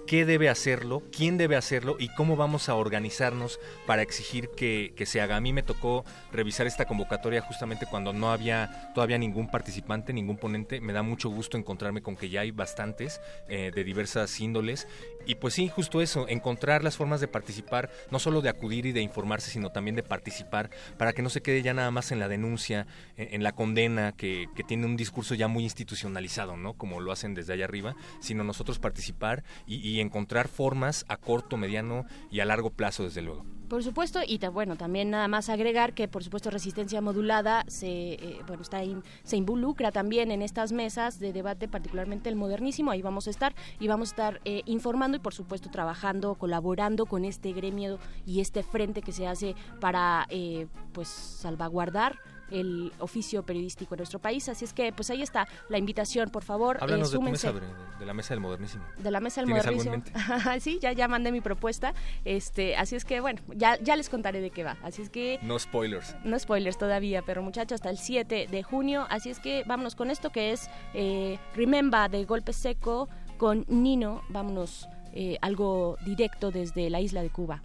qué 0.07 0.25
debe 0.25 0.49
hacerlo, 0.49 1.03
quién 1.15 1.37
debe 1.37 1.55
hacerlo 1.57 1.97
y 1.99 2.07
cómo 2.07 2.35
vamos 2.35 2.69
a 2.69 2.75
organizarnos 2.75 3.59
para 3.85 4.01
exigir 4.01 4.49
que, 4.49 4.93
se 5.05 5.21
haga. 5.21 5.35
A 5.35 5.41
mí 5.41 5.53
me 5.53 5.63
tocó 5.63 6.05
revisar 6.31 6.65
esta 6.65 6.85
convocatoria 6.85 7.41
justamente 7.41 7.85
cuando 7.85 8.13
no 8.13 8.31
había 8.31 8.91
todavía 8.95 9.17
ningún 9.17 9.51
participante, 9.51 10.13
ningún 10.13 10.37
ponente. 10.37 10.81
Me 10.81 10.93
da 10.93 11.03
mucho 11.03 11.29
gusto 11.29 11.57
encontrarme 11.57 12.01
con 12.01 12.15
que 12.15 12.29
ya 12.29 12.41
hay 12.41 12.51
bastantes 12.51 13.21
eh, 13.49 13.71
de 13.75 13.83
diversas 13.83 14.39
índoles. 14.39 14.87
Y 15.27 15.35
pues 15.35 15.55
sí, 15.55 15.67
justo 15.67 16.01
eso, 16.01 16.25
encontrar 16.29 16.85
las 16.85 16.95
formas 16.95 17.19
de 17.19 17.27
participar, 17.27 17.89
no 18.11 18.17
solo 18.17 18.41
de 18.41 18.47
acudir 18.47 18.85
y 18.85 18.93
de 18.93 19.01
informarse, 19.01 19.51
sino 19.51 19.71
también 19.73 19.97
de 19.97 20.01
participar, 20.01 20.69
para 20.97 21.11
que 21.11 21.21
no 21.21 21.29
se 21.29 21.41
quede 21.41 21.61
ya 21.61 21.73
nada 21.73 21.91
más 21.91 22.13
en 22.13 22.19
la 22.19 22.29
denuncia, 22.29 22.87
en, 23.17 23.43
la 23.43 23.51
condena, 23.51 24.13
que, 24.13 24.47
que 24.55 24.63
tiene 24.63 24.85
un 24.85 24.95
discurso 24.95 25.35
ya 25.35 25.49
muy 25.49 25.63
institucionalizado, 25.63 26.55
¿no? 26.55 26.75
Como 26.75 27.01
lo 27.01 27.11
hacen 27.11 27.33
desde 27.33 27.51
allá 27.51 27.65
arriba, 27.65 27.95
sino 28.21 28.45
nosotros 28.45 28.79
participar 28.79 29.43
y 29.65 29.99
encontrar 29.99 30.47
formas 30.47 31.03
a 31.09 31.17
corto, 31.17 31.57
mediano 31.57 32.05
y 32.31 32.39
a 32.39 32.45
largo 32.45 32.69
plazo, 32.69 33.03
desde 33.03 33.21
luego. 33.21 33.56
Por 33.67 33.83
supuesto, 33.83 34.19
y 34.25 34.39
bueno, 34.47 34.77
también 34.77 35.09
nada 35.09 35.27
más 35.27 35.49
agregar 35.49 35.93
que 35.93 36.07
por 36.07 36.23
supuesto 36.23 36.49
resistencia 36.49 37.01
modulada 37.01 37.65
se 37.67 38.13
eh, 38.13 38.39
bueno 38.47 38.61
está 38.61 38.79
se 39.23 39.35
involucra 39.35 39.91
también 39.91 40.31
en 40.31 40.41
estas 40.41 40.71
mesas 40.71 41.19
de 41.19 41.33
debate, 41.33 41.67
particularmente 41.67 42.29
el 42.29 42.37
modernísimo. 42.37 42.91
Ahí 42.91 43.01
vamos 43.01 43.27
a 43.27 43.29
estar 43.29 43.53
y 43.79 43.89
vamos 43.89 44.09
a 44.09 44.11
estar 44.11 44.41
eh, 44.45 44.61
informando 44.65 45.17
y 45.17 45.19
por 45.19 45.33
supuesto 45.33 45.69
trabajando, 45.69 46.35
colaborando 46.35 47.07
con 47.07 47.25
este 47.25 47.51
gremio 47.51 47.99
y 48.25 48.39
este 48.39 48.63
frente 48.63 49.01
que 49.01 49.11
se 49.11 49.27
hace 49.27 49.53
para 49.81 50.27
eh, 50.29 50.67
pues 50.93 51.09
salvaguardar 51.09 52.17
el 52.51 52.91
oficio 52.99 53.43
periodístico 53.43 53.95
en 53.95 53.99
nuestro 53.99 54.19
país. 54.19 54.47
Así 54.49 54.65
es 54.65 54.73
que 54.73 54.91
pues 54.93 55.09
ahí 55.09 55.21
está 55.21 55.47
la 55.69 55.77
invitación, 55.77 56.29
por 56.29 56.43
favor, 56.43 56.77
eh, 56.77 56.79
Háblanos 56.81 57.11
de 57.11 57.17
tu 57.17 57.23
súmense. 57.23 57.47
mesa, 57.51 57.59
Bre, 57.59 57.67
de 57.99 58.05
la 58.05 58.13
mesa 58.13 58.33
del 58.33 58.39
modernísimo. 58.41 58.83
De 58.97 59.11
la 59.11 59.19
mesa 59.19 59.41
del 59.41 59.47
¿Tienes 59.47 59.65
algo 59.67 59.81
en 59.81 59.87
modernismo. 60.03 60.51
sí, 60.61 60.79
ya, 60.81 60.91
ya 60.93 61.07
mandé 61.07 61.31
mi 61.31 61.41
propuesta. 61.41 61.93
Este, 62.25 62.75
así 62.77 62.95
es 62.95 63.05
que 63.05 63.19
bueno, 63.19 63.41
ya, 63.55 63.77
ya 63.81 63.95
les 63.95 64.09
contaré 64.09 64.41
de 64.41 64.49
qué 64.51 64.63
va. 64.63 64.77
Así 64.83 65.01
es 65.01 65.09
que 65.09 65.39
No 65.41 65.59
spoilers. 65.59 66.15
no 66.23 66.37
spoilers 66.39 66.77
todavía, 66.77 67.21
pero 67.21 67.41
muchachos, 67.41 67.75
hasta 67.75 67.89
el 67.89 67.97
7 67.97 68.47
de 68.49 68.63
junio. 68.63 69.05
Así 69.09 69.29
es 69.29 69.39
que 69.39 69.63
vámonos 69.65 69.95
con 69.95 70.09
esto 70.11 70.31
que 70.31 70.51
es 70.51 70.69
eh, 70.93 71.39
Remember 71.55 72.09
de 72.09 72.23
Golpe 72.25 72.53
Seco 72.53 73.09
con 73.37 73.65
Nino. 73.67 74.21
Vámonos 74.29 74.87
eh, 75.13 75.37
algo 75.41 75.97
directo 76.05 76.51
desde 76.51 76.89
la 76.89 77.01
isla 77.01 77.21
de 77.21 77.29
Cuba. 77.29 77.61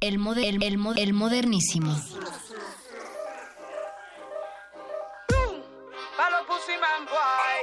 El, 0.00 0.18
mode- 0.18 0.44
el, 0.48 0.62
el 0.62 0.78
el 0.98 1.12
modernísimo. 1.14 1.96
Pa' 6.16 6.30
los 6.30 6.46
Pussy-Man 6.46 7.06
Boy. 7.06 7.58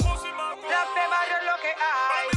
Rap 0.69 0.89
de 0.93 1.07
barrio 1.07 1.37
es 1.39 1.45
lo 1.45 1.55
que 1.61 1.71
hay. 1.71 2.27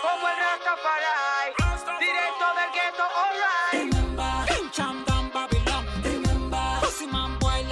Como 0.00 0.28
el 0.28 0.36
Rastafari. 0.36 1.52
Directo 2.00 2.46
del 2.56 2.70
ghetto, 2.72 3.04
alright. 3.22 3.92
Remember, 3.92 4.70
Cham 4.70 5.04
Babylon. 5.04 5.84
Remember, 6.02 6.80
Pussy 6.80 7.06
Man 7.06 7.38
Boy. 7.40 7.66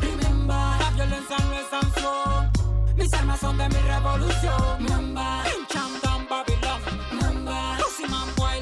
Remember, 0.00 0.80
la 0.80 0.90
violencia 0.94 1.36
no. 2.02 2.50
Mis 2.94 3.14
armas 3.14 3.40
son 3.40 3.56
de 3.56 3.68
mi 3.70 3.80
revolución. 3.80 4.86
Remember, 4.86 5.44
Cham 5.68 6.00
Babylon. 6.28 6.82
Remember, 7.10 7.78
Pussy 7.82 8.06
Man 8.06 8.34
Boy. 8.36 8.60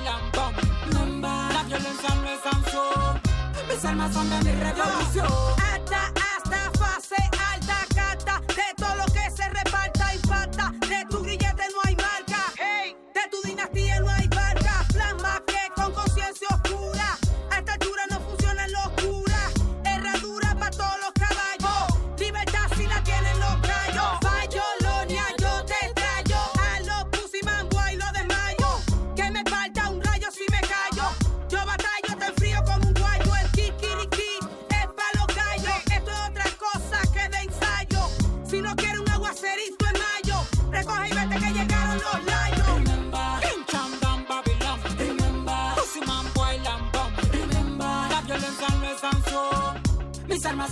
Remember, 0.86 1.52
la 1.52 1.62
violencia 1.64 2.10
no. 2.72 3.20
Mis 3.68 3.84
armas 3.84 4.12
son 4.12 4.30
de 4.30 4.36
mi 4.44 4.52
revolución. 4.62 5.65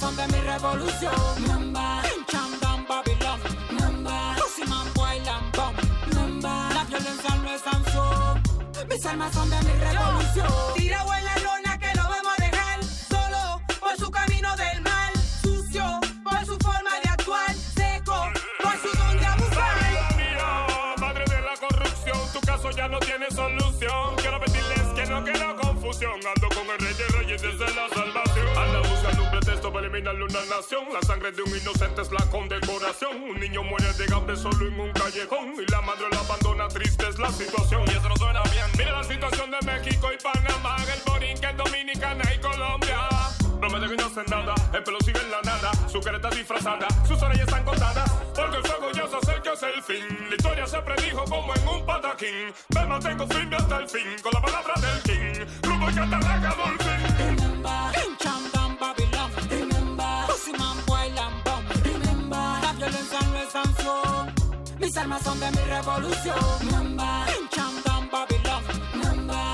Son 0.01 0.17
de 0.17 0.27
mi 0.27 0.41
revolución. 0.41 1.15
Remember, 1.37 2.03
Cham 2.27 2.51
Dam 2.61 2.85
Babylon. 2.87 3.41
Remember, 3.71 4.37
Pussy 4.37 4.69
Man 4.69 4.87
Boy 4.95 5.21
Lambón. 5.21 5.75
La 6.75 6.85
violencia 6.85 7.37
no 7.37 7.55
es 7.55 7.61
sanción. 7.63 8.43
Mis 8.91 9.07
armas 9.07 9.33
son 9.33 9.49
de 9.49 9.57
mi 9.63 9.73
revolución. 9.73 10.49
Tirado 10.75 11.15
en 11.15 11.25
la 11.25 11.37
lona 11.39 11.79
que 11.79 11.95
lo 11.97 12.03
vamos 12.03 12.35
a 12.37 12.43
dejar 12.43 12.85
solo 12.85 13.63
por 13.81 13.97
su 13.97 14.11
camino 14.11 14.57
del 14.57 14.83
mal, 14.83 15.13
sucio 15.43 16.01
por 16.23 16.45
su 16.45 16.57
forma 16.59 16.91
de 17.03 17.09
actuar, 17.09 17.55
seco 17.55 18.29
por 18.63 18.77
su 18.79 18.99
don 18.99 19.19
de 19.19 19.27
abusar. 19.27 19.77
Mía, 20.17 20.67
madre 20.99 21.25
de 21.25 21.41
la 21.41 21.57
corrupción, 21.57 22.19
tu 22.33 22.41
caso 22.41 22.71
ya 22.73 22.89
no 22.89 22.99
tiene 22.99 23.31
solución. 23.31 24.17
Quiero 24.17 24.41
pedirles 24.41 24.89
que 24.97 25.07
no 25.07 25.25
quiero 25.25 25.57
confusión. 25.57 26.21
Ando 26.35 26.49
con 26.49 26.69
el 26.69 26.79
rey 26.79 26.95
de 26.95 27.07
reyes 27.19 27.41
desde 27.43 27.75
la 27.75 27.89
pretexto 29.65 29.73
para 29.73 29.87
eliminarle 29.87 30.25
una 30.25 30.45
nación. 30.57 30.85
La 30.93 31.01
sangre 31.03 31.33
de 31.33 31.43
un 31.43 31.57
inocente 31.57 32.03
es 32.03 32.13
la 32.13 32.25
condecoración. 32.31 33.23
Un 33.23 33.41
niño 33.41 33.63
muere 33.63 33.93
de 33.95 34.15
hambre 34.15 34.37
solo 34.37 34.67
en 34.67 34.81
un 34.81 34.93
callejón. 34.93 35.55
Y 35.59 35.71
la 35.71 35.81
madre 35.83 36.07
lo 36.11 36.19
abandona, 36.19 36.69
triste 36.69 37.09
es 37.09 37.19
la 37.19 37.31
situación. 37.31 37.83
Y 37.87 37.91
eso 37.91 38.09
no 38.09 38.17
suena 38.17 38.43
bien. 38.53 38.67
Mira 38.77 38.93
la 38.93 39.05
situación 39.05 39.51
de 39.51 39.59
México 39.67 40.11
y 40.13 40.23
Panamá, 40.23 40.77
el 40.93 41.01
Borinquen, 41.07 41.57
Dominicana 41.57 42.25
y 42.35 42.39
Colombia. 42.41 43.09
Promete 43.61 43.89
que 43.89 43.97
no 43.97 44.07
hacen 44.07 44.25
nada, 44.29 44.55
el 44.75 44.83
pelo 44.83 44.99
sigue 45.01 45.21
en 45.21 45.31
la 45.31 45.41
nada, 45.41 45.71
su 45.89 45.99
careta 45.99 46.29
disfrazada, 46.29 46.87
sus 47.09 47.23
orejas 47.23 47.49
están 47.49 47.65
contadas, 47.65 48.11
porque 48.37 48.59
el 48.59 48.63
fuego 48.63 48.93
ya 48.93 49.09
se 49.09 49.17
acerca, 49.17 49.53
es 49.55 49.63
el 49.63 49.83
fin. 49.83 50.27
La 50.29 50.37
historia 50.37 50.67
se 50.67 50.79
predijo 50.83 51.25
como 51.25 51.55
en 51.55 51.69
un 51.69 51.87
pataquín, 51.87 52.53
me 52.75 52.85
mantengo 52.85 53.27
firme 53.27 53.57
hasta 53.57 53.79
el 53.79 53.89
fin, 53.89 54.17
con 54.23 54.33
la 54.35 54.43
palabra 54.43 54.75
del 54.83 55.03
king, 55.05 55.47
rumbo 55.63 55.89
y 55.89 55.95
catarraca 55.95 56.55
dolphin. 56.57 56.94
Mis 64.95 65.03
armas 65.03 65.23
son 65.25 65.41
de 65.41 65.51
mi 65.51 65.59
revolución. 65.59 66.39
Remember, 66.61 67.27
Cham 67.51 67.83
Dam 67.85 68.09
Babylon. 68.13 68.63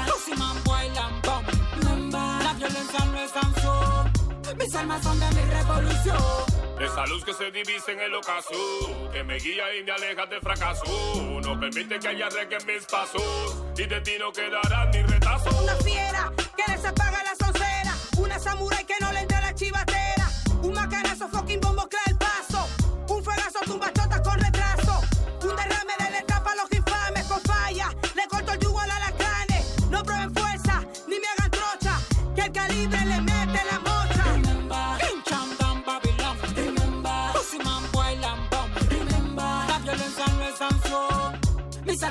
Pussy 0.06 0.34
Man 0.36 0.62
Boy 0.64 0.90
Lambón. 0.90 1.46
Remember, 1.78 2.44
la 2.44 2.52
violencia 2.52 3.04
no 3.06 3.18
es 3.18 3.30
sanción. 3.30 4.12
Mis 4.58 4.74
armas 4.74 5.02
son 5.02 5.18
de 5.18 5.30
mi 5.30 5.40
revolución. 5.50 6.18
Esa 6.78 7.06
luz 7.06 7.24
que 7.24 7.32
se 7.32 7.50
divisa 7.52 7.90
en 7.90 8.00
el 8.00 8.14
ocaso, 8.16 8.52
que 9.14 9.24
me 9.24 9.38
guía 9.38 9.64
y 9.76 9.82
me 9.82 9.92
aleja 9.92 10.26
del 10.26 10.42
fracaso, 10.42 10.84
no 11.42 11.58
permite 11.58 11.98
que 11.98 12.08
haya 12.08 12.28
en 12.28 12.66
mis 12.66 12.84
pasos, 12.84 13.64
y 13.78 13.86
de 13.86 14.00
ti 14.02 14.12
no 14.18 14.30
quedará 14.32 14.90
ni 14.92 15.02
retazo. 15.04 15.48
Una 15.62 15.74
fiera 15.76 16.30
que 16.36 16.70
les 16.70 16.84
apaga 16.84 17.18
la 17.22 17.46
soncera, 17.46 17.94
una 18.18 18.38
samurai 18.38 18.84
que 18.84 18.94
no 19.00 19.10
le 19.10 19.20
entra 19.20 19.40
la 19.40 19.54
chivatera, 19.54 20.28
un 20.62 20.74
macanazo 20.74 21.28
fucking 21.30 21.60
bombo 21.60 21.88
crea 21.88 22.02
el 22.08 22.18
paso, 22.18 22.68
un 23.08 23.24
fuegazo 23.24 23.60
tumba 23.64 23.90
chotas 23.90 24.20
con 24.20 24.38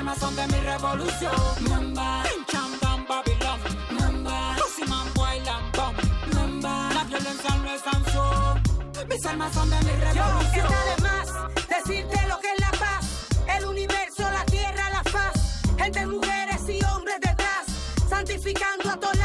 armas 0.00 0.18
son 0.18 0.34
de 0.34 0.46
mi 0.46 0.60
revolución. 0.60 1.32
Remember, 1.60 2.22
Cham 2.50 2.70
Dam 2.80 3.06
Babylon. 3.06 3.60
Remember, 3.90 4.56
Pussy 4.56 4.84
Man 4.88 5.06
Boy 5.14 5.40
Lambón. 5.44 5.94
Remember, 6.32 6.94
la 6.94 7.04
violencia 7.04 7.54
no 7.56 7.70
es 7.74 7.82
sanción. 7.82 8.62
Mis 9.08 9.26
armas 9.26 9.52
son 9.52 9.68
de 9.68 9.76
mi 9.80 9.92
Yo, 10.14 10.22
revolución. 10.24 10.66
está 10.66 10.84
de 10.90 11.02
más 11.02 11.26
decirte 11.68 12.28
lo 12.28 12.38
que 12.40 12.48
es 12.54 12.60
la 12.60 12.70
paz, 12.78 13.04
el 13.58 13.64
universo, 13.66 14.22
la 14.22 14.44
tierra, 14.46 14.90
la 14.90 15.02
faz, 15.04 15.60
gente, 15.76 16.06
mujeres 16.06 16.62
y 16.68 16.82
hombres 16.84 17.16
detrás, 17.20 17.64
santificando 18.08 18.90
a 18.90 18.96
todo 18.96 19.19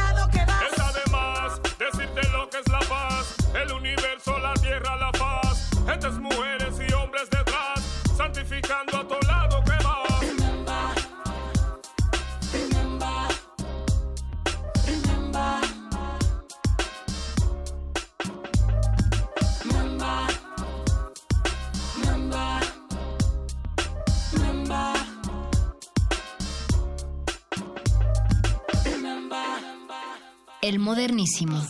El 30.66 30.80
modernísimo. 30.80 31.62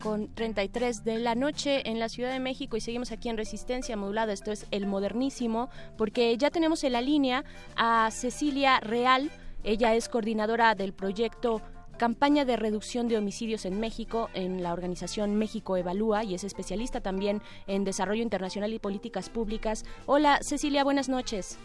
con 0.00 0.34
33 0.34 1.04
de 1.04 1.18
la 1.18 1.36
noche 1.36 1.88
en 1.88 2.00
la 2.00 2.08
Ciudad 2.08 2.32
de 2.32 2.40
México 2.40 2.76
y 2.76 2.80
seguimos 2.80 3.12
aquí 3.12 3.28
en 3.28 3.36
Resistencia 3.36 3.96
Modulada. 3.96 4.32
Esto 4.32 4.50
es 4.50 4.66
el 4.72 4.86
modernísimo, 4.86 5.70
porque 5.96 6.36
ya 6.36 6.50
tenemos 6.50 6.82
en 6.82 6.94
la 6.94 7.00
línea 7.00 7.44
a 7.76 8.10
Cecilia 8.10 8.80
Real. 8.80 9.30
Ella 9.62 9.94
es 9.94 10.08
coordinadora 10.08 10.74
del 10.74 10.92
proyecto 10.94 11.62
Campaña 11.98 12.44
de 12.44 12.56
Reducción 12.56 13.08
de 13.08 13.18
Homicidios 13.18 13.64
en 13.64 13.78
México 13.78 14.28
en 14.34 14.62
la 14.62 14.72
organización 14.72 15.36
México 15.36 15.76
Evalúa 15.76 16.24
y 16.24 16.34
es 16.34 16.44
especialista 16.44 17.00
también 17.00 17.40
en 17.66 17.84
desarrollo 17.84 18.22
internacional 18.22 18.72
y 18.72 18.78
políticas 18.78 19.28
públicas. 19.28 19.84
Hola 20.06 20.38
Cecilia, 20.42 20.84
buenas 20.84 21.08
noches. 21.08 21.58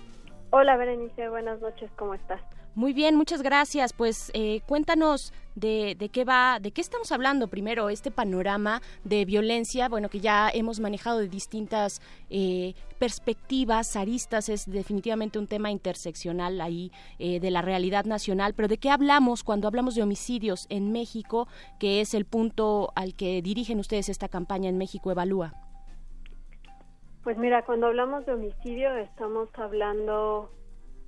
Hola 0.51 0.77
Berenice, 0.77 1.29
buenas 1.29 1.59
noches, 1.59 1.89
¿cómo 1.95 2.13
estás? 2.13 2.41
Muy 2.77 2.93
bien, 2.93 3.15
muchas 3.15 3.41
gracias. 3.41 3.91
Pues 3.91 4.29
eh, 4.35 4.61
cuéntanos 4.67 5.33
de, 5.55 5.95
de, 5.97 6.09
qué 6.09 6.23
va, 6.23 6.59
de 6.61 6.69
qué 6.69 6.81
estamos 6.81 7.11
hablando 7.11 7.47
primero, 7.47 7.89
este 7.89 8.11
panorama 8.11 8.83
de 9.03 9.25
violencia, 9.25 9.89
bueno, 9.89 10.09
que 10.09 10.19
ya 10.19 10.51
hemos 10.53 10.79
manejado 10.79 11.17
de 11.17 11.27
distintas 11.27 12.03
eh, 12.29 12.75
perspectivas, 12.99 13.95
aristas, 13.95 14.47
es 14.47 14.69
definitivamente 14.69 15.39
un 15.39 15.47
tema 15.47 15.71
interseccional 15.71 16.61
ahí 16.61 16.91
eh, 17.17 17.39
de 17.39 17.49
la 17.49 17.63
realidad 17.63 18.05
nacional, 18.05 18.53
pero 18.53 18.67
¿de 18.67 18.77
qué 18.77 18.91
hablamos 18.91 19.43
cuando 19.43 19.67
hablamos 19.67 19.95
de 19.95 20.03
homicidios 20.03 20.67
en 20.69 20.91
México, 20.91 21.47
que 21.79 21.99
es 21.99 22.13
el 22.13 22.25
punto 22.25 22.91
al 22.93 23.15
que 23.15 23.41
dirigen 23.41 23.79
ustedes 23.79 24.07
esta 24.07 24.27
campaña 24.27 24.69
en 24.69 24.77
México 24.77 25.09
Evalúa? 25.09 25.55
Pues 27.23 27.39
mira, 27.39 27.65
cuando 27.65 27.87
hablamos 27.87 28.27
de 28.27 28.33
homicidio 28.33 28.95
estamos 28.97 29.49
hablando 29.55 30.51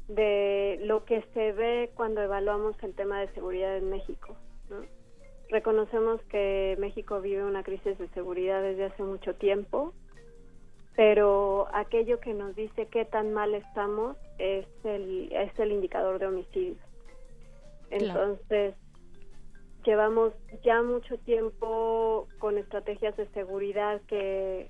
de 0.10 0.80
lo 0.84 1.06
que 1.06 1.24
se 1.34 1.52
ve 1.52 1.92
cuando 1.94 2.22
evaluamos 2.22 2.76
el 2.84 2.96
tema 2.96 3.22
de 3.22 3.32
seguridad 3.34 3.78
en 3.78 3.92
México. 3.92 4.36
Reconocemos 5.50 6.22
que 6.24 6.76
México 6.80 7.22
vive 7.22 7.46
una 7.46 7.64
crisis 7.64 7.98
de 7.98 8.08
seguridad 8.10 8.62
desde 8.62 8.86
hace 8.86 9.04
mucho 9.04 9.36
tiempo, 9.36 9.94
pero 10.96 11.68
aquello 11.74 12.20
que 12.20 12.34
nos 12.34 12.56
dice 12.56 12.88
qué 12.88 13.06
tan 13.06 13.34
mal 13.34 13.54
estamos 13.54 14.18
es 14.40 14.66
el, 14.84 15.32
es 15.32 15.58
el 15.60 15.72
indicador 15.72 16.18
de 16.18 16.28
homicidios. 16.28 16.80
Entonces, 17.92 18.76
llevamos 19.86 20.34
ya 20.64 20.82
mucho 20.82 21.18
tiempo 21.20 22.28
con 22.40 22.58
estrategias 22.58 23.16
de 23.16 23.28
seguridad 23.30 24.02
que 24.08 24.68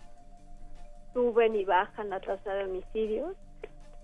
suben 1.14 1.56
y 1.56 1.64
bajan 1.64 2.10
la 2.10 2.20
tasa 2.20 2.54
de 2.54 2.66
homicidios 2.66 3.36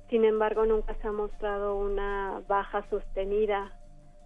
sin 0.10 0.26
embargo, 0.26 0.66
nunca 0.66 0.96
se 1.02 1.08
ha 1.08 1.12
mostrado 1.12 1.76
una 1.76 2.42
baja 2.48 2.88
sostenida 2.90 3.72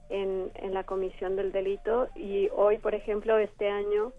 en, 0.10 0.51
en 0.56 0.73
la 0.73 0.84
comisión 0.84 1.35
del 1.35 1.51
delito 1.51 2.07
y 2.15 2.49
hoy, 2.56 2.77
por 2.77 2.95
ejemplo, 2.95 3.38
este 3.38 3.69
año 3.69 4.11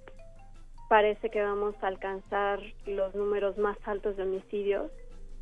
parece 0.88 1.30
que 1.30 1.40
vamos 1.40 1.74
a 1.82 1.86
alcanzar 1.86 2.60
los 2.86 3.14
números 3.14 3.56
más 3.58 3.76
altos 3.86 4.16
de 4.16 4.24
homicidios 4.24 4.90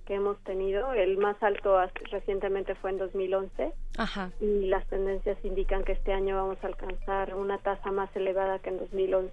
que 0.09 0.15
hemos 0.15 0.43
tenido. 0.45 0.93
El 0.93 1.19
más 1.19 1.41
alto 1.43 1.79
recientemente 2.11 2.75
fue 2.77 2.91
en 2.91 2.99
2011 2.99 3.73
Ajá. 3.99 4.31
y 4.41 4.67
las 4.67 4.87
tendencias 4.89 5.37
indican 5.45 5.85
que 5.85 5.93
este 5.93 6.13
año 6.13 6.35
vamos 6.35 6.57
a 6.63 6.67
alcanzar 6.67 7.35
una 7.35 7.59
tasa 7.59 7.91
más 7.93 8.15
elevada 8.17 8.59
que 8.59 8.71
en 8.71 8.79
2011. 8.79 9.33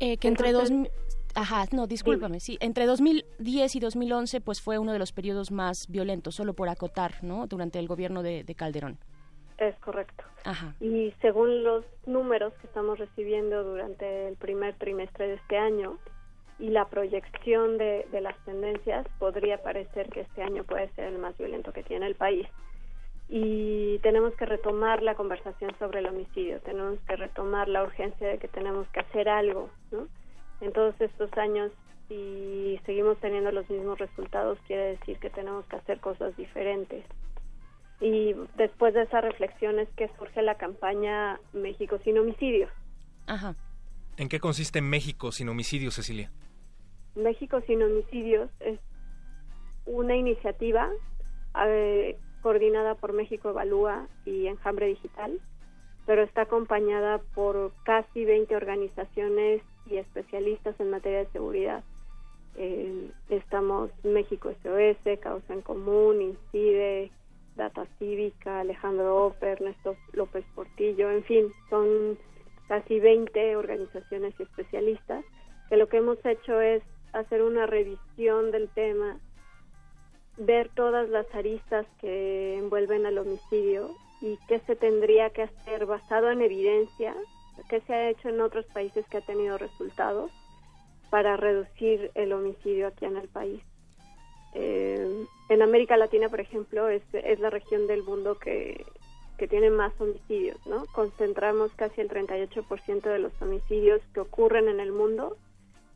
Eh, 0.00 0.16
que 0.16 0.28
entre 0.28 0.52
dos, 0.52 0.72
Ajá, 1.34 1.64
no, 1.72 1.86
discúlpame, 1.86 2.40
sí. 2.40 2.58
Entre 2.60 2.86
2010 2.86 3.76
y 3.76 3.80
2011, 3.80 4.40
pues 4.40 4.60
fue 4.60 4.78
uno 4.78 4.92
de 4.92 4.98
los 4.98 5.12
periodos 5.12 5.50
más 5.50 5.88
violentos, 5.88 6.34
solo 6.34 6.54
por 6.54 6.68
acotar, 6.68 7.22
¿no? 7.22 7.46
Durante 7.46 7.78
el 7.78 7.88
gobierno 7.88 8.22
de, 8.22 8.44
Calderón. 8.56 8.98
Es 9.58 9.74
correcto. 9.76 10.24
Ajá. 10.44 10.74
Y 10.80 11.14
según 11.20 11.62
los 11.62 11.84
números 12.06 12.52
que 12.60 12.66
estamos 12.66 12.98
recibiendo 12.98 13.62
durante 13.64 14.28
el 14.28 14.36
primer 14.36 14.74
trimestre 14.76 15.28
de 15.28 15.34
este 15.34 15.56
año 15.56 15.98
y 16.58 16.68
la 16.68 16.86
proyección 16.86 17.78
de, 17.78 18.06
de 18.10 18.20
las 18.20 18.36
tendencias, 18.44 19.06
podría 19.18 19.62
parecer 19.62 20.10
que 20.10 20.20
este 20.20 20.42
año 20.42 20.64
puede 20.64 20.88
ser 20.94 21.06
el 21.06 21.18
más 21.18 21.36
violento 21.38 21.72
que 21.72 21.82
tiene 21.82 22.06
el 22.06 22.14
país. 22.14 22.46
Y 23.28 23.98
tenemos 24.00 24.34
que 24.34 24.44
retomar 24.44 25.02
la 25.02 25.14
conversación 25.14 25.72
sobre 25.78 26.00
el 26.00 26.06
homicidio, 26.06 26.60
tenemos 26.60 26.98
que 27.08 27.16
retomar 27.16 27.68
la 27.68 27.82
urgencia 27.82 28.28
de 28.28 28.38
que 28.38 28.48
tenemos 28.48 28.86
que 28.88 29.00
hacer 29.00 29.28
algo, 29.28 29.70
¿no? 29.90 30.08
En 30.62 30.72
todos 30.72 30.98
estos 31.00 31.30
años 31.36 31.72
y 32.08 32.80
seguimos 32.86 33.18
teniendo 33.18 33.50
los 33.52 33.68
mismos 33.68 33.98
resultados, 33.98 34.58
quiere 34.66 34.96
decir 34.96 35.18
que 35.18 35.30
tenemos 35.30 35.66
que 35.66 35.76
hacer 35.76 36.00
cosas 36.00 36.36
diferentes. 36.36 37.04
Y 38.00 38.34
después 38.56 38.94
de 38.94 39.02
esas 39.02 39.22
reflexiones 39.22 39.88
que 39.96 40.08
surge 40.18 40.42
la 40.42 40.56
campaña 40.56 41.40
México 41.52 41.98
sin 42.04 42.18
homicidios. 42.18 42.70
Ajá. 43.26 43.54
¿En 44.16 44.28
qué 44.28 44.40
consiste 44.40 44.80
México 44.82 45.32
sin 45.32 45.48
homicidios, 45.48 45.94
Cecilia? 45.94 46.30
México 47.14 47.60
sin 47.66 47.82
homicidios 47.82 48.50
es 48.60 48.78
una 49.86 50.16
iniciativa 50.16 50.90
eh, 51.66 52.18
coordinada 52.40 52.94
por 52.94 53.12
México 53.12 53.50
Evalúa 53.50 54.06
y 54.24 54.46
Enjambre 54.46 54.86
Digital, 54.86 55.40
pero 56.06 56.22
está 56.22 56.42
acompañada 56.42 57.18
por 57.34 57.72
casi 57.84 58.24
20 58.24 58.54
organizaciones 58.56 59.62
y 59.92 59.98
especialistas 59.98 60.78
en 60.80 60.90
materia 60.90 61.20
de 61.20 61.32
seguridad. 61.32 61.84
Eh, 62.56 63.10
estamos 63.28 63.90
México 64.04 64.52
SOS, 64.62 65.18
Causa 65.20 65.52
en 65.52 65.62
Común, 65.62 66.20
Incide, 66.20 67.10
Data 67.56 67.86
Cívica, 67.98 68.60
Alejandro 68.60 69.26
Oper, 69.26 69.52
Ernesto 69.60 69.96
López 70.12 70.44
Portillo, 70.54 71.10
en 71.10 71.22
fin, 71.24 71.52
son 71.70 72.18
casi 72.68 73.00
20 73.00 73.56
organizaciones 73.56 74.34
y 74.38 74.42
especialistas 74.42 75.24
que 75.68 75.76
lo 75.76 75.88
que 75.88 75.98
hemos 75.98 76.24
hecho 76.24 76.60
es 76.60 76.82
hacer 77.12 77.42
una 77.42 77.66
revisión 77.66 78.50
del 78.50 78.68
tema, 78.70 79.18
ver 80.38 80.70
todas 80.74 81.08
las 81.08 81.26
aristas 81.34 81.86
que 82.00 82.58
envuelven 82.58 83.06
al 83.06 83.18
homicidio 83.18 83.90
y 84.20 84.38
qué 84.48 84.60
se 84.60 84.76
tendría 84.76 85.30
que 85.30 85.42
hacer 85.42 85.84
basado 85.84 86.30
en 86.30 86.40
evidencia 86.40 87.14
que 87.68 87.80
se 87.82 87.94
ha 87.94 88.10
hecho 88.10 88.28
en 88.28 88.40
otros 88.40 88.66
países 88.66 89.06
que 89.08 89.18
ha 89.18 89.26
tenido 89.26 89.58
resultados 89.58 90.30
para 91.10 91.36
reducir 91.36 92.10
el 92.14 92.32
homicidio 92.32 92.86
aquí 92.88 93.04
en 93.04 93.16
el 93.16 93.28
país. 93.28 93.62
Eh, 94.54 95.26
en 95.48 95.62
América 95.62 95.96
Latina, 95.96 96.28
por 96.28 96.40
ejemplo, 96.40 96.88
es, 96.88 97.02
la 97.40 97.50
región 97.50 97.86
del 97.86 98.02
mundo 98.02 98.38
que, 98.38 98.84
que 99.38 99.48
tiene 99.48 99.70
más 99.70 99.92
homicidios, 100.00 100.64
¿no? 100.66 100.84
Concentramos 100.94 101.72
casi 101.74 102.00
el 102.00 102.08
38% 102.08 103.02
de 103.02 103.18
los 103.18 103.32
homicidios 103.40 104.00
que 104.14 104.20
ocurren 104.20 104.68
en 104.68 104.80
el 104.80 104.92
mundo 104.92 105.36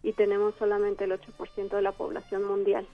y 0.02 0.12
tenemos 0.12 0.54
solamente 0.56 1.04
el 1.04 1.12
8% 1.12 1.68
de 1.68 1.82
la 1.82 1.92
población 1.92 2.44
mundial 2.44 2.86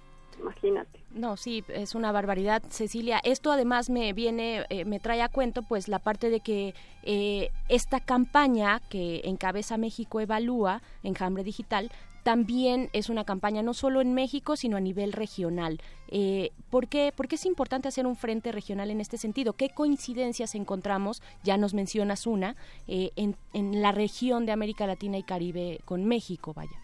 imagínate. 0.43 1.01
No, 1.15 1.37
sí, 1.37 1.65
es 1.69 1.95
una 1.95 2.13
barbaridad, 2.13 2.63
Cecilia. 2.69 3.21
Esto 3.23 3.53
además 3.53 3.91
me 3.91 4.13
viene, 4.13 4.65
eh, 4.69 4.85
me 4.85 5.01
trae 5.01 5.23
a 5.23 5.29
cuento, 5.29 5.63
pues, 5.63 5.89
la 5.89 5.99
parte 5.99 6.31
de 6.31 6.41
que 6.41 6.75
eh, 7.03 7.51
esta 7.69 8.01
campaña 8.01 8.81
que 8.91 9.23
encabeza 9.25 9.77
México 9.77 10.21
Evalúa, 10.21 10.83
Enjambre 11.03 11.45
Digital, 11.45 11.91
también 12.23 12.89
es 12.93 13.09
una 13.09 13.25
campaña 13.25 13.63
no 13.63 13.75
solo 13.75 14.01
en 14.01 14.15
México, 14.15 14.55
sino 14.55 14.77
a 14.77 14.81
nivel 14.81 15.13
regional. 15.13 15.81
Eh, 16.09 16.51
¿por, 16.71 16.87
qué, 16.87 17.13
¿Por 17.15 17.27
qué 17.27 17.35
es 17.35 17.47
importante 17.47 17.89
hacer 17.89 18.07
un 18.07 18.15
frente 18.15 18.53
regional 18.53 18.91
en 18.91 19.01
este 19.01 19.19
sentido? 19.19 19.55
¿Qué 19.55 19.71
coincidencias 19.71 20.55
encontramos, 20.55 21.21
ya 21.43 21.57
nos 21.57 21.75
mencionas 21.75 22.27
una, 22.27 22.55
en, 22.87 23.37
en 23.55 23.83
la 23.83 23.91
región 23.91 24.47
de 24.47 24.53
América 24.53 24.87
Latina 24.87 25.19
y 25.19 25.25
Caribe 25.25 25.81
con 25.85 26.05
México, 26.05 26.53
vaya? 26.55 26.82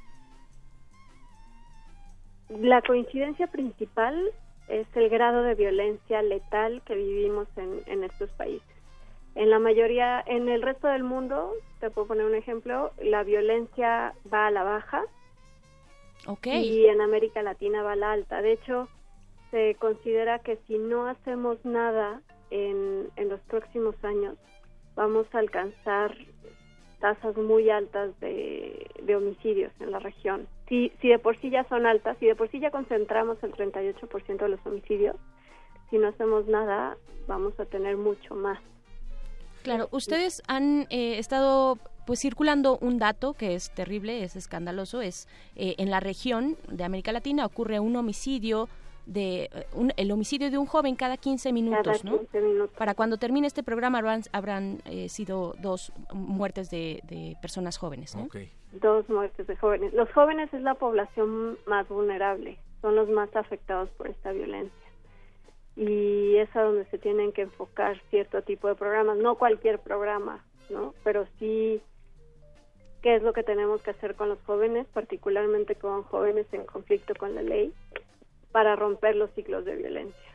La 2.49 2.83
coincidencia 2.83 3.47
principal 3.47 4.33
es 4.69 4.87
el 4.95 5.09
grado 5.09 5.43
de 5.43 5.55
violencia 5.55 6.23
letal 6.23 6.83
que 6.85 6.95
vivimos 6.95 7.47
en, 7.57 8.05
estos 8.05 8.31
países. 8.31 8.67
En 9.35 9.51
la 9.51 9.59
mayoría, 9.59 10.23
en 10.27 10.49
el 10.49 10.63
resto 10.63 10.89
del 10.89 11.05
mundo, 11.05 11.53
te 11.81 11.91
puedo 11.91 12.09
poner 12.09 12.25
un 12.27 12.35
ejemplo, 12.35 12.93
la 13.03 13.23
violencia 13.23 14.15
va 14.33 14.47
a 14.47 14.51
la 14.51 14.63
baja 14.63 15.05
okay. 16.27 16.65
y 16.65 16.87
en 16.87 17.01
América 17.01 17.43
Latina 17.43 17.83
va 17.83 17.93
a 17.93 17.97
la 17.97 18.13
alta. 18.13 18.43
De 18.43 18.53
hecho, 18.53 18.89
se 19.51 19.77
considera 19.77 20.41
que 20.41 20.59
si 20.67 20.79
no 20.79 21.07
hacemos 21.07 21.65
nada 21.65 22.21
en, 22.51 23.09
en 23.17 23.29
los 23.29 23.41
próximos 23.43 23.95
años, 24.03 24.37
vamos 24.97 25.27
a 25.33 25.39
alcanzar 25.39 26.17
tasas 27.01 27.37
muy 27.37 27.71
altas 27.71 28.19
de, 28.21 29.15
homicidios 29.17 29.73
en 29.81 29.93
la 29.93 29.99
región. 29.99 30.47
Si, 30.69 30.93
si 31.01 31.09
de 31.09 31.19
por 31.19 31.37
sí 31.41 31.51
ya 31.51 31.65
son 31.69 31.87
altas, 31.87 32.17
si 32.19 32.27
de 32.27 32.35
por 32.37 32.51
sí 32.51 32.61
ya 32.61 32.71
concentramos 32.71 33.39
el 33.43 33.53
38% 33.53 34.37
de 34.39 34.49
los 34.49 34.61
homicidios, 34.67 35.17
si 35.91 35.97
no 35.99 36.09
hacemos 36.09 36.47
nada, 36.47 36.97
vamos 37.27 37.59
a 37.59 37.65
tener 37.65 37.97
mucho 37.97 38.35
más. 38.35 38.59
Claro, 39.63 39.89
ustedes 39.91 40.43
han 40.47 40.87
eh, 40.91 41.19
estado 41.19 41.79
pues 42.07 42.21
circulando 42.21 42.79
un 42.81 42.99
dato 42.99 43.35
que 43.35 43.55
es 43.55 43.71
terrible, 43.71 44.23
es 44.25 44.35
escandaloso, 44.37 45.03
es 45.03 45.29
eh, 45.57 45.75
en 45.79 45.91
la 45.91 46.01
región 46.01 46.57
de 46.71 46.85
América 46.85 47.13
Latina 47.13 47.45
ocurre 47.45 47.81
un 47.81 47.97
homicidio 47.97 48.69
de 49.05 49.45
eh, 49.45 49.67
un- 49.75 49.93
el 49.97 50.11
homicidio 50.13 50.51
de 50.51 50.57
un 50.59 50.67
joven 50.67 50.97
cada 50.97 51.17
15 51.17 51.53
minutos, 51.53 52.01
Cada 52.03 52.11
¿no? 52.11 52.19
15 52.21 52.41
minutos. 52.41 52.77
Para 52.79 52.95
cuando 52.95 53.17
termine 53.19 53.47
este 53.47 53.63
programa 53.63 53.99
habrán, 53.99 54.23
habrán 54.33 54.81
eh, 54.87 55.09
sido 55.09 55.55
dos 55.61 55.93
muertes 56.13 56.71
de, 56.71 57.01
de 57.05 57.37
personas 57.43 57.77
jóvenes, 57.79 58.15
¿no? 58.15 58.23
Dos 58.73 59.09
muertes 59.09 59.47
de 59.47 59.57
jóvenes. 59.57 59.93
Los 59.95 60.13
jóvenes 60.13 60.53
es 60.53 60.63
la 60.63 60.75
población 60.75 61.59
más 61.67 61.89
vulnerable, 61.89 62.59
son 62.83 62.95
los 62.97 63.09
más 63.09 63.35
afectados 63.35 63.89
por 63.91 64.09
esta 64.09 64.33
violencia. 64.33 64.73
Y 65.77 66.37
es 66.37 66.55
a 66.57 66.63
donde 66.63 66.85
se 66.87 66.99
tienen 66.99 67.33
que 67.33 67.43
enfocar 67.43 68.01
cierto 68.11 68.43
tipo 68.43 68.69
de 68.69 68.75
programas, 68.75 69.17
no 69.19 69.37
cualquier 69.37 69.79
programa, 69.79 70.45
¿no? 70.71 70.95
Pero 71.05 71.27
sí 71.39 71.81
qué 73.03 73.17
es 73.17 73.23
lo 73.23 73.33
que 73.33 73.43
tenemos 73.43 73.81
que 73.83 73.93
hacer 73.93 74.15
con 74.17 74.29
los 74.29 74.41
jóvenes, 74.43 74.87
particularmente 74.93 75.77
con 75.77 76.03
jóvenes 76.03 76.47
en 76.53 76.65
conflicto 76.67 77.15
con 77.15 77.35
la 77.35 77.43
ley, 77.43 77.73
para 78.53 78.77
romper 78.77 79.17
los 79.17 79.31
ciclos 79.35 79.65
de 79.65 79.77
violencia. 79.77 80.29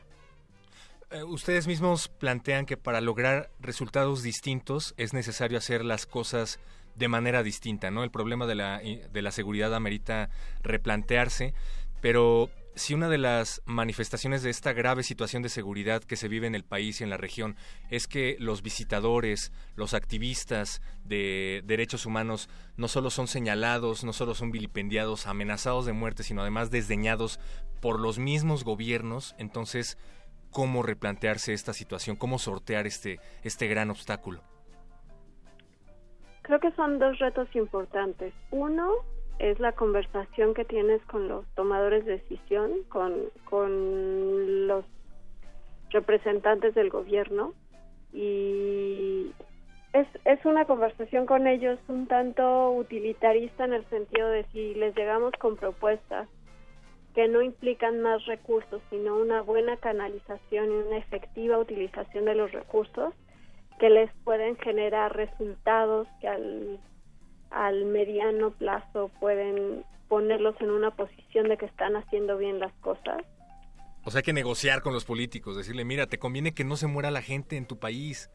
Eh, 1.10 1.22
ustedes 1.22 1.66
mismos 1.66 2.08
plantean 2.08 2.66
que 2.66 2.76
para 2.76 3.00
lograr 3.00 3.50
resultados 3.60 4.22
distintos 4.22 4.94
es 4.96 5.12
necesario 5.12 5.58
hacer 5.58 5.84
las 5.84 6.06
cosas 6.06 6.58
de 6.94 7.08
manera 7.08 7.42
distinta, 7.42 7.90
¿no? 7.90 8.04
El 8.04 8.10
problema 8.10 8.46
de 8.46 8.54
la, 8.54 8.80
de 8.80 9.22
la 9.22 9.30
seguridad 9.30 9.74
amerita 9.74 10.30
replantearse, 10.62 11.54
pero 12.00 12.50
si 12.76 12.92
una 12.92 13.08
de 13.08 13.18
las 13.18 13.62
manifestaciones 13.66 14.42
de 14.42 14.50
esta 14.50 14.72
grave 14.72 15.04
situación 15.04 15.42
de 15.42 15.48
seguridad 15.48 16.02
que 16.02 16.16
se 16.16 16.28
vive 16.28 16.46
en 16.46 16.54
el 16.54 16.64
país 16.64 17.00
y 17.00 17.04
en 17.04 17.10
la 17.10 17.16
región 17.16 17.56
es 17.88 18.08
que 18.08 18.36
los 18.40 18.62
visitadores, 18.62 19.52
los 19.76 19.94
activistas 19.94 20.82
de 21.04 21.62
derechos 21.64 22.04
humanos 22.04 22.48
no 22.76 22.88
solo 22.88 23.10
son 23.10 23.28
señalados, 23.28 24.02
no 24.02 24.12
solo 24.12 24.34
son 24.34 24.50
vilipendiados, 24.50 25.26
amenazados 25.26 25.86
de 25.86 25.92
muerte, 25.92 26.24
sino 26.24 26.42
además 26.42 26.70
desdeñados 26.70 27.38
por 27.80 28.00
los 28.00 28.18
mismos 28.18 28.64
gobiernos, 28.64 29.36
entonces 29.38 29.96
cómo 30.50 30.82
replantearse 30.82 31.52
esta 31.52 31.72
situación, 31.72 32.16
cómo 32.16 32.38
sortear 32.38 32.86
este 32.86 33.20
este 33.44 33.68
gran 33.68 33.90
obstáculo. 33.90 34.42
Creo 36.44 36.60
que 36.60 36.72
son 36.72 36.98
dos 36.98 37.18
retos 37.18 37.48
importantes. 37.56 38.34
Uno 38.50 38.92
es 39.38 39.58
la 39.60 39.72
conversación 39.72 40.52
que 40.52 40.66
tienes 40.66 41.00
con 41.06 41.26
los 41.26 41.46
tomadores 41.54 42.04
de 42.04 42.18
decisión, 42.18 42.82
con, 42.90 43.14
con 43.48 44.66
los 44.66 44.84
representantes 45.88 46.74
del 46.74 46.90
gobierno 46.90 47.54
y 48.12 49.32
es, 49.94 50.06
es 50.26 50.44
una 50.44 50.66
conversación 50.66 51.24
con 51.24 51.46
ellos 51.46 51.78
un 51.88 52.06
tanto 52.06 52.72
utilitarista 52.72 53.64
en 53.64 53.72
el 53.72 53.88
sentido 53.88 54.28
de 54.28 54.44
si 54.52 54.74
les 54.74 54.94
llegamos 54.94 55.32
con 55.38 55.56
propuestas 55.56 56.28
que 57.14 57.26
no 57.26 57.40
implican 57.40 58.02
más 58.02 58.26
recursos, 58.26 58.82
sino 58.90 59.16
una 59.16 59.40
buena 59.40 59.76
canalización 59.78 60.66
y 60.66 60.74
una 60.74 60.98
efectiva 60.98 61.58
utilización 61.58 62.26
de 62.26 62.34
los 62.34 62.52
recursos 62.52 63.14
que 63.78 63.90
les 63.90 64.10
pueden 64.24 64.56
generar 64.56 65.16
resultados 65.16 66.06
que 66.20 66.28
al, 66.28 66.80
al 67.50 67.84
mediano 67.86 68.50
plazo 68.50 69.10
pueden 69.20 69.84
ponerlos 70.08 70.54
en 70.60 70.70
una 70.70 70.90
posición 70.92 71.48
de 71.48 71.56
que 71.56 71.66
están 71.66 71.96
haciendo 71.96 72.36
bien 72.36 72.58
las 72.58 72.72
cosas. 72.74 73.24
O 74.04 74.10
sea, 74.10 74.18
hay 74.18 74.22
que 74.22 74.32
negociar 74.32 74.82
con 74.82 74.92
los 74.92 75.04
políticos, 75.04 75.56
decirle, 75.56 75.84
mira, 75.84 76.06
te 76.06 76.18
conviene 76.18 76.52
que 76.52 76.64
no 76.64 76.76
se 76.76 76.86
muera 76.86 77.10
la 77.10 77.22
gente 77.22 77.56
en 77.56 77.66
tu 77.66 77.78
país. 77.78 78.30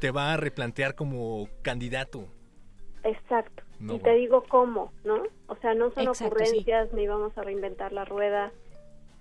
Te 0.00 0.10
va 0.10 0.32
a 0.32 0.36
replantear 0.36 0.94
como 0.94 1.48
candidato. 1.62 2.28
Exacto. 3.02 3.64
No, 3.80 3.94
y 3.94 3.98
te 4.00 4.14
digo 4.14 4.44
cómo, 4.48 4.92
¿no? 5.04 5.22
O 5.46 5.56
sea, 5.56 5.74
no 5.74 5.90
son 5.92 6.04
Exacto, 6.04 6.34
ocurrencias 6.34 6.92
ni 6.92 7.06
vamos 7.06 7.36
a 7.36 7.42
reinventar 7.42 7.92
la 7.92 8.04
rueda. 8.04 8.52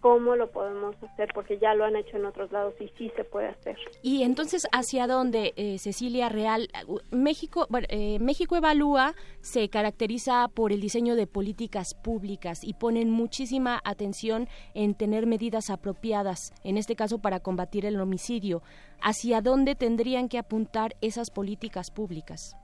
¿Cómo 0.07 0.37
lo 0.37 0.49
podemos 0.49 0.95
hacer? 1.03 1.27
Porque 1.33 1.57
ya 1.57 1.73
lo 1.73 1.83
han 1.83 1.97
hecho 1.97 2.15
en 2.15 2.23
otros 2.23 2.49
lados 2.49 2.73
y 2.79 2.87
sí 2.97 3.11
se 3.17 3.25
puede 3.25 3.49
hacer. 3.49 3.75
Y 4.01 4.23
entonces, 4.23 4.65
¿hacia 4.71 5.05
dónde, 5.05 5.53
eh, 5.57 5.77
Cecilia 5.79 6.29
Real? 6.29 6.69
México, 7.11 7.67
bueno, 7.69 7.87
eh, 7.89 8.17
México 8.19 8.55
Evalúa 8.55 9.15
se 9.41 9.67
caracteriza 9.67 10.47
por 10.47 10.71
el 10.71 10.79
diseño 10.79 11.17
de 11.17 11.27
políticas 11.27 11.93
públicas 11.93 12.63
y 12.63 12.75
ponen 12.75 13.11
muchísima 13.11 13.81
atención 13.83 14.47
en 14.73 14.95
tener 14.95 15.25
medidas 15.25 15.69
apropiadas, 15.69 16.53
en 16.63 16.77
este 16.77 16.95
caso 16.95 17.19
para 17.19 17.41
combatir 17.41 17.85
el 17.85 17.99
homicidio. 17.99 18.61
¿Hacia 19.01 19.41
dónde 19.41 19.75
tendrían 19.75 20.29
que 20.29 20.37
apuntar 20.37 20.95
esas 21.01 21.31
políticas 21.31 21.91
públicas? 21.91 22.55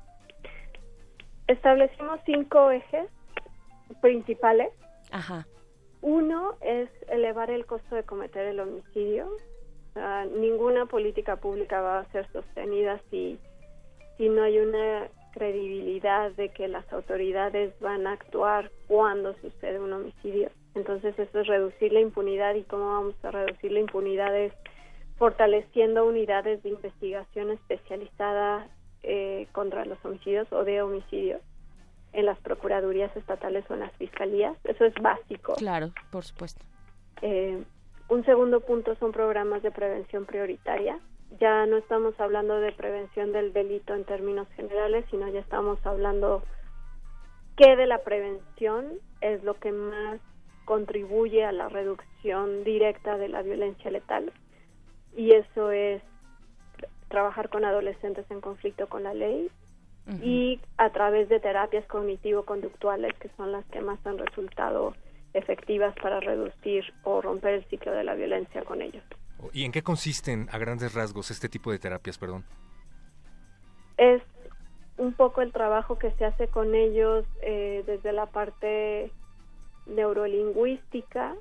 Establecimos 1.49 2.21
cinco 2.25 2.71
ejes 2.71 3.09
principales. 3.99 4.69
Ajá. 5.11 5.45
Uno 6.03 6.55
es 6.59 6.89
elevar 7.07 7.49
el 7.49 7.65
costo 7.65 7.95
de 7.95 8.03
cometer 8.03 8.45
el 8.45 8.59
homicidio. 8.59 9.29
Ninguna 10.35 10.85
política 10.85 11.37
pública 11.37 11.79
va 11.79 11.99
a 11.99 12.11
ser 12.11 12.29
sostenida 12.33 12.99
si, 13.09 13.39
si 14.17 14.27
no 14.27 14.43
hay 14.43 14.59
una 14.59 15.07
credibilidad 15.31 16.31
de 16.33 16.49
que 16.49 16.67
las 16.67 16.91
autoridades 16.91 17.73
van 17.79 18.05
a 18.05 18.11
actuar 18.11 18.69
cuando 18.87 19.33
sucede 19.35 19.79
un 19.79 19.93
homicidio. 19.93 20.49
Entonces 20.75 21.17
eso 21.17 21.39
es 21.39 21.47
reducir 21.47 21.93
la 21.93 22.01
impunidad 22.01 22.53
y 22.55 22.63
cómo 22.63 22.85
vamos 22.85 23.15
a 23.23 23.31
reducir 23.31 23.71
la 23.71 23.79
impunidad 23.79 24.37
es 24.37 24.51
fortaleciendo 25.17 26.05
unidades 26.05 26.61
de 26.63 26.69
investigación 26.71 27.49
especializada 27.49 28.67
eh, 29.03 29.47
contra 29.53 29.85
los 29.85 30.03
homicidios 30.03 30.51
o 30.51 30.65
de 30.65 30.81
homicidios 30.81 31.41
en 32.13 32.25
las 32.25 32.39
procuradurías 32.39 33.15
estatales 33.17 33.65
o 33.69 33.73
en 33.73 33.81
las 33.81 33.91
fiscalías. 33.93 34.55
Eso 34.63 34.85
es 34.85 34.93
básico. 34.95 35.55
Claro, 35.55 35.91
por 36.11 36.23
supuesto. 36.23 36.63
Eh, 37.21 37.63
un 38.09 38.25
segundo 38.25 38.61
punto 38.61 38.95
son 38.95 39.11
programas 39.11 39.63
de 39.63 39.71
prevención 39.71 40.25
prioritaria. 40.25 40.99
Ya 41.39 41.65
no 41.65 41.77
estamos 41.77 42.19
hablando 42.19 42.59
de 42.59 42.71
prevención 42.71 43.31
del 43.31 43.53
delito 43.53 43.95
en 43.95 44.05
términos 44.05 44.47
generales, 44.55 45.05
sino 45.09 45.27
ya 45.29 45.39
estamos 45.39 45.83
hablando 45.85 46.43
que 47.57 47.75
de 47.75 47.87
la 47.87 48.03
prevención 48.03 48.99
es 49.21 49.43
lo 49.43 49.55
que 49.55 49.71
más 49.71 50.19
contribuye 50.65 51.43
a 51.43 51.51
la 51.51 51.69
reducción 51.69 52.63
directa 52.63 53.17
de 53.17 53.29
la 53.29 53.41
violencia 53.41 53.89
letal. 53.91 54.31
Y 55.15 55.33
eso 55.33 55.71
es 55.71 56.01
trabajar 57.09 57.49
con 57.49 57.65
adolescentes 57.65 58.25
en 58.31 58.41
conflicto 58.41 58.87
con 58.87 59.03
la 59.03 59.13
ley, 59.13 59.49
y 60.21 60.59
a 60.77 60.89
través 60.91 61.29
de 61.29 61.39
terapias 61.39 61.85
cognitivo-conductuales 61.87 63.13
que 63.19 63.29
son 63.37 63.51
las 63.51 63.65
que 63.65 63.81
más 63.81 64.05
han 64.05 64.17
resultado 64.17 64.93
efectivas 65.33 65.95
para 66.01 66.19
reducir 66.19 66.83
o 67.03 67.21
romper 67.21 67.55
el 67.55 67.65
ciclo 67.65 67.93
de 67.93 68.03
la 68.03 68.13
violencia 68.13 68.63
con 68.63 68.81
ellos. 68.81 69.03
¿Y 69.51 69.65
en 69.65 69.71
qué 69.71 69.81
consisten, 69.81 70.47
a 70.51 70.57
grandes 70.57 70.93
rasgos, 70.93 71.31
este 71.31 71.49
tipo 71.49 71.71
de 71.71 71.79
terapias, 71.79 72.17
perdón? 72.17 72.45
Es 73.97 74.21
un 74.97 75.13
poco 75.13 75.41
el 75.41 75.51
trabajo 75.51 75.97
que 75.97 76.11
se 76.11 76.25
hace 76.25 76.47
con 76.47 76.75
ellos 76.75 77.25
eh, 77.41 77.83
desde 77.85 78.13
la 78.13 78.27
parte 78.27 79.11
neurolingüística. 79.85 81.35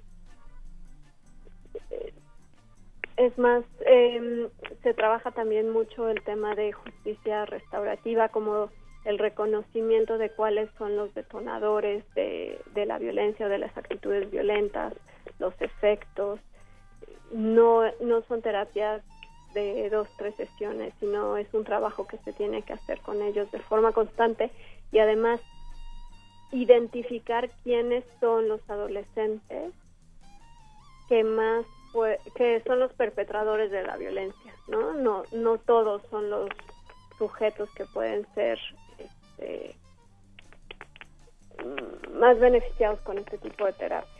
Es 3.23 3.39
más, 3.39 3.63
eh, 3.87 4.49
se 4.83 4.95
trabaja 4.95 5.31
también 5.31 5.71
mucho 5.71 6.09
el 6.09 6.21
tema 6.25 6.57
de 6.57 6.73
justicia 6.73 7.47
restaurativa, 7.47 8.31
como 8.31 8.69
el 9.05 9.17
reconocimiento 9.21 10.19
de 10.19 10.31
cuáles 10.31 10.69
son 10.77 10.97
los 10.97 11.15
detonadores 11.15 12.05
de, 12.17 12.61
de 12.75 12.85
la 12.85 12.99
violencia 12.99 13.47
o 13.47 13.49
de 13.49 13.59
las 13.59 13.77
actitudes 13.79 14.29
violentas, 14.29 14.95
los 15.39 15.55
efectos. 15.61 16.41
No, 17.31 17.83
no 18.01 18.23
son 18.23 18.43
terapias 18.43 19.05
de 19.55 19.89
dos, 19.89 20.09
tres 20.19 20.35
sesiones, 20.35 20.93
sino 20.99 21.37
es 21.37 21.47
un 21.55 21.63
trabajo 21.63 22.09
que 22.09 22.19
se 22.25 22.33
tiene 22.33 22.63
que 22.63 22.73
hacer 22.73 22.99
con 23.03 23.23
ellos 23.23 23.49
de 23.53 23.61
forma 23.61 23.93
constante 23.93 24.51
y 24.91 24.99
además 24.99 25.41
identificar 26.51 27.51
quiénes 27.63 28.05
son 28.19 28.49
los 28.49 28.69
adolescentes 28.69 29.73
que 31.09 31.23
más 31.23 31.65
fue- 31.93 32.19
que 32.35 32.63
son 32.67 32.81
los 32.81 32.93
perpetradores 32.95 33.71
de 33.71 33.83
la 33.85 33.97
violencia, 33.97 34.55
¿no? 34.69 34.93
No, 34.95 35.23
no 35.33 35.59
todos 35.59 36.03
son 36.11 36.31
los 36.31 36.49
sujetos 37.19 37.69
que 37.75 37.85
pueden 37.87 38.27
ser 38.35 38.59
este, 38.99 39.77
más 42.15 42.39
beneficiados 42.39 43.01
con 43.01 43.19
este 43.19 43.39
tipo 43.39 43.65
de 43.67 43.73
terapia. 43.75 44.12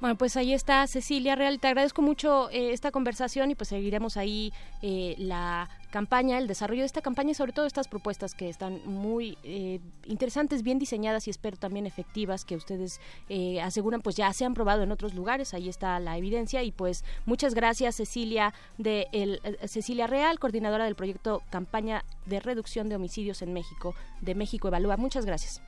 Bueno, 0.00 0.16
pues 0.16 0.36
ahí 0.36 0.52
está 0.52 0.86
Cecilia 0.86 1.36
Real. 1.36 1.58
Te 1.58 1.68
agradezco 1.68 2.02
mucho 2.02 2.50
eh, 2.50 2.72
esta 2.72 2.90
conversación 2.90 3.50
y 3.50 3.54
pues 3.54 3.68
seguiremos 3.68 4.16
ahí 4.16 4.52
eh, 4.82 5.14
la 5.18 5.70
campaña, 5.96 6.36
el 6.36 6.46
desarrollo 6.46 6.82
de 6.82 6.86
esta 6.86 7.00
campaña 7.00 7.30
y 7.30 7.34
sobre 7.34 7.52
todo 7.52 7.64
estas 7.64 7.88
propuestas 7.88 8.34
que 8.34 8.50
están 8.50 8.82
muy 8.84 9.38
eh, 9.42 9.80
interesantes, 10.04 10.62
bien 10.62 10.78
diseñadas 10.78 11.26
y 11.26 11.30
espero 11.30 11.56
también 11.56 11.86
efectivas 11.86 12.44
que 12.44 12.54
ustedes 12.54 13.00
eh, 13.30 13.62
aseguran 13.62 14.02
pues 14.02 14.14
ya 14.14 14.30
se 14.34 14.44
han 14.44 14.52
probado 14.52 14.82
en 14.82 14.92
otros 14.92 15.14
lugares, 15.14 15.54
ahí 15.54 15.70
está 15.70 15.98
la 15.98 16.18
evidencia 16.18 16.62
y 16.62 16.70
pues 16.70 17.02
muchas 17.24 17.54
gracias 17.54 17.96
Cecilia 17.96 18.52
de 18.76 19.06
el, 19.12 19.40
eh, 19.42 19.68
Cecilia 19.68 20.06
Real, 20.06 20.38
coordinadora 20.38 20.84
del 20.84 20.96
proyecto 20.96 21.40
Campaña 21.48 22.04
de 22.26 22.40
Reducción 22.40 22.90
de 22.90 22.96
Homicidios 22.96 23.40
en 23.40 23.54
México, 23.54 23.94
de 24.20 24.34
México 24.34 24.68
Evalúa. 24.68 24.98
Muchas 24.98 25.24
gracias. 25.24 25.62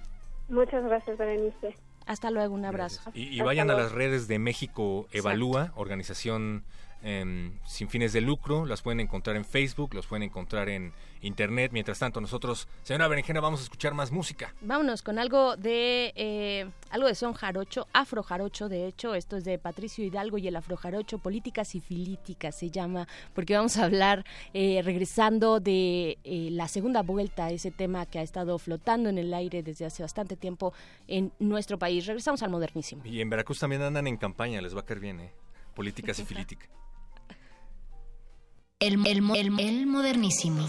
Muchas 0.50 0.84
gracias, 0.84 1.16
Berenice. 1.16 1.74
Hasta 2.08 2.30
luego, 2.30 2.54
un 2.54 2.64
abrazo. 2.64 3.10
Y, 3.12 3.28
y 3.28 3.40
vayan 3.42 3.70
a 3.70 3.74
las 3.74 3.92
redes 3.92 4.26
de 4.28 4.38
México 4.38 5.06
Evalúa, 5.12 5.72
organización 5.76 6.64
em, 7.02 7.58
sin 7.66 7.88
fines 7.88 8.12
de 8.12 8.20
lucro, 8.20 8.66
las 8.66 8.82
pueden 8.82 9.00
encontrar 9.00 9.36
en 9.36 9.44
Facebook, 9.44 9.94
los 9.94 10.06
pueden 10.06 10.24
encontrar 10.24 10.68
en 10.68 10.92
internet. 11.22 11.70
Mientras 11.72 11.98
tanto, 11.98 12.20
nosotros, 12.20 12.68
señora 12.82 13.08
Berenjena, 13.08 13.40
vamos 13.40 13.60
a 13.60 13.62
escuchar 13.64 13.94
más 13.94 14.10
música. 14.10 14.54
Vámonos 14.60 15.02
con 15.02 15.18
algo 15.18 15.56
de 15.56 16.12
eh, 16.16 16.70
algo 16.90 17.06
de 17.06 17.14
son 17.14 17.32
jarocho, 17.32 17.86
afro 17.92 18.22
jarocho, 18.22 18.68
de 18.68 18.86
hecho, 18.86 19.14
esto 19.14 19.36
es 19.36 19.44
de 19.44 19.58
Patricio 19.58 20.04
Hidalgo 20.04 20.38
y 20.38 20.48
el 20.48 20.56
afro 20.56 20.76
jarocho, 20.76 21.18
políticas 21.18 21.74
y 21.74 21.80
filíticas 21.80 22.56
se 22.56 22.70
llama, 22.70 23.08
porque 23.34 23.54
vamos 23.54 23.76
a 23.76 23.84
hablar 23.84 24.24
eh, 24.54 24.80
regresando 24.82 25.60
de 25.60 26.18
eh, 26.24 26.48
la 26.50 26.68
segunda 26.68 27.02
vuelta, 27.02 27.50
ese 27.50 27.70
tema 27.70 28.06
que 28.06 28.18
ha 28.18 28.22
estado 28.22 28.58
flotando 28.58 29.08
en 29.08 29.18
el 29.18 29.34
aire 29.34 29.62
desde 29.62 29.86
hace 29.86 30.02
bastante 30.02 30.36
tiempo 30.36 30.72
en 31.06 31.32
nuestro 31.38 31.78
país. 31.78 32.06
Regresamos 32.06 32.42
al 32.42 32.50
modernísimo. 32.50 33.02
Y 33.04 33.20
en 33.20 33.30
Veracruz 33.30 33.58
también 33.58 33.82
andan 33.82 34.06
en 34.06 34.16
campaña, 34.16 34.60
les 34.60 34.74
va 34.74 34.80
a 34.80 34.84
caer 34.84 35.00
bien, 35.00 35.20
¿eh? 35.20 35.32
Políticas 35.74 36.18
y 36.18 36.24
filítica. 36.24 36.66
El, 38.80 39.04
el, 39.08 39.28
el, 39.34 39.58
el 39.58 39.86
modernísimo. 39.88 40.64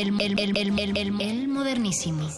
El, 0.00 0.20
el, 0.20 0.38
el, 0.38 0.56
el, 0.56 0.78
el, 0.78 0.96
el, 0.96 1.20
el 1.20 1.48
modernísimo. 1.48 2.28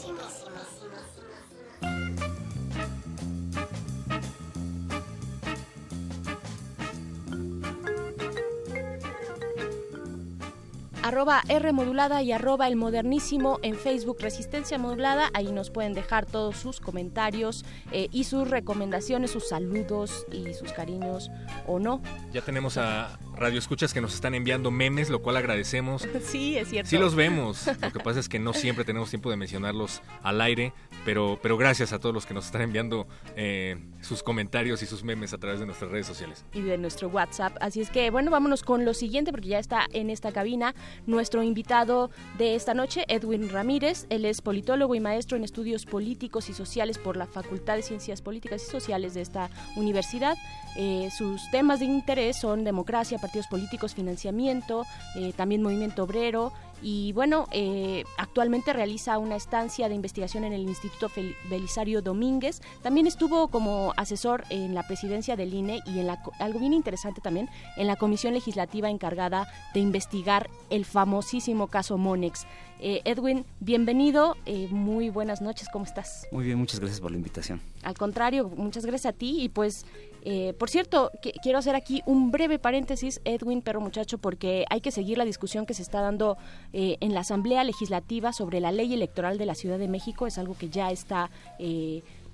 arroba 11.13 11.43
R 11.49 11.73
modulada 11.73 12.23
y 12.23 12.33
arroba 12.33 12.67
el 12.69 12.77
modernísimo 12.77 13.59
en 13.63 13.77
Facebook 13.77 14.17
Resistencia 14.21 14.79
Modulada. 14.79 15.31
Ahí 15.35 15.53
nos 15.53 15.71
pueden 15.71 15.93
dejar 15.93 16.27
todos 16.27 16.57
sus 16.57 16.81
comentarios 16.81 17.65
eh, 17.93 18.09
y 18.13 18.25
sus 18.25 18.49
recomendaciones, 18.49 19.31
sus 19.31 19.49
saludos 19.49 20.27
y 20.33 20.55
sus 20.55 20.73
cariños 20.73 21.31
o 21.67 21.79
no. 21.79 22.01
Ya 22.33 22.41
tenemos 22.41 22.79
a 22.79 23.19
Radio 23.43 23.59
Escuchas 23.59 23.93
que 23.93 24.01
nos 24.01 24.15
están 24.15 24.37
enviando 24.37 24.71
memes, 24.71 25.11
lo 25.11 25.21
cual 25.21 25.37
agradecemos. 25.37 26.07
Sí, 26.23 26.57
es 26.57 26.69
cierto. 26.69 26.89
Sí 26.89 26.97
los 26.97 27.17
vemos. 27.17 27.67
Lo 27.67 27.93
que 27.93 27.99
pasa 27.99 28.21
es 28.21 28.29
que 28.29 28.39
no 28.39 28.53
siempre 28.53 28.85
tenemos 28.85 29.11
tiempo 29.11 29.29
de 29.29 29.37
mencionarlos 29.37 30.01
al 30.23 30.41
aire, 30.41 30.73
pero, 31.05 31.39
pero 31.43 31.59
gracias 31.59 31.93
a 31.93 31.99
todos 31.99 32.15
los 32.15 32.25
que 32.25 32.33
nos 32.33 32.47
están 32.47 32.63
enviando 32.63 33.09
eh, 33.35 33.77
sus 34.01 34.23
comentarios 34.23 34.83
y 34.83 34.87
sus 34.87 35.03
memes 35.03 35.33
a 35.35 35.39
través 35.39 35.59
de 35.59 35.67
nuestras 35.67 35.91
redes 35.91 36.07
sociales. 36.07 36.45
Y 36.55 36.61
de 36.61 36.79
nuestro 36.79 37.09
WhatsApp. 37.09 37.57
Así 37.61 37.81
es 37.81 37.91
que, 37.91 38.11
bueno, 38.11 38.31
vámonos 38.31 38.63
con 38.63 38.85
lo 38.85 38.95
siguiente 38.95 39.33
porque 39.33 39.49
ya 39.49 39.59
está 39.59 39.87
en 39.93 40.11
esta 40.11 40.31
cabina 40.31 40.77
nuestro 41.07 41.43
invitado 41.43 42.11
de 42.39 42.55
esta 42.55 42.75
noche, 42.75 43.05
Edwin 43.09 43.49
Ramírez. 43.51 44.07
Él 44.09 44.25
es 44.25 44.41
politólogo 44.41 44.95
y 44.95 45.01
maestro 45.01 45.37
en 45.37 45.43
estudios 45.43 45.85
políticos 45.85 46.49
y 46.49 46.55
sociales 46.55 46.99
por 46.99 47.17
la 47.17 47.27
Facultad 47.27 47.75
de 47.75 47.83
Ciencias 47.83 48.23
Políticas 48.23 48.63
y 48.63 48.71
Sociales 48.71 49.15
de 49.15 49.23
esta 49.23 49.51
universidad. 49.75 50.37
Eh, 50.77 51.09
sus 51.17 51.51
temas 51.51 51.81
de 51.81 51.87
interés 51.87 52.37
son 52.41 52.63
democracia, 52.63 53.19
partidos 53.33 53.47
políticos, 53.47 53.95
financiamiento, 53.95 54.85
eh, 55.17 55.33
también 55.35 55.63
movimiento 55.63 56.03
obrero 56.03 56.53
y 56.83 57.13
bueno, 57.13 57.47
eh, 57.51 58.05
actualmente 58.19 58.75
realiza 58.75 59.17
una 59.17 59.37
estancia 59.37 59.89
de 59.89 59.95
investigación 59.95 60.45
en 60.45 60.53
el 60.53 60.63
Instituto 60.63 61.11
Belisario 61.49 62.03
Domínguez. 62.03 62.61
También 62.83 63.07
estuvo 63.07 63.49
como 63.49 63.95
asesor 63.97 64.45
en 64.51 64.75
la 64.75 64.87
presidencia 64.87 65.35
del 65.35 65.55
INE 65.55 65.81
y 65.87 66.01
en 66.01 66.09
la, 66.09 66.23
algo 66.41 66.59
bien 66.59 66.75
interesante 66.75 67.23
también, 67.23 67.49
en 67.79 67.87
la 67.87 67.97
comisión 67.97 68.35
legislativa 68.35 68.91
encargada 68.91 69.49
de 69.73 69.81
investigar 69.81 70.51
el 70.69 70.85
famosísimo 70.85 71.69
caso 71.69 71.97
Monex. 71.97 72.47
Eh, 72.85 73.01
Edwin, 73.05 73.45
bienvenido, 73.61 74.37
eh, 74.45 74.67
muy 74.71 75.09
buenas 75.09 75.41
noches, 75.41 75.69
¿cómo 75.73 75.85
estás? 75.85 76.27
Muy 76.33 76.45
bien, 76.45 76.59
muchas 76.59 76.81
gracias 76.81 77.01
por 77.01 77.13
la 77.13 77.17
invitación. 77.17 77.61
Al 77.85 77.97
contrario, 77.97 78.49
muchas 78.57 78.85
gracias 78.85 79.15
a 79.15 79.17
ti 79.17 79.41
y 79.41 79.49
pues, 79.49 79.87
eh, 80.25 80.55
por 80.59 80.71
cierto, 80.71 81.11
quiero 81.43 81.59
hacer 81.59 81.75
aquí 81.75 82.03
un 82.07 82.31
breve 82.31 82.59
paréntesis, 82.59 83.21
Edwin, 83.25 83.63
perro 83.63 83.81
muchacho, 83.81 84.19
porque 84.19 84.65
hay 84.71 84.81
que 84.81 84.91
seguir 84.91 85.19
la 85.19 85.25
discusión 85.25 85.67
que 85.67 85.75
se 85.75 85.83
está 85.83 86.01
dando 86.01 86.37
en 86.73 87.15
la 87.15 87.21
Asamblea 87.21 87.65
Legislativa 87.65 88.33
sobre 88.33 88.61
la 88.61 88.73
ley 88.73 88.95
electoral 88.95 89.39
de 89.39 89.47
la 89.47 89.55
Ciudad 89.55 89.79
de 89.79 89.89
México, 89.89 90.27
es 90.27 90.39
algo 90.39 90.57
que 90.57 90.69
ya 90.69 90.91
está 90.91 91.31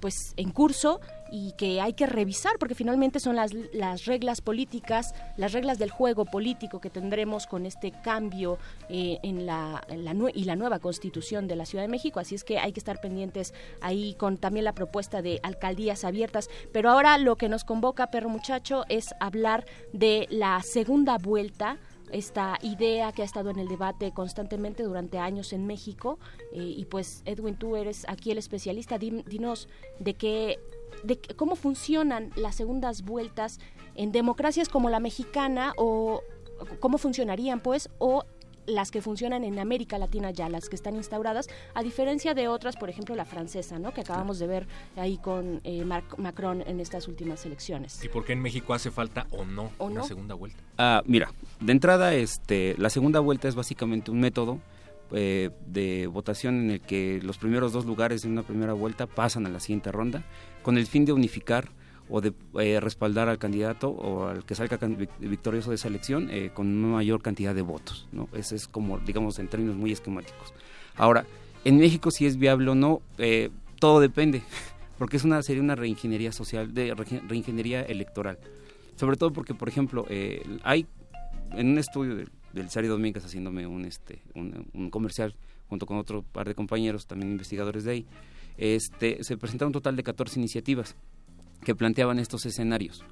pues 0.01 0.35
en 0.37 0.51
curso 0.51 1.01
y 1.31 1.53
que 1.53 1.81
hay 1.81 1.93
que 1.93 2.07
revisar 2.07 2.59
porque 2.59 2.75
finalmente 2.75 3.21
son 3.21 3.37
las, 3.37 3.53
las 3.73 4.07
reglas 4.07 4.41
políticas, 4.41 5.15
las 5.37 5.53
reglas 5.53 5.79
del 5.79 5.91
juego 5.91 6.25
político 6.25 6.81
que 6.81 6.91
tendremos 6.91 7.47
con 7.47 7.67
este 7.67 7.93
cambio 8.03 8.59
eh, 8.89 9.19
en, 9.23 9.47
la, 9.47 9.85
y 10.35 10.45
la 10.45 10.57
nueva 10.57 10.79
constitución 10.79 11.49
de 11.49 11.57
la 11.57 11.67
Ciudad 11.67 11.85
de 11.85 11.89
México. 11.89 12.21
Así 12.21 12.35
es 12.35 12.45
que 12.45 12.59
hay 12.59 12.73
que 12.73 12.81
estar 12.81 13.01
pendientes 13.01 13.55
ahí 13.81 14.15
con 14.15 14.39
también 14.39 14.65
la 14.65 14.73
propuesta 14.75 15.23
de 15.23 15.41
alcaldías 15.43 16.05
abiertas. 16.05 16.49
Pero 16.73 16.91
ahora 16.91 17.19
lo 17.19 17.37
que 17.37 17.49
nos 17.49 17.65
convoca, 17.65 18.11
perro 18.11 18.29
muchacho, 18.29 18.85
es 18.89 19.15
hablar 19.21 19.67
de 19.93 20.27
la 20.31 20.63
segunda 20.63 21.19
vuelta 21.19 21.79
esta 22.13 22.59
idea 22.63 23.13
que 23.13 23.23
ha 23.23 23.25
estado 23.25 23.51
en 23.51 23.59
el 23.59 23.69
debate 23.69 24.13
constantemente 24.13 24.83
durante 24.83 25.19
años 25.19 25.53
en 25.53 25.67
México. 25.67 26.19
Eh, 26.53 26.63
y 26.77 26.85
pues, 26.87 27.23
Edwin, 27.25 27.57
tú 27.57 27.77
eres 27.77 28.07
aquí 28.09 28.31
el 28.31 28.39
especialista. 28.39 28.99
dinos 28.99 29.69
de 29.99 30.15
qué, 30.15 30.59
de 31.05 31.21
cómo 31.37 31.57
funcionan 31.57 32.31
las 32.37 32.57
segundas 32.57 33.03
vueltas 33.03 33.61
en 33.95 34.13
democracias 34.13 34.69
como 34.69 34.91
la 34.91 35.01
mexicana 35.01 35.73
o 35.77 36.23
cómo 36.81 36.99
funcionarían, 36.99 37.61
pues, 37.61 37.91
o 37.99 38.25
las 38.69 38.91
que 38.91 39.01
funcionan 39.01 39.45
en 39.45 39.59
América 39.59 39.99
Latina 39.99 40.31
ya, 40.31 40.49
las 40.49 40.69
que 40.69 40.77
están 40.77 40.95
instauradas, 40.95 41.49
a 41.75 41.83
diferencia 41.83 42.35
de 42.35 42.49
otras, 42.49 42.77
por 42.77 42.91
ejemplo 42.91 43.15
la 43.17 43.25
francesa, 43.25 43.79
¿no? 43.79 43.93
que 43.93 44.03
acabamos 44.03 44.39
de 44.39 44.47
ver 44.47 44.67
ahí 44.97 45.17
con 45.17 45.61
eh, 45.65 45.85
Macron 45.85 46.63
en 46.67 46.79
estas 46.79 47.09
últimas 47.09 47.45
elecciones. 47.47 48.05
¿Y 48.05 48.09
por 48.09 48.25
qué 48.25 48.35
en 48.35 48.43
México 48.43 48.75
hace 48.75 48.91
falta 48.91 49.27
o 49.31 49.45
no 49.45 49.71
una 49.79 50.03
segunda 50.05 50.35
vuelta? 50.35 50.59
Ah, 50.77 51.03
mira, 51.07 51.33
de 51.61 51.73
entrada, 51.73 52.15
este, 52.15 52.75
la 52.79 52.91
segunda 52.91 53.21
vuelta 53.21 53.49
es 53.49 53.55
básicamente 53.55 54.11
un 54.11 54.21
método 54.21 54.61
eh, 55.13 55.51
de 55.67 56.07
votación 56.07 56.61
en 56.61 56.71
el 56.73 56.81
que 56.83 57.21
los 57.23 57.39
primeros 57.39 57.73
dos 57.73 57.87
lugares 57.87 58.27
en 58.27 58.33
una 58.33 58.43
primera 58.43 58.75
vuelta 58.75 59.07
pasan 59.07 59.47
a 59.47 59.49
la 59.49 59.61
siguiente 59.61 59.91
ronda 59.91 60.23
con 60.63 60.79
el 60.79 60.87
fin 60.87 61.05
de 61.05 61.13
unificar 61.13 61.71
o 62.11 62.21
de 62.21 62.33
eh, 62.59 62.81
respaldar 62.81 63.29
al 63.29 63.39
candidato 63.39 63.91
o 63.91 64.29
al 64.29 64.45
que 64.45 64.55
salga 64.55 64.79
victorioso 65.21 65.71
de 65.71 65.77
esa 65.77 65.89
elección 65.89 66.29
eh, 66.31 66.51
con 66.55 66.67
una 66.67 66.97
mayor 66.97 67.23
cantidad 67.23 67.55
de 67.55 67.63
votos. 67.63 68.09
¿no? 68.13 68.29
Ese 68.33 68.57
es 68.57 68.67
como, 68.67 68.99
digamos, 68.99 69.39
en 69.39 69.49
términos 69.49 69.77
muy 69.77 69.93
esquemáticos. 69.93 70.55
Ahora, 70.97 71.27
en 71.65 71.79
México 71.79 72.11
si 72.11 72.27
es 72.27 72.37
viable 72.37 72.71
o 72.71 72.75
no, 72.75 73.03
eh, 73.19 73.51
todo 73.79 74.01
depende, 74.01 74.43
porque 74.99 75.17
es 75.17 75.25
una 75.25 75.43
sería 75.43 75.63
una 75.63 75.75
reingeniería 75.75 76.33
social, 76.33 76.73
de 76.73 76.95
reingeniería 77.29 77.83
electoral. 77.83 78.39
Sobre 78.97 79.17
todo 79.17 79.33
porque, 79.33 79.55
por 79.55 79.69
ejemplo, 79.69 80.07
hay 80.65 80.87
en 81.53 81.69
un 81.69 81.79
estudio 81.79 82.17
del, 82.17 82.31
del 82.53 82.71
Sari 82.71 82.89
Domínguez 82.89 83.25
haciéndome 83.25 83.67
un, 83.67 83.85
este, 83.85 84.21
un, 84.35 84.91
comercial 84.91 85.35
junto 85.69 85.87
con 85.87 85.99
otro 85.99 86.23
par 86.23 86.49
de 86.49 86.55
compañeros, 86.55 87.07
también 87.07 87.31
investigadores 87.31 87.85
de 87.85 87.93
ahí, 87.93 88.07
este, 88.59 89.23
se 89.23 89.37
presentaron 89.37 89.69
un 89.69 89.75
total 89.75 89.97
de 89.97 90.03
14 90.03 90.39
iniciativas 90.39 90.97
que 91.65 91.75
planteaban 91.75 92.19
estos 92.19 92.45
escenarios. 92.45 93.05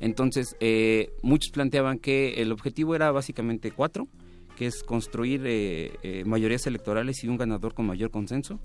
Entonces, 0.00 0.56
eh, 0.60 1.10
muchos 1.22 1.50
planteaban 1.50 1.98
que 1.98 2.34
el 2.34 2.52
objetivo 2.52 2.94
era 2.94 3.10
básicamente 3.10 3.70
cuatro, 3.70 4.08
que 4.56 4.66
es 4.66 4.82
construir 4.82 5.42
eh, 5.44 5.92
eh, 6.02 6.24
mayorías 6.24 6.66
electorales 6.66 7.22
y 7.24 7.28
un 7.28 7.36
ganador 7.36 7.74
con 7.74 7.86
mayor 7.86 8.10
consenso, 8.10 8.60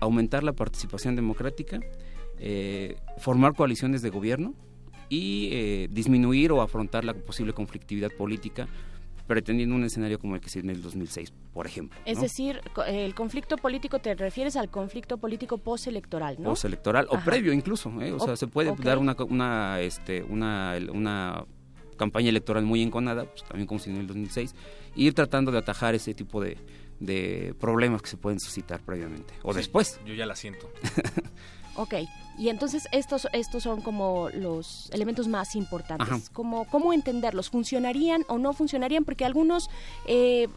aumentar 0.00 0.42
la 0.42 0.52
participación 0.52 1.16
democrática, 1.16 1.80
formar 3.18 3.54
coaliciones 3.54 4.00
de 4.00 4.10
gobierno 4.10 4.54
y 5.08 5.88
disminuir 5.88 6.52
o 6.52 6.62
afrontar 6.62 7.04
la 7.04 7.14
posible 7.14 7.52
conflictividad 7.52 8.12
política 8.12 8.68
pretendiendo 9.28 9.76
un 9.76 9.84
escenario 9.84 10.18
como 10.18 10.34
el 10.34 10.40
que 10.40 10.48
se 10.48 10.60
dio 10.60 10.70
en 10.70 10.76
el 10.76 10.82
2006, 10.82 11.32
por 11.52 11.66
ejemplo. 11.66 12.00
Es 12.04 12.20
decir, 12.20 12.60
el 12.88 13.14
conflicto 13.14 13.56
político 13.56 14.00
te 14.00 14.14
refieres 14.14 14.56
al 14.56 14.70
conflicto 14.70 15.18
político 15.18 15.58
postelectoral, 15.58 16.36
¿no? 16.40 16.48
Postelectoral 16.48 17.06
o 17.10 17.20
previo 17.20 17.52
incluso, 17.52 17.90
¿eh? 18.00 18.12
o, 18.12 18.18
sea, 18.18 18.34
se 18.34 18.48
puede 18.48 18.74
dar 18.82 18.98
una, 18.98 19.14
una, 19.28 19.80
este, 19.80 20.24
una, 20.24 20.76
una 20.92 21.44
campaña 21.96 22.30
electoral 22.30 22.64
muy 22.64 22.82
enconada, 22.82 23.26
pues, 23.26 23.44
también 23.44 23.66
como 23.66 23.78
se 23.78 23.90
dio 23.90 23.96
en 23.96 24.00
el 24.00 24.06
2006, 24.08 24.54
y 24.96 25.06
ir 25.06 25.14
tratando 25.14 25.52
de 25.52 25.58
atajar 25.58 25.94
ese 25.94 26.14
tipo 26.14 26.40
de, 26.40 26.56
de 26.98 27.54
problemas 27.60 28.02
que 28.02 28.08
se 28.08 28.16
pueden 28.16 28.40
suscitar 28.40 28.80
previamente 28.80 29.34
o 29.42 29.52
después. 29.52 30.00
Yo 30.06 30.14
ya 30.14 30.26
la 30.26 30.34
siento. 30.34 30.70
Ok, 31.80 31.94
y 32.38 32.48
entonces 32.48 32.88
estos, 32.92 33.26
estos 33.32 33.64
son 33.64 33.80
como 33.80 34.28
los 34.32 34.88
elementos 34.92 35.26
más 35.26 35.56
importantes. 35.56 36.30
Como, 36.30 36.66
¿Cómo 36.66 36.92
entenderlos? 36.92 37.50
¿Funcionarían 37.50 38.24
o 38.28 38.38
no 38.38 38.52
funcionarían? 38.52 39.04
Porque 39.04 39.24
algunos 39.24 39.68
eh, 40.06 40.48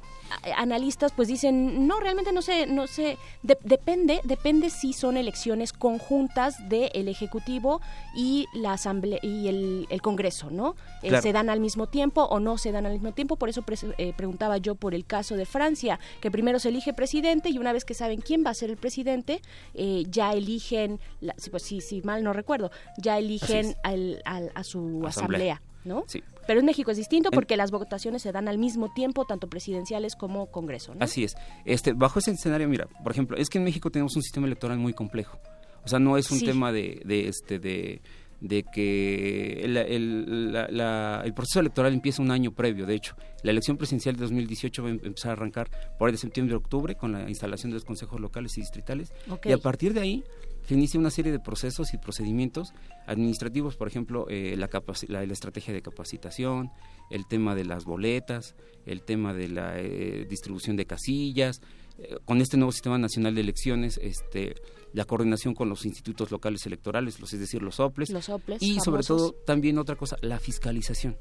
analistas 0.56 1.12
pues 1.16 1.28
dicen, 1.28 1.88
no, 1.88 2.00
realmente 2.00 2.32
no 2.32 2.42
sé, 2.42 2.68
no 2.68 2.88
sé, 2.88 3.18
depende, 3.42 4.22
depende 4.24 4.70
si 4.70 4.94
son 4.94 5.18
elecciones 5.18 5.74
conjuntas 5.74 6.70
del 6.70 7.08
Ejecutivo 7.08 7.82
y 8.16 8.48
la 8.54 8.74
Asamblea 8.74 9.20
y 9.22 9.48
el, 9.48 10.02
Congreso, 10.02 10.50
¿no? 10.50 10.76
Eh, 11.04 11.22
se 11.22 11.32
dan 11.32 11.50
al 11.50 11.60
mismo 11.60 11.88
tiempo 11.88 12.24
o 12.24 12.40
no 12.40 12.58
se 12.58 12.72
dan 12.72 12.86
al 12.86 12.94
mismo 12.94 13.12
tiempo, 13.12 13.36
por 13.36 13.50
eso 13.50 13.64
eh, 13.98 14.14
preguntaba 14.18 14.58
yo 14.58 14.76
por 14.76 14.96
el 14.96 15.06
caso 15.06 15.36
de 15.36 15.46
Francia, 15.46 16.00
que 16.22 16.32
primero 16.32 16.58
se 16.58 16.70
elige 16.70 16.94
presidente 16.94 17.50
y 17.50 17.60
una 17.60 17.72
vez 17.72 17.86
que 17.86 17.94
saben 17.94 18.20
quién 18.22 18.44
va 18.46 18.50
a 18.50 18.56
ser 18.56 18.72
el 18.72 18.78
presidente, 18.78 19.42
eh, 19.74 20.04
ya 20.10 20.34
eligen, 20.34 21.00
la, 21.20 21.36
pues 21.52 21.64
si, 21.64 21.82
si 21.82 22.02
mal 22.02 22.24
no 22.24 22.34
recuerdo, 22.34 22.72
ya 22.98 23.20
eligen 23.20 23.76
al, 23.84 24.22
a 24.26 24.64
su 24.64 25.06
asamblea. 25.06 25.62
¿no? 25.84 26.04
Sí. 26.08 26.24
Pero 26.48 26.60
en 26.60 26.66
México 26.66 26.92
es 26.92 26.98
distinto 26.98 27.32
porque 27.32 27.56
las 27.56 27.72
votaciones 27.72 28.22
se 28.22 28.32
dan 28.32 28.48
al 28.48 28.58
mismo 28.58 28.92
tiempo, 28.94 29.26
tanto 29.26 29.48
presidenciales 29.48 30.16
como 30.16 30.48
Congreso, 30.48 30.96
¿no? 30.96 31.04
Así 31.04 31.24
es. 31.24 31.36
Este, 31.66 31.94
bajo 31.94 32.20
ese 32.20 32.32
escenario, 32.32 32.68
mira, 32.68 32.88
por 33.04 33.12
ejemplo, 33.12 33.38
es 33.38 33.50
que 33.50 33.58
en 33.58 33.64
México 33.64 33.90
tenemos 33.92 34.16
un 34.16 34.24
sistema 34.24 34.48
electoral 34.48 34.78
muy 34.80 34.94
complejo. 34.94 35.40
O 35.84 35.88
sea, 35.88 36.00
no 36.00 36.18
es 36.18 36.30
un 36.32 36.40
tema 36.42 36.72
de, 36.72 37.02
de, 37.06 37.28
este, 37.28 37.58
de, 37.58 38.02
de 38.42 38.64
que 38.64 39.62
el, 39.64 39.78
el- 39.78 40.52
la- 40.52 40.68
la- 40.70 41.22
el 41.24 41.34
proceso 41.34 41.60
electoral 41.62 41.94
empieza 41.94 42.22
un 42.22 42.32
año 42.32 42.52
previo, 42.52 42.86
de 42.86 42.96
hecho. 42.96 43.16
La 43.44 43.52
elección 43.52 43.78
presidencial 43.78 44.16
de 44.16 44.22
2018 44.22 44.84
va 44.84 44.90
a 44.90 44.92
em- 44.92 45.00
empezar 45.04 45.30
a 45.30 45.34
arrancar 45.34 45.70
por 45.98 46.08
ahí 46.10 46.12
de 46.12 46.18
septiembre 46.18 46.56
octubre 46.56 46.96
con 46.96 47.12
la 47.14 47.30
instalación 47.30 47.70
de 47.72 47.76
los 47.76 47.86
consejos 47.86 48.20
locales 48.20 48.58
y 48.58 48.62
distritales. 48.62 49.14
Ok. 49.30 49.46
Y 49.46 49.52
a 49.54 49.58
partir 49.60 49.94
de 49.94 50.02
ahí 50.02 50.24
se 50.68 50.74
inicia 50.74 51.00
una 51.00 51.10
serie 51.12 51.32
de 51.32 51.40
procesos 51.40 51.94
y 51.94 51.98
procedimientos 51.98 52.74
administrativos, 53.08 53.76
por 53.78 53.88
ejemplo, 53.88 54.26
eh, 54.30 54.56
la, 54.58 54.70
la, 55.08 55.26
la 55.26 55.34
estrategia 55.34 55.74
de 55.74 55.82
capacitación, 55.82 56.70
el 57.10 57.28
tema 57.28 57.56
de 57.56 57.66
las 57.66 57.84
boletas, 57.86 58.56
el 58.86 59.02
tema 59.04 59.34
de 59.34 59.50
la 59.50 59.80
eh, 59.80 60.26
distribución 60.30 60.76
de 60.78 60.86
casillas, 60.86 61.62
eh, 62.00 62.16
con 62.26 62.42
este 62.42 62.58
nuevo 62.58 62.72
sistema 62.72 62.98
nacional 62.98 63.36
de 63.36 63.42
elecciones, 63.42 64.00
este, 64.02 64.56
la 64.94 65.06
coordinación 65.06 65.54
con 65.54 65.70
los 65.70 65.86
institutos 65.86 66.32
locales 66.32 66.66
electorales, 66.66 67.20
los, 67.20 67.34
es 67.34 67.40
decir, 67.40 67.62
los 67.62 67.80
OPLES, 67.80 68.10
Los 68.10 68.26
soples 68.26 68.62
y 68.62 68.80
sobre 68.80 69.04
todo 69.04 69.34
también 69.46 69.78
otra 69.78 69.96
cosa, 69.96 70.18
la 70.22 70.40
fiscalización. 70.40 71.18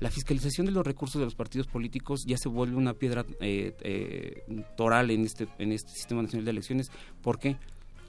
La 0.00 0.10
fiscalización 0.10 0.66
de 0.66 0.72
los 0.72 0.84
recursos 0.84 1.20
de 1.20 1.24
los 1.24 1.34
partidos 1.34 1.68
políticos 1.68 2.24
ya 2.26 2.36
se 2.36 2.48
vuelve 2.48 2.76
una 2.76 2.94
piedra 2.94 3.24
eh, 3.40 3.74
eh, 3.80 4.42
toral 4.76 5.10
en 5.10 5.24
este, 5.24 5.46
en 5.58 5.72
este 5.72 5.92
sistema 5.92 6.20
nacional 6.22 6.44
de 6.44 6.50
elecciones. 6.50 6.90
¿Por 7.22 7.38
qué? 7.38 7.56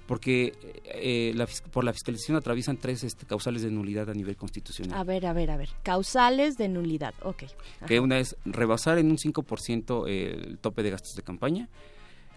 Porque 0.07 0.53
eh, 0.85 1.31
la 1.35 1.47
por 1.71 1.83
la 1.83 1.93
fiscalización 1.93 2.37
atraviesan 2.37 2.77
tres 2.77 3.03
este, 3.03 3.25
causales 3.25 3.61
de 3.61 3.71
nulidad 3.71 4.09
a 4.09 4.13
nivel 4.13 4.35
constitucional. 4.35 4.97
A 4.99 5.03
ver, 5.03 5.25
a 5.25 5.33
ver, 5.33 5.51
a 5.51 5.57
ver. 5.57 5.69
Causales 5.83 6.57
de 6.57 6.69
nulidad. 6.69 7.13
Ok. 7.21 7.43
Ajá. 7.77 7.85
que 7.85 7.99
una 7.99 8.19
es 8.19 8.35
rebasar 8.45 8.97
en 8.97 9.09
un 9.09 9.17
5% 9.17 10.07
el 10.07 10.57
tope 10.59 10.83
de 10.83 10.91
gastos 10.91 11.15
de 11.15 11.21
campaña, 11.21 11.69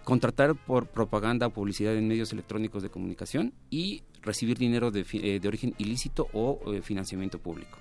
contratar 0.09 0.55
por 0.55 0.87
propaganda 0.87 1.49
o 1.49 1.51
publicidad 1.51 1.95
en 1.95 2.09
medios 2.09 2.33
electrónicos 2.33 2.83
de 2.83 2.89
comunicación 2.89 3.53
y 3.69 4.05
recibir 4.23 4.57
dinero 4.57 4.91
de, 4.91 5.05
eh, 5.13 5.39
de 5.39 5.49
origen 5.49 5.75
ilícito 5.77 6.29
o 6.33 6.73
eh, 6.73 6.81
financiamiento 6.81 7.39
público. 7.39 7.79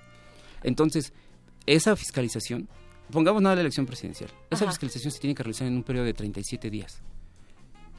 Entonces, 0.62 1.14
esa 1.64 1.96
fiscalización, 1.96 2.68
pongamos 3.10 3.40
nada 3.40 3.54
la 3.54 3.62
elección 3.62 3.86
presidencial, 3.86 4.28
esa 4.50 4.66
Ajá. 4.66 4.72
fiscalización 4.72 5.10
se 5.10 5.20
tiene 5.20 5.34
que 5.34 5.42
realizar 5.42 5.68
en 5.68 5.76
un 5.76 5.82
periodo 5.82 6.04
de 6.04 6.12
37 6.12 6.68
días. 6.68 7.00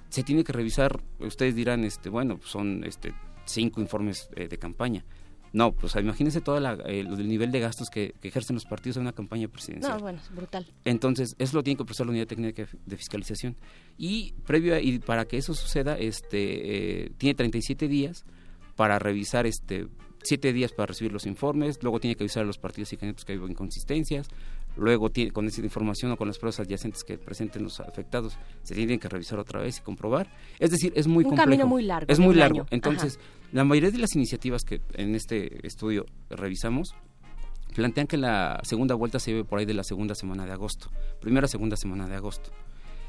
Se 0.09 0.21
tiene 0.21 0.43
que 0.43 0.53
revisar, 0.53 1.01
ustedes 1.17 1.55
dirán, 1.55 1.83
este, 1.83 2.09
bueno, 2.09 2.39
son 2.43 2.83
este, 2.83 3.15
cinco 3.45 3.81
informes 3.81 4.29
eh, 4.35 4.47
de 4.47 4.59
campaña. 4.59 5.05
No, 5.53 5.71
pues 5.71 5.95
imagínense 5.95 6.41
todo 6.41 6.57
el 6.57 7.27
nivel 7.27 7.51
de 7.51 7.59
gastos 7.59 7.89
que, 7.89 8.13
que 8.21 8.27
ejercen 8.27 8.55
los 8.55 8.65
partidos 8.65 8.97
en 8.97 9.01
una 9.03 9.13
campaña 9.13 9.47
presidencial. 9.47 9.93
No, 9.97 9.99
bueno, 9.99 10.19
es 10.21 10.35
brutal. 10.35 10.65
Entonces, 10.85 11.35
eso 11.39 11.57
lo 11.57 11.63
tiene 11.63 11.77
que 11.77 11.85
procesar 11.85 12.05
la 12.07 12.11
unidad 12.11 12.27
técnica 12.27 12.67
de 12.85 12.97
fiscalización. 12.97 13.55
Y 13.97 14.33
previo 14.45 14.75
a- 14.75 14.79
y 14.81 14.99
para 14.99 15.25
que 15.25 15.37
eso 15.37 15.53
suceda, 15.53 15.97
este 15.97 17.05
eh, 17.05 17.11
tiene 17.17 17.33
37 17.35 17.87
días 17.87 18.25
para 18.75 18.99
revisar 18.99 19.45
este 19.45 19.87
7 20.23 20.51
días 20.53 20.73
para 20.73 20.87
recibir 20.87 21.13
los 21.13 21.25
informes, 21.25 21.79
luego 21.81 21.99
tiene 21.99 22.15
que 22.15 22.23
avisar 22.23 22.43
a 22.43 22.45
los 22.45 22.57
partidos 22.57 22.91
y 22.91 22.97
candidatos 22.97 23.23
que 23.23 23.31
hay 23.33 23.39
inconsistencias, 23.39 24.27
luego 24.75 25.09
tiene, 25.09 25.31
con 25.31 25.47
esa 25.47 25.61
información 25.61 26.11
o 26.11 26.17
con 26.17 26.27
las 26.27 26.37
pruebas 26.37 26.59
adyacentes 26.59 27.05
que 27.05 27.17
presenten 27.17 27.63
los 27.63 27.79
afectados, 27.79 28.37
se 28.63 28.75
tienen 28.75 28.99
que 28.99 29.07
revisar 29.07 29.39
otra 29.39 29.61
vez 29.61 29.77
y 29.77 29.81
comprobar. 29.81 30.29
Es 30.59 30.71
decir, 30.71 30.91
es 30.95 31.07
muy 31.07 31.23
Un 31.23 31.29
complejo. 31.31 31.45
camino 31.45 31.67
muy 31.67 31.83
largo, 31.83 32.11
Es 32.11 32.19
muy 32.19 32.35
largo. 32.35 32.65
Entonces, 32.69 33.17
la 33.51 33.63
mayoría 33.63 33.91
de 33.91 33.97
las 33.97 34.15
iniciativas 34.15 34.63
que 34.63 34.81
en 34.93 35.15
este 35.15 35.65
estudio 35.65 36.05
revisamos 36.29 36.95
plantean 37.75 38.07
que 38.07 38.17
la 38.17 38.59
segunda 38.63 38.95
vuelta 38.95 39.19
se 39.19 39.31
lleve 39.31 39.43
por 39.45 39.59
ahí 39.59 39.65
de 39.65 39.73
la 39.73 39.83
segunda 39.83 40.15
semana 40.15 40.45
de 40.45 40.51
agosto, 40.51 40.89
primera 41.21 41.47
segunda 41.47 41.77
semana 41.77 42.07
de 42.07 42.15
agosto. 42.15 42.51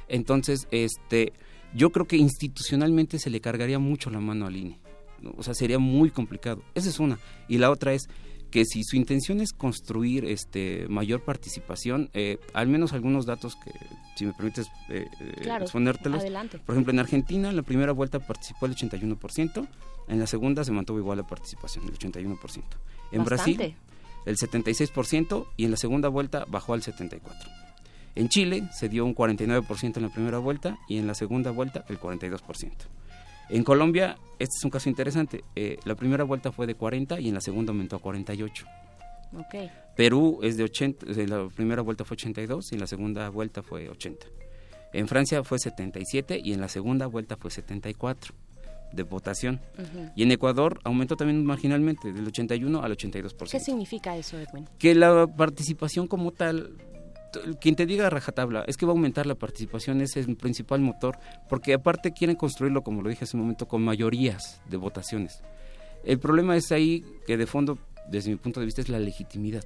Entonces, 0.09 0.69
este, 0.71 1.33
yo 1.75 1.91
creo 1.91 2.07
que 2.07 2.17
institucionalmente 2.17 3.19
se 3.19 3.31
le 3.31 3.41
cargaría 3.41 3.79
mucho 3.79 4.11
la 4.11 4.21
mano 4.21 4.47
al 4.47 4.57
INE. 4.57 4.79
¿no? 5.23 5.33
O 5.37 5.43
sea, 5.43 5.55
sería 5.55 5.79
muy 5.79 6.11
complicado. 6.11 6.63
Esa 6.75 6.89
es 6.89 6.99
una. 6.99 7.19
Y 7.49 7.59
la 7.59 7.71
otra 7.71 7.95
es 7.95 8.09
que 8.51 8.65
si 8.65 8.83
su 8.83 8.97
intención 8.97 9.41
es 9.41 9.53
construir 9.53 10.25
este 10.25 10.87
mayor 10.89 11.23
participación, 11.23 12.11
eh, 12.15 12.39
al 12.53 12.67
menos 12.67 12.93
algunos 12.93 13.25
datos 13.25 13.55
que, 13.65 13.73
si 14.17 14.27
me 14.27 14.33
permites 14.33 14.67
eh, 14.89 15.07
eh, 15.21 15.35
Claro, 15.43 15.65
exponértelos. 15.65 16.21
adelante. 16.21 16.59
Por 16.59 16.75
ejemplo, 16.75 16.93
en 16.93 16.99
Argentina, 16.99 17.51
en 17.51 17.57
la 17.57 17.63
primera 17.63 17.93
vuelta 17.93 18.19
participó 18.19 18.67
el 18.67 18.75
81%, 18.75 19.69
en 20.09 20.19
la 20.19 20.27
segunda 20.27 20.65
se 20.65 20.73
mantuvo 20.73 20.99
igual 20.99 21.19
la 21.19 21.27
participación, 21.27 21.85
el 21.87 21.99
81%. 21.99 22.63
En 23.13 23.25
Brasil, 23.25 23.75
el 24.27 24.37
76% 24.37 25.47
y 25.57 25.65
en 25.65 25.71
la 25.71 25.77
segunda 25.77 26.09
vuelta 26.09 26.45
bajó 26.49 26.75
al 26.75 26.83
74%. 26.83 27.21
En 28.17 28.29
Chile 28.29 28.69
se 28.73 28.89
dio 28.89 29.05
un 29.05 29.15
49% 29.15 29.97
en 29.97 30.03
la 30.03 30.09
primera 30.09 30.39
vuelta 30.39 30.79
y 30.89 30.99
en 30.99 31.07
la 31.07 31.15
segunda 31.15 31.51
vuelta 31.53 31.85
el 31.89 31.99
42%. 32.01 32.73
En 33.51 33.65
Colombia, 33.65 34.17
este 34.39 34.57
es 34.59 34.65
un 34.65 34.71
caso 34.71 34.89
interesante, 34.89 35.45
eh, 35.57 35.79
la 35.85 35.95
primera 35.95 36.25
vuelta 36.25 36.53
fue 36.53 36.67
de 36.67 36.75
40 36.75 37.21
y 37.21 37.29
en 37.29 37.35
la 37.35 37.41
segunda 37.41 37.73
aumentó 37.73 37.97
a 37.97 38.01
48. 38.01 38.67
Ok. 39.37 39.71
Perú 39.97 40.41
es 40.43 40.57
de 40.57 40.65
80, 40.65 41.07
eh, 41.09 41.27
la 41.27 41.49
primera 41.49 41.83
vuelta 41.83 42.05
fue 42.05 42.15
82 42.15 42.73
y 42.73 42.75
en 42.75 42.81
la 42.81 42.87
segunda 42.87 43.29
vuelta 43.29 43.63
fue 43.63 43.89
80. 43.89 44.27
En 44.93 45.09
Francia 45.09 45.43
fue 45.45 45.59
77 45.59 46.41
y 46.43 46.53
en 46.53 46.61
la 46.61 46.69
segunda 46.69 47.07
vuelta 47.07 47.37
fue 47.37 47.51
74 47.51 48.35
de 48.93 49.03
votación. 49.03 49.61
Ujú. 49.79 50.11
Y 50.17 50.23
en 50.23 50.33
Ecuador 50.33 50.81
aumentó 50.85 51.17
también 51.17 51.45
marginalmente, 51.45 52.13
del 52.13 52.27
81 52.27 52.83
al 52.83 52.93
82%. 52.97 53.51
¿Qué 53.51 53.61
significa 53.61 54.17
eso, 54.17 54.39
Edwin? 54.39 54.69
Que 54.79 54.95
la 54.95 55.27
participación 55.27 56.07
como 56.07 56.33
tal, 56.33 56.71
quien 57.61 57.77
te 57.77 57.87
diga 57.87 58.11
rajatabla, 58.11 58.65
es 58.67 58.77
que 58.77 58.87
va 58.87 58.93
a 58.93 58.95
aumentar 58.95 59.27
la 59.27 59.37
participación, 59.37 60.01
ese 60.01 60.21
es 60.21 60.27
el 60.29 60.37
principal 60.37 60.81
motor, 60.81 61.19
porque 61.49 61.75
aparte 61.75 62.13
quieren 62.13 62.35
construirlo, 62.37 62.83
como 62.83 63.03
lo 63.03 63.09
dije 63.09 63.25
hace 63.25 63.37
un 63.37 63.43
momento, 63.43 63.69
con 63.69 63.83
mayorías 63.83 64.61
de 64.69 64.77
votaciones. 64.77 65.43
El 66.05 66.19
problema 66.19 66.57
es 66.57 66.73
ahí 66.73 67.05
que 67.27 67.37
de 67.37 67.47
fondo, 67.47 67.79
desde 68.09 68.31
mi 68.31 68.37
punto 68.37 68.59
de 68.61 68.67
vista, 68.67 68.81
es 68.81 68.89
la 68.89 68.99
legitimidad. 68.99 69.65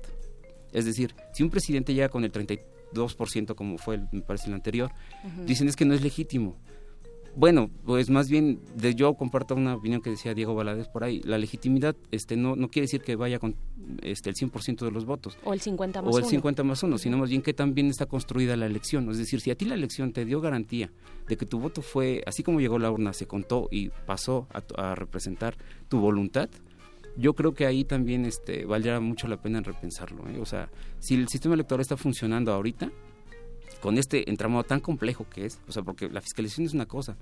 Es 0.72 0.84
decir, 0.84 1.14
si 1.32 1.42
un 1.44 1.50
presidente 1.50 1.94
llega 1.94 2.08
con 2.08 2.24
el 2.24 2.32
32%, 2.32 3.54
como 3.54 3.78
fue, 3.78 3.94
el- 3.96 4.08
me 4.12 4.20
parece, 4.22 4.48
el 4.48 4.54
anterior, 4.54 4.90
Ujú. 5.24 5.44
dicen 5.46 5.68
es 5.68 5.76
que 5.76 5.84
no 5.84 5.94
es 5.94 6.02
legítimo. 6.02 6.56
Bueno, 7.36 7.68
pues 7.84 8.10
más 8.10 8.28
bien 8.28 8.60
de 8.76 8.94
yo 8.94 9.14
comparto 9.14 9.56
una 9.56 9.74
opinión 9.74 10.00
que 10.00 10.10
decía 10.10 10.34
Diego 10.34 10.54
Valadez 10.54 10.88
por 10.88 11.02
ahí. 11.02 11.20
La 11.24 11.36
legitimidad 11.36 11.96
este 12.12 12.36
no 12.36 12.54
no 12.54 12.68
quiere 12.68 12.84
decir 12.84 13.02
que 13.02 13.16
vaya 13.16 13.38
con 13.40 13.56
este 14.02 14.30
el 14.30 14.36
100% 14.36 14.84
de 14.84 14.90
los 14.90 15.04
votos 15.04 15.36
O 15.44 15.52
el 15.52 15.60
50 15.60 16.02
más 16.02 16.14
o 16.14 16.18
el 16.18 16.24
uno. 16.24 16.30
50 16.30 16.64
más 16.64 16.82
uno, 16.82 16.98
sino 16.98 17.18
más 17.18 17.30
bien 17.30 17.42
que 17.42 17.52
también 17.52 17.88
está 17.88 18.06
construida 18.06 18.56
la 18.56 18.66
elección. 18.66 19.10
Es 19.10 19.18
decir, 19.18 19.40
si 19.40 19.50
a 19.50 19.56
ti 19.56 19.64
la 19.64 19.74
elección 19.74 20.12
te 20.12 20.24
dio 20.24 20.40
garantía 20.40 20.92
de 21.28 21.36
que 21.36 21.46
tu 21.46 21.58
voto 21.58 21.82
fue, 21.82 22.22
así 22.26 22.42
como 22.42 22.60
llegó 22.60 22.78
la 22.78 22.90
urna, 22.90 23.12
se 23.12 23.26
contó 23.26 23.68
y 23.70 23.88
pasó 24.06 24.46
a, 24.76 24.94
representar 24.94 25.56
tu 25.88 26.00
voluntad, 26.00 26.48
yo 27.16 27.34
creo 27.34 27.54
que 27.54 27.66
ahí 27.66 27.84
también 27.84 28.24
este, 28.26 28.64
valdría 28.64 29.00
mucho 29.00 29.26
la 29.28 29.40
pena 29.40 29.58
en 29.58 29.64
repensarlo. 29.64 30.28
¿eh? 30.28 30.38
O 30.40 30.46
sea, 30.46 30.70
si 30.98 31.14
el 31.14 31.28
sistema 31.28 31.54
electoral 31.54 31.80
está 31.80 31.96
funcionando 31.96 32.52
ahorita, 32.52 32.90
con 33.84 33.98
este 33.98 34.30
entramado 34.30 34.64
tan 34.64 34.80
complejo 34.80 35.26
que 35.28 35.44
es, 35.44 35.60
o 35.68 35.72
sea, 35.72 35.82
porque 35.82 36.08
la 36.08 36.22
fiscalización 36.22 36.66
es 36.66 36.72
una 36.72 36.86
cosa, 36.86 37.18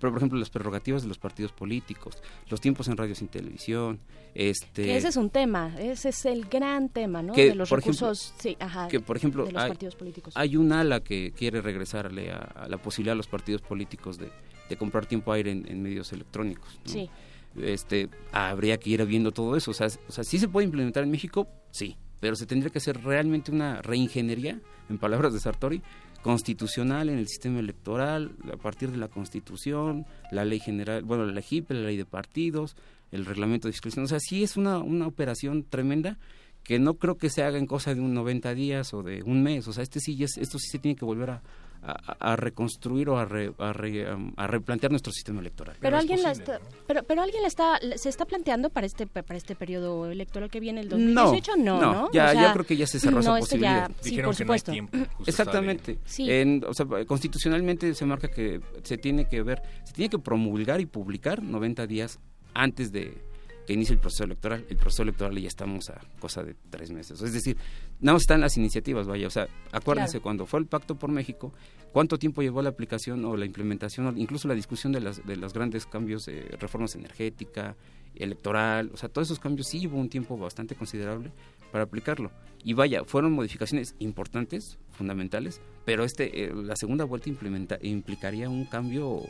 pero 0.00 0.10
por 0.10 0.16
ejemplo 0.16 0.38
las 0.38 0.48
prerrogativas 0.48 1.02
de 1.02 1.08
los 1.08 1.18
partidos 1.18 1.52
políticos, 1.52 2.22
los 2.48 2.58
tiempos 2.58 2.88
en 2.88 2.96
radio 2.96 3.14
sin 3.14 3.28
televisión, 3.28 4.00
este... 4.34 4.84
Que 4.84 4.96
ese 4.96 5.08
es 5.08 5.16
un 5.18 5.28
tema, 5.28 5.78
ese 5.78 6.08
es 6.08 6.24
el 6.24 6.46
gran 6.46 6.88
tema, 6.88 7.20
¿no? 7.20 7.34
Que, 7.34 7.50
de 7.50 7.54
los 7.54 7.70
ejemplo, 7.70 7.92
recursos, 7.92 8.32
sí, 8.38 8.56
ajá, 8.58 8.88
que 8.88 8.98
por 8.98 9.18
ejemplo 9.18 9.44
de 9.44 9.52
los 9.52 9.62
hay, 9.62 9.68
partidos 9.68 9.94
políticos. 9.94 10.32
hay 10.34 10.56
un 10.56 10.72
ala 10.72 11.00
que 11.00 11.34
quiere 11.36 11.60
regresarle 11.60 12.30
a, 12.30 12.38
a 12.38 12.66
la 12.66 12.78
posibilidad 12.78 13.12
a 13.12 13.16
los 13.16 13.28
partidos 13.28 13.60
políticos 13.60 14.16
de, 14.16 14.30
de 14.70 14.76
comprar 14.78 15.04
tiempo 15.04 15.32
aire 15.32 15.50
en, 15.50 15.70
en 15.70 15.82
medios 15.82 16.14
electrónicos. 16.14 16.80
¿no? 16.86 16.92
Sí. 16.92 17.10
Este, 17.60 18.08
habría 18.32 18.78
que 18.78 18.88
ir 18.88 19.04
viendo 19.04 19.32
todo 19.32 19.54
eso. 19.54 19.70
O 19.70 19.74
sea, 19.74 19.88
o 20.08 20.12
sea, 20.12 20.24
sí 20.24 20.38
se 20.38 20.48
puede 20.48 20.64
implementar 20.64 21.02
en 21.02 21.10
México, 21.10 21.46
sí, 21.70 21.98
pero 22.20 22.36
se 22.36 22.46
tendría 22.46 22.70
que 22.70 22.78
hacer 22.78 23.02
realmente 23.04 23.50
una 23.50 23.82
reingeniería, 23.82 24.62
en 24.88 24.98
palabras 24.98 25.32
de 25.32 25.40
Sartori, 25.40 25.82
constitucional 26.22 27.08
en 27.08 27.18
el 27.18 27.28
sistema 27.28 27.60
electoral, 27.60 28.32
a 28.52 28.56
partir 28.56 28.90
de 28.90 28.96
la 28.96 29.08
Constitución, 29.08 30.06
la 30.32 30.44
ley 30.44 30.58
general, 30.58 31.02
bueno, 31.04 31.24
la 31.24 31.32
LEGIP, 31.32 31.70
la 31.70 31.80
ley 31.80 31.96
de 31.96 32.04
partidos, 32.04 32.76
el 33.12 33.24
reglamento 33.24 33.68
de 33.68 33.72
fiscalización. 33.72 34.04
O 34.06 34.08
sea, 34.08 34.20
sí 34.20 34.42
es 34.42 34.56
una, 34.56 34.78
una 34.78 35.06
operación 35.06 35.64
tremenda 35.64 36.18
que 36.64 36.80
no 36.80 36.94
creo 36.94 37.16
que 37.16 37.30
se 37.30 37.44
haga 37.44 37.58
en 37.58 37.66
cosa 37.66 37.94
de 37.94 38.00
un 38.00 38.12
90 38.12 38.54
días 38.54 38.92
o 38.92 39.02
de 39.04 39.22
un 39.22 39.42
mes. 39.42 39.68
O 39.68 39.72
sea, 39.72 39.84
este 39.84 40.00
sí 40.00 40.20
es, 40.24 40.36
esto 40.36 40.58
sí 40.58 40.68
se 40.68 40.80
tiene 40.80 40.96
que 40.96 41.04
volver 41.04 41.30
a, 41.30 41.42
a, 41.88 42.32
a 42.32 42.36
reconstruir 42.36 43.08
o 43.08 43.18
a, 43.18 43.24
re- 43.24 43.52
a, 43.58 43.72
re- 43.72 44.12
um, 44.12 44.32
a 44.36 44.46
replantear 44.46 44.90
nuestro 44.90 45.12
sistema 45.12 45.40
electoral. 45.40 45.76
Pero, 45.80 45.96
alguien 45.96 46.22
la 46.22 46.32
está, 46.32 46.58
pero, 46.86 47.02
pero 47.04 47.22
alguien 47.22 47.42
la 47.42 47.48
está, 47.48 47.78
se 47.96 48.08
está 48.08 48.24
planteando 48.24 48.70
para 48.70 48.86
este 48.86 49.06
para 49.06 49.36
este 49.36 49.54
periodo 49.54 50.10
electoral 50.10 50.50
que 50.50 50.58
viene 50.60 50.80
el 50.80 50.88
2018 50.88 51.56
no, 51.58 51.80
no, 51.80 51.92
no, 51.92 52.10
ya, 52.12 52.26
O 52.26 52.30
sea, 52.32 52.42
ya 52.42 52.52
creo 52.52 52.64
que 52.66 52.76
ya 52.76 52.86
se 52.86 52.98
cerró 52.98 53.20
esa 53.20 53.38
este 53.38 53.56
posibilidad. 53.56 53.88
ya- 53.88 53.94
sí, 54.02 54.20
por 54.22 54.34
supuesto. 54.34 54.72
Exactamente. 55.26 55.98
Sí. 56.04 56.30
En- 56.30 56.64
o 56.66 56.74
sea, 56.74 56.86
constitucionalmente 57.06 57.94
se 57.94 58.04
marca 58.06 58.28
que 58.28 58.60
se 58.82 58.98
tiene 58.98 59.28
que 59.28 59.42
ver, 59.42 59.62
se 59.84 59.92
tiene 59.92 60.08
que 60.10 60.18
promulgar 60.18 60.80
y 60.80 60.86
publicar 60.86 61.42
90 61.42 61.86
días 61.86 62.18
antes 62.54 62.90
de, 62.92 63.22
que 63.66 63.72
inicie 63.72 63.94
el 63.94 64.00
proceso 64.00 64.24
electoral. 64.24 64.64
El 64.70 64.76
proceso 64.76 65.02
electoral 65.02 65.38
ya 65.38 65.48
estamos 65.48 65.90
a 65.90 66.00
cosa 66.18 66.42
de 66.42 66.54
tres 66.70 66.90
meses. 66.92 67.20
Es 67.20 67.32
decir, 67.32 67.56
no 68.00 68.16
están 68.16 68.40
las 68.40 68.56
iniciativas, 68.56 69.06
vaya. 69.06 69.26
O 69.26 69.30
sea, 69.30 69.48
acuérdense, 69.72 70.12
Claro. 70.12 70.22
cuando 70.22 70.46
fue 70.46 70.60
el 70.60 70.66
Pacto 70.66 70.94
por 70.94 71.10
México, 71.10 71.52
¿cuánto 71.92 72.18
tiempo 72.18 72.42
llevó 72.42 72.62
la 72.62 72.70
aplicación 72.70 73.24
o 73.24 73.36
la 73.36 73.44
implementación, 73.44 74.16
incluso 74.18 74.48
la 74.48 74.54
discusión 74.54 74.92
de, 74.92 75.00
las, 75.00 75.26
de 75.26 75.36
los 75.36 75.52
grandes 75.52 75.86
cambios 75.86 76.26
de 76.26 76.42
reformas 76.60 76.94
energética, 76.94 77.76
electoral? 78.14 78.90
O 78.94 78.96
sea, 78.96 79.08
todos 79.08 79.28
esos 79.28 79.40
cambios 79.40 79.66
sí 79.66 79.80
llevó 79.80 79.98
un 79.98 80.08
tiempo 80.08 80.36
bastante 80.38 80.74
considerable 80.74 81.32
para 81.72 81.84
aplicarlo. 81.84 82.30
Y 82.64 82.72
vaya, 82.74 83.04
fueron 83.04 83.32
modificaciones 83.32 83.94
importantes, 83.98 84.78
fundamentales, 84.92 85.60
pero 85.84 86.04
este 86.04 86.44
eh, 86.44 86.54
la 86.54 86.76
segunda 86.76 87.04
vuelta 87.04 87.28
implementa, 87.28 87.78
implicaría 87.82 88.48
un 88.48 88.64
cambio 88.64 89.22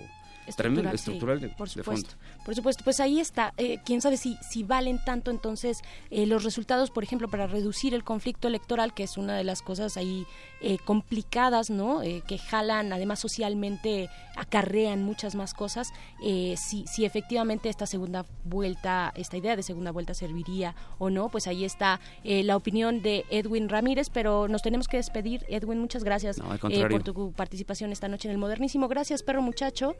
tremendo, 0.56 0.90
sí, 0.90 0.96
estructural 0.96 1.40
de, 1.40 1.48
por 1.48 1.68
de 1.68 1.82
fondo. 1.82 2.08
Por 2.46 2.54
supuesto, 2.54 2.84
pues 2.84 3.00
ahí 3.00 3.18
está. 3.18 3.52
Eh, 3.56 3.80
Quién 3.84 4.00
sabe 4.00 4.16
si, 4.16 4.38
si 4.48 4.62
valen 4.62 5.00
tanto 5.04 5.32
entonces 5.32 5.82
eh, 6.12 6.26
los 6.26 6.44
resultados, 6.44 6.92
por 6.92 7.02
ejemplo, 7.02 7.26
para 7.26 7.48
reducir 7.48 7.92
el 7.92 8.04
conflicto 8.04 8.46
electoral, 8.46 8.94
que 8.94 9.02
es 9.02 9.16
una 9.16 9.36
de 9.36 9.42
las 9.42 9.62
cosas 9.62 9.96
ahí 9.96 10.24
eh, 10.60 10.78
complicadas, 10.78 11.70
¿no? 11.70 12.04
Eh, 12.04 12.22
que 12.24 12.38
jalan, 12.38 12.92
además 12.92 13.18
socialmente 13.18 14.08
acarrean 14.36 15.02
muchas 15.02 15.34
más 15.34 15.54
cosas. 15.54 15.92
Eh, 16.22 16.54
si, 16.56 16.86
si 16.86 17.04
efectivamente 17.04 17.68
esta 17.68 17.84
segunda 17.84 18.24
vuelta, 18.44 19.12
esta 19.16 19.36
idea 19.36 19.56
de 19.56 19.64
segunda 19.64 19.90
vuelta 19.90 20.14
serviría 20.14 20.76
o 20.98 21.10
no, 21.10 21.28
pues 21.28 21.48
ahí 21.48 21.64
está 21.64 21.98
eh, 22.22 22.44
la 22.44 22.54
opinión 22.54 23.02
de 23.02 23.24
Edwin 23.28 23.68
Ramírez, 23.68 24.08
pero 24.08 24.46
nos 24.46 24.62
tenemos 24.62 24.86
que 24.86 24.98
despedir. 24.98 25.44
Edwin, 25.48 25.80
muchas 25.80 26.04
gracias 26.04 26.38
No, 26.38 26.56
por 26.88 27.02
tu 27.02 27.32
participación 27.32 27.90
esta 27.90 28.06
noche 28.06 28.28
en 28.28 28.32
el 28.32 28.38
Modernísimo. 28.38 28.86
Gracias, 28.86 29.24
perro 29.24 29.42
muchacho. 29.42 29.96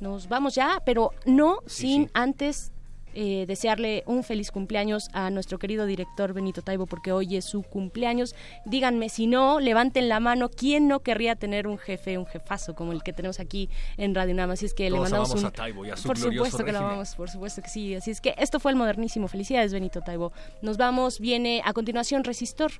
Nos 0.00 0.28
vamos 0.28 0.54
ya, 0.54 0.82
pero 0.84 1.12
no 1.26 1.60
sin 1.66 2.10
antes 2.14 2.72
eh, 3.12 3.44
desearle 3.46 4.04
un 4.06 4.22
feliz 4.22 4.52
cumpleaños 4.52 5.08
a 5.12 5.30
nuestro 5.30 5.58
querido 5.58 5.84
director 5.84 6.32
Benito 6.32 6.62
Taibo, 6.62 6.86
porque 6.86 7.10
hoy 7.10 7.36
es 7.36 7.44
su 7.44 7.62
cumpleaños. 7.62 8.36
Díganme, 8.64 9.08
si 9.08 9.26
no, 9.26 9.58
levanten 9.58 10.08
la 10.08 10.20
mano, 10.20 10.48
¿quién 10.48 10.86
no 10.86 11.00
querría 11.00 11.34
tener 11.34 11.66
un 11.66 11.76
jefe, 11.76 12.18
un 12.18 12.26
jefazo 12.26 12.74
como 12.74 12.92
el 12.92 13.02
que 13.02 13.12
tenemos 13.12 13.40
aquí 13.40 13.68
en 13.96 14.14
Radio 14.14 14.34
Nama? 14.34 14.52
Así 14.52 14.66
es 14.66 14.74
que 14.74 14.88
le 14.88 15.00
mandamos 15.00 15.34
un... 15.34 15.44
a 15.44 15.50
Taibo 15.50 15.84
y 15.84 15.90
a 15.90 15.96
su 15.96 16.06
por 16.06 16.18
supuesto 16.18 16.64
que 16.64 16.72
lo 16.72 16.78
amamos, 16.78 17.16
por 17.16 17.28
supuesto 17.28 17.62
que 17.62 17.68
sí. 17.68 17.94
Así 17.96 18.12
es 18.12 18.20
que 18.20 18.34
esto 18.38 18.60
fue 18.60 18.70
el 18.70 18.76
Modernísimo. 18.76 19.26
Felicidades, 19.26 19.72
Benito 19.72 20.00
Taibo. 20.02 20.32
Nos 20.62 20.76
vamos, 20.76 21.18
viene 21.18 21.62
a 21.64 21.72
continuación 21.72 22.22
Resistor. 22.22 22.70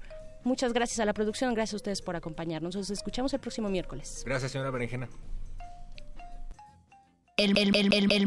Muchas 0.44 0.72
gracias 0.72 1.01
a 1.01 1.05
la 1.05 1.12
producción, 1.12 1.55
gracias 1.55 1.74
a 1.74 1.76
ustedes 1.76 2.02
por 2.02 2.14
acompañarnos. 2.14 2.76
Nos 2.76 2.88
escuchamos 2.90 3.34
el 3.34 3.40
próximo 3.40 3.68
miércoles. 3.68 4.22
Gracias, 4.24 4.52
señora 4.52 4.70
Berenjena. 4.70 5.09
El, 7.41 7.57
el 7.57 8.27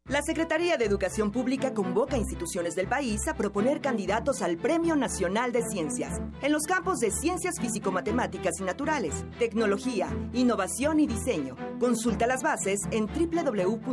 La 0.08 0.20
Secretaría 0.20 0.76
de 0.76 0.84
Educación 0.84 1.30
Pública 1.30 1.72
convoca 1.72 2.16
a 2.16 2.18
instituciones 2.18 2.74
del 2.74 2.88
país 2.88 3.28
a 3.28 3.34
proponer 3.34 3.80
candidatos 3.80 4.42
al 4.42 4.56
Premio 4.56 4.96
Nacional 4.96 5.52
de 5.52 5.62
Ciencias 5.62 6.20
en 6.42 6.50
los 6.50 6.64
campos 6.64 6.98
de 6.98 7.12
ciencias 7.12 7.60
físico-matemáticas 7.60 8.58
y 8.58 8.64
naturales, 8.64 9.24
tecnología, 9.38 10.08
innovación 10.32 10.98
y 10.98 11.06
diseño. 11.06 11.56
Consulta 11.78 12.26
las 12.26 12.42
bases 12.42 12.80
en 12.90 13.06
www.gov.mx 13.06 13.86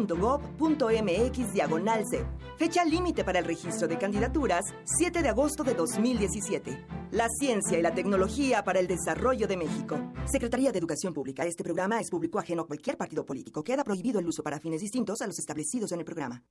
diagonal 1.53 2.03
C. 2.10 2.26
Fecha 2.57 2.84
límite 2.84 3.23
para 3.23 3.38
el 3.38 3.45
registro 3.45 3.88
de 3.88 3.99
candidaturas 3.99 4.65
7 4.86 5.22
de 5.22 5.30
agosto 5.30 5.64
de 5.64 5.76
2017. 5.76 6.86
La 7.11 7.27
ciencia 7.27 7.77
y 7.77 7.81
la 7.81 7.94
tecnología 7.95 8.64
para 8.64 8.80
el 8.80 8.88
desarrollo 8.88 9.48
de 9.48 9.57
México. 9.57 9.98
Secretaría 10.26 10.72
de 10.72 10.77
Educación 10.77 11.14
Pública. 11.14 11.44
Este 11.44 11.64
programa 11.64 11.99
es 11.99 12.10
público 12.10 12.38
ajeno 12.38 12.64
a 12.64 12.68
cualquier 12.68 12.98
partido 12.98 13.26
político. 13.26 13.64
Queda 13.64 13.84
prohibido 13.84 14.19
el 14.19 14.27
uso 14.27 14.44
para 14.44 14.60
fines 14.60 14.81
distintos 14.81 15.22
a 15.22 15.27
los 15.27 15.40
establecidos 15.40 15.91
en 15.91 15.99
el 16.00 16.06
programa. 16.06 16.44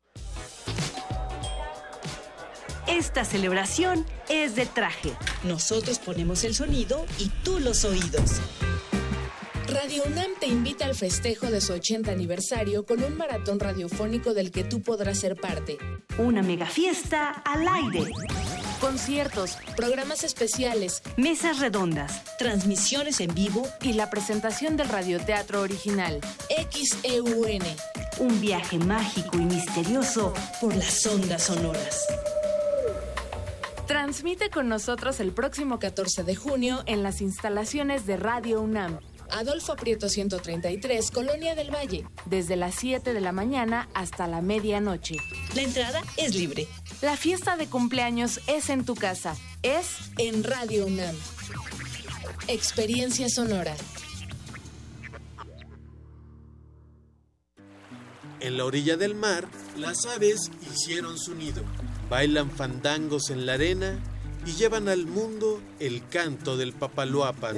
Esta 2.87 3.25
celebración 3.25 4.07
es 4.31 4.57
de 4.57 4.65
traje. 4.65 5.13
Nosotros 5.45 5.99
ponemos 5.99 6.43
el 6.45 6.55
sonido 6.55 7.05
y 7.19 7.29
tú 7.45 7.61
los 7.61 7.85
oídos. 7.85 8.41
Radio 9.71 10.03
UNAM 10.07 10.31
te 10.41 10.47
invita 10.47 10.87
al 10.87 10.95
festejo 10.95 11.51
de 11.51 11.61
su 11.61 11.75
80 11.75 12.11
aniversario 12.11 12.87
con 12.87 13.03
un 13.03 13.19
maratón 13.19 13.61
radiofónico 13.61 14.33
del 14.33 14.51
que 14.51 14.65
tú 14.65 14.81
podrás 14.81 15.19
ser 15.19 15.37
parte. 15.37 15.77
Una 16.17 16.43
mega 16.43 16.65
fiesta 16.65 17.31
al 17.31 17.69
aire. 17.69 18.11
conciertos, 18.81 19.59
programas 19.77 20.25
especiales, 20.25 21.03
mesas 21.17 21.59
redondas, 21.59 22.23
transmisiones 22.39 23.21
en 23.21 23.35
vivo 23.35 23.67
y 23.83 23.93
la 23.93 24.09
presentación 24.09 24.77
del 24.79 24.89
radioteatro 24.89 25.61
original 25.61 26.21
XEUN. 26.49 27.63
Un 28.21 28.41
viaje 28.41 28.79
mágico 28.79 29.37
y 29.37 29.45
misterioso 29.45 30.33
por 30.63 30.75
las 30.75 31.05
ondas 31.07 31.43
sonoras. 31.43 32.07
Transmite 33.87 34.49
con 34.49 34.69
nosotros 34.69 35.19
el 35.21 35.33
próximo 35.33 35.79
14 35.79 36.23
de 36.23 36.37
junio 36.37 36.83
en 36.87 37.03
las 37.03 37.21
instalaciones 37.21 38.07
de 38.07 38.17
Radio 38.17 38.61
UNAM. 38.61 38.99
Adolfo 39.31 39.77
Prieto 39.77 40.09
133, 40.09 41.11
Colonia 41.11 41.55
del 41.55 41.75
Valle, 41.75 42.07
desde 42.27 42.57
las 42.57 42.75
7 42.77 43.13
de 43.13 43.21
la 43.21 43.33
mañana 43.33 43.89
hasta 43.95 44.27
la 44.27 44.41
medianoche. 44.41 45.17
La 45.55 45.63
entrada 45.63 46.03
es 46.17 46.35
libre. 46.35 46.67
La 47.03 47.17
fiesta 47.17 47.57
de 47.57 47.67
cumpleaños 47.67 48.41
es 48.47 48.71
en 48.71 48.85
tu 48.85 48.95
casa, 48.95 49.37
es 49.63 49.97
en 50.17 50.45
Radio 50.45 50.87
UNAM. 50.87 51.15
Experiencia 52.49 53.29
sonora. 53.29 53.75
En 58.41 58.57
la 58.57 58.65
orilla 58.65 58.97
del 58.97 59.15
mar, 59.15 59.49
las 59.77 60.07
aves 60.07 60.51
hicieron 60.73 61.19
su 61.19 61.35
nido, 61.35 61.63
bailan 62.09 62.51
fandangos 62.51 63.31
en 63.31 63.47
la 63.47 63.55
arena 63.55 63.99
y 64.47 64.53
llevan 64.53 64.89
al 64.89 65.07
mundo 65.07 65.61
el 65.79 66.07
canto 66.09 66.57
del 66.57 66.73
papaloapan. 66.73 67.57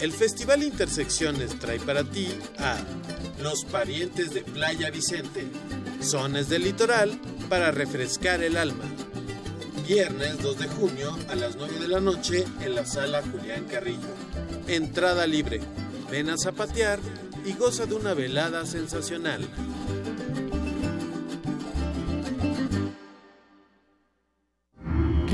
El 0.00 0.12
Festival 0.12 0.62
Intersecciones 0.62 1.58
trae 1.58 1.80
para 1.80 2.04
ti 2.04 2.28
a 2.58 2.78
Los 3.42 3.64
Parientes 3.64 4.32
de 4.32 4.42
Playa 4.42 4.90
Vicente, 4.90 5.46
Zones 6.00 6.48
del 6.48 6.64
Litoral 6.64 7.18
para 7.48 7.72
refrescar 7.72 8.42
el 8.42 8.56
alma. 8.56 8.84
Viernes 9.88 10.40
2 10.42 10.58
de 10.58 10.68
junio 10.68 11.18
a 11.28 11.34
las 11.34 11.56
9 11.56 11.80
de 11.80 11.88
la 11.88 11.98
noche 11.98 12.44
en 12.60 12.74
la 12.74 12.84
sala 12.84 13.22
Julián 13.22 13.64
Carrillo. 13.64 14.14
Entrada 14.68 15.26
libre. 15.26 15.60
Ven 16.10 16.30
a 16.30 16.36
zapatear 16.36 17.00
y 17.44 17.54
goza 17.54 17.86
de 17.86 17.94
una 17.94 18.14
velada 18.14 18.66
sensacional. 18.66 19.48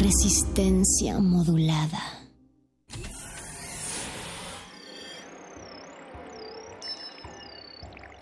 Resistencia 0.04 1.18
modulada. 1.18 1.98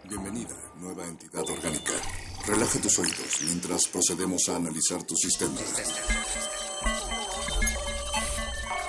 Bienvenida, 0.08 0.54
nueva 0.76 1.04
entidad 1.08 1.42
orgánica. 1.42 1.90
Relaja 2.46 2.80
tus 2.80 3.00
oídos 3.00 3.40
mientras 3.42 3.88
procedemos 3.88 4.48
a 4.48 4.56
analizar 4.58 5.02
tu 5.02 5.16
sistema. 5.16 5.58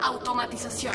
Automatización. 0.00 0.94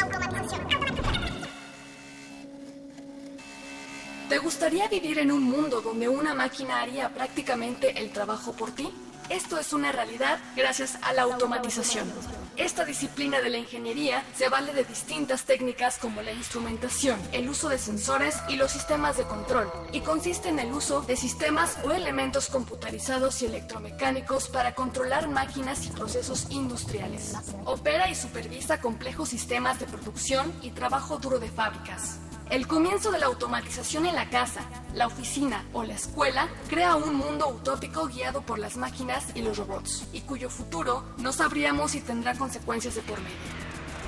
¿Te 4.30 4.38
gustaría 4.38 4.88
vivir 4.88 5.20
en 5.20 5.30
un 5.32 5.44
mundo 5.44 5.82
donde 5.82 6.08
una 6.10 6.34
máquina 6.34 6.82
haría 6.82 7.10
prácticamente 7.10 8.02
el 8.02 8.12
trabajo 8.12 8.54
por 8.54 8.72
ti? 8.72 8.90
Esto 9.30 9.60
es 9.60 9.74
una 9.74 9.92
realidad 9.92 10.40
gracias 10.56 10.98
a 11.02 11.14
la 11.14 11.24
automatización. 11.24 12.12
Esta 12.58 12.86
disciplina 12.86 13.42
de 13.42 13.50
la 13.50 13.58
ingeniería 13.58 14.24
se 14.36 14.48
vale 14.48 14.74
de 14.74 14.84
distintas 14.84 15.46
técnicas 15.46 15.98
como 15.98 16.22
la 16.22 16.32
instrumentación, 16.32 17.20
el 17.32 17.50
uso 17.50 17.68
de 17.68 17.80
sensores 17.80 18.36
y 18.48 18.58
los 18.58 18.72
sistemas 18.72 19.18
de 19.18 19.24
control, 19.24 19.72
y 19.92 20.02
consiste 20.02 20.50
en 20.50 20.60
el 20.60 20.72
uso 20.72 21.02
de 21.02 21.16
sistemas 21.16 21.78
o 21.84 21.92
elementos 21.92 22.50
computarizados 22.50 23.42
y 23.42 23.48
electromecánicos 23.48 24.50
para 24.50 24.76
controlar 24.76 25.30
máquinas 25.30 25.86
y 25.88 25.90
procesos 25.90 26.46
industriales. 26.52 27.34
Opera 27.66 28.08
y 28.10 28.16
supervisa 28.16 28.80
complejos 28.80 29.30
sistemas 29.30 29.80
de 29.80 29.88
producción 29.88 30.54
y 30.62 30.70
trabajo 30.70 31.18
duro 31.18 31.40
de 31.40 31.50
fábricas. 31.50 32.20
El 32.50 32.68
comienzo 32.68 33.12
de 33.12 33.20
la 33.20 33.26
automatización 33.28 34.06
en 34.06 34.16
la 34.16 34.30
casa, 34.30 34.62
la 34.94 35.08
oficina 35.08 35.66
o 35.74 35.84
la 35.84 35.96
escuela 35.96 36.50
crea 36.70 36.96
un 36.96 37.16
mundo 37.16 37.48
utópico 37.48 38.06
guiado 38.08 38.42
por 38.42 38.60
las 38.60 38.78
máquinas 38.78 39.26
y 39.34 39.42
los 39.42 39.58
robots, 39.58 40.06
y 40.14 40.22
cuyo 40.22 40.50
futuro 40.50 41.04
no 41.18 41.32
sabríamos 41.32 41.92
si 41.92 42.02
tendrá 42.02 42.36
consecuencias 42.36 42.96
de 42.96 43.02
por 43.02 43.20
medio. 43.22 43.36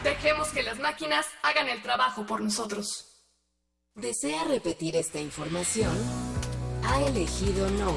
Dejemos 0.04 0.50
que 0.50 0.62
las 0.62 0.80
máquinas 0.80 1.26
hagan 1.42 1.70
el 1.70 1.82
trabajo 1.82 2.26
por 2.28 2.42
nosotros. 2.42 3.24
¿Desea 3.96 4.44
repetir 4.44 4.96
esta 4.96 5.20
información? 5.20 5.96
Ha 6.84 7.02
elegido 7.02 7.68
no. 7.72 7.94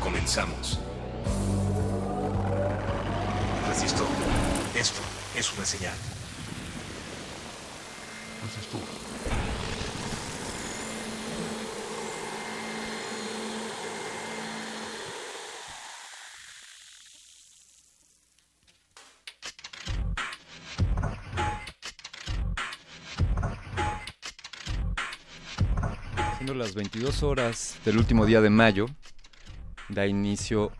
Comenzamos. 0.00 0.78
Resistor. 3.68 4.06
Esto 4.76 5.00
es 5.34 5.52
una 5.54 5.64
señal. 5.64 5.96
Resistor. 8.44 9.07
Las 26.54 26.74
22 26.74 27.22
horas 27.24 27.76
del 27.84 27.98
último 27.98 28.24
día 28.24 28.40
de 28.40 28.48
mayo, 28.48 28.86
da 29.90 30.06
inicio 30.06 30.72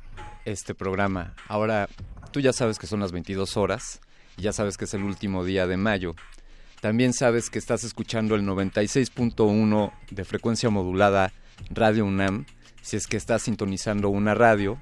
este 0.46 0.74
programa. 0.74 1.34
Ahora, 1.46 1.90
tú 2.32 2.40
ya 2.40 2.54
sabes 2.54 2.78
que 2.78 2.86
son 2.86 3.00
las 3.00 3.12
22 3.12 3.58
horas 3.58 4.00
y 4.38 4.42
ya 4.42 4.54
sabes 4.54 4.78
que 4.78 4.86
es 4.86 4.94
el 4.94 5.02
último 5.02 5.44
día 5.44 5.66
de 5.66 5.76
mayo. 5.76 6.14
También 6.80 7.12
sabes 7.12 7.50
que 7.50 7.58
estás 7.58 7.84
escuchando 7.84 8.34
el 8.34 8.44
96.1 8.44 9.92
de 10.10 10.24
frecuencia 10.24 10.70
modulada 10.70 11.34
Radio 11.68 12.06
UNAM, 12.06 12.46
si 12.80 12.96
es 12.96 13.06
que 13.06 13.18
estás 13.18 13.42
sintonizando 13.42 14.08
una 14.08 14.34
radio. 14.34 14.80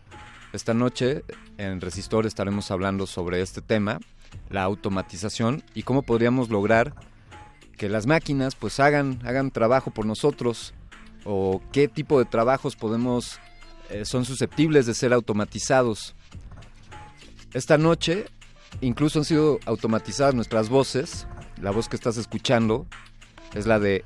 Esta 0.53 0.75
noche 0.75 1.23
en 1.59 1.81
Resistor 1.81 2.27
estaremos 2.27 2.71
hablando 2.71 3.07
sobre 3.07 3.43
este 3.43 3.61
tema, 3.63 4.01
la 4.49 4.63
automatización 4.63 5.63
y 5.75 5.83
cómo 5.83 6.03
podríamos 6.03 6.49
lograr 6.49 6.95
que 7.77 7.89
las 7.89 8.07
máquinas 8.07 8.55
pues 8.55 8.81
hagan, 8.81 9.21
hagan 9.25 9.51
trabajo 9.51 9.91
por 9.91 10.07
nosotros 10.07 10.75
o 11.25 11.61
qué 11.73 11.89
tipo 11.89 12.19
de 12.19 12.25
trabajos 12.25 12.77
podemos 12.77 13.39
eh, 13.91 14.05
son 14.05 14.25
susceptibles 14.25 14.87
de 14.87 14.95
ser 14.95 15.13
automatizados. 15.13 16.15
Esta 17.53 17.79
noche 17.79 18.27
incluso 18.81 19.19
han 19.19 19.25
sido 19.25 19.59
automatizadas 19.67 20.35
nuestras 20.35 20.69
voces. 20.69 21.27
La 21.61 21.71
voz 21.71 21.89
que 21.89 21.97
estás 21.97 22.17
escuchando 22.17 22.87
es 23.55 23.67
la 23.67 23.79
de 23.79 24.05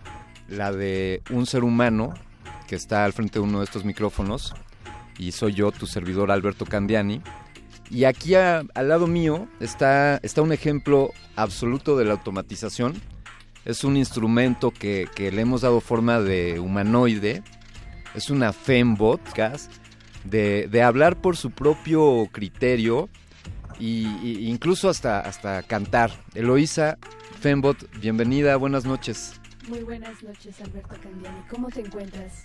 la 0.49 0.73
de 0.73 1.23
un 1.31 1.47
ser 1.47 1.65
humano 1.65 2.15
que 2.67 2.77
está 2.77 3.05
al 3.05 3.13
frente 3.13 3.39
de 3.39 3.45
uno 3.45 3.59
de 3.59 3.65
estos 3.65 3.85
micrófonos 3.85 4.55
y 5.19 5.33
soy 5.33 5.55
yo, 5.55 5.73
tu 5.73 5.87
servidor 5.87 6.31
Alberto 6.31 6.65
Candiani. 6.65 7.23
Y 7.91 8.05
aquí 8.05 8.35
al 8.35 8.69
lado 8.75 9.07
mío 9.07 9.49
está, 9.61 10.19
está 10.19 10.43
un 10.43 10.53
ejemplo 10.53 11.13
absoluto 11.37 11.97
de 11.97 12.05
la 12.05 12.13
automatización. 12.13 13.01
Es 13.67 13.83
un 13.83 13.97
instrumento 13.97 14.71
que, 14.71 15.09
que 15.17 15.33
le 15.33 15.43
hemos 15.43 15.63
dado 15.63 15.81
forma 15.81 16.21
de 16.21 16.61
humanoide. 16.61 17.43
Es 18.15 18.31
una 18.31 18.53
Fembot 18.53 19.21
gas, 19.35 19.69
de, 20.25 20.69
de 20.69 20.83
hablar 20.83 21.21
por 21.21 21.37
su 21.37 21.51
propio 21.51 22.29
criterio 22.31 23.09
y, 23.81 24.07
y 24.23 24.49
incluso 24.49 24.89
hasta, 24.89 25.19
hasta 25.19 25.65
cantar. 25.65 26.13
Eloísa 26.35 26.97
Fembot, 27.41 27.77
bienvenida, 28.01 28.57
buenas 28.57 28.85
noches. 28.85 29.41
Muy 29.69 29.81
buenas 29.81 30.23
noches, 30.23 30.61
Alberto 30.61 30.95
Candiani. 31.03 31.41
¿Cómo 31.51 31.69
te 31.69 31.81
encuentras? 31.81 32.45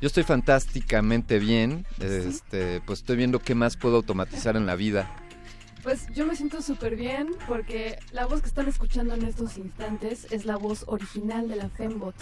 Yo 0.00 0.06
estoy 0.06 0.22
fantásticamente 0.22 1.40
bien. 1.40 1.84
Este, 1.98 2.80
pues 2.82 3.00
estoy 3.00 3.16
viendo 3.16 3.40
qué 3.40 3.56
más 3.56 3.76
puedo 3.76 3.96
automatizar 3.96 4.56
en 4.56 4.66
la 4.66 4.76
vida. 4.76 5.16
Pues 5.82 6.06
yo 6.14 6.26
me 6.26 6.36
siento 6.36 6.62
súper 6.62 6.94
bien 6.94 7.30
porque 7.48 7.98
la 8.12 8.26
voz 8.26 8.40
que 8.40 8.46
están 8.46 8.68
escuchando 8.68 9.14
en 9.14 9.24
estos 9.24 9.58
instantes 9.58 10.28
es 10.30 10.44
la 10.44 10.56
voz 10.56 10.84
original 10.86 11.48
de 11.48 11.56
la 11.56 11.68
Fembot. 11.68 12.14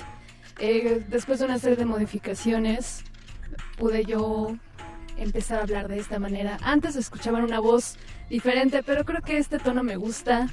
Eh, 0.59 1.05
después 1.09 1.39
de 1.41 1.45
una 1.45 1.59
serie 1.59 1.77
de 1.77 1.85
modificaciones 1.85 3.05
pude 3.77 4.05
yo 4.05 4.57
empezar 5.19 5.59
a 5.59 5.63
hablar 5.63 5.89
de 5.89 5.99
esta 5.99 6.19
manera. 6.19 6.59
Antes 6.63 6.97
escuchaban 6.97 7.45
una 7.45 7.61
voz 7.61 7.97
diferente, 8.31 8.83
pero 8.83 9.05
creo 9.05 9.21
que 9.21 9.37
este 9.37 9.59
tono 9.59 9.83
me 9.83 9.97
gusta, 9.97 10.49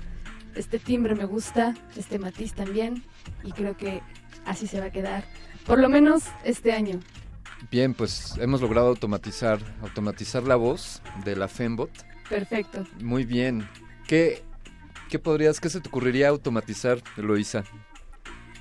este 0.56 0.78
timbre 0.78 1.16
me 1.16 1.26
gusta, 1.26 1.76
este 1.96 2.20
matiz 2.20 2.54
también 2.54 3.04
y 3.44 3.54
creo 3.54 3.78
que 3.78 4.02
así 4.46 4.68
se 4.68 4.80
va 4.80 4.88
a 4.88 4.92
quedar, 4.92 5.24
por 5.66 5.80
lo 5.80 5.88
menos 5.88 6.24
este 6.44 6.74
año. 6.74 7.00
Bien, 7.72 7.94
pues 7.94 8.36
hemos 8.38 8.62
logrado 8.62 8.88
automatizar, 8.88 9.60
automatizar 9.82 10.44
la 10.44 10.56
voz 10.56 11.02
de 11.24 11.36
la 11.36 11.48
Fembot. 11.48 11.90
Perfecto. 12.30 12.86
Muy 13.02 13.26
bien. 13.26 13.68
¿Qué, 14.08 14.44
qué 15.10 15.20
podrías, 15.20 15.60
qué 15.60 15.70
se 15.70 15.82
te 15.82 15.90
ocurriría 15.90 16.30
automatizar, 16.30 17.02
Eloísa? 17.18 17.64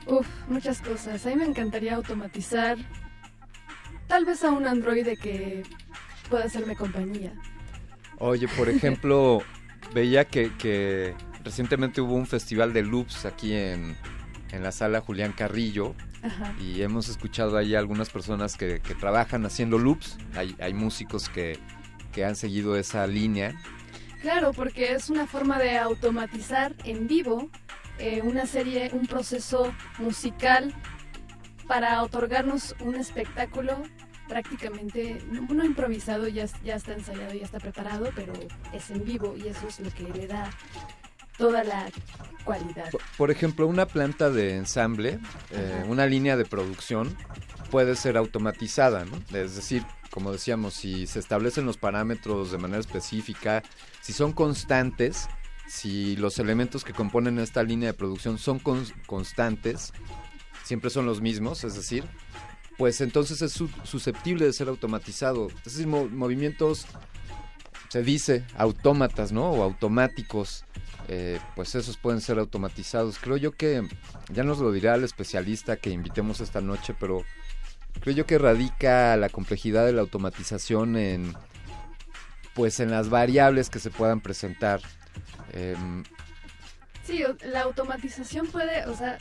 Uf, 0.07 0.27
muchas 0.49 0.81
cosas. 0.81 1.25
A 1.27 1.31
mí 1.31 1.37
me 1.37 1.45
encantaría 1.45 1.95
automatizar 1.97 2.79
tal 4.07 4.25
vez 4.25 4.45
a 4.45 4.51
un 4.51 4.67
androide 4.67 5.17
que 5.17 5.65
pueda 6.31 6.45
hacerme 6.45 6.77
compañía. 6.77 7.33
Oye, 8.19 8.49
por 8.49 8.69
ejemplo, 8.71 9.43
veía 9.95 10.25
que, 10.25 10.53
que 10.57 11.15
recientemente 11.45 12.01
hubo 12.01 12.15
un 12.15 12.27
festival 12.27 12.73
de 12.73 12.83
loops 12.83 13.25
aquí 13.25 13.53
en, 13.55 13.97
en 14.53 14.63
la 14.63 14.73
sala 14.73 15.01
Julián 15.01 15.33
Carrillo 15.33 15.95
Ajá. 16.23 16.55
y 16.61 16.83
hemos 16.83 17.09
escuchado 17.09 17.57
ahí 17.57 17.75
algunas 17.75 18.11
personas 18.11 18.57
que, 18.57 18.81
que 18.81 18.95
trabajan 18.95 19.45
haciendo 19.45 19.79
loops. 19.79 20.19
Hay, 20.35 20.57
hay 20.61 20.73
músicos 20.73 21.29
que, 21.29 21.59
que 22.17 22.25
han 22.25 22.35
seguido 22.35 22.77
esa 22.77 23.07
línea. 23.07 23.55
Claro, 24.23 24.53
porque 24.55 24.95
es 24.95 25.11
una 25.11 25.27
forma 25.27 25.59
de 25.59 25.77
automatizar 25.77 26.75
en 26.85 27.07
vivo 27.07 27.51
eh, 27.99 28.23
una 28.25 28.47
serie, 28.47 28.89
un 28.95 29.07
proceso 29.07 29.71
musical 29.99 30.75
para 31.69 32.03
otorgarnos 32.03 32.75
un 32.81 32.95
espectáculo 32.95 33.83
prácticamente, 34.29 35.23
no, 35.31 35.63
improvisado, 35.63 36.27
ya, 36.27 36.47
ya 36.65 36.77
está 36.77 36.95
ensayado, 36.95 37.35
ya 37.35 37.45
está 37.45 37.61
preparado, 37.61 38.11
pero 38.17 38.33
es 38.73 38.91
en 38.91 39.05
vivo 39.05 39.35
y 39.37 39.49
eso 39.49 39.69
es 39.69 39.79
lo 39.81 39.91
que 39.91 40.05
le 40.05 40.27
da 40.27 40.51
toda 41.37 41.65
la 41.65 41.87
cualidad. 42.45 42.91
Por, 42.91 43.03
por 43.19 43.31
ejemplo, 43.31 43.67
una 43.67 43.85
planta 43.85 44.31
de 44.31 44.57
ensamble, 44.57 45.19
eh, 45.51 45.85
una 45.87 46.07
línea 46.07 46.39
de 46.39 46.47
producción, 46.47 47.15
puede 47.71 47.97
ser 47.97 48.17
automatizada. 48.17 49.05
Es 49.33 49.57
decir, 49.57 49.85
como 50.11 50.33
decíamos, 50.33 50.75
si 50.75 51.07
se 51.07 51.19
establecen 51.19 51.67
los 51.67 51.77
parámetros 51.77 52.51
de 52.53 52.59
manera 52.59 52.81
específica, 52.81 53.63
si 54.01 54.13
son 54.13 54.33
constantes, 54.33 55.29
si 55.69 56.17
los 56.17 56.39
elementos 56.39 56.85
que 56.85 56.93
componen 56.93 57.39
esta 57.39 57.63
línea 57.63 57.89
de 57.89 57.95
producción 57.99 58.39
son 58.39 58.61
cons- 58.61 58.95
constantes, 59.07 59.93
siempre 60.65 60.91
son 60.91 61.07
los 61.07 61.21
mismos, 61.21 61.65
es 61.65 61.75
decir, 61.75 62.05
pues 62.79 63.01
entonces 63.01 63.43
es 63.43 63.53
su- 63.53 63.71
susceptible 63.85 64.45
de 64.47 64.53
ser 64.53 64.69
automatizado. 64.69 65.49
Es 65.65 65.75
decir, 65.75 65.87
mo- 65.87 66.09
movimientos, 66.09 66.87
se 67.89 68.03
dice, 68.03 68.45
autómatas, 68.57 69.33
¿no? 69.33 69.51
O 69.51 69.63
automáticos, 69.63 70.65
eh, 71.09 71.39
pues 71.55 71.75
esos 71.75 71.97
pueden 71.97 72.21
ser 72.21 72.39
automatizados. 72.39 73.19
Creo 73.19 73.37
yo 73.37 73.53
que, 73.53 73.87
ya 74.33 74.43
nos 74.45 74.59
lo 74.59 74.73
dirá 74.73 74.95
el 74.97 75.05
especialista 75.05 75.77
que 75.77 75.91
invitemos 75.91 76.41
esta 76.41 76.61
noche, 76.61 76.95
pero 76.99 77.25
creo 78.01 78.15
yo 78.15 78.27
que 78.27 78.39
radica 78.39 79.17
la 79.17 79.29
complejidad 79.29 79.87
de 79.87 79.93
la 79.93 80.03
automatización 80.03 80.97
en, 80.97 81.35
pues 82.55 82.81
en 82.81 82.91
las 82.91 83.09
variables 83.09 83.71
que 83.71 83.79
se 83.79 83.91
puedan 83.91 84.21
presentar. 84.21 84.81
Em, 85.53 86.05
Sí, 87.07 87.23
la 87.45 87.63
automatización 87.63 88.49
puede, 88.49 88.85
o 88.87 88.97
sea, 88.97 89.19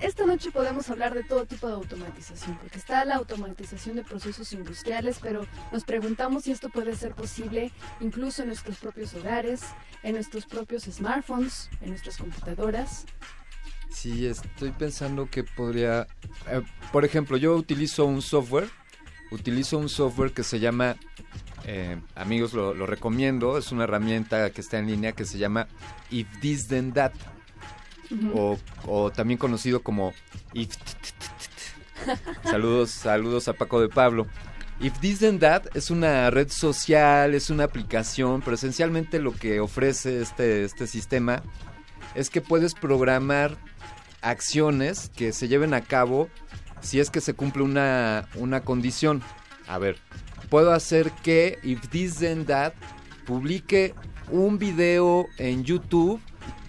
esta 0.00 0.24
noche 0.24 0.52
podemos 0.52 0.88
hablar 0.88 1.12
de 1.12 1.24
todo 1.24 1.46
tipo 1.46 1.66
de 1.66 1.74
automatización, 1.74 2.56
porque 2.58 2.78
está 2.78 3.04
la 3.04 3.16
automatización 3.16 3.96
de 3.96 4.04
procesos 4.04 4.52
industriales, 4.52 5.18
pero 5.20 5.46
nos 5.72 5.84
preguntamos 5.84 6.44
si 6.44 6.52
esto 6.52 6.68
puede 6.68 6.94
ser 6.94 7.12
posible 7.12 7.72
incluso 8.00 8.42
en 8.42 8.48
nuestros 8.48 8.78
propios 8.78 9.14
hogares, 9.14 9.62
en 10.04 10.14
nuestros 10.14 10.46
propios 10.46 10.84
smartphones, 10.84 11.70
en 11.80 11.90
nuestras 11.90 12.18
computadoras. 12.18 13.06
Sí, 13.94 14.26
estoy 14.26 14.72
pensando 14.72 15.30
que 15.30 15.44
podría... 15.44 16.08
eh, 16.50 16.60
por 16.92 17.04
ejemplo, 17.04 17.36
yo 17.36 17.54
utilizo 17.54 18.04
un 18.04 18.22
software, 18.22 18.68
utilizo 19.30 19.78
un 19.78 19.88
software 19.88 20.32
que 20.32 20.42
se 20.42 20.58
llama, 20.58 20.96
eh, 21.64 21.98
amigos, 22.16 22.52
lo, 22.52 22.74
lo 22.74 22.86
recomiendo, 22.86 23.56
es 23.56 23.70
una 23.70 23.84
herramienta 23.84 24.50
que 24.50 24.60
está 24.60 24.78
en 24.78 24.88
línea 24.88 25.12
que 25.12 25.24
se 25.24 25.38
llama 25.38 25.68
If 26.10 26.26
This 26.40 26.66
Then 26.66 26.92
That, 26.92 27.12
o, 28.34 28.58
o 28.86 29.10
también 29.10 29.38
conocido 29.38 29.82
como 29.82 30.12
If... 30.52 30.76
Saludos, 32.42 32.90
saludos 32.90 33.48
a 33.48 33.54
Paco 33.54 33.80
de 33.80 33.88
Pablo. 33.88 34.26
If 34.80 34.98
This 34.98 35.20
Then 35.20 35.38
That 35.38 35.68
es 35.74 35.90
una 35.90 36.30
red 36.30 36.50
social, 36.50 37.32
es 37.32 37.48
una 37.48 37.64
aplicación, 37.64 38.42
pero 38.42 38.56
esencialmente 38.56 39.20
lo 39.20 39.32
que 39.32 39.60
ofrece 39.60 40.20
este, 40.20 40.64
este 40.64 40.88
sistema 40.88 41.42
es 42.14 42.28
que 42.28 42.40
puedes 42.40 42.74
programar 42.74 43.56
acciones 44.24 45.10
que 45.14 45.32
se 45.32 45.48
lleven 45.48 45.74
a 45.74 45.82
cabo 45.82 46.28
si 46.80 47.00
es 47.00 47.10
que 47.10 47.20
se 47.20 47.34
cumple 47.34 47.62
una, 47.62 48.28
una 48.34 48.62
condición. 48.62 49.22
A 49.68 49.78
ver, 49.78 49.98
puedo 50.50 50.72
hacer 50.72 51.10
que 51.22 51.58
If 51.62 51.88
This 51.88 52.16
Then 52.16 52.44
That 52.46 52.72
publique 53.26 53.94
un 54.30 54.58
video 54.58 55.26
en 55.38 55.64
YouTube 55.64 56.20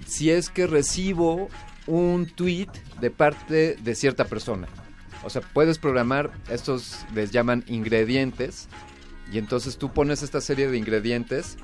si 0.06 0.30
es 0.30 0.50
que 0.50 0.68
recibo 0.68 1.50
un 1.88 2.28
tweet 2.28 2.70
de 3.02 3.12
parte 3.12 3.76
de 3.82 3.96
cierta 3.96 4.26
persona. 4.26 4.68
O 5.24 5.30
sea, 5.30 5.42
puedes 5.42 5.80
programar, 5.80 6.32
estos 6.50 7.06
les 7.14 7.32
llaman 7.32 7.64
ingredientes, 7.68 8.68
y 9.32 9.40
entonces 9.40 9.78
tú 9.78 9.92
pones 9.92 10.22
esta 10.22 10.40
serie 10.40 10.70
de 10.70 10.78
ingredientes 10.78 11.58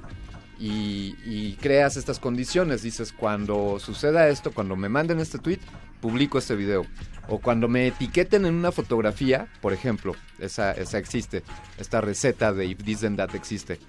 y, 0.62 1.18
y 1.26 1.58
creas 1.60 1.98
estas 1.98 2.20
condiciones. 2.20 2.84
Dices, 2.84 3.12
cuando 3.12 3.80
suceda 3.80 4.30
esto, 4.30 4.52
cuando 4.52 4.76
me 4.76 4.90
manden 4.90 5.20
este 5.20 5.40
tweet, 5.40 5.60
publico 6.00 6.38
este 6.38 6.56
video. 6.56 6.86
O 7.28 7.40
cuando 7.40 7.68
me 7.68 7.88
etiqueten 7.88 8.46
en 8.46 8.54
una 8.54 8.72
fotografía, 8.72 9.48
por 9.62 9.74
ejemplo, 9.74 10.16
esa, 10.40 10.72
esa 10.72 11.00
existe, 11.00 11.44
esta 11.78 12.02
receta 12.02 12.54
de 12.54 12.66
If 12.66 12.84
This 12.84 13.00
Then 13.02 13.16
That 13.16 13.34
existe. 13.36 13.80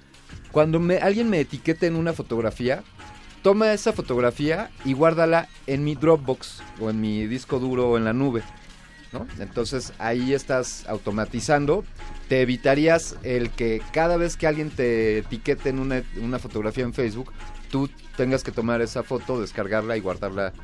Cuando 0.51 0.81
me, 0.81 0.97
alguien 0.97 1.29
me 1.29 1.41
etiquete 1.41 1.87
en 1.87 1.97
una 1.97 2.13
fotografía, 2.15 2.83
toma 3.43 3.73
esa 3.73 3.93
fotografía 3.93 4.71
y 4.85 4.95
guárdala 4.95 5.49
en 5.67 5.85
mi 5.85 5.95
Dropbox 5.95 6.63
o 6.81 6.89
en 6.89 7.01
mi 7.01 7.27
disco 7.27 7.59
duro 7.59 7.91
o 7.91 7.99
en 7.99 8.05
la 8.05 8.13
nube. 8.13 8.43
¿no? 9.13 9.27
Entonces 9.39 9.93
ahí 9.99 10.33
estás 10.33 10.87
automatizando. 10.87 11.85
Te 12.33 12.41
evitarías 12.41 13.17
el 13.25 13.51
que 13.51 13.83
cada 13.93 14.17
vez 14.17 14.39
que 14.39 14.47
alguien 14.47 14.71
te 14.71 15.19
etiquete 15.19 15.69
en 15.69 15.79
una, 15.79 16.03
una 16.19 16.39
fotografía 16.39 16.83
en 16.83 16.95
Facebook, 16.95 17.31
tú 17.71 17.91
tengas 18.17 18.43
que 18.43 18.51
tomar 18.51 18.81
esa 18.81 19.03
foto, 19.03 19.39
descargarla 19.39 19.99
y 19.99 20.01
guardarla. 20.01 20.55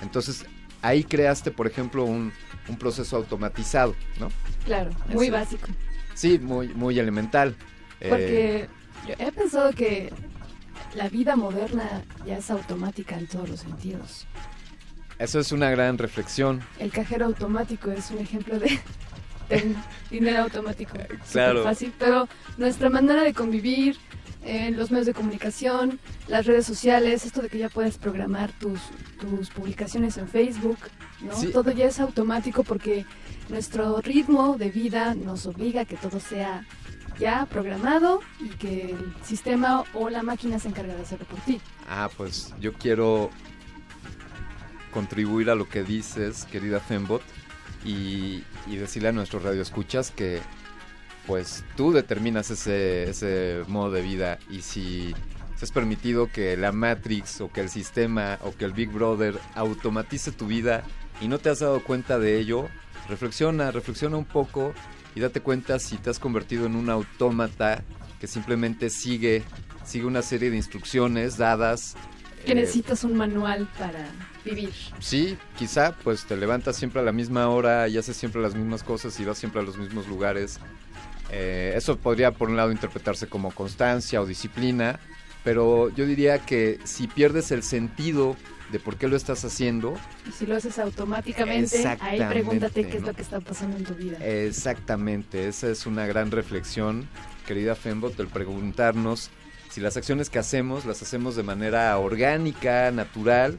Entonces 0.00 0.46
ahí 0.80 1.04
creaste, 1.04 1.50
por 1.50 1.66
ejemplo, 1.66 2.04
un, 2.04 2.32
un 2.66 2.76
proceso 2.78 3.14
automatizado, 3.18 3.94
¿no? 4.18 4.30
Claro, 4.64 4.88
muy 5.08 5.26
Así. 5.26 5.30
básico. 5.30 5.66
Sí, 6.14 6.38
muy, 6.38 6.68
muy 6.68 6.98
elemental. 6.98 7.54
Eh, 8.00 8.08
Porque 8.08 8.68
yo 9.06 9.26
he 9.26 9.30
pensado 9.30 9.70
que 9.74 10.10
la 10.94 11.10
vida 11.10 11.36
moderna 11.36 12.04
ya 12.24 12.38
es 12.38 12.50
automática 12.50 13.18
en 13.18 13.26
todos 13.26 13.50
los 13.50 13.60
sentidos. 13.60 14.26
eso 15.18 15.40
es 15.40 15.52
una 15.52 15.68
gran 15.68 15.98
reflexión. 15.98 16.62
El 16.78 16.90
cajero 16.90 17.26
automático 17.26 17.90
es 17.90 18.10
un 18.12 18.16
ejemplo 18.16 18.58
de, 18.58 18.80
de 19.48 19.74
dinero 20.10 20.42
automático. 20.42 20.96
claro. 21.32 21.62
Fácil, 21.62 21.92
pero 21.98 22.28
nuestra 22.56 22.90
manera 22.90 23.22
de 23.22 23.34
convivir, 23.34 23.96
eh, 24.44 24.70
los 24.70 24.90
medios 24.90 25.06
de 25.06 25.14
comunicación, 25.14 25.98
las 26.28 26.46
redes 26.46 26.64
sociales, 26.64 27.26
esto 27.26 27.42
de 27.42 27.48
que 27.48 27.58
ya 27.58 27.68
puedes 27.68 27.98
programar 27.98 28.52
tus, 28.52 28.80
tus 29.20 29.50
publicaciones 29.50 30.16
en 30.16 30.28
Facebook, 30.28 30.78
¿no? 31.20 31.34
Sí. 31.34 31.50
Todo 31.52 31.70
ya 31.72 31.86
es 31.86 32.00
automático 32.00 32.62
porque 32.64 33.04
nuestro 33.48 34.00
ritmo 34.00 34.56
de 34.56 34.70
vida 34.70 35.14
nos 35.14 35.46
obliga 35.46 35.82
a 35.82 35.84
que 35.84 35.96
todo 35.96 36.20
sea 36.20 36.64
ya 37.18 37.46
programado 37.46 38.20
y 38.38 38.48
que 38.50 38.92
el 38.92 39.14
sistema 39.24 39.84
o 39.92 40.08
la 40.08 40.22
máquina 40.22 40.58
se 40.58 40.68
encarga 40.68 40.94
de 40.94 41.02
hacerlo 41.02 41.26
por 41.26 41.40
ti. 41.40 41.60
Ah, 41.88 42.08
pues 42.16 42.54
yo 42.60 42.72
quiero 42.72 43.30
contribuir 44.92 45.50
a 45.50 45.54
lo 45.54 45.68
que 45.68 45.82
dices, 45.82 46.44
querida 46.44 46.80
Fembot, 46.80 47.22
y, 47.88 48.44
y 48.66 48.76
decirle 48.76 49.08
a 49.08 49.12
nuestros 49.12 49.42
radioescuchas 49.42 50.10
que 50.10 50.40
pues 51.26 51.64
tú 51.76 51.92
determinas 51.92 52.50
ese, 52.50 53.10
ese 53.10 53.62
modo 53.66 53.90
de 53.90 54.02
vida 54.02 54.38
y 54.50 54.62
si 54.62 55.14
es 55.60 55.72
permitido 55.72 56.30
que 56.30 56.56
la 56.56 56.72
Matrix 56.72 57.40
o 57.40 57.50
que 57.50 57.60
el 57.60 57.68
sistema 57.68 58.38
o 58.42 58.52
que 58.52 58.64
el 58.64 58.72
Big 58.72 58.90
Brother 58.90 59.38
automatice 59.54 60.32
tu 60.32 60.46
vida 60.46 60.84
y 61.20 61.28
no 61.28 61.38
te 61.38 61.50
has 61.50 61.58
dado 61.60 61.82
cuenta 61.82 62.18
de 62.18 62.38
ello, 62.38 62.68
reflexiona, 63.08 63.70
reflexiona 63.70 64.16
un 64.16 64.24
poco 64.24 64.72
y 65.14 65.20
date 65.20 65.40
cuenta 65.40 65.78
si 65.78 65.96
te 65.96 66.10
has 66.10 66.18
convertido 66.18 66.66
en 66.66 66.76
un 66.76 66.90
autómata 66.90 67.82
que 68.20 68.26
simplemente 68.26 68.88
sigue, 68.88 69.42
sigue 69.84 70.06
una 70.06 70.22
serie 70.22 70.50
de 70.50 70.56
instrucciones 70.56 71.36
dadas. 71.36 71.96
Que 72.44 72.52
eh, 72.52 72.54
necesitas 72.54 73.04
un 73.04 73.16
manual 73.16 73.68
para 73.78 74.08
vivir. 74.48 74.72
Sí, 74.98 75.36
quizá 75.56 75.92
pues 76.02 76.24
te 76.24 76.36
levantas 76.36 76.76
siempre 76.76 77.00
a 77.00 77.04
la 77.04 77.12
misma 77.12 77.48
hora 77.48 77.88
y 77.88 77.98
haces 77.98 78.16
siempre 78.16 78.40
las 78.40 78.54
mismas 78.54 78.82
cosas 78.82 79.18
y 79.20 79.24
vas 79.24 79.38
siempre 79.38 79.60
a 79.60 79.64
los 79.64 79.76
mismos 79.76 80.06
lugares. 80.08 80.58
Eh, 81.30 81.74
eso 81.76 81.96
podría 81.96 82.32
por 82.32 82.48
un 82.48 82.56
lado 82.56 82.72
interpretarse 82.72 83.26
como 83.26 83.50
constancia 83.50 84.20
o 84.20 84.26
disciplina, 84.26 84.98
pero 85.44 85.90
yo 85.90 86.06
diría 86.06 86.38
que 86.38 86.78
si 86.84 87.06
pierdes 87.06 87.50
el 87.50 87.62
sentido 87.62 88.36
de 88.72 88.78
por 88.78 88.96
qué 88.96 89.08
lo 89.08 89.16
estás 89.16 89.44
haciendo, 89.44 89.94
Y 90.28 90.32
si 90.32 90.46
lo 90.46 90.56
haces 90.56 90.78
automáticamente, 90.78 91.86
ahí 92.00 92.22
pregúntate 92.28 92.86
qué 92.86 92.98
es 92.98 93.02
lo 93.02 93.14
que 93.14 93.22
está 93.22 93.40
pasando 93.40 93.78
en 93.78 93.84
tu 93.84 93.94
vida. 93.94 94.18
Exactamente, 94.18 95.48
esa 95.48 95.70
es 95.70 95.86
una 95.86 96.06
gran 96.06 96.30
reflexión, 96.30 97.08
querida 97.46 97.74
Fembot, 97.74 98.18
el 98.20 98.28
preguntarnos 98.28 99.30
si 99.70 99.80
las 99.80 99.96
acciones 99.96 100.30
que 100.30 100.38
hacemos 100.38 100.84
las 100.84 101.02
hacemos 101.02 101.36
de 101.36 101.42
manera 101.42 101.96
orgánica, 101.98 102.90
natural, 102.90 103.58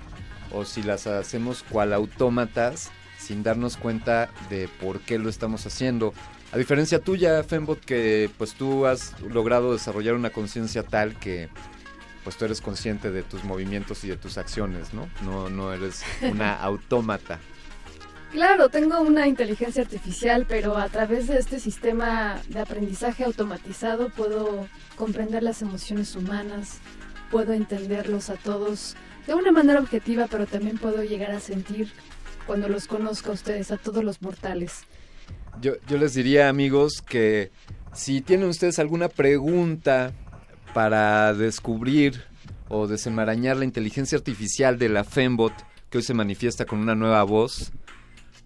o 0.52 0.66
si 0.66 0.84
las 0.84 1.08
hacemos 1.08 1.64
cual 1.64 1.94
autómatas 1.94 2.92
sin 3.18 3.44
darnos 3.44 3.78
cuenta 3.78 4.30
de 4.50 4.68
por 4.80 5.02
qué 5.02 5.20
lo 5.20 5.30
estamos 5.30 5.66
haciendo. 5.66 6.14
A 6.52 6.58
diferencia 6.58 7.00
tuya, 7.00 7.44
Fembot, 7.44 7.80
que 7.80 8.30
pues 8.38 8.54
tú 8.54 8.86
has 8.86 9.20
logrado 9.22 9.74
desarrollar 9.74 10.16
una 10.16 10.32
conciencia 10.32 10.84
tal 10.84 11.16
que 11.20 11.50
pues 12.24 12.38
tú 12.38 12.46
eres 12.46 12.62
consciente 12.62 13.12
de 13.12 13.24
tus 13.24 13.44
movimientos 13.44 14.04
y 14.04 14.08
de 14.08 14.18
tus 14.18 14.38
acciones, 14.38 14.94
¿no? 14.94 15.10
No, 15.24 15.50
no 15.50 15.74
eres 15.74 16.04
una 16.24 16.56
autómata. 16.62 17.40
Claro, 18.32 18.70
tengo 18.70 19.02
una 19.02 19.28
inteligencia 19.28 19.82
artificial, 19.82 20.46
pero 20.48 20.78
a 20.78 20.88
través 20.90 21.28
de 21.28 21.38
este 21.38 21.60
sistema 21.60 22.40
de 22.48 22.60
aprendizaje 22.60 23.24
automatizado 23.24 24.10
puedo 24.10 24.68
comprender 24.96 25.42
las 25.42 25.64
emociones 25.64 26.16
humanas, 26.16 26.78
puedo 27.32 27.54
entenderlos 27.54 28.30
a 28.30 28.36
todos 28.36 28.96
de 29.30 29.36
una 29.36 29.52
manera 29.52 29.80
objetiva, 29.80 30.26
pero 30.28 30.48
también 30.48 30.80
puedo 30.80 31.04
llegar 31.04 31.30
a 31.30 31.40
sentir 31.40 31.92
cuando 32.48 32.68
los 32.68 32.88
conozco 32.88 33.30
a 33.30 33.34
ustedes, 33.36 33.72
a 33.72 33.78
todos 33.78 34.04
los 34.04 34.24
mortales. 34.24 34.86
Yo, 35.62 35.76
les 35.88 36.16
diría, 36.16 36.50
amigos, 36.50 37.04
que 37.04 37.52
si 37.94 38.22
tienen 38.22 38.50
ustedes 38.50 38.80
alguna 38.80 39.08
pregunta 39.08 40.14
para 40.74 41.36
descubrir 41.36 42.24
o 42.70 42.88
desenmarañar 42.88 43.58
la 43.58 43.66
inteligencia 43.66 44.18
artificial 44.18 44.80
de 44.80 44.90
la 44.90 45.04
Fembot, 45.04 45.54
que 45.92 46.00
hoy 46.00 46.04
se 46.04 46.16
manifiesta 46.16 46.66
con 46.66 46.80
una 46.80 46.96
nueva 46.96 47.22
voz, 47.22 47.72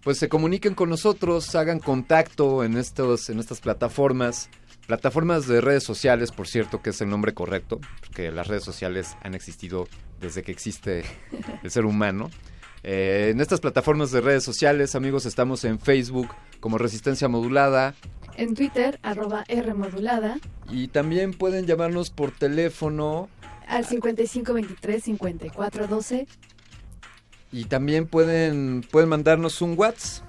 pues 0.02 0.18
se 0.18 0.28
comuniquen 0.28 0.74
con 0.74 0.90
nosotros, 0.90 1.54
hagan 1.54 1.78
contacto 1.78 2.62
en, 2.62 2.76
estos, 2.76 3.30
en 3.30 3.40
estas 3.40 3.62
plataformas. 3.62 4.50
Plataformas 4.86 5.46
de 5.46 5.62
redes 5.62 5.82
sociales, 5.82 6.30
por 6.30 6.46
cierto, 6.46 6.82
que 6.82 6.90
es 6.90 7.00
el 7.00 7.08
nombre 7.08 7.32
correcto, 7.32 7.80
porque 8.00 8.30
las 8.30 8.48
redes 8.48 8.64
sociales 8.64 9.16
han 9.22 9.34
existido 9.34 9.88
desde 10.20 10.42
que 10.42 10.52
existe 10.52 11.04
el 11.62 11.70
ser 11.70 11.84
humano. 11.84 12.30
Eh, 12.82 13.30
en 13.32 13.40
estas 13.40 13.60
plataformas 13.60 14.10
de 14.10 14.20
redes 14.20 14.44
sociales, 14.44 14.94
amigos, 14.94 15.24
estamos 15.24 15.64
en 15.64 15.80
Facebook 15.80 16.28
como 16.60 16.76
Resistencia 16.76 17.28
Modulada 17.28 17.94
En 18.36 18.54
Twitter, 18.54 19.00
arroba 19.02 19.44
R 19.48 19.72
modulada, 19.72 20.38
y 20.70 20.88
también 20.88 21.32
pueden 21.32 21.64
llamarnos 21.66 22.10
por 22.10 22.30
teléfono 22.30 23.30
al 23.66 23.86
5523-5412. 23.86 26.26
y 27.52 27.64
también 27.64 28.06
pueden, 28.06 28.84
pueden 28.90 29.08
mandarnos 29.08 29.62
un 29.62 29.78
WhatsApp. 29.78 30.28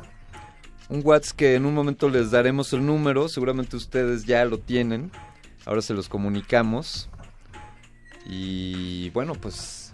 Un 0.88 1.02
WhatsApp 1.04 1.36
que 1.36 1.56
en 1.56 1.66
un 1.66 1.74
momento 1.74 2.08
les 2.10 2.32
daremos 2.32 2.72
el 2.72 2.86
número, 2.86 3.28
seguramente 3.28 3.76
ustedes 3.76 4.24
ya 4.26 4.46
lo 4.46 4.60
tienen. 4.60 5.12
Ahora 5.66 5.82
se 5.82 5.96
los 5.96 6.08
comunicamos. 6.08 7.10
Y 8.26 9.10
bueno, 9.12 9.34
pues 9.34 9.92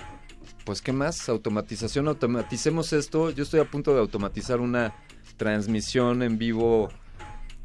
pues 0.66 0.82
qué 0.82 0.94
más, 0.94 1.28
automatización, 1.28 2.08
automaticemos 2.08 2.94
esto. 2.94 3.32
Yo 3.32 3.44
estoy 3.44 3.60
a 3.60 3.66
punto 3.66 3.94
de 3.94 4.00
automatizar 4.00 4.60
una 4.62 4.94
transmisión 5.38 6.22
en 6.22 6.38
vivo 6.38 6.90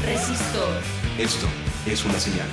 Resistor. 0.08 0.82
Esto 1.20 1.48
es 1.86 2.04
una 2.04 2.20
señal. 2.20 2.48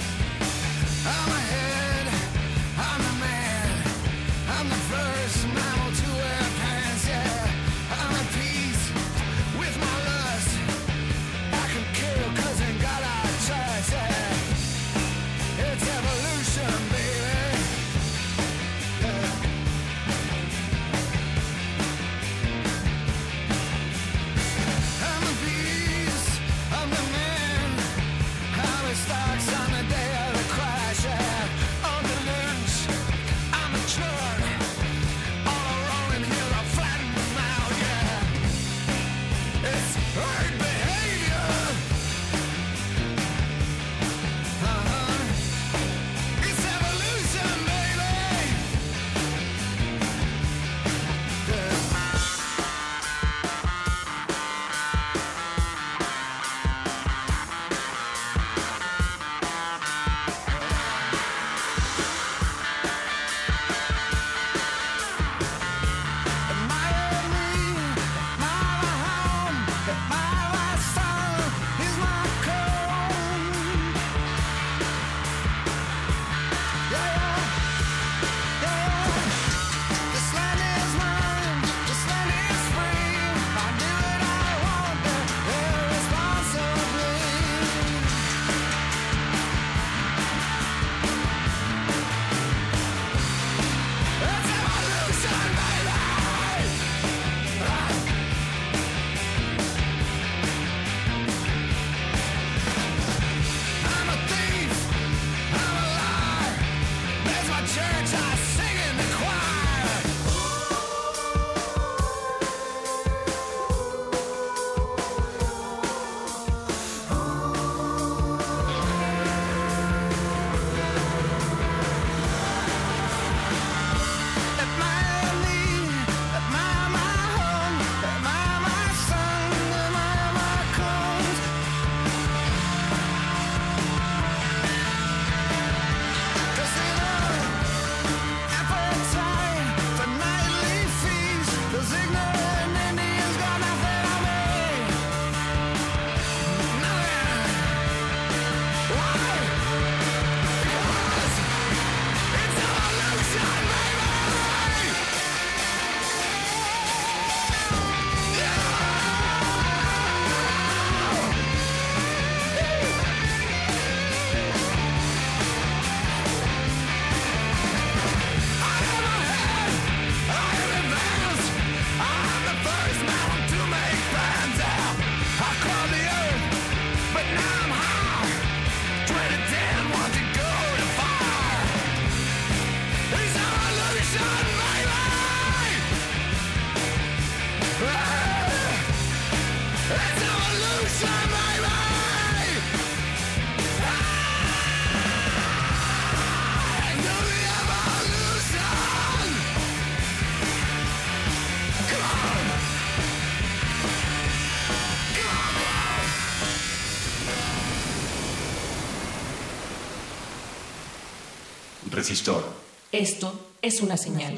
Resistor. 212.08 212.42
Esto 212.90 213.38
es 213.60 213.82
una 213.82 213.98
señal. 213.98 214.34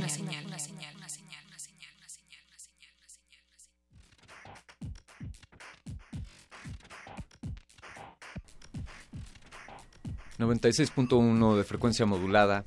96.1 10.36 11.56
de 11.56 11.62
frecuencia 11.62 12.06
modulada. 12.06 12.64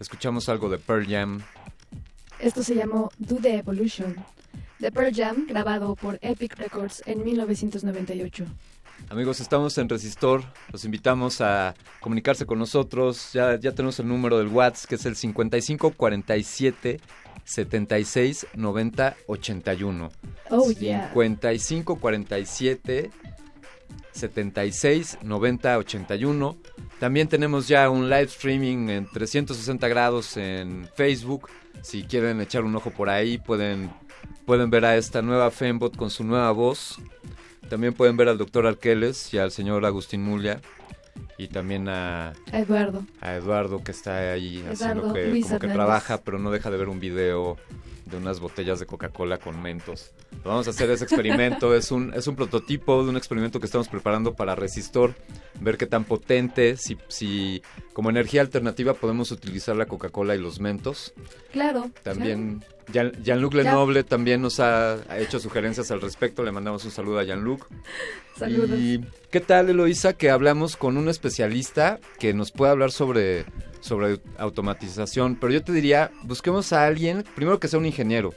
Escuchamos 0.00 0.48
algo 0.48 0.68
de 0.68 0.78
Pearl 0.78 1.06
Jam. 1.06 1.40
Esto 2.40 2.64
se 2.64 2.74
llamó 2.74 3.12
Do 3.18 3.36
the 3.36 3.58
Evolution, 3.58 4.16
de 4.80 4.90
Pearl 4.90 5.14
Jam, 5.14 5.46
grabado 5.46 5.94
por 5.94 6.18
Epic 6.22 6.56
Records 6.56 7.04
en 7.06 7.22
1998. 7.22 8.46
Amigos, 9.08 9.40
estamos 9.40 9.76
en 9.78 9.88
Resistor. 9.88 10.42
Los 10.72 10.84
invitamos 10.84 11.40
a 11.40 11.74
comunicarse 12.00 12.46
con 12.46 12.58
nosotros. 12.58 13.32
Ya, 13.32 13.58
ya 13.58 13.72
tenemos 13.72 13.98
el 14.00 14.08
número 14.08 14.38
del 14.38 14.48
WhatsApp, 14.48 14.88
que 14.88 14.94
es 14.96 15.06
el 15.06 15.16
5547 15.16 17.00
76 17.44 18.46
90 18.54 19.16
81. 19.26 20.10
Oh, 20.50 20.70
yeah. 20.72 21.10
5547 21.12 23.10
76 24.12 25.18
90 25.22 25.78
81. 25.78 26.56
También 26.98 27.28
tenemos 27.28 27.68
ya 27.68 27.90
un 27.90 28.08
live 28.08 28.24
streaming 28.24 28.88
en 28.88 29.06
360 29.06 29.88
grados 29.88 30.36
en 30.36 30.88
Facebook. 30.94 31.50
Si 31.82 32.04
quieren 32.04 32.40
echar 32.40 32.64
un 32.64 32.74
ojo 32.76 32.90
por 32.90 33.10
ahí, 33.10 33.38
pueden, 33.38 33.90
pueden 34.46 34.70
ver 34.70 34.84
a 34.86 34.96
esta 34.96 35.20
nueva 35.20 35.50
Fembot 35.50 35.96
con 35.96 36.10
su 36.10 36.24
nueva 36.24 36.50
voz. 36.52 36.98
También 37.68 37.94
pueden 37.94 38.16
ver 38.16 38.28
al 38.28 38.38
doctor 38.38 38.66
Arqueles 38.66 39.32
y 39.34 39.38
al 39.38 39.50
señor 39.50 39.84
Agustín 39.84 40.22
Mulia. 40.22 40.60
y 41.38 41.48
también 41.48 41.88
a, 41.88 42.30
A 42.52 42.58
Eduardo. 42.58 43.04
a 43.20 43.34
Eduardo 43.34 43.82
que 43.82 43.90
está 43.92 44.32
ahí 44.32 44.58
Eduardo 44.58 44.72
haciendo 44.72 45.12
que 45.14 45.26
Luis 45.28 45.46
como 45.46 45.58
que 45.58 45.66
Hernández. 45.66 45.74
trabaja 45.76 46.22
pero 46.22 46.38
no 46.38 46.50
deja 46.50 46.70
de 46.70 46.76
ver 46.76 46.88
un 46.88 47.00
video 47.00 47.56
de 48.06 48.16
unas 48.18 48.38
botellas 48.38 48.78
de 48.80 48.86
Coca-Cola 48.86 49.38
con 49.38 49.60
mentos. 49.62 50.12
Vamos 50.44 50.66
a 50.66 50.70
hacer 50.70 50.90
ese 50.90 51.04
experimento, 51.04 51.74
es 51.76 51.90
un 51.90 52.12
es 52.14 52.26
un 52.26 52.36
prototipo 52.36 53.02
de 53.02 53.10
un 53.10 53.16
experimento 53.16 53.58
que 53.60 53.66
estamos 53.66 53.88
preparando 53.88 54.34
para 54.34 54.54
Resistor, 54.54 55.14
ver 55.60 55.76
qué 55.78 55.86
tan 55.86 56.04
potente 56.04 56.76
si 56.76 56.98
si 57.08 57.62
como 57.94 58.10
energía 58.10 58.42
alternativa 58.42 58.92
podemos 58.92 59.30
utilizar 59.30 59.74
la 59.76 59.86
Coca-Cola 59.86 60.34
y 60.34 60.38
los 60.38 60.60
mentos. 60.60 61.14
Claro. 61.52 61.90
También 62.02 62.62
Jean- 62.92 63.12
Jean-Luc 63.22 63.54
Ya. 63.54 63.62
Lenoble 63.62 64.04
también 64.04 64.42
nos 64.42 64.60
ha, 64.60 64.94
ha 65.08 65.18
hecho 65.18 65.38
sugerencias 65.40 65.90
al 65.90 66.02
respecto. 66.02 66.42
Le 66.42 66.52
mandamos 66.52 66.84
un 66.84 66.90
saludo 66.90 67.18
a 67.20 67.24
Jean-Luc. 67.24 67.66
Saludos. 68.36 68.78
¿Y 68.78 69.00
qué 69.30 69.40
tal, 69.40 69.70
Eloisa, 69.70 70.12
que 70.14 70.28
hablamos 70.28 70.76
con 70.76 70.96
un 70.96 71.08
especialista 71.08 72.00
que 72.18 72.34
nos 72.34 72.50
puede 72.50 72.72
hablar 72.72 72.90
sobre, 72.90 73.44
sobre 73.80 74.18
automatización? 74.38 75.36
Pero 75.36 75.52
yo 75.52 75.62
te 75.62 75.70
diría, 75.72 76.10
busquemos 76.24 76.72
a 76.72 76.84
alguien, 76.84 77.24
primero 77.36 77.60
que 77.60 77.68
sea 77.68 77.78
un 77.78 77.86
ingeniero, 77.86 78.34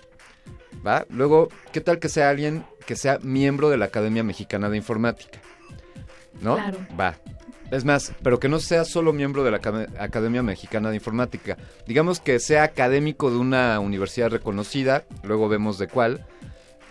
¿va? 0.86 1.08
Luego, 1.10 1.50
¿qué 1.74 1.82
tal 1.82 1.98
que 1.98 2.10
sea 2.10 2.30
alguien 2.30 2.64
que 2.86 2.96
sea 2.96 3.18
miembro 3.24 3.72
de 3.72 3.78
la 3.78 3.86
Academia 3.86 4.24
Mexicana 4.24 4.70
de 4.70 4.78
Informática? 4.78 5.40
¿No? 6.42 6.56
Claro. 6.58 6.78
Va. 7.00 7.18
Es 7.72 7.84
más, 7.84 8.14
pero 8.24 8.40
que 8.40 8.48
no 8.48 8.60
sea 8.60 8.86
solo 8.86 9.12
miembro 9.12 9.44
de 9.44 9.52
la 9.52 9.60
Acad- 9.60 9.90
Academia 10.00 10.42
Mexicana 10.42 10.90
de 10.90 10.96
Informática. 10.96 11.58
Digamos 11.86 12.20
que 12.22 12.40
sea 12.40 12.64
académico 12.64 13.30
de 13.30 13.38
una 13.38 13.80
universidad 13.82 14.30
reconocida, 14.30 15.04
luego 15.24 15.50
vemos 15.50 15.78
de 15.78 15.88
cuál. 15.88 16.26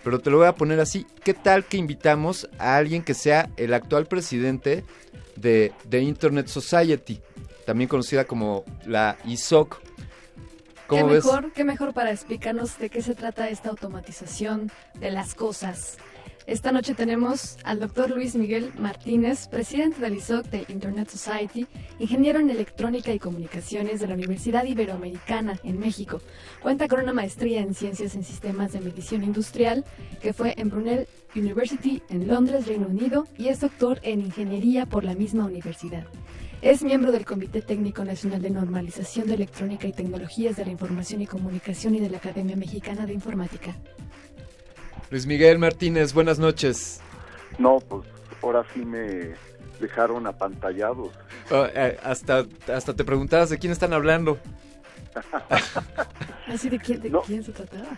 Pero 0.03 0.19
te 0.19 0.29
lo 0.29 0.37
voy 0.37 0.47
a 0.47 0.55
poner 0.55 0.79
así. 0.79 1.05
¿Qué 1.23 1.33
tal 1.33 1.65
que 1.65 1.77
invitamos 1.77 2.47
a 2.59 2.77
alguien 2.77 3.03
que 3.03 3.13
sea 3.15 3.49
el 3.57 3.73
actual 3.73 4.05
presidente 4.05 4.85
de, 5.35 5.73
de 5.85 5.99
Internet 6.01 6.47
Society? 6.47 7.21
También 7.65 7.89
conocida 7.89 8.23
como 8.25 8.63
la 8.85 9.17
ISOC. 9.25 9.79
¿Qué 9.81 9.91
¿Cómo 10.87 11.07
ves? 11.07 11.25
mejor, 11.25 11.51
qué 11.51 11.63
mejor 11.65 11.93
para 11.93 12.11
explicarnos 12.11 12.77
de 12.77 12.89
qué 12.89 13.01
se 13.01 13.15
trata 13.15 13.49
esta 13.49 13.69
automatización 13.69 14.71
de 14.99 15.11
las 15.11 15.35
cosas? 15.35 15.97
Esta 16.47 16.71
noche 16.71 16.93
tenemos 16.93 17.57
al 17.65 17.81
doctor 17.81 18.09
Luis 18.09 18.33
Miguel 18.35 18.71
Martínez, 18.79 19.49
presidente 19.49 19.99
del 19.99 20.15
ISOC 20.15 20.45
de 20.45 20.63
Internet 20.69 21.09
Society, 21.09 21.67
ingeniero 21.99 22.39
en 22.39 22.49
electrónica 22.49 23.11
y 23.11 23.19
comunicaciones 23.19 23.99
de 23.99 24.07
la 24.07 24.13
Universidad 24.13 24.63
Iberoamericana 24.63 25.59
en 25.65 25.77
México. 25.77 26.21
Cuenta 26.61 26.87
con 26.87 27.01
una 27.01 27.11
maestría 27.11 27.59
en 27.59 27.73
ciencias 27.73 28.15
en 28.15 28.23
sistemas 28.23 28.71
de 28.71 28.79
medición 28.79 29.25
industrial 29.25 29.83
que 30.21 30.31
fue 30.31 30.53
en 30.55 30.69
Brunel 30.69 31.09
University 31.35 32.01
en 32.07 32.29
Londres, 32.29 32.65
Reino 32.65 32.87
Unido, 32.87 33.27
y 33.37 33.49
es 33.49 33.59
doctor 33.59 33.99
en 34.03 34.21
ingeniería 34.21 34.85
por 34.85 35.03
la 35.03 35.15
misma 35.15 35.43
universidad. 35.43 36.07
Es 36.61 36.81
miembro 36.81 37.11
del 37.11 37.25
Comité 37.25 37.61
Técnico 37.61 38.05
Nacional 38.05 38.41
de 38.41 38.51
Normalización 38.51 39.27
de 39.27 39.33
Electrónica 39.33 39.85
y 39.85 39.91
Tecnologías 39.91 40.55
de 40.55 40.63
la 40.63 40.71
Información 40.71 41.21
y 41.21 41.27
Comunicación 41.27 41.95
y 41.95 41.99
de 41.99 42.09
la 42.09 42.19
Academia 42.19 42.55
Mexicana 42.55 43.05
de 43.05 43.11
Informática. 43.11 43.75
Luis 45.09 45.25
Miguel 45.25 45.57
Martínez, 45.57 46.13
buenas 46.13 46.37
noches. 46.37 46.99
No, 47.57 47.79
pues 47.79 48.07
ahora 48.41 48.65
sí 48.73 48.83
me 48.83 49.35
dejaron 49.79 50.27
apantallados. 50.27 51.09
Oh, 51.49 51.65
eh, 51.73 51.97
hasta, 52.03 52.45
hasta 52.73 52.93
te 52.93 53.03
preguntabas 53.03 53.49
de 53.49 53.57
quién 53.57 53.71
están 53.71 53.93
hablando. 53.93 54.37
Así 56.47 56.69
de 56.69 56.79
quién, 56.79 57.01
de 57.01 57.11
quién 57.25 57.43
se 57.43 57.51
trataba. 57.51 57.97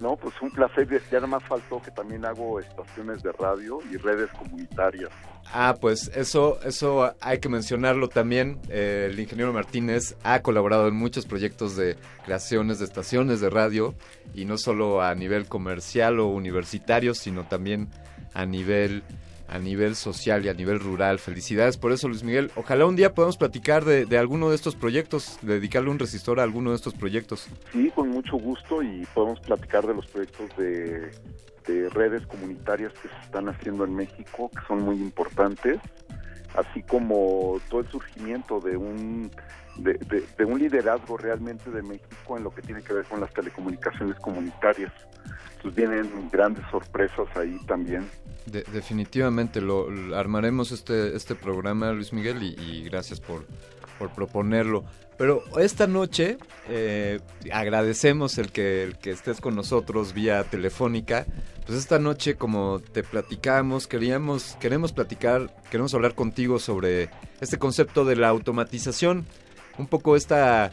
No, 0.00 0.16
pues 0.16 0.34
un 0.40 0.50
placer. 0.50 0.88
Ya 1.10 1.16
nada 1.18 1.26
más 1.26 1.44
faltó 1.44 1.82
que 1.82 1.90
también 1.90 2.24
hago 2.24 2.60
estaciones 2.60 3.22
de 3.22 3.32
radio 3.32 3.80
y 3.90 3.96
redes 3.96 4.30
comunitarias. 4.30 5.10
Ah, 5.52 5.76
pues 5.80 6.10
eso, 6.14 6.60
eso 6.62 7.14
hay 7.20 7.38
que 7.38 7.48
mencionarlo 7.48 8.08
también. 8.08 8.60
Eh, 8.68 9.08
el 9.10 9.18
ingeniero 9.18 9.52
Martínez 9.52 10.14
ha 10.22 10.42
colaborado 10.42 10.88
en 10.88 10.94
muchos 10.94 11.26
proyectos 11.26 11.74
de 11.74 11.96
creaciones 12.24 12.78
de 12.78 12.84
estaciones 12.84 13.40
de 13.40 13.50
radio 13.50 13.94
y 14.34 14.44
no 14.44 14.58
solo 14.58 15.02
a 15.02 15.14
nivel 15.14 15.46
comercial 15.46 16.20
o 16.20 16.28
universitario, 16.28 17.14
sino 17.14 17.44
también 17.44 17.88
a 18.34 18.44
nivel 18.44 19.02
a 19.48 19.58
nivel 19.58 19.96
social 19.96 20.44
y 20.44 20.48
a 20.48 20.54
nivel 20.54 20.78
rural. 20.78 21.18
Felicidades 21.18 21.76
por 21.76 21.92
eso, 21.92 22.08
Luis 22.08 22.22
Miguel. 22.22 22.50
Ojalá 22.54 22.86
un 22.86 22.96
día 22.96 23.14
podamos 23.14 23.36
platicar 23.36 23.84
de, 23.84 24.18
alguno 24.18 24.50
de 24.50 24.56
estos 24.56 24.76
proyectos, 24.76 25.38
dedicarle 25.42 25.90
un 25.90 25.98
resistor 25.98 26.40
a 26.40 26.42
alguno 26.42 26.70
de 26.70 26.76
estos 26.76 26.94
proyectos. 26.94 27.48
Sí, 27.72 27.90
con 27.94 28.10
mucho 28.10 28.36
gusto 28.36 28.82
y 28.82 29.06
podemos 29.14 29.40
platicar 29.40 29.86
de 29.86 29.94
los 29.94 30.06
proyectos 30.06 30.56
de, 30.56 31.10
de 31.66 31.88
redes 31.90 32.26
comunitarias 32.26 32.92
que 32.94 33.08
se 33.08 33.20
están 33.22 33.48
haciendo 33.48 33.84
en 33.84 33.94
México, 33.94 34.50
que 34.50 34.60
son 34.66 34.82
muy 34.82 34.96
importantes, 34.96 35.78
así 36.54 36.82
como 36.82 37.60
todo 37.70 37.80
el 37.80 37.88
surgimiento 37.88 38.60
de 38.60 38.76
un 38.76 39.30
de, 39.78 40.44
un 40.44 40.58
liderazgo 40.58 41.16
realmente 41.16 41.70
de 41.70 41.82
México 41.82 42.36
en 42.36 42.44
lo 42.44 42.50
que 42.50 42.62
tiene 42.62 42.82
que 42.82 42.92
ver 42.92 43.04
con 43.04 43.20
las 43.20 43.32
telecomunicaciones 43.32 44.18
comunitarias. 44.18 44.92
Entonces 45.56 45.74
vienen 45.74 46.28
grandes 46.30 46.64
sorpresas 46.70 47.26
ahí 47.36 47.58
también. 47.66 48.08
De- 48.46 48.64
definitivamente 48.72 49.60
lo, 49.60 49.88
armaremos 50.16 50.72
este, 50.72 51.14
este 51.16 51.34
programa, 51.34 51.92
Luis 51.92 52.12
Miguel, 52.12 52.42
y, 52.42 52.60
y 52.60 52.82
gracias 52.84 53.20
por, 53.20 53.44
por 53.98 54.10
proponerlo. 54.14 54.84
Pero 55.18 55.42
esta 55.58 55.86
noche 55.88 56.38
eh, 56.68 57.18
agradecemos 57.52 58.38
el 58.38 58.52
que, 58.52 58.84
el 58.84 58.96
que 58.98 59.10
estés 59.10 59.40
con 59.40 59.56
nosotros 59.56 60.14
vía 60.14 60.44
telefónica. 60.44 61.26
Pues 61.66 61.76
esta 61.76 61.98
noche, 61.98 62.36
como 62.36 62.80
te 62.80 63.02
platicamos, 63.02 63.88
queríamos, 63.88 64.56
queremos 64.60 64.92
platicar, 64.92 65.54
queremos 65.70 65.92
hablar 65.92 66.14
contigo 66.14 66.58
sobre 66.60 67.10
este 67.40 67.58
concepto 67.58 68.04
de 68.04 68.14
la 68.16 68.28
automatización. 68.28 69.26
Un 69.76 69.88
poco 69.88 70.16
esta 70.16 70.72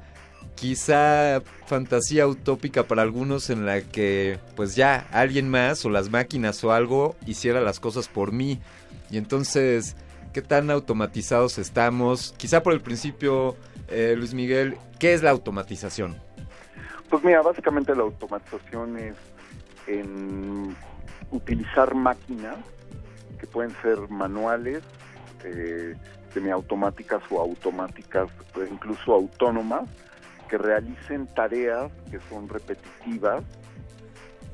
quizá 0.56 1.42
fantasía 1.66 2.28
utópica 2.28 2.84
para 2.84 3.02
algunos 3.02 3.50
en 3.50 3.66
la 3.66 3.82
que 3.82 4.40
pues 4.56 4.76
ya 4.76 5.08
alguien 5.12 5.50
más 5.50 5.86
o 5.86 5.90
las 5.90 6.10
máquinas 6.10 6.64
o 6.64 6.72
algo 6.72 7.16
hiciera 7.26 7.62
las 7.62 7.80
cosas 7.80 8.08
por 8.08 8.32
mí. 8.32 8.60
Y 9.12 9.18
entonces, 9.18 9.96
¿qué 10.34 10.42
tan 10.42 10.72
automatizados 10.72 11.58
estamos? 11.58 12.34
Quizá 12.38 12.64
por 12.64 12.74
el 12.74 12.82
principio, 12.82 13.56
eh, 13.90 14.16
Luis 14.18 14.34
Miguel, 14.34 14.78
¿qué 15.00 15.14
es 15.14 15.22
la 15.22 15.32
automatización? 15.32 16.16
Pues 17.10 17.24
mira, 17.24 17.42
básicamente 17.42 17.96
la 17.96 18.04
automatización 18.04 18.98
es 18.98 19.16
en 19.88 20.76
utilizar 21.32 21.94
máquinas 21.94 22.58
que 23.40 23.46
pueden 23.48 23.72
ser 23.82 24.10
manuales, 24.10 24.82
eh, 25.44 25.96
semiautomáticas 26.34 27.22
o 27.30 27.40
automáticas, 27.40 28.30
incluso 28.70 29.14
autónomas, 29.14 29.84
que 30.50 30.58
realicen 30.58 31.28
tareas 31.28 31.92
que 32.12 32.20
son 32.30 32.48
repetitivas 32.50 33.44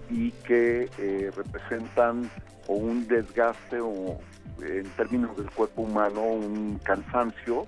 y 0.10 0.32
que 0.32 0.90
eh, 0.98 1.32
representan 1.36 2.30
o 2.68 2.74
un 2.74 3.08
desgaste 3.08 3.80
o 3.80 4.20
en 4.62 4.90
términos 4.92 5.36
del 5.38 5.50
cuerpo 5.52 5.84
humano 5.84 6.22
un 6.22 6.80
cansancio 6.84 7.66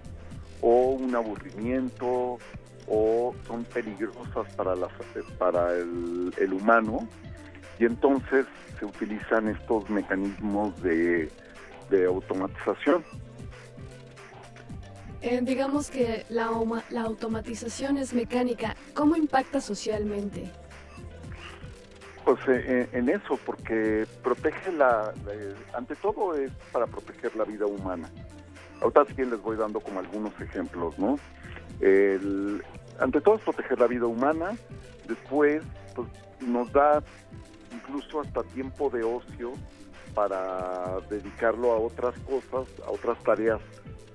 o 0.62 0.92
un 0.92 1.16
aburrimiento 1.16 2.38
o 2.88 3.34
son 3.48 3.64
peligrosas 3.66 4.54
para, 4.56 4.76
la, 4.76 4.88
para 5.38 5.74
el, 5.74 6.34
el 6.38 6.54
humano 6.54 7.08
y 7.80 7.86
entonces 7.86 8.46
se 8.80 8.86
utilizan 8.86 9.48
estos 9.48 9.90
mecanismos 9.90 10.80
de, 10.82 11.32
de 11.90 12.06
automatización. 12.06 13.04
Eh, 15.24 15.40
digamos 15.42 15.90
que 15.90 16.26
la, 16.28 16.52
la 16.90 17.02
automatización 17.02 17.98
es 17.98 18.14
mecánica. 18.14 18.76
¿Cómo 18.94 19.16
impacta 19.16 19.62
socialmente? 19.62 20.52
Pues 22.26 22.40
eh, 22.50 22.90
en 22.92 23.08
eso, 23.08 23.40
porque 23.46 24.06
protege 24.22 24.74
la, 24.74 25.14
ante 25.74 25.96
todo 25.96 26.36
es 26.36 26.52
para 26.74 26.88
proteger 26.88 27.36
la 27.38 27.46
vida 27.46 27.66
humana. 27.66 28.10
Ahorita 28.82 29.06
sí 29.16 29.24
les 29.24 29.42
voy 29.42 29.56
dando 29.56 29.80
como 29.80 30.02
algunos 30.02 30.34
ejemplos, 30.42 31.00
¿no? 31.00 31.18
El- 31.80 32.62
ante 33.00 33.22
todo 33.22 33.36
es 33.36 33.42
proteger 33.44 33.80
la 33.80 33.88
vida 33.88 34.06
humana, 34.06 34.58
después 35.08 35.64
pues, 35.96 36.08
nos 36.42 36.72
da 36.74 37.02
incluso 37.74 38.20
hasta 38.20 38.44
tiempo 38.44 38.90
de 38.90 39.04
ocio 39.04 39.54
para 40.14 41.00
dedicarlo 41.10 41.72
a 41.72 41.78
otras 41.78 42.14
cosas, 42.20 42.68
a 42.86 42.92
otras 42.92 43.18
tareas 43.24 43.60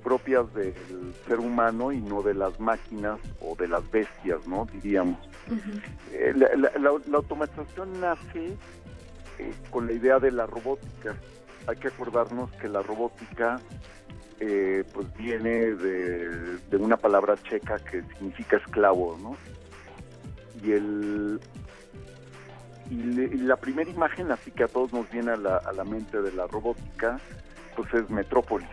propias 0.08 0.46
del 0.54 0.72
ser 1.26 1.38
humano 1.38 1.92
y 1.92 2.00
no 2.00 2.22
de 2.22 2.32
las 2.32 2.58
máquinas 2.58 3.18
o 3.42 3.54
de 3.56 3.68
las 3.68 3.88
bestias, 3.90 4.46
¿no? 4.46 4.66
Diríamos. 4.72 5.18
Eh, 6.12 6.32
la, 6.34 6.48
la- 6.56 6.72
la- 6.78 7.00
la 7.06 7.16
automatización 7.18 8.00
nace 8.00 8.56
eh, 9.38 9.52
con 9.70 9.86
la 9.86 9.92
idea 9.92 10.18
de 10.18 10.30
la 10.30 10.46
robótica. 10.46 11.14
Hay 11.66 11.76
que 11.76 11.88
acordarnos 11.88 12.50
que 12.52 12.68
la 12.70 12.80
robótica 12.80 13.60
eh, 14.40 14.82
pues 14.94 15.06
viene 15.18 15.74
de, 15.74 16.28
de 16.70 16.76
una 16.78 16.96
palabra 16.96 17.34
checa 17.42 17.76
que 17.78 18.02
significa 18.14 18.56
esclavo, 18.56 19.18
¿no? 19.22 19.36
Y 20.64 20.72
el 20.72 21.38
y, 22.90 22.94
le- 22.94 23.24
y 23.24 23.38
la 23.38 23.56
primera 23.56 23.90
imagen, 23.90 24.32
así 24.32 24.50
que 24.52 24.64
a 24.64 24.68
todos 24.68 24.90
nos 24.94 25.10
viene 25.10 25.32
a 25.32 25.36
la, 25.36 25.58
a 25.58 25.72
la 25.74 25.84
mente 25.84 26.22
de 26.22 26.32
la 26.32 26.46
robótica, 26.46 27.20
pues 27.76 27.92
es 27.92 28.08
Metrópolis. 28.08 28.68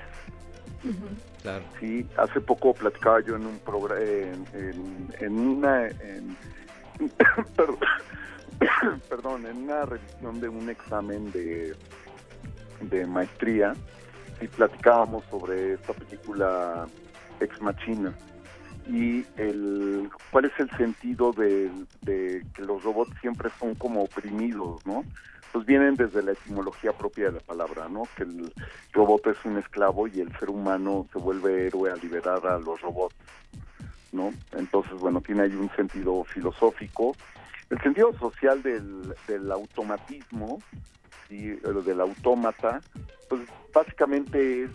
Sí, 1.80 2.06
hace 2.18 2.42
poco 2.42 2.74
platicaba 2.74 3.20
yo 3.22 3.36
en 3.36 3.46
un 3.46 3.60
programa, 3.60 4.02
en, 4.02 4.46
en- 4.54 5.14
en 5.20 5.34
una, 5.40 5.88
en- 5.88 6.38
perdón, 9.10 9.46
en 9.46 9.58
una 9.64 9.86
revisión 9.86 10.40
de 10.40 10.50
un 10.50 10.70
examen 10.70 11.32
de, 11.32 11.76
de 12.82 13.06
maestría, 13.06 13.74
y 14.42 14.48
platicábamos 14.48 15.24
sobre 15.30 15.74
esta 15.74 15.94
película 15.94 16.86
Ex 17.40 17.62
Machina 17.62 18.14
y 18.88 19.26
el 19.38 20.10
cuál 20.32 20.46
es 20.46 20.52
el 20.60 20.70
sentido 20.78 21.32
de, 21.34 21.72
de 22.02 22.46
que 22.54 22.62
los 22.62 22.84
robots 22.84 23.14
siempre 23.22 23.50
son 23.60 23.74
como 23.76 24.04
oprimidos, 24.04 24.86
¿no? 24.86 25.04
Pues 25.56 25.66
vienen 25.66 25.96
desde 25.96 26.22
la 26.22 26.34
etimología 26.34 26.92
propia 26.92 27.28
de 27.28 27.32
la 27.32 27.40
palabra, 27.40 27.88
¿no? 27.88 28.04
Que 28.18 28.24
el 28.24 28.52
robot 28.92 29.28
es 29.28 29.38
un 29.46 29.58
esclavo 29.58 30.06
y 30.06 30.20
el 30.20 30.38
ser 30.38 30.50
humano 30.50 31.08
se 31.14 31.18
vuelve 31.18 31.68
héroe 31.68 31.90
al 31.90 32.02
liberar 32.02 32.46
a 32.46 32.60
los 32.60 32.82
robots, 32.82 33.16
¿no? 34.12 34.34
Entonces, 34.52 34.92
bueno, 35.00 35.22
tiene 35.22 35.44
ahí 35.44 35.56
un 35.56 35.74
sentido 35.74 36.26
filosófico. 36.26 37.16
El 37.70 37.80
sentido 37.80 38.12
social 38.20 38.62
del, 38.64 39.16
del 39.30 39.50
automatismo 39.50 40.62
y 41.30 41.52
del 41.52 42.02
autómata, 42.02 42.82
pues 43.30 43.44
básicamente 43.74 44.64
es 44.64 44.72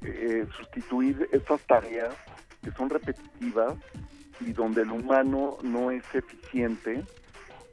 eh, 0.00 0.46
sustituir 0.56 1.28
estas 1.30 1.60
tareas 1.66 2.14
que 2.64 2.72
son 2.72 2.88
repetitivas 2.88 3.74
y 4.40 4.54
donde 4.54 4.80
el 4.80 4.92
humano 4.92 5.58
no 5.62 5.90
es 5.90 6.04
eficiente 6.14 7.04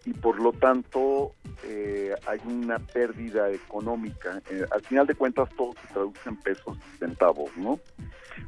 y 0.08 0.14
por 0.14 0.40
lo 0.42 0.54
tanto 0.54 1.36
eh, 1.64 2.16
hay 2.28 2.40
una 2.46 2.80
pérdida 2.80 3.52
económica. 3.52 4.42
Eh, 4.50 4.66
al 4.72 4.82
final 4.84 5.06
de 5.06 5.16
cuentas 5.16 5.50
todo 5.58 5.74
se 5.82 5.94
traduce 5.94 6.30
en 6.30 6.38
pesos 6.38 6.78
y 6.78 6.98
centavos, 6.98 7.52
¿no? 7.58 7.78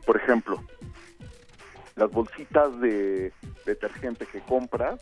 Por 0.06 0.16
ejemplo, 0.16 0.64
las 1.98 2.10
bolsitas 2.12 2.80
de 2.80 3.34
detergente 3.66 4.26
que 4.26 4.40
compras, 4.40 5.02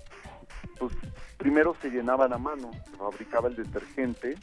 pues 0.80 0.94
primero 1.38 1.76
se 1.80 1.92
llenaban 1.92 2.34
a 2.34 2.40
mano, 2.40 2.72
se 2.90 2.98
fabricaba 2.98 3.50
el 3.50 3.56
detergente 3.56 4.36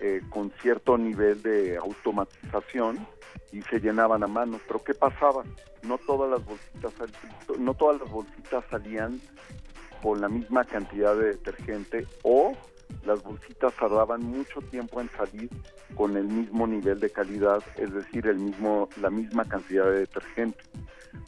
eh, 0.00 0.22
con 0.30 0.50
cierto 0.62 0.96
nivel 0.96 1.42
de 1.42 1.76
automatización 1.76 3.06
y 3.52 3.60
se 3.60 3.80
llenaban 3.80 4.22
a 4.22 4.28
mano. 4.28 4.58
Pero 4.66 4.82
¿qué 4.82 4.94
pasaba? 4.94 5.44
No 5.82 5.98
todas 5.98 6.30
las 6.30 6.42
bolsitas, 6.46 6.94
no 7.58 7.74
todas 7.74 8.00
las 8.00 8.10
bolsitas 8.10 8.64
salían 8.70 9.20
con 10.04 10.20
la 10.20 10.28
misma 10.28 10.64
cantidad 10.64 11.16
de 11.16 11.28
detergente 11.28 12.06
o 12.24 12.52
las 13.06 13.22
bolsitas 13.22 13.72
tardaban 13.74 14.22
mucho 14.22 14.60
tiempo 14.60 15.00
en 15.00 15.08
salir 15.08 15.48
con 15.94 16.18
el 16.18 16.24
mismo 16.24 16.66
nivel 16.66 17.00
de 17.00 17.08
calidad, 17.08 17.62
es 17.76 17.90
decir, 17.90 18.26
el 18.26 18.36
mismo, 18.36 18.90
la 19.00 19.08
misma 19.08 19.46
cantidad 19.46 19.86
de 19.86 20.00
detergente. 20.00 20.62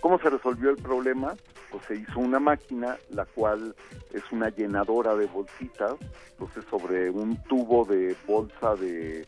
¿Cómo 0.02 0.18
se 0.18 0.28
resolvió 0.28 0.68
el 0.68 0.76
problema? 0.76 1.34
Pues 1.70 1.86
se 1.86 1.94
hizo 1.96 2.20
una 2.20 2.38
máquina, 2.38 2.98
la 3.08 3.24
cual 3.24 3.74
es 4.12 4.22
una 4.30 4.50
llenadora 4.50 5.16
de 5.16 5.24
bolsitas, 5.24 5.94
entonces 6.32 6.62
sobre 6.68 7.08
un 7.08 7.42
tubo 7.44 7.86
de 7.86 8.14
bolsa 8.26 8.74
de 8.74 9.26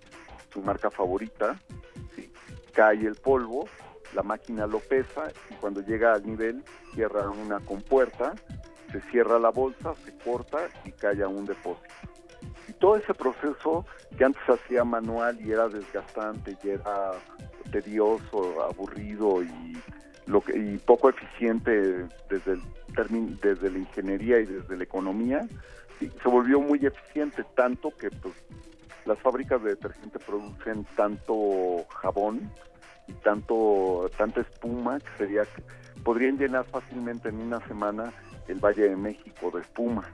su 0.53 0.61
marca 0.61 0.91
favorita, 0.91 1.59
¿sí? 2.15 2.31
cae 2.75 3.07
el 3.07 3.15
polvo, 3.15 3.67
la 4.15 4.23
máquina 4.23 4.67
lo 4.67 4.81
pesa 4.81 5.33
y 5.49 5.55
cuando 5.55 5.81
llega 5.81 6.13
al 6.13 6.27
nivel 6.27 6.63
cierra 6.95 7.31
una 7.31 7.61
compuerta, 7.61 8.35
se 8.91 9.01
cierra 9.11 9.39
la 9.39 9.51
bolsa, 9.51 9.95
se 10.05 10.17
corta 10.19 10.59
y 10.85 10.93
cae 10.93 11.23
a 11.23 11.29
un 11.29 11.47
depósito. 11.47 11.95
Y 12.69 12.73
todo 12.75 12.97
ese 12.97 13.15
proceso 13.15 13.87
que 14.17 14.25
antes 14.25 14.43
hacía 14.49 14.85
manual 14.85 15.41
y 15.41 15.53
era 15.53 15.69
desgastante 15.69 16.57
y 16.63 16.69
era 16.69 17.13
tedioso, 17.71 18.63
aburrido 18.63 19.43
y 19.43 19.79
lo 20.27 20.43
que, 20.43 20.59
y 20.59 20.77
poco 20.79 21.09
eficiente 21.09 22.07
desde 22.29 22.53
el 22.53 22.63
término, 22.95 23.37
desde 23.43 23.71
la 23.71 23.79
ingeniería 23.79 24.41
y 24.41 24.47
desde 24.47 24.77
la 24.77 24.85
economía, 24.85 25.49
se 25.99 26.29
volvió 26.29 26.61
muy 26.61 26.85
eficiente 26.85 27.45
tanto 27.55 27.91
que 27.97 28.11
pues 28.11 28.35
las 29.05 29.19
fábricas 29.21 29.63
de 29.63 29.71
detergente 29.71 30.19
producen 30.19 30.85
tanto 30.97 31.87
jabón 31.89 32.51
y 33.07 33.13
tanto 33.15 34.11
tanta 34.17 34.43
espuma 34.43 35.01
que 35.01 35.09
sería 35.17 35.45
podrían 36.05 36.37
llenar 36.37 36.65
fácilmente 36.67 37.31
en 37.31 37.41
una 37.41 37.67
semana 37.67 38.13
el 38.49 38.59
Valle 38.59 38.89
de 38.89 38.97
México 38.97 39.51
de 39.53 39.61
espuma. 39.61 40.05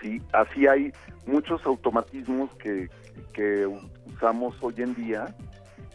Sí, 0.00 0.20
así 0.32 0.66
hay 0.66 0.92
muchos 1.26 1.64
automatismos 1.64 2.50
que, 2.56 2.88
que 3.32 3.66
usamos 4.14 4.54
hoy 4.60 4.74
en 4.78 4.94
día, 4.94 5.34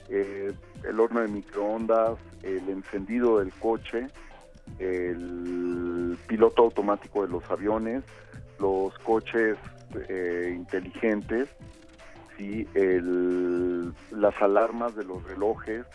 eh, 0.09 0.51
el 0.83 0.99
horno 0.99 1.21
de 1.21 1.27
microondas, 1.27 2.17
el 2.43 2.67
encendido 2.69 3.39
del 3.39 3.51
coche, 3.53 4.07
el 4.79 6.17
piloto 6.27 6.63
automático 6.63 7.25
de 7.25 7.31
los 7.31 7.49
aviones, 7.49 8.03
los 8.59 8.97
coches 8.99 9.57
eh, 10.07 10.53
inteligentes, 10.55 11.49
sí, 12.37 12.67
el, 12.73 13.93
las 14.11 14.39
alarmas 14.41 14.95
de 14.95 15.03
los 15.03 15.23
relojes, 15.23 15.85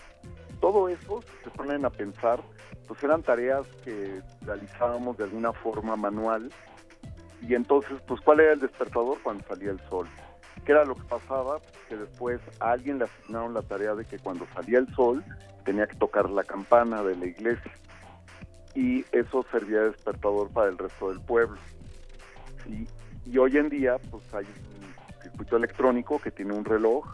todo 0.65 0.89
eso, 0.89 1.21
si 1.21 1.45
se 1.45 1.51
ponen 1.51 1.85
a 1.85 1.91
pensar, 1.91 2.41
pues 2.89 3.05
eran 3.05 3.23
tareas 3.23 3.67
que 3.85 4.23
realizábamos 4.41 5.19
de 5.19 5.25
alguna 5.25 5.53
forma 5.53 5.95
manual 5.95 6.51
y 7.43 7.55
entonces, 7.55 8.01
pues 8.09 8.19
¿cuál 8.23 8.41
era 8.41 8.55
el 8.55 8.61
despertador 8.61 9.19
cuando 9.23 9.45
salía 9.47 9.73
el 9.73 9.81
sol? 9.91 10.09
¿Qué 10.65 10.73
era 10.73 10.87
lo 10.87 10.95
que 10.95 11.03
pasaba? 11.03 11.61
Que 11.87 11.99
después 11.99 12.41
a 12.61 12.71
alguien 12.71 12.99
le 12.99 13.05
asignaron 13.05 13.53
la 13.53 13.61
tarea 13.61 13.95
de 13.95 14.07
que 14.07 14.19
cuando 14.19 14.47
salía 14.55 14.79
el 14.79 14.89
sol 14.95 15.23
tenía 15.67 15.87
que 15.87 15.97
tocar 15.97 16.31
la 16.31 16.45
campana 16.45 17.03
de 17.03 17.15
la 17.15 17.27
iglesia 17.27 17.73
y 18.75 19.05
eso 19.13 19.45
servía 19.53 19.81
de 19.81 19.91
despertador 19.91 20.49
para 20.49 20.71
el 20.71 20.79
resto 20.79 21.11
del 21.11 21.21
pueblo. 21.21 21.59
Y 23.27 23.37
hoy 23.37 23.59
en 23.59 23.69
día, 23.69 23.99
pues 24.11 24.33
hay 24.33 24.47
un 24.47 25.23
circuito 25.23 25.59
electrónico 25.59 26.19
que 26.23 26.31
tiene 26.31 26.55
un 26.55 26.65
reloj 26.65 27.05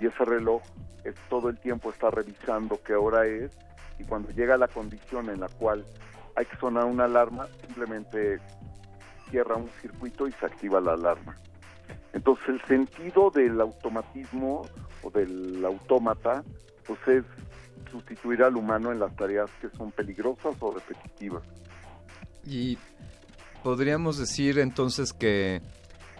y 0.00 0.06
ese 0.06 0.24
reloj 0.24 0.60
es 1.08 1.14
todo 1.28 1.48
el 1.48 1.58
tiempo 1.58 1.90
está 1.90 2.10
revisando 2.10 2.80
qué 2.84 2.94
hora 2.94 3.26
es 3.26 3.50
y 3.98 4.04
cuando 4.04 4.30
llega 4.30 4.56
la 4.56 4.68
condición 4.68 5.30
en 5.30 5.40
la 5.40 5.48
cual 5.48 5.84
hay 6.34 6.44
que 6.44 6.56
sonar 6.56 6.84
una 6.84 7.04
alarma, 7.04 7.48
simplemente 7.66 8.38
cierra 9.30 9.56
un 9.56 9.70
circuito 9.80 10.28
y 10.28 10.32
se 10.32 10.46
activa 10.46 10.80
la 10.80 10.92
alarma. 10.92 11.36
Entonces 12.12 12.48
el 12.48 12.62
sentido 12.62 13.30
del 13.30 13.60
automatismo 13.60 14.66
o 15.02 15.10
del 15.10 15.64
autómata 15.64 16.44
pues 16.86 17.00
es 17.08 17.24
sustituir 17.90 18.42
al 18.42 18.56
humano 18.56 18.92
en 18.92 18.98
las 18.98 19.14
tareas 19.16 19.50
que 19.60 19.68
son 19.70 19.90
peligrosas 19.92 20.54
o 20.60 20.72
repetitivas. 20.72 21.42
Y 22.44 22.78
podríamos 23.62 24.18
decir 24.18 24.58
entonces 24.58 25.12
que 25.12 25.60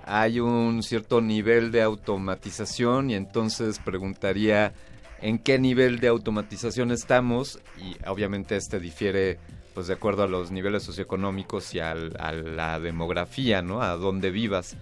hay 0.07 0.41
un 0.41 0.83
cierto 0.83 1.21
nivel 1.21 1.73
de 1.73 1.83
automatización 1.83 3.11
y 3.11 3.15
entonces 3.15 3.81
preguntaría 3.81 4.73
en 5.21 5.39
qué 5.39 5.59
nivel 5.59 5.99
de 5.99 6.09
automatización 6.09 6.93
estamos 6.93 7.59
y 7.77 7.97
obviamente 8.09 8.57
este 8.57 8.79
difiere 8.79 9.39
pues 9.75 9.89
de 9.89 9.95
acuerdo 9.95 10.23
a 10.23 10.29
los 10.29 10.51
niveles 10.51 10.85
socioeconómicos 10.85 11.75
y 11.75 11.81
a 11.81 11.95
la 11.95 12.81
demografía, 12.81 13.61
¿no? 13.61 13.83
A 13.83 13.97
dónde 13.97 14.31
vivas. 14.31 14.77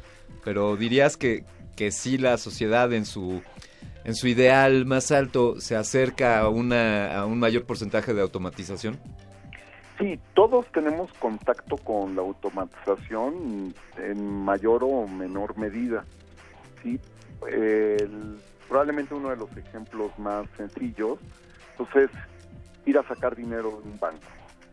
Pero 0.45 0.77
dirías 0.77 1.17
que, 1.17 1.45
que 1.75 1.91
sí 1.91 2.17
la 2.17 2.39
sociedad 2.39 2.93
en 2.93 3.05
su 3.05 3.43
en 4.05 4.15
su 4.15 4.29
ideal 4.29 4.85
más 4.85 5.11
alto 5.11 5.61
se 5.61 5.75
acerca 5.75 6.39
a 6.39 6.49
una 6.49 7.19
a 7.19 7.25
un 7.25 7.39
mayor 7.41 7.65
porcentaje 7.65 8.15
de 8.15 8.21
automatización. 8.21 9.01
Sí, 9.99 10.19
todos 10.35 10.67
tenemos 10.73 11.13
contacto 11.15 11.77
con 11.77 12.17
la 12.17 12.23
automatización 12.23 13.75
en 13.97 14.45
mayor 14.45 14.83
o 14.83 15.07
menor 15.07 15.57
medida. 15.57 16.05
Sí, 16.83 16.99
El- 17.47 18.41
probablemente 18.69 19.15
uno 19.15 19.31
de 19.31 19.37
los 19.37 19.55
ejemplos 19.57 20.11
más 20.19 20.47
sencillos 20.57 21.19
pues 21.77 21.89
es 21.97 22.11
ir 22.87 22.99
a 22.99 23.03
sacar 23.07 23.37
dinero 23.37 23.81
de 23.83 23.91
un 23.91 23.99
banco. 23.99 24.23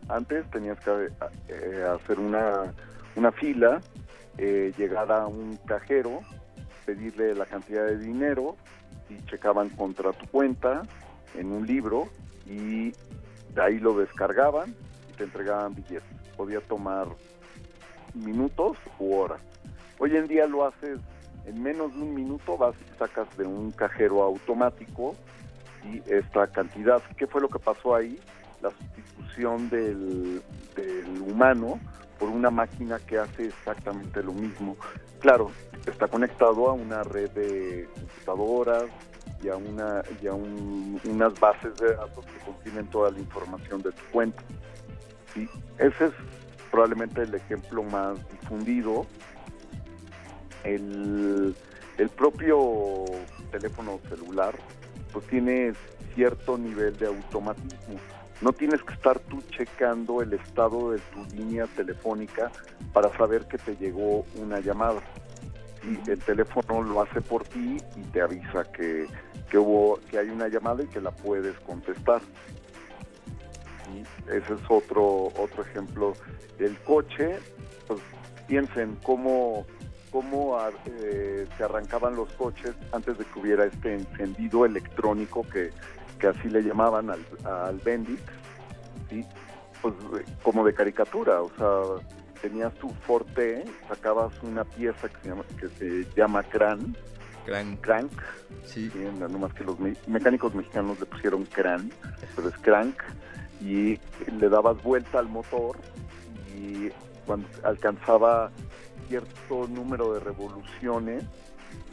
Antes 0.08 0.48
tenías 0.50 0.78
que 0.80 1.10
eh, 1.48 1.84
hacer 1.94 2.18
una, 2.18 2.72
una 3.16 3.30
fila, 3.32 3.80
eh, 4.38 4.72
llegar 4.76 5.12
a 5.12 5.26
un 5.26 5.58
cajero, 5.66 6.20
pedirle 6.86 7.34
la 7.34 7.46
cantidad 7.46 7.84
de 7.84 7.98
dinero 7.98 8.56
y 9.08 9.22
checaban 9.26 9.68
contra 9.70 10.12
tu 10.12 10.26
cuenta 10.28 10.82
en 11.36 11.52
un 11.52 11.66
libro 11.66 12.08
y 12.46 12.90
de 13.54 13.62
ahí 13.62 13.78
lo 13.78 13.96
descargaban 13.98 14.74
entregaban 15.24 15.74
billetes. 15.74 16.02
Podía 16.36 16.60
tomar 16.60 17.08
minutos 18.14 18.76
u 18.98 19.14
horas. 19.14 19.40
Hoy 19.98 20.16
en 20.16 20.26
día 20.26 20.46
lo 20.46 20.64
haces 20.66 20.98
en 21.46 21.62
menos 21.62 21.92
de 21.94 22.00
un 22.00 22.14
minuto, 22.14 22.56
vas 22.56 22.74
y 22.80 22.98
sacas 22.98 23.26
de 23.36 23.44
un 23.44 23.72
cajero 23.72 24.22
automático 24.22 25.14
y 25.84 26.02
esta 26.10 26.46
cantidad. 26.46 27.02
¿Qué 27.16 27.26
fue 27.26 27.40
lo 27.40 27.48
que 27.48 27.58
pasó 27.58 27.94
ahí? 27.94 28.18
La 28.60 28.70
sustitución 28.70 29.68
del, 29.70 30.42
del 30.76 31.20
humano 31.22 31.80
por 32.18 32.28
una 32.28 32.50
máquina 32.50 33.00
que 33.00 33.18
hace 33.18 33.48
exactamente 33.48 34.22
lo 34.22 34.32
mismo. 34.32 34.76
Claro, 35.20 35.50
está 35.86 36.06
conectado 36.06 36.68
a 36.68 36.72
una 36.72 37.02
red 37.02 37.30
de 37.30 37.88
computadoras, 37.94 38.88
y 39.42 39.48
a, 39.48 39.56
una, 39.56 40.04
y 40.22 40.26
a 40.28 40.34
un- 40.34 41.00
unas 41.02 41.36
bases 41.40 41.76
de 41.80 41.96
datos 41.96 42.24
que 42.26 42.38
contienen 42.46 42.86
toda 42.86 43.10
la 43.10 43.18
información 43.18 43.82
de 43.82 43.90
tu 43.90 44.04
cuenta. 44.12 44.40
Y 45.36 45.48
ese 45.78 46.06
es 46.06 46.12
probablemente 46.70 47.22
el 47.22 47.34
ejemplo 47.34 47.82
más 47.82 48.16
difundido. 48.30 49.06
El, 50.64 51.54
el 51.98 52.08
propio 52.10 53.04
teléfono 53.50 54.00
celular 54.08 54.54
pues 55.12 55.26
tiene 55.26 55.72
cierto 56.14 56.56
nivel 56.58 56.96
de 56.96 57.06
automatismo. 57.06 57.98
No 58.40 58.52
tienes 58.52 58.82
que 58.82 58.94
estar 58.94 59.20
tú 59.20 59.40
checando 59.50 60.20
el 60.20 60.32
estado 60.32 60.90
de 60.90 60.98
tu 60.98 61.24
línea 61.36 61.66
telefónica 61.76 62.50
para 62.92 63.16
saber 63.16 63.46
que 63.46 63.58
te 63.58 63.76
llegó 63.76 64.24
una 64.36 64.58
llamada. 64.58 65.00
Y 65.84 66.10
el 66.10 66.18
teléfono 66.18 66.82
lo 66.82 67.02
hace 67.02 67.20
por 67.20 67.44
ti 67.44 67.76
y 67.96 68.00
te 68.12 68.20
avisa 68.20 68.64
que, 68.72 69.06
que 69.50 69.58
hubo 69.58 70.00
que 70.10 70.18
hay 70.18 70.28
una 70.28 70.48
llamada 70.48 70.82
y 70.82 70.86
que 70.86 71.00
la 71.00 71.10
puedes 71.10 71.58
contestar. 71.60 72.20
Ese 74.26 74.54
es 74.54 74.60
otro 74.68 75.26
otro 75.36 75.62
ejemplo. 75.62 76.14
El 76.58 76.76
coche, 76.78 77.38
pues 77.86 78.00
piensen 78.46 78.96
cómo 79.02 79.66
cómo 80.10 80.58
ar- 80.58 80.72
eh, 80.86 81.46
se 81.56 81.64
arrancaban 81.64 82.14
los 82.16 82.30
coches 82.34 82.74
antes 82.92 83.16
de 83.16 83.24
que 83.24 83.38
hubiera 83.40 83.64
este 83.64 83.94
encendido 83.94 84.66
electrónico 84.66 85.42
que, 85.48 85.70
que 86.18 86.26
así 86.26 86.48
le 86.50 86.62
llamaban 86.62 87.08
al, 87.10 87.20
al 87.46 87.78
Bendix, 87.78 88.20
¿sí? 89.08 89.24
pues 89.80 89.94
como 90.42 90.66
de 90.66 90.74
caricatura, 90.74 91.40
o 91.40 91.50
sea, 91.56 92.06
tenías 92.42 92.74
tu 92.74 92.90
Forte, 93.06 93.64
sacabas 93.88 94.34
una 94.42 94.64
pieza 94.64 95.08
que 95.08 95.16
se 95.22 95.28
llama, 95.30 95.44
que 95.58 95.68
se 95.70 96.06
llama 96.14 96.42
CRAN, 96.42 96.94
Crank. 97.46 97.80
crank, 97.80 98.12
sí. 98.66 98.92
no 99.18 99.28
más 99.38 99.54
que 99.54 99.64
los 99.64 99.80
me- 99.80 99.96
mecánicos 100.06 100.54
mexicanos 100.54 101.00
le 101.00 101.06
pusieron 101.06 101.44
cran, 101.46 101.90
pero 102.36 102.50
es 102.50 102.58
crank, 102.58 102.96
y 103.62 103.98
le 104.30 104.48
dabas 104.48 104.82
vuelta 104.82 105.18
al 105.18 105.28
motor 105.28 105.76
y 106.56 106.90
cuando 107.26 107.48
alcanzaba 107.62 108.50
cierto 109.08 109.68
número 109.68 110.14
de 110.14 110.20
revoluciones, 110.20 111.24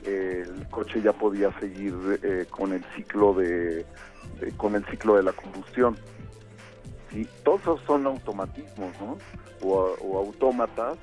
el 0.06 0.68
coche 0.70 1.02
ya 1.02 1.14
podía 1.14 1.58
seguir 1.60 1.94
eh, 2.24 2.46
con 2.50 2.74
el 2.74 2.84
ciclo 2.96 3.34
de, 3.34 3.86
con 4.58 4.76
el 4.76 4.86
ciclo 4.86 5.16
de 5.16 5.24
la 5.24 5.34
combustión. 5.34 5.98
Sí, 7.12 7.28
todos 7.44 7.62
esos 7.62 7.82
son 7.82 8.06
automatismos, 8.08 8.94
¿no? 9.00 9.18
O, 9.62 9.96
o 10.02 10.18
autómatas 10.20 10.98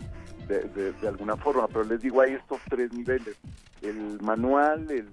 de, 0.49 0.69
de- 0.69 0.93
alguna 1.09 1.37
forma, 1.37 1.67
pero 1.69 1.85
les 1.85 2.01
digo, 2.01 2.21
hay 2.21 2.35
estos 2.35 2.61
tres 2.69 2.93
niveles, 2.93 3.37
el 3.83 4.21
manual, 4.21 4.91
el, 4.91 5.07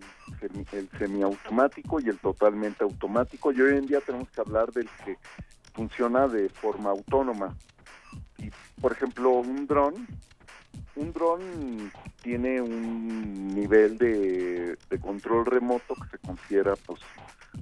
el 0.72 0.90
semiautomático 0.98 2.00
y 2.00 2.10
el 2.10 2.20
totalmente 2.20 2.84
automático, 2.84 3.52
y 3.52 3.62
hoy 3.62 3.78
en 3.78 3.88
día 3.88 4.02
tenemos 4.02 4.30
que 4.32 4.42
hablar 4.42 4.72
del 4.74 4.90
que 5.04 5.18
funciona 5.74 6.28
de 6.28 6.50
forma 6.50 6.92
autónoma. 6.92 7.56
Y, 8.38 8.50
por 8.82 8.92
ejemplo, 8.92 9.32
un 9.32 9.68
dron, 9.68 10.08
un 10.96 11.14
dron 11.14 11.92
tiene 12.22 12.62
un 12.62 13.54
nivel 13.56 13.98
de, 13.98 14.78
de 14.90 15.00
control 15.00 15.46
remoto 15.46 15.96
que 15.96 16.18
se 16.18 16.18
considera 16.20 16.76
pues 16.86 17.00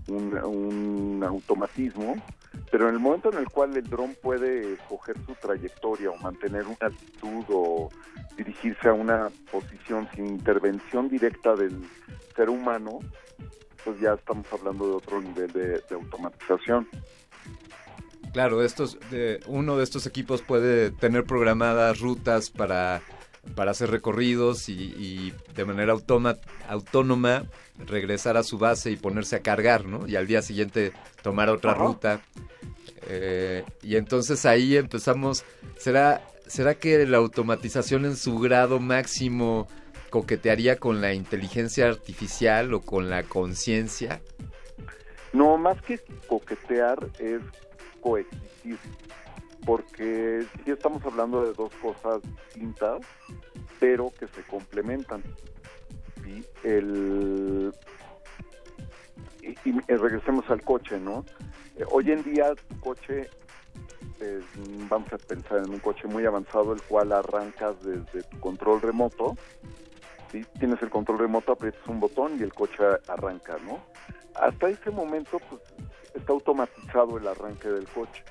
un 0.07 1.23
automatismo, 1.23 2.15
pero 2.69 2.87
en 2.87 2.95
el 2.95 2.99
momento 2.99 3.31
en 3.31 3.39
el 3.39 3.49
cual 3.49 3.75
el 3.75 3.89
dron 3.89 4.15
puede 4.21 4.73
escoger 4.73 5.17
su 5.25 5.33
trayectoria 5.35 6.09
o 6.09 6.17
mantener 6.17 6.65
una 6.65 6.77
altitud 6.81 7.43
o 7.49 7.89
dirigirse 8.37 8.89
a 8.89 8.93
una 8.93 9.29
posición 9.51 10.07
sin 10.15 10.27
intervención 10.27 11.09
directa 11.09 11.55
del 11.55 11.83
ser 12.35 12.49
humano, 12.49 12.99
pues 13.83 13.99
ya 13.99 14.13
estamos 14.13 14.45
hablando 14.51 14.87
de 14.87 14.93
otro 14.93 15.21
nivel 15.21 15.51
de, 15.51 15.67
de 15.67 15.95
automatización. 15.95 16.87
Claro, 18.33 18.63
estos, 18.63 18.97
de, 19.09 19.41
uno 19.47 19.75
de 19.77 19.83
estos 19.83 20.05
equipos 20.05 20.41
puede 20.41 20.91
tener 20.91 21.25
programadas 21.25 21.99
rutas 21.99 22.49
para, 22.49 23.01
para 23.55 23.71
hacer 23.71 23.89
recorridos 23.89 24.69
y, 24.69 24.73
y 24.73 25.33
de 25.55 25.65
manera 25.65 25.93
automa- 25.93 26.37
autónoma 26.67 27.45
regresar 27.85 28.37
a 28.37 28.43
su 28.43 28.57
base 28.57 28.91
y 28.91 28.95
ponerse 28.97 29.35
a 29.37 29.41
cargar, 29.41 29.85
¿no? 29.85 30.07
Y 30.07 30.15
al 30.15 30.27
día 30.27 30.41
siguiente 30.41 30.93
tomar 31.23 31.49
otra 31.49 31.71
Ajá. 31.71 31.83
ruta. 31.83 32.21
Eh, 33.07 33.63
y 33.81 33.95
entonces 33.95 34.45
ahí 34.45 34.77
empezamos, 34.77 35.43
¿será, 35.77 36.21
¿será 36.47 36.75
que 36.75 37.05
la 37.07 37.17
automatización 37.17 38.05
en 38.05 38.15
su 38.15 38.39
grado 38.39 38.79
máximo 38.79 39.67
coquetearía 40.11 40.75
con 40.77 41.01
la 41.01 41.13
inteligencia 41.13 41.87
artificial 41.87 42.73
o 42.73 42.81
con 42.81 43.09
la 43.09 43.23
conciencia? 43.23 44.21
No, 45.33 45.57
más 45.57 45.81
que 45.81 45.99
coquetear 46.27 46.99
es 47.17 47.41
coexistir, 48.01 48.77
porque 49.65 50.45
sí 50.63 50.71
estamos 50.71 51.03
hablando 51.05 51.43
de 51.45 51.53
dos 51.53 51.71
cosas 51.75 52.21
distintas, 52.21 53.01
pero 53.79 54.11
que 54.19 54.27
se 54.27 54.41
complementan. 54.43 55.23
¿sí? 56.23 56.43
El, 56.63 57.73
y, 59.41 59.71
regresemos 59.87 60.49
al 60.49 60.61
coche, 60.61 60.99
¿no? 60.99 61.25
Eh, 61.77 61.85
hoy 61.91 62.11
en 62.11 62.23
día 62.23 62.53
tu 62.55 62.79
coche, 62.79 63.29
vamos 64.89 65.11
a 65.13 65.17
pensar 65.17 65.59
en 65.59 65.71
un 65.71 65.79
coche 65.79 66.07
muy 66.07 66.25
avanzado, 66.25 66.73
el 66.73 66.81
cual 66.83 67.11
arrancas 67.11 67.81
desde 67.83 68.23
tu 68.23 68.39
control 68.39 68.81
remoto, 68.81 69.35
¿sí? 70.31 70.45
Tienes 70.59 70.81
el 70.81 70.89
control 70.89 71.19
remoto, 71.19 71.53
aprietas 71.53 71.85
un 71.87 71.99
botón 71.99 72.39
y 72.39 72.43
el 72.43 72.53
coche 72.53 72.83
arranca, 73.07 73.57
¿no? 73.65 73.79
Hasta 74.35 74.69
ese 74.69 74.91
momento, 74.91 75.39
pues, 75.49 75.61
está 76.13 76.33
automatizado 76.33 77.17
el 77.17 77.27
arranque 77.27 77.67
del 77.69 77.87
coche. 77.87 78.23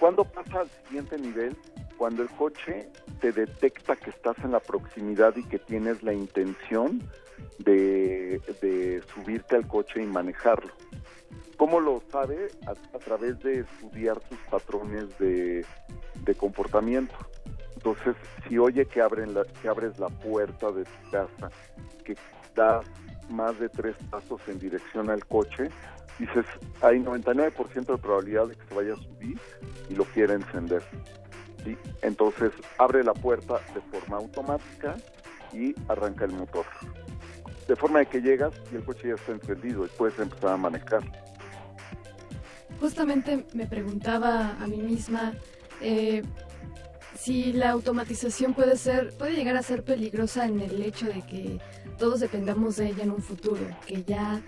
¿Cuándo 0.00 0.24
pasa 0.24 0.60
al 0.60 0.70
siguiente 0.84 1.18
nivel? 1.18 1.56
Cuando 1.96 2.22
el 2.22 2.28
coche 2.30 2.88
te 3.20 3.32
detecta 3.32 3.96
que 3.96 4.10
estás 4.10 4.36
en 4.44 4.52
la 4.52 4.60
proximidad 4.60 5.34
y 5.36 5.42
que 5.44 5.58
tienes 5.58 6.02
la 6.02 6.12
intención 6.12 7.02
de, 7.58 8.40
subirte 9.14 9.56
al 9.56 9.66
coche 9.66 10.02
y 10.02 10.06
manejarlo. 10.06 10.70
¿Cómo 11.56 11.80
lo 11.80 12.02
sabe? 12.12 12.52
A, 12.66 12.98
través 12.98 13.42
de 13.42 13.60
estudiar 13.60 14.20
tus 14.20 14.38
patrones 14.50 15.18
de, 15.18 15.64
de 16.24 16.34
comportamiento. 16.34 17.14
Entonces, 17.76 18.14
si 18.46 18.58
oye 18.58 18.84
que, 18.86 19.00
abren 19.00 19.32
la- 19.32 19.46
que 19.62 19.68
abres 19.68 19.98
la 19.98 20.08
puerta 20.08 20.70
de 20.72 20.84
tu 20.84 21.10
casa, 21.10 21.50
que 22.04 22.14
das 22.54 22.84
más 23.28 23.58
de 23.58 23.68
tres 23.68 23.96
pasos 24.10 24.40
en 24.48 24.58
dirección 24.58 25.10
al 25.10 25.24
coche, 25.26 25.70
dices, 26.18 26.46
hay 26.80 26.98
99% 26.98 27.86
de 27.86 27.98
probabilidad 27.98 28.48
de 28.48 28.56
que 28.56 28.66
se 28.66 28.74
vaya 28.74 28.94
a 28.94 28.96
subir 28.96 29.38
y 29.88 29.94
lo 29.94 30.04
quiere 30.04 30.34
encender. 30.34 30.82
¿sí? 31.64 31.76
Entonces, 32.02 32.52
abre 32.78 33.04
la 33.04 33.14
puerta 33.14 33.60
de 33.74 33.80
forma 33.80 34.18
automática 34.18 34.96
y 35.52 35.74
arranca 35.88 36.24
el 36.24 36.32
motor. 36.32 36.66
De 37.68 37.76
forma 37.76 38.00
de 38.00 38.06
que 38.06 38.20
llegas 38.20 38.52
y 38.72 38.76
el 38.76 38.84
coche 38.84 39.08
ya 39.08 39.14
está 39.14 39.32
encendido 39.32 39.84
y 39.84 39.88
puedes 39.88 40.18
empezar 40.18 40.50
a 40.50 40.56
manejar. 40.56 41.02
Justamente 42.80 43.46
me 43.54 43.66
preguntaba 43.66 44.56
a 44.60 44.66
mí 44.66 44.76
misma 44.76 45.32
eh, 45.80 46.22
si 47.18 47.52
la 47.52 47.70
automatización 47.70 48.54
puede 48.54 48.76
ser, 48.76 49.16
puede 49.16 49.34
llegar 49.34 49.56
a 49.56 49.62
ser 49.62 49.82
peligrosa 49.82 50.46
en 50.46 50.60
el 50.60 50.82
hecho 50.82 51.06
de 51.06 51.22
que 51.22 51.58
todos 51.98 52.20
dependamos 52.20 52.76
de 52.76 52.88
ella 52.88 53.04
en 53.04 53.10
un 53.10 53.22
futuro, 53.22 53.60
que 53.86 54.02
ya, 54.04 54.40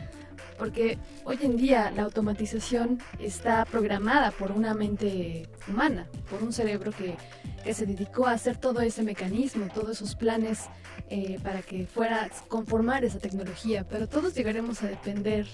porque 0.58 0.98
hoy 1.24 1.38
en 1.42 1.56
día 1.56 1.90
la 1.90 2.02
automatización 2.02 3.00
está 3.18 3.64
programada 3.64 4.30
por 4.30 4.52
una 4.52 4.74
mente 4.74 5.48
humana, 5.68 6.06
por 6.30 6.42
un 6.42 6.52
cerebro 6.52 6.92
que, 6.92 7.16
que 7.64 7.74
se 7.74 7.86
dedicó 7.86 8.26
a 8.26 8.32
hacer 8.32 8.56
todo 8.56 8.80
ese 8.80 9.02
mecanismo, 9.02 9.66
todos 9.72 9.90
esos 9.90 10.14
planes 10.14 10.64
eh, 11.10 11.38
para 11.42 11.62
que 11.62 11.86
fuera 11.86 12.30
conformar 12.48 13.04
esa 13.04 13.18
tecnología, 13.18 13.86
pero 13.88 14.08
todos 14.08 14.34
llegaremos 14.34 14.82
a 14.82 14.88
depender 14.88 15.46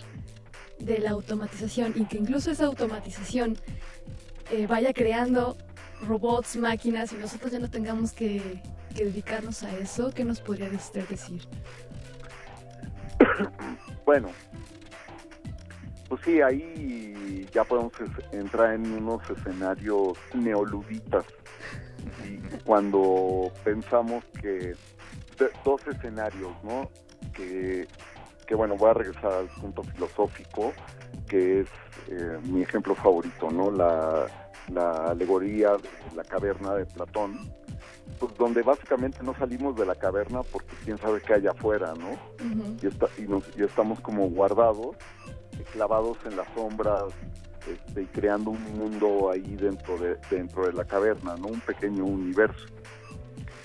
de 0.78 0.98
la 0.98 1.10
automatización 1.10 1.92
y 1.96 2.04
que 2.06 2.18
incluso 2.18 2.50
esa 2.50 2.66
automatización 2.66 3.56
eh, 4.50 4.66
vaya 4.66 4.92
creando 4.92 5.56
robots, 6.02 6.56
máquinas 6.56 7.12
y 7.12 7.16
nosotros 7.16 7.52
ya 7.52 7.58
no 7.58 7.70
tengamos 7.70 8.12
que, 8.12 8.60
que 8.94 9.04
dedicarnos 9.04 9.62
a 9.62 9.76
eso, 9.78 10.12
¿qué 10.12 10.24
nos 10.24 10.40
podría 10.40 10.68
usted 10.70 11.08
decir? 11.08 11.42
Bueno, 14.04 14.28
pues 16.08 16.20
sí, 16.24 16.42
ahí 16.42 17.48
ya 17.52 17.64
podemos 17.64 17.92
entrar 18.32 18.74
en 18.74 18.92
unos 18.92 19.22
escenarios 19.30 20.18
neoluditas. 20.34 21.24
Y 22.22 22.36
cuando 22.64 23.50
pensamos 23.64 24.22
que 24.40 24.74
dos 25.64 25.86
escenarios, 25.86 26.52
¿no? 26.62 26.90
Que, 27.32 27.88
que 28.46 28.54
bueno, 28.54 28.76
voy 28.76 28.90
a 28.90 28.94
regresar 28.94 29.32
al 29.32 29.46
punto 29.46 29.82
filosófico, 29.82 30.72
que 31.28 31.60
es 31.60 31.68
eh, 32.08 32.38
mi 32.44 32.62
ejemplo 32.62 32.94
favorito, 32.94 33.50
¿no? 33.50 33.70
La, 33.70 34.26
la 34.72 35.10
alegoría 35.10 35.72
de 35.72 36.16
la 36.16 36.24
caverna 36.24 36.74
de 36.74 36.86
Platón, 36.86 37.52
pues 38.18 38.36
donde 38.36 38.62
básicamente 38.62 39.22
no 39.22 39.34
salimos 39.34 39.76
de 39.76 39.86
la 39.86 39.94
caverna 39.94 40.42
porque 40.42 40.74
quién 40.84 40.98
sabe 40.98 41.20
qué 41.20 41.34
hay 41.34 41.46
afuera, 41.46 41.94
¿no? 41.98 42.10
y, 42.82 42.86
está- 42.86 43.08
y, 43.18 43.22
nos- 43.22 43.48
y 43.56 43.62
estamos 43.62 44.00
como 44.00 44.28
guardados, 44.28 44.96
clavados 45.72 46.18
en 46.26 46.36
las 46.36 46.46
sombras 46.54 47.04
este, 47.66 48.02
y 48.02 48.06
creando 48.06 48.50
un 48.50 48.62
mundo 48.78 49.30
ahí 49.30 49.56
dentro 49.56 49.96
de, 49.98 50.16
dentro 50.30 50.66
de 50.66 50.72
la 50.74 50.84
caverna, 50.84 51.36
¿no? 51.36 51.46
Un 51.48 51.60
pequeño 51.60 52.04
universo. 52.04 52.66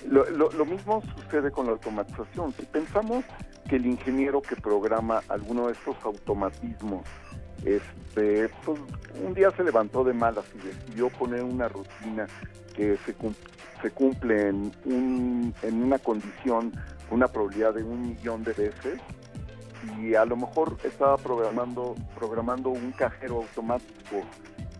Lo, 0.08 0.28
lo- 0.30 0.50
lo 0.52 0.64
mismo 0.64 1.02
sucede 1.16 1.50
con 1.50 1.66
la 1.66 1.72
automatización. 1.72 2.52
Si 2.54 2.64
pensamos 2.66 3.24
que 3.68 3.76
el 3.76 3.86
ingeniero 3.86 4.40
que 4.40 4.56
programa 4.56 5.22
alguno 5.28 5.66
de 5.66 5.74
estos 5.74 5.96
automatismos, 6.02 7.02
este, 7.64 8.48
pues, 8.64 8.78
un 9.14 9.34
día 9.34 9.50
se 9.56 9.64
levantó 9.64 10.04
de 10.04 10.12
malas 10.12 10.44
y 10.54 10.58
decidió 10.58 11.10
poner 11.10 11.42
una 11.42 11.68
rutina 11.68 12.28
que 12.74 12.98
se, 13.04 13.14
cum- 13.14 13.34
se 13.82 13.90
cumple 13.90 14.48
en, 14.48 14.72
un, 14.84 15.54
en 15.62 15.82
una 15.82 15.98
condición, 15.98 16.72
una 17.10 17.28
probabilidad 17.28 17.74
de 17.74 17.82
un 17.82 18.08
millón 18.08 18.44
de 18.44 18.52
veces, 18.52 19.00
y 19.98 20.14
a 20.14 20.24
lo 20.24 20.36
mejor 20.36 20.76
estaba 20.84 21.16
programando, 21.16 21.94
programando 22.14 22.68
un 22.70 22.92
cajero 22.92 23.36
automático 23.38 24.22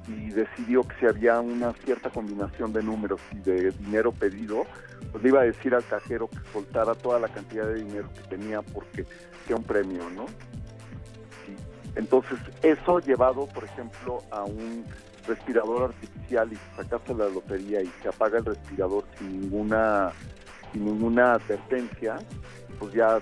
y 0.07 0.31
decidió 0.31 0.87
que 0.87 0.95
si 1.01 1.07
había 1.07 1.41
una 1.41 1.73
cierta 1.85 2.11
combinación 2.11 2.73
de 2.73 2.83
números 2.83 3.21
y 3.33 3.39
de 3.39 3.71
dinero 3.73 4.13
pedido, 4.13 4.65
pues 5.11 5.23
le 5.23 5.31
iba 5.31 5.41
a 5.41 5.45
decir 5.45 5.75
al 5.75 5.87
cajero 5.87 6.29
que 6.29 6.39
soltara 6.53 6.95
toda 6.95 7.19
la 7.19 7.29
cantidad 7.29 7.67
de 7.67 7.77
dinero 7.77 8.09
que 8.15 8.37
tenía 8.37 8.61
porque 8.61 9.07
era 9.47 9.57
un 9.57 9.65
premio, 9.65 10.11
¿no? 10.11 10.27
Entonces, 11.97 12.39
eso 12.63 13.01
llevado, 13.01 13.47
por 13.47 13.65
ejemplo, 13.65 14.23
a 14.31 14.45
un 14.45 14.85
respirador 15.27 15.91
artificial 15.91 16.53
y 16.53 16.59
sacaste 16.77 17.15
la 17.15 17.29
lotería 17.29 17.83
y 17.83 17.91
se 18.03 18.09
apaga 18.09 18.39
el 18.39 18.45
respirador 18.45 19.05
sin 19.19 19.41
ninguna, 19.41 20.13
sin 20.73 20.85
ninguna 20.85 21.35
advertencia, 21.35 22.17
pues 22.79 22.93
ya 22.95 23.19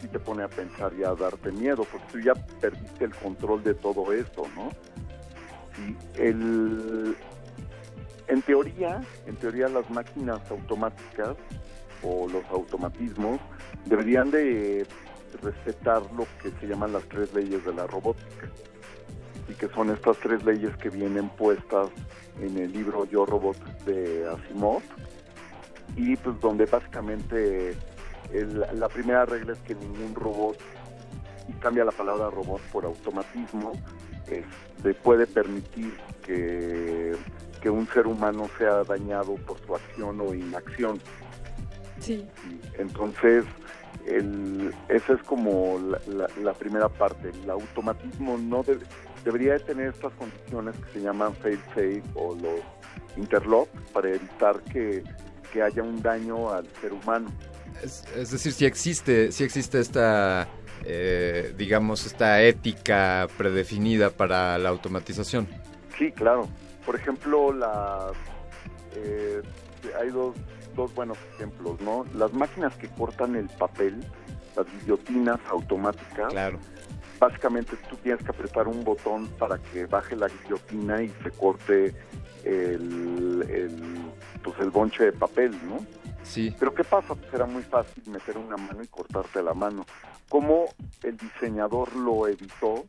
sí 0.00 0.08
te 0.08 0.18
pone 0.18 0.42
a 0.42 0.48
pensar 0.48 0.92
y 0.98 1.04
a 1.04 1.14
darte 1.14 1.52
miedo, 1.52 1.86
porque 1.90 2.06
tú 2.12 2.20
ya 2.20 2.34
perdiste 2.60 3.04
el 3.04 3.14
control 3.14 3.62
de 3.62 3.74
todo 3.74 4.12
esto, 4.12 4.42
¿no? 4.54 4.70
El, 6.16 7.16
en 8.28 8.42
teoría, 8.42 9.00
en 9.26 9.36
teoría 9.36 9.68
las 9.68 9.88
máquinas 9.90 10.40
automáticas 10.50 11.36
o 12.02 12.28
los 12.28 12.44
automatismos 12.50 13.40
deberían 13.86 14.30
de 14.30 14.86
respetar 15.40 16.02
lo 16.16 16.26
que 16.42 16.50
se 16.60 16.66
llaman 16.66 16.92
las 16.92 17.04
tres 17.04 17.32
leyes 17.34 17.64
de 17.64 17.72
la 17.74 17.86
robótica 17.86 18.48
y 19.48 19.54
que 19.54 19.68
son 19.68 19.90
estas 19.90 20.18
tres 20.18 20.44
leyes 20.44 20.76
que 20.76 20.88
vienen 20.90 21.28
puestas 21.30 21.88
en 22.40 22.56
el 22.58 22.72
libro 22.72 23.04
Yo 23.06 23.26
Robot 23.26 23.56
de 23.84 24.26
Asimov 24.28 24.82
y 25.96 26.16
pues 26.16 26.40
donde 26.40 26.66
básicamente 26.66 27.76
el- 28.32 28.64
la 28.74 28.88
primera 28.88 29.24
regla 29.26 29.52
es 29.52 29.58
que 29.60 29.74
ningún 29.74 30.14
robot 30.14 30.56
y 31.48 31.52
cambia 31.54 31.84
la 31.84 31.90
palabra 31.92 32.30
robot 32.30 32.60
por 32.72 32.84
automatismo 32.84 33.72
este, 34.28 34.94
puede 34.94 35.26
permitir 35.26 35.92
que, 36.24 37.14
que 37.60 37.68
un 37.68 37.86
ser 37.88 38.06
humano 38.06 38.48
sea 38.58 38.84
dañado 38.84 39.34
por 39.46 39.58
su 39.66 39.74
acción 39.74 40.20
o 40.20 40.32
inacción. 40.34 41.00
Sí. 41.98 42.26
Entonces, 42.78 43.44
el, 44.06 44.74
esa 44.88 45.12
es 45.14 45.22
como 45.22 45.78
la, 45.78 46.00
la- 46.06 46.28
la 46.42 46.52
primera 46.54 46.88
parte. 46.88 47.30
El 47.42 47.50
automatismo 47.50 48.36
no 48.38 48.62
debe- 48.64 48.86
debería 49.24 49.54
de 49.54 49.60
tener 49.60 49.88
estas 49.88 50.12
condiciones 50.14 50.74
que 50.76 50.92
se 50.98 51.00
llaman 51.00 51.34
fail-safe 51.36 52.02
o 52.14 52.34
los 52.34 52.60
interlock 53.16 53.68
para 53.92 54.08
evitar 54.10 54.60
que, 54.62 55.02
que 55.52 55.62
haya 55.62 55.82
un 55.82 56.00
daño 56.02 56.50
al 56.50 56.66
ser 56.80 56.92
humano. 56.92 57.30
Es, 57.82 58.04
es 58.16 58.30
decir, 58.30 58.52
si 58.52 58.64
existe, 58.64 59.32
si 59.32 59.44
existe 59.44 59.80
esta, 59.80 60.48
eh, 60.84 61.52
digamos, 61.56 62.06
esta 62.06 62.42
ética 62.42 63.28
predefinida 63.36 64.10
para 64.10 64.58
la 64.58 64.68
automatización. 64.70 65.46
Sí, 65.98 66.10
claro. 66.12 66.48
Por 66.86 66.96
ejemplo, 66.96 67.52
las 67.52 68.12
eh, 68.96 69.40
hay 70.00 70.08
dos, 70.10 70.34
dos 70.74 70.94
buenos 70.94 71.18
ejemplos, 71.34 71.80
¿no? 71.80 72.04
Las 72.14 72.32
máquinas 72.32 72.74
que 72.76 72.88
cortan 72.88 73.36
el 73.36 73.48
papel, 73.48 74.04
las 74.56 74.66
guillotinas 74.80 75.40
automáticas. 75.48 76.32
Claro. 76.32 76.58
Básicamente 77.18 77.76
tú 77.88 77.96
tienes 77.96 78.22
que 78.24 78.30
apretar 78.30 78.66
un 78.66 78.82
botón 78.82 79.28
para 79.38 79.58
que 79.58 79.86
baje 79.86 80.16
la 80.16 80.28
guillotina 80.28 81.02
y 81.02 81.08
se 81.22 81.30
corte 81.30 81.94
el, 82.44 83.46
el, 83.48 83.96
pues 84.42 84.58
el 84.58 84.70
bonche 84.70 85.04
de 85.04 85.12
papel, 85.12 85.52
¿no? 85.68 85.84
Sí. 86.24 86.54
Pero 86.58 86.74
¿qué 86.74 86.84
pasa? 86.84 87.14
Pues 87.14 87.32
era 87.32 87.46
muy 87.46 87.62
fácil 87.62 88.02
meter 88.08 88.38
una 88.38 88.56
mano 88.56 88.82
y 88.82 88.86
cortarte 88.88 89.42
la 89.42 89.54
mano. 89.54 89.86
¿Cómo 90.28 90.66
el 91.02 91.16
diseñador 91.16 91.94
lo 91.94 92.26
evitó? 92.26 92.84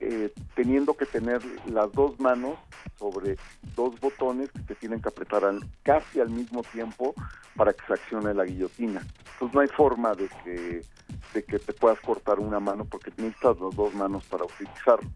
Eh, 0.00 0.32
teniendo 0.56 0.94
que 0.94 1.06
tener 1.06 1.40
las 1.70 1.92
dos 1.92 2.18
manos 2.18 2.58
sobre 2.98 3.36
dos 3.76 3.98
botones 4.00 4.50
que 4.50 4.62
se 4.64 4.74
tienen 4.74 5.00
que 5.00 5.08
apretar 5.08 5.44
al- 5.44 5.64
casi 5.84 6.18
al 6.20 6.28
mismo 6.28 6.62
tiempo 6.64 7.14
para 7.54 7.72
que 7.72 7.86
se 7.86 7.92
accione 7.94 8.34
la 8.34 8.44
guillotina. 8.44 9.00
Entonces 9.34 9.54
no 9.54 9.60
hay 9.60 9.68
forma 9.68 10.14
de 10.16 10.28
que, 10.42 10.82
de 11.34 11.44
que 11.44 11.58
te 11.60 11.72
puedas 11.72 12.00
cortar 12.00 12.40
una 12.40 12.58
mano 12.58 12.84
porque 12.84 13.12
necesitas 13.16 13.60
las 13.60 13.76
dos 13.76 13.94
manos 13.94 14.24
para 14.24 14.44
utilizarlo. 14.44 15.08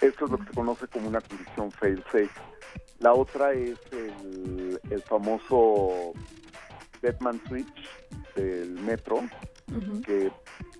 Esto 0.00 0.24
es 0.24 0.30
lo 0.30 0.38
que 0.38 0.46
se 0.46 0.52
conoce 0.54 0.86
como 0.88 1.08
una 1.08 1.20
condición 1.20 1.70
fail-safe. 1.72 2.30
La 3.00 3.14
otra 3.14 3.52
es 3.52 3.78
el, 3.90 4.80
el 4.90 5.02
famoso 5.02 6.12
Deadman 7.00 7.40
Switch 7.48 7.88
del 8.36 8.70
metro, 8.80 9.20
que 10.06 10.30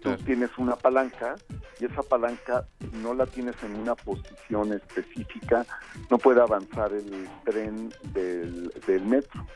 tú 0.02 0.16
tienes 0.24 0.50
una 0.58 0.76
palanca 0.76 1.36
y 1.80 1.84
esa 1.86 2.02
palanca 2.02 2.66
no 2.92 3.14
la 3.14 3.26
tienes 3.26 3.56
en 3.62 3.76
una 3.76 3.94
posición 3.94 4.72
específica 4.72 5.64
no 6.10 6.18
puede 6.18 6.40
avanzar 6.40 6.92
el 6.92 7.28
tren 7.44 7.92
del, 8.12 8.72
del 8.86 9.04
metro 9.04 9.46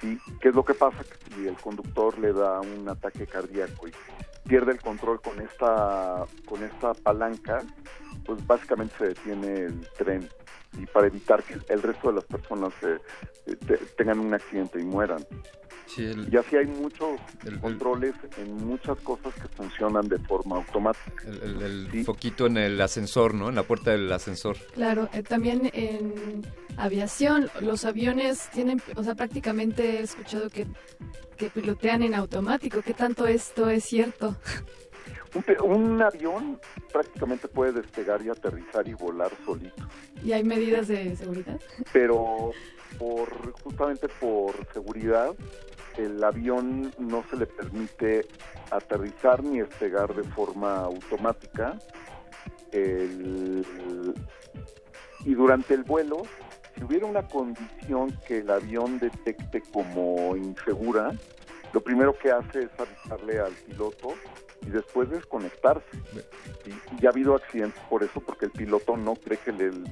¿sí? 0.00 0.18
¿qué 0.40 0.48
es 0.48 0.54
lo 0.54 0.64
que 0.64 0.74
pasa? 0.74 0.98
que 1.02 1.34
si 1.34 1.48
el 1.48 1.56
conductor 1.56 2.18
le 2.18 2.32
da 2.32 2.60
un 2.60 2.88
ataque 2.88 3.26
cardíaco 3.26 3.88
y 3.88 3.92
pierde 4.48 4.72
el 4.72 4.80
control 4.80 5.20
con 5.20 5.40
esta 5.40 6.24
con 6.46 6.62
esta 6.64 6.94
palanca 6.94 7.62
pues 8.24 8.46
básicamente 8.46 8.94
se 8.98 9.06
detiene 9.08 9.54
el 9.64 9.88
tren 9.98 10.28
y 10.78 10.86
para 10.86 11.06
evitar 11.08 11.42
que 11.42 11.54
el 11.72 11.82
resto 11.82 12.08
de 12.08 12.14
las 12.14 12.24
personas 12.24 12.72
se- 12.80 13.56
te- 13.56 13.76
tengan 13.96 14.20
un 14.20 14.32
accidente 14.34 14.80
y 14.80 14.84
mueran 14.84 15.24
Sí, 15.86 16.04
el- 16.04 16.32
y 16.32 16.36
así 16.36 16.54
hay 16.56 16.66
muchos 16.66 17.18
controles 17.60 18.14
en 18.38 18.54
muchas 18.64 18.96
cosas 19.00 19.34
que 19.34 19.48
funcionan 19.48 20.06
de 20.08 20.18
forma 20.20 20.56
automática. 20.58 21.24
El, 21.26 21.60
el 21.90 22.04
foquito 22.04 22.46
en 22.46 22.58
el 22.58 22.80
ascensor, 22.80 23.34
¿no? 23.34 23.48
En 23.48 23.56
la 23.56 23.64
puerta 23.64 23.90
del 23.90 24.12
ascensor. 24.12 24.56
Claro, 24.72 25.08
eh, 25.12 25.24
también 25.24 25.68
en 25.74 26.46
aviación, 26.76 27.50
los 27.60 27.84
aviones 27.84 28.48
tienen, 28.50 28.80
o 28.94 29.02
sea, 29.02 29.16
prácticamente 29.16 29.98
he 29.98 30.02
escuchado 30.02 30.48
que, 30.48 30.68
que 31.36 31.50
pilotean 31.50 32.04
en 32.04 32.14
automático. 32.14 32.82
¿Qué 32.82 32.94
tanto 32.94 33.26
esto 33.26 33.68
es 33.68 33.82
cierto? 33.84 34.36
Un, 35.62 36.02
avión 36.02 36.60
prácticamente 36.92 37.46
puede 37.46 37.72
despegar 37.72 38.20
y 38.22 38.30
aterrizar 38.30 38.88
y 38.88 38.94
volar 38.94 39.30
solito, 39.44 39.86
¿Y 40.24 40.32
hay 40.32 40.42
medidas 40.42 40.88
de 40.88 41.14
seguridad? 41.14 41.60
pero 41.92 42.50
por 42.98 43.52
justamente 43.62 44.08
por 44.08 44.54
seguridad 44.72 45.34
el 45.96 46.22
avión 46.24 46.92
no 46.98 47.24
se 47.30 47.36
le 47.36 47.46
permite 47.46 48.26
aterrizar 48.70 49.42
ni 49.44 49.60
despegar 49.60 50.14
de 50.14 50.22
forma 50.24 50.78
automática. 50.84 51.78
El- 52.72 53.64
y 55.24 55.34
durante 55.34 55.74
el 55.74 55.82
vuelo, 55.82 56.22
si 56.74 56.84
hubiera 56.84 57.06
una 57.06 57.26
condición 57.26 58.16
que 58.26 58.38
el 58.38 58.50
avión 58.50 58.98
detecte 58.98 59.62
como 59.72 60.36
insegura, 60.36 61.12
lo 61.72 61.80
primero 61.82 62.16
que 62.16 62.30
hace 62.30 62.60
es 62.64 62.70
avisarle 62.78 63.38
al 63.40 63.52
piloto 63.52 64.14
y 64.66 64.70
después 64.70 65.10
desconectarse. 65.10 65.84
Y, 66.66 67.02
y 67.02 67.06
ha 67.06 67.10
habido 67.10 67.34
accidentes 67.34 67.80
por 67.88 68.02
eso, 68.02 68.20
porque 68.20 68.46
el 68.46 68.50
piloto 68.52 68.96
no 68.96 69.14
cree 69.14 69.38
que 69.38 69.50
el, 69.50 69.84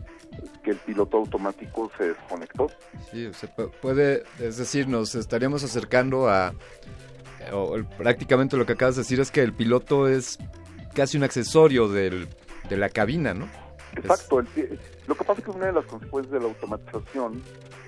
que 0.62 0.70
el 0.72 0.76
piloto 0.78 1.16
automático 1.18 1.90
se 1.96 2.08
desconectó. 2.08 2.70
Sí, 3.10 3.26
o 3.26 3.32
sea, 3.34 3.54
pu- 3.56 3.70
puede, 3.80 4.24
es 4.38 4.56
decir, 4.58 4.86
nos 4.88 5.14
estaríamos 5.14 5.64
acercando 5.64 6.28
a, 6.28 6.52
o 7.52 7.76
el- 7.76 7.86
prácticamente 7.86 8.56
lo 8.56 8.66
que 8.66 8.72
acabas 8.74 8.96
de 8.96 9.02
decir 9.02 9.20
es 9.20 9.30
que 9.30 9.42
el 9.42 9.52
piloto 9.54 10.06
es 10.08 10.38
casi 10.94 11.16
un 11.16 11.24
accesorio 11.24 11.88
del, 11.88 12.28
de 12.68 12.76
la 12.76 12.88
cabina, 12.90 13.32
¿no? 13.34 13.48
Exacto. 13.96 14.40
el 14.40 14.46
pi- 14.46 14.68
lo 15.06 15.14
que 15.16 15.24
pasa 15.24 15.40
es 15.40 15.44
que 15.46 15.50
una 15.50 15.66
de 15.66 15.72
las 15.72 15.86
consecuencias 15.86 16.32
de 16.32 16.40
la 16.40 16.46
automatización 16.46 17.42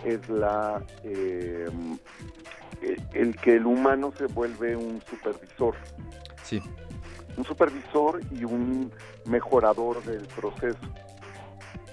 es 0.05 0.27
la 0.31 0.83
eh, 1.05 1.67
el- 2.81 3.03
el 3.13 3.37
que 3.37 3.57
el 3.57 3.67
humano 3.67 4.11
se 4.17 4.25
vuelve 4.27 4.75
un 4.75 5.03
supervisor. 5.09 5.75
Sí. 6.45 6.63
Un 7.37 7.45
supervisor 7.45 8.21
y 8.31 8.45
un 8.45 8.93
mejorador 9.25 10.03
del 10.05 10.27
proceso. 10.29 10.79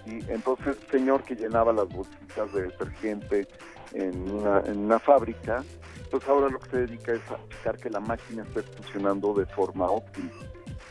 Y 0.05 0.19
entonces, 0.31 0.77
señor 0.89 1.23
que 1.23 1.35
llenaba 1.35 1.73
las 1.73 1.87
bolsitas 1.89 2.51
de 2.53 2.63
detergente 2.63 3.47
en 3.93 4.29
una, 4.31 4.61
en 4.65 4.77
una 4.79 4.99
fábrica, 4.99 5.63
pues 6.09 6.27
ahora 6.27 6.49
lo 6.49 6.59
que 6.59 6.69
se 6.69 6.77
dedica 6.77 7.13
es 7.13 7.21
a 7.29 7.37
checar 7.49 7.77
que 7.77 7.89
la 7.89 7.99
máquina 7.99 8.43
esté 8.43 8.61
funcionando 8.61 9.33
de 9.33 9.45
forma 9.47 9.85
óptima. 9.87 10.31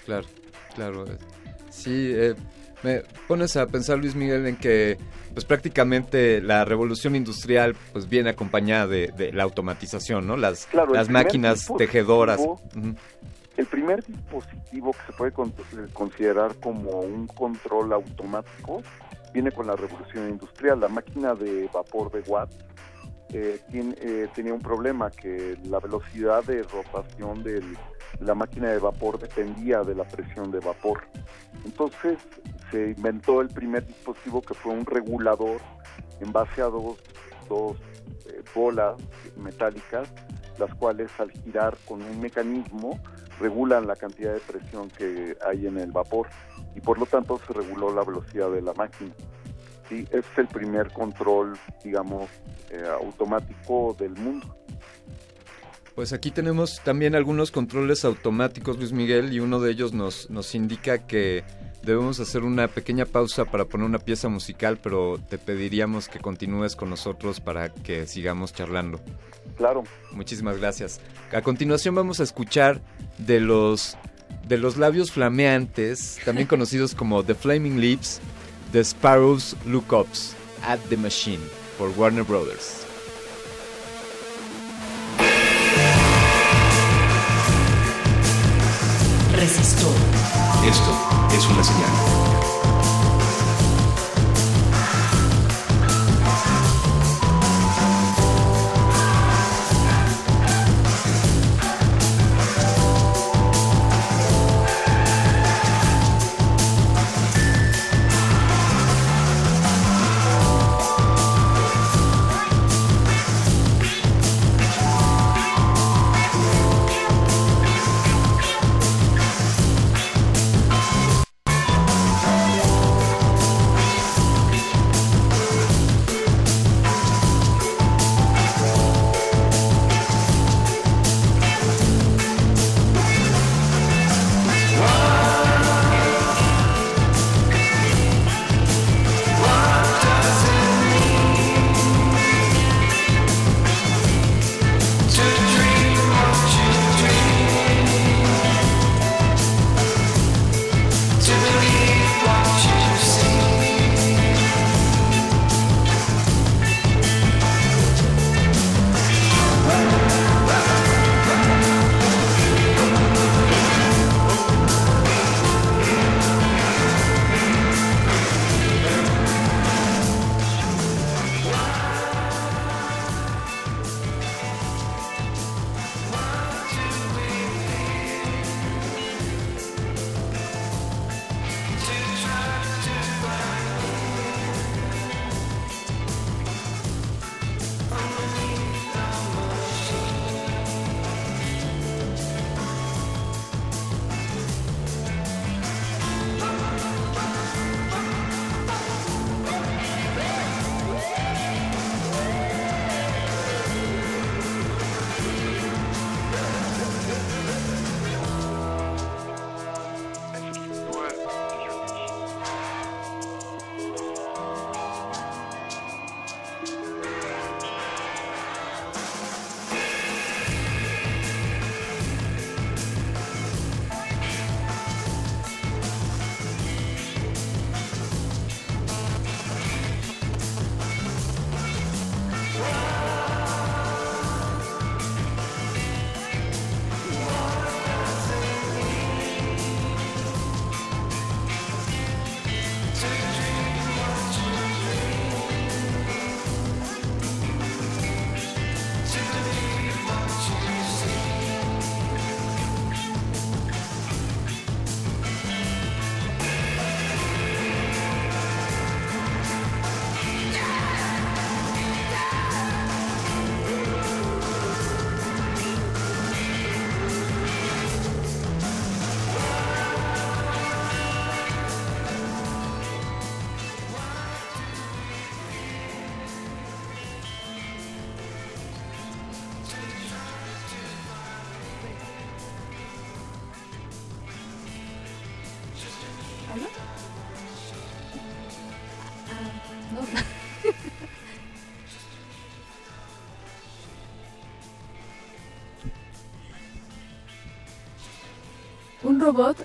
Claro, 0.05 0.26
claro. 0.75 1.05
Sí, 1.70 2.12
eh, 2.15 2.35
me 2.83 3.02
pones 3.26 3.57
a 3.57 3.67
pensar, 3.67 3.99
Luis 3.99 4.15
Miguel, 4.15 4.47
en 4.47 4.57
que 4.57 4.99
pues 5.33 5.44
prácticamente 5.44 6.41
la 6.41 6.65
revolución 6.65 7.15
industrial 7.17 7.76
pues 7.93 8.09
viene 8.09 8.31
acompañada 8.31 8.86
de, 8.86 9.09
de 9.09 9.33
la 9.33 9.43
automatización, 9.43 10.26
¿no? 10.26 10.36
Las, 10.36 10.67
Claro, 10.67 10.94
las 10.94 11.10
máquinas 11.10 11.67
tejedoras. 11.76 12.41
El 13.57 13.67
primer 13.67 14.05
dispositivo 14.05 14.93
que 14.93 14.99
se 15.07 15.12
puede 15.12 15.31
eh, 15.31 15.89
considerar 15.93 16.55
como 16.57 17.01
un 17.01 17.26
control 17.26 17.93
automático 17.93 18.83
viene 19.33 19.51
con 19.51 19.67
la 19.67 19.76
revolución 19.76 20.28
industrial. 20.28 20.81
La 20.81 20.89
máquina 20.89 21.35
de 21.35 21.68
vapor 21.73 22.10
de 22.10 22.20
Watt 22.31 22.52
eh, 23.33 23.60
eh, 23.73 24.28
tenía 24.35 24.55
un 24.55 24.60
problema 24.60 25.10
que 25.10 25.59
la 25.65 25.81
velocidad 25.81 26.44
de 26.44 26.62
rotación 26.62 27.43
de 27.43 27.62
la 28.20 28.35
máquina 28.35 28.70
de 28.70 28.78
vapor 28.78 29.18
dependía 29.18 29.83
de 29.83 29.94
la 29.94 30.05
presión 30.05 30.51
de 30.51 30.60
vapor. 30.60 31.02
Entonces 31.65 32.18
se 32.70 32.91
inventó 32.91 33.41
el 33.41 33.49
primer 33.49 33.86
dispositivo 33.86 34.43
que 34.43 34.55
fue 34.55 34.73
un 34.73 34.86
regulador 34.86 35.60
en 36.20 36.33
base 36.33 36.62
a 36.62 36.67
dos, 36.67 36.97
dos 37.49 37.76
eh, 38.26 38.43
bolas 38.55 38.94
metálicas, 39.36 40.09
las 40.59 40.75
cuales 40.76 41.10
al 41.18 41.31
girar 41.33 41.76
con 41.86 42.02
un 42.02 42.20
mecanismo 42.20 42.99
regulan 43.40 43.86
la 43.86 43.97
cantidad 43.97 44.32
de 44.32 44.40
presión 44.40 44.90
que 44.90 45.36
hay 45.47 45.66
en 45.66 45.78
el 45.78 45.92
vapor 45.92 46.28
y 46.74 46.81
por 46.81 46.98
lo 46.98 47.06
tanto 47.06 47.40
se 47.47 47.52
reguló 47.52 47.94
la 47.94 48.05
velocidad 48.05 48.50
de 48.50 48.62
la 48.62 48.73
máquina. 48.74 49.12
Sí, 49.89 50.06
es 50.10 50.24
el 50.36 50.48
primer 50.48 50.92
control, 50.92 51.56
digamos, 51.84 52.28
eh, 52.70 52.82
automático 53.00 53.97
del 53.98 54.12
mundo. 54.15 54.56
Pues 55.94 56.12
aquí 56.12 56.31
tenemos 56.31 56.82
también 56.82 57.15
algunos 57.15 57.50
controles 57.50 58.05
automáticos, 58.05 58.76
Luis 58.76 58.92
Miguel, 58.92 59.32
y 59.32 59.40
uno 59.40 59.60
de 59.60 59.70
ellos 59.70 59.94
nos, 59.94 60.28
nos 60.28 60.55
indica 60.55 61.06
que 61.06 61.42
debemos 61.82 62.20
hacer 62.20 62.42
una 62.42 62.68
pequeña 62.68 63.06
pausa 63.06 63.47
para 63.47 63.65
poner 63.65 63.86
una 63.86 64.00
pieza 64.00 64.28
musical, 64.28 64.78
pero 64.82 65.18
te 65.18 65.39
pediríamos 65.39 66.08
que 66.08 66.18
continúes 66.18 66.76
con 66.76 66.90
nosotros 66.90 67.40
para 67.40 67.73
que 67.73 68.06
sigamos 68.06 68.52
charlando. 68.52 69.00
Claro. 69.57 69.85
Muchísimas 70.12 70.59
gracias. 70.59 71.01
A 71.33 71.43
continuación 71.43 71.94
vamos 71.94 72.20
a 72.20 72.23
escuchar 72.23 72.81
de 73.18 73.41
los 73.41 73.97
de 74.47 74.59
los 74.59 74.76
labios 74.76 75.10
flameantes, 75.10 76.18
también 76.25 76.47
conocidos 76.49 76.94
como 76.94 77.25
The 77.25 77.35
Flaming 77.35 77.81
Lips, 77.81 78.20
The 78.73 78.85
Sparrows 78.85 79.57
Look 79.65 79.93
Ups 79.93 80.35
at 80.65 80.78
the 80.89 80.97
Machine 80.97 81.43
por 81.78 81.91
Warner 81.97 82.25
Brothers. 82.25 82.86
Resistor. 89.35 89.94
Esto 90.67 91.36
es 91.36 91.47
una 91.47 91.62
señal. 91.62 92.35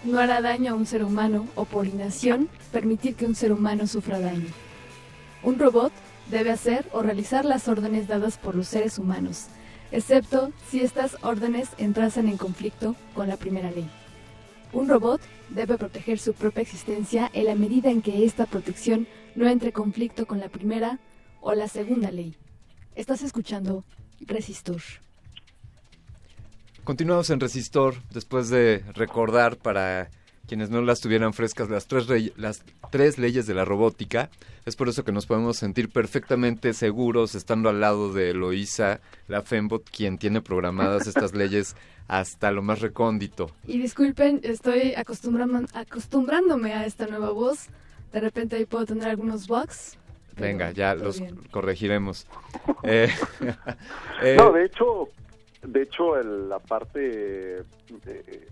No 0.04 0.20
hará 0.20 0.42
daño 0.42 0.72
a 0.72 0.76
un 0.76 0.86
ser 0.86 1.04
humano 1.04 1.48
o 1.56 1.66
por 1.66 1.88
inacción 1.88 2.50
permitir 2.72 3.16
que 3.16 3.26
un 3.26 3.36
ser 3.36 3.52
humano 3.52 3.88
sufra 3.88 4.20
daño. 4.20 4.48
Un 5.44 5.60
robot 5.60 5.92
debe 6.30 6.52
hacer 6.52 6.88
o 6.92 7.02
realizar 7.02 7.46
las 7.46 7.68
órdenes 7.68 8.08
dadas 8.08 8.38
por 8.38 8.56
los 8.56 8.68
seres 8.68 8.98
humanos, 8.98 9.48
excepto 9.92 10.52
si 10.70 10.82
estas 10.82 11.18
órdenes 11.22 11.70
entrasen 11.78 12.28
en 12.28 12.38
conflicto 12.38 12.96
con 13.14 13.28
la 13.28 13.38
primera 13.38 13.72
ley. 13.72 13.90
Un 14.74 14.88
robot 14.88 15.22
debe 15.50 15.78
proteger 15.78 16.18
su 16.18 16.34
propia 16.34 16.62
existencia 16.62 17.30
en 17.34 17.46
la 17.46 17.56
medida 17.56 17.92
en 17.92 18.02
que 18.02 18.26
esta 18.26 18.46
protección 18.46 19.08
no 19.36 19.48
entre 19.48 19.70
en 19.70 19.74
conflicto 19.74 20.26
con 20.26 20.40
la 20.40 20.50
primera 20.50 21.00
o 21.42 21.54
la 21.54 21.68
segunda 21.68 22.12
ley. 22.12 22.36
Estás 22.96 23.22
escuchando 23.22 23.84
Resistor. 24.22 24.82
Continuamos 26.92 27.30
en 27.30 27.40
Resistor 27.40 27.96
después 28.12 28.50
de 28.50 28.84
recordar 28.96 29.56
para 29.56 30.10
quienes 30.46 30.70
no 30.70 30.82
las 30.82 31.00
tuvieran 31.00 31.32
frescas 31.32 31.70
las 31.70 31.88
tres, 31.88 32.08
rey- 32.08 32.34
las 32.36 32.66
tres 32.92 33.18
leyes 33.18 33.48
de 33.48 33.54
la 33.54 33.64
robótica. 33.64 34.30
Es 34.66 34.76
por 34.76 34.90
eso 34.90 35.06
que 35.06 35.14
nos 35.14 35.26
podemos 35.26 35.56
sentir 35.56 35.88
perfectamente 35.88 36.74
seguros 36.74 37.34
estando 37.34 37.70
al 37.70 37.80
lado 37.80 38.12
de 38.12 38.32
Eloísa, 38.32 39.00
la 39.30 39.42
Fembot, 39.42 39.90
quien 39.90 40.18
tiene 40.18 40.42
programadas 40.42 41.08
estas 41.08 41.34
leyes 41.34 41.78
hasta 42.10 42.52
lo 42.52 42.62
más 42.62 42.82
recóndito. 42.82 43.52
Y 43.66 43.80
disculpen, 43.80 44.42
estoy 44.44 44.94
acostumbrándome 44.96 46.74
a 46.74 46.86
esta 46.86 47.08
nueva 47.08 47.32
voz. 47.32 47.68
De 48.12 48.20
repente 48.20 48.58
ahí 48.58 48.66
puedo 48.66 48.86
tener 48.86 49.08
algunos 49.08 49.48
bugs. 49.48 49.98
Venga, 50.36 50.72
ya 50.72 50.94
los 50.94 51.22
bien. 51.22 51.38
corregiremos. 51.52 52.28
Eh, 52.84 53.08
eh, 54.22 54.36
No, 54.38 54.52
de 54.52 54.66
hecho, 54.66 55.08
de 55.64 55.82
hecho 55.84 56.18
el- 56.18 56.50
la 56.50 56.60
parte, 56.60 57.60
eh, 57.60 58.48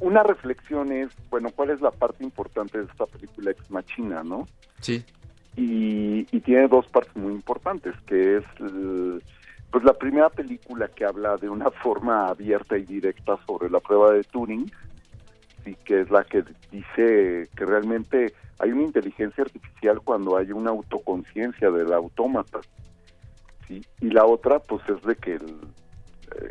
una 0.00 0.22
reflexión 0.22 0.90
es, 0.92 1.10
bueno, 1.30 1.50
¿cuál 1.54 1.70
es 1.70 1.80
la 1.80 1.90
parte 1.90 2.24
importante 2.24 2.78
de 2.78 2.84
esta 2.84 3.06
película 3.06 3.50
Ex 3.50 3.70
Machina, 3.70 4.22
no? 4.22 4.46
sí, 4.80 5.04
Y, 5.58 6.26
y 6.30 6.40
tiene 6.40 6.68
dos 6.68 6.86
partes 6.88 7.16
muy 7.16 7.32
importantes, 7.32 7.94
que 8.06 8.36
es, 8.38 8.44
el- 8.60 9.22
pues 9.70 9.84
la 9.84 9.94
primera 9.94 10.28
película 10.30 10.88
que 10.88 11.04
habla 11.06 11.36
de 11.38 11.48
una 11.48 11.70
forma 11.82 12.28
abierta 12.28 12.76
y 12.78 12.84
directa 12.84 13.38
sobre 13.46 13.70
la 13.70 13.80
prueba 13.80 14.12
de 14.12 14.24
Turing, 14.24 14.70
sí, 15.64 15.74
que 15.84 16.00
es 16.02 16.10
la 16.10 16.24
que 16.24 16.44
dice 16.70 17.48
que 17.56 17.64
realmente 17.66 18.32
hay 18.58 18.70
una 18.72 18.82
inteligencia 18.82 19.44
artificial 19.44 20.00
cuando 20.02 20.36
hay 20.36 20.52
una 20.52 20.70
autoconciencia 20.70 21.70
del 21.70 21.92
autómata. 21.92 22.60
¿sí? 23.66 23.82
Y 24.00 24.10
la 24.10 24.24
otra, 24.24 24.58
pues 24.60 24.82
es 24.88 25.02
de 25.04 25.16
que 25.16 25.34
el- 25.34 25.60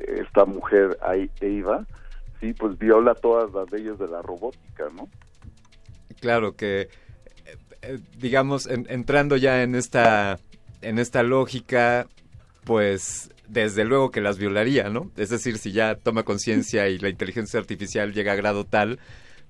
esta 0.08 0.45
mujer, 0.45 0.98
Eva, 1.42 1.86
sí, 2.40 2.54
pues 2.54 2.78
viola 2.78 3.14
todas 3.16 3.54
las 3.54 3.72
leyes 3.72 3.98
de 4.00 4.08
la 4.08 4.22
robótica, 4.22 4.90
¿no? 4.95 5.08
claro 6.22 6.56
que, 6.56 6.82
eh, 6.82 6.88
eh, 7.82 8.00
digamos, 8.18 8.68
en- 8.68 8.88
entrando 8.90 9.38
ya 9.38 9.62
en 9.64 9.76
esta, 9.76 10.40
en 10.82 10.98
esta 10.98 11.24
lógica, 11.24 12.08
pues 12.64 13.30
desde 13.48 13.86
luego 13.86 14.10
que 14.12 14.22
las 14.22 14.38
violaría, 14.40 14.90
¿no? 14.90 15.12
Es 15.18 15.30
decir, 15.30 15.58
si 15.60 15.72
ya 15.72 15.95
toma 15.95 16.24
conciencia 16.24 16.88
y 16.90 16.98
la 16.98 17.10
inteligencia 17.10 17.60
artificial 17.60 18.14
llega 18.14 18.32
a 18.32 18.36
grado 18.36 18.64
tal, 18.66 18.98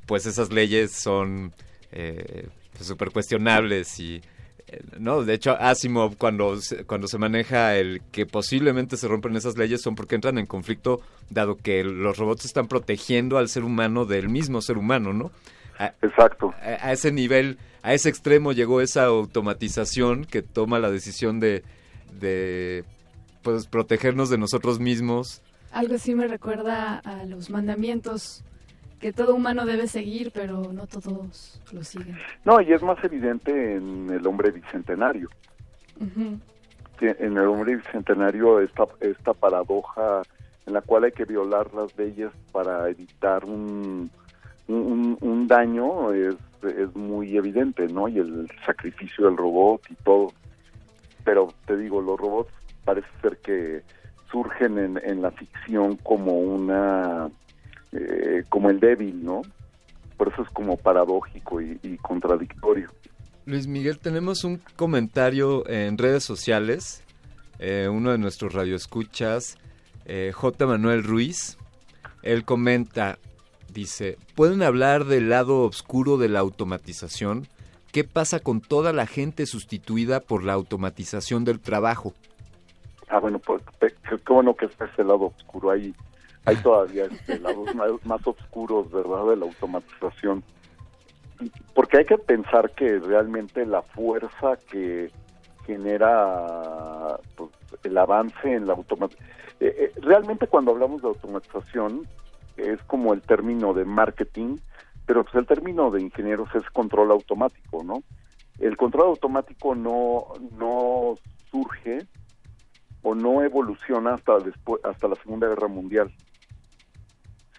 pues 0.05 0.25
esas 0.25 0.51
leyes 0.51 0.91
son 0.91 1.53
eh, 1.91 2.47
súper 2.79 3.11
cuestionables 3.11 3.99
y... 3.99 4.21
No, 4.99 5.23
de 5.23 5.33
hecho, 5.33 5.51
Asimov, 5.59 6.17
cuando 6.17 6.57
se, 6.61 6.83
cuando 6.85 7.07
se 7.07 7.17
maneja 7.17 7.75
el 7.77 8.01
que 8.11 8.25
posiblemente 8.25 8.97
se 8.97 9.07
rompen 9.07 9.35
esas 9.35 9.57
leyes, 9.57 9.81
son 9.81 9.95
porque 9.95 10.15
entran 10.15 10.37
en 10.37 10.45
conflicto, 10.45 11.01
dado 11.29 11.55
que 11.57 11.83
los 11.83 12.17
robots 12.17 12.45
están 12.45 12.67
protegiendo 12.67 13.37
al 13.37 13.49
ser 13.49 13.63
humano 13.63 14.05
del 14.05 14.29
mismo 14.29 14.61
ser 14.61 14.77
humano, 14.77 15.13
¿no? 15.13 15.31
A- 15.79 15.93
Exacto. 16.01 16.53
a, 16.61 16.87
a 16.87 16.91
ese 16.93 17.11
nivel, 17.11 17.57
a 17.83 17.93
ese 17.93 18.09
extremo 18.09 18.51
llegó 18.53 18.81
esa 18.81 19.05
automatización 19.05 20.25
que 20.25 20.41
toma 20.41 20.79
la 20.79 20.89
decisión 20.89 21.39
de, 21.39 21.63
de 22.19 22.83
pues, 23.41 23.67
protegernos 23.67 24.29
de 24.29 24.37
nosotros 24.37 24.79
mismos. 24.79 25.41
Algo 25.71 25.95
así 25.95 26.15
me 26.15 26.27
recuerda 26.27 26.99
a 26.99 27.25
los 27.25 27.49
mandamientos 27.49 28.43
que 28.99 29.13
todo 29.13 29.35
humano 29.35 29.65
debe 29.65 29.87
seguir, 29.87 30.31
pero 30.33 30.71
no 30.73 30.87
todos 30.87 31.61
lo 31.71 31.83
siguen. 31.83 32.17
No, 32.43 32.61
y 32.61 32.71
es 32.73 32.81
más 32.81 33.03
evidente 33.03 33.75
en 33.75 34.09
el 34.09 34.25
hombre 34.25 34.51
bicentenario. 34.51 35.29
Ujú. 35.99 36.39
Sí, 36.99 37.07
En 37.19 37.37
el 37.37 37.47
hombre 37.47 37.75
bicentenario 37.75 38.61
esta, 38.61 38.85
esta 39.01 39.33
paradoja 39.33 40.21
en 40.65 40.73
la 40.73 40.81
cual 40.81 41.03
hay 41.03 41.11
que 41.11 41.25
violar 41.25 41.73
las 41.73 41.95
leyes 41.97 42.31
para 42.51 42.89
evitar 42.89 43.45
un, 43.45 44.09
un, 44.67 45.17
un 45.21 45.47
daño 45.47 46.11
es, 46.13 46.35
es 46.63 46.95
muy 46.95 47.37
evidente, 47.37 47.87
¿no? 47.87 48.07
Y 48.07 48.17
el 48.17 48.49
sacrificio 48.65 49.25
del 49.25 49.37
robot 49.37 49.81
y 49.89 49.95
todo. 49.95 50.31
Pero 51.23 51.49
te 51.65 51.77
digo, 51.77 52.01
los 52.01 52.19
robots 52.19 52.51
parece 52.83 53.07
ser 53.21 53.37
que 53.37 53.83
surgen 54.31 54.77
en, 54.77 55.01
en 55.03 55.21
la 55.21 55.31
ficción 55.31 55.97
como 55.97 56.39
una 56.39 57.29
eh, 57.95 58.43
como 58.49 58.69
el 58.69 58.79
débil, 58.79 59.23
¿no? 59.23 59.41
Por 60.17 60.29
eso 60.29 60.41
es 60.43 60.49
como 60.49 60.77
paradójico 60.77 61.61
y, 61.61 61.79
y 61.83 61.97
contradictorio. 61.97 62.89
Luis 63.45 63.67
Miguel, 63.67 63.99
tenemos 63.99 64.43
un 64.43 64.61
comentario 64.75 65.67
en 65.69 65.97
redes 65.97 66.23
sociales. 66.23 67.03
eh, 67.59 67.87
uno 67.89 68.11
de 68.11 68.17
nuestros 68.17 68.53
radioescuchas, 68.53 69.57
eh, 70.05 70.31
J. 70.33 70.65
Manuel 70.67 71.03
Ruiz, 71.03 71.57
él 72.21 72.43
comenta, 72.43 73.17
dice, 73.71 74.17
¿pueden 74.35 74.61
hablar 74.61 75.05
del 75.05 75.29
lado 75.29 75.61
oscuro 75.61 76.17
de 76.17 76.29
la 76.29 76.39
automatización? 76.39 77.47
¿Qué 77.91 78.03
pasa 78.03 78.39
con 78.39 78.59
toda 78.61 78.91
la 78.91 79.05
gente 79.05 79.45
sustituida 79.45 80.19
por 80.19 80.43
la 80.43 80.53
automatización 80.53 81.45
del 81.45 81.59
trabajo? 81.61 82.13
Ah, 83.07 83.19
bueno, 83.19 83.39
pues 83.39 83.61
qué, 83.79 83.93
bueno 84.27 84.53
que 84.55 84.65
está 84.65 84.85
ese 84.85 85.03
lado 85.03 85.31
oscuro. 85.37 85.71
Hay, 85.71 85.93
hay 86.45 86.55
todavía 86.57 87.05
este, 87.05 87.39
lados 87.39 87.73
más, 88.05 88.25
oscuros, 88.27 88.91
¿verdad?, 88.91 89.25
de 89.29 89.35
la 89.37 89.45
automatización. 89.45 90.43
Porque 91.73 91.97
hay 91.97 92.05
que 92.05 92.17
pensar 92.17 92.71
que 92.71 92.99
realmente 92.99 93.65
la 93.65 93.81
fuerza 93.81 94.57
que 94.71 95.11
genera 95.65 97.19
pues, 97.35 97.49
el 97.83 97.97
avance 97.97 98.53
en 98.53 98.67
la 98.67 98.73
automatización... 98.73 99.29
realmente 100.01 100.47
cuando 100.47 100.71
hablamos 100.71 101.01
de 101.01 101.09
automatización 101.09 102.07
es 102.57 102.81
como 102.83 103.13
el 103.13 103.21
término 103.21 103.73
de 103.73 103.85
marketing, 103.85 104.57
pero 105.05 105.23
pues 105.23 105.35
el 105.35 105.45
término 105.45 105.91
de 105.91 106.01
ingenieros 106.01 106.49
es 106.55 106.69
control 106.69 107.11
automático, 107.11 107.83
¿no? 107.83 108.03
El 108.59 108.77
control 108.77 109.07
automático 109.07 109.75
no, 109.75 110.27
no 110.57 111.15
surge 111.51 112.07
o 113.01 113.13
no 113.13 113.43
evoluciona 113.43 114.13
hasta 114.13 114.39
después 114.39 114.83
hasta 114.85 115.07
la 115.07 115.15
Segunda 115.15 115.47
Guerra 115.47 115.67
Mundial. 115.67 116.11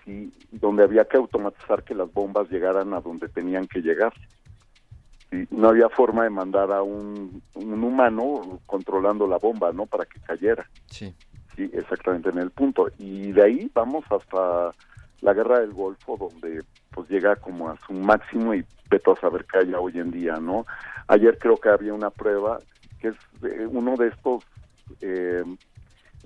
Sí, 0.07 0.33
donde 0.52 0.85
había 0.85 1.05
que 1.05 1.17
automatizar 1.17 1.83
que 1.83 1.94
las 1.94 2.10
bombas 2.12 2.49
llegaran 2.49 2.94
a 2.94 3.01
donde 3.01 3.28
tenían 3.28 3.67
que 3.67 3.81
llegar. 3.81 4.15
Sí, 5.31 5.47
no 5.51 5.68
había 5.68 5.89
forma 5.89 6.23
de 6.23 6.31
mandar 6.31 6.70
a 6.70 6.83
un, 6.83 7.43
un 7.55 7.85
humano 7.85 8.60
controlando 8.65 9.26
la 9.26 9.39
bomba, 9.39 9.73
¿no? 9.73 9.85
Para 9.86 10.07
que 10.07 10.20
cayera. 10.20 10.70
Sí. 10.86 11.12
Sí, 11.57 11.68
exactamente 11.73 12.28
en 12.28 12.39
el 12.39 12.52
punto. 12.52 12.89
Y 12.99 13.33
de 13.33 13.43
ahí 13.43 13.70
vamos 13.75 14.05
hasta 14.10 14.73
la 15.23 15.35
guerra 15.35 15.60
del 15.60 15.73
Golfo, 15.73 16.17
donde 16.17 16.62
pues 16.93 17.09
llega 17.10 17.35
como 17.36 17.68
a 17.68 17.76
su 17.86 17.93
máximo 17.93 18.55
y 18.55 18.65
vete 18.89 19.10
a 19.10 19.17
saber 19.17 19.44
qué 19.51 19.59
haya 19.59 19.81
hoy 19.81 19.99
en 19.99 20.12
día, 20.12 20.36
¿no? 20.36 20.67
Ayer 21.09 21.36
creo 21.39 21.57
que 21.57 21.68
había 21.68 21.93
una 21.93 22.10
prueba 22.10 22.59
que 23.01 23.09
es 23.09 23.17
uno 23.70 23.97
de 23.97 24.09
estos 24.09 24.44
eh, 25.01 25.44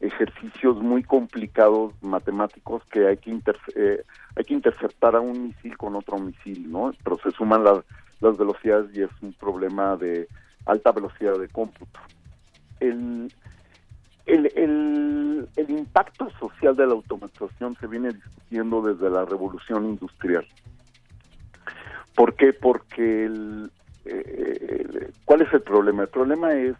ejercicios 0.01 0.81
muy 0.81 1.03
complicados 1.03 1.93
matemáticos 2.03 2.83
que 2.87 3.07
hay 3.07 3.17
que 3.19 3.39
eh, 3.77 4.03
hay 4.37 4.45
que 4.45 4.55
interceptar 4.55 5.15
a 5.15 5.20
un 5.20 5.49
misil 5.49 5.77
con 5.77 5.95
otro 5.95 6.19
misil, 6.19 6.70
¿no? 6.70 6.93
Pero 7.05 7.19
se 7.19 7.31
suman 7.33 7.65
las 7.65 7.85
las 8.20 8.37
velocidades 8.37 8.95
y 8.95 9.03
es 9.03 9.11
un 9.23 9.33
problema 9.33 9.97
de 9.97 10.29
alta 10.67 10.93
velocidad 10.93 11.39
de 11.39 11.49
cómputo. 11.49 12.01
El, 12.79 13.33
el, 14.27 14.47
el, 14.57 15.49
el 15.57 15.70
impacto 15.70 16.31
social 16.39 16.77
de 16.77 16.87
la 16.87 16.93
automatización 16.93 17.77
se 17.81 17.87
viene 17.87 18.11
discutiendo 18.12 18.83
desde 18.83 19.11
la 19.11 19.25
revolución 19.25 19.87
industrial. 19.87 20.47
¿Por 22.15 22.35
qué? 22.35 22.53
Porque 22.53 23.25
el, 23.25 23.70
eh, 24.05 25.11
¿cuál 25.25 25.43
es 25.43 25.53
el 25.53 25.62
problema? 25.62 26.03
El 26.03 26.09
problema 26.09 26.53
es 26.53 26.77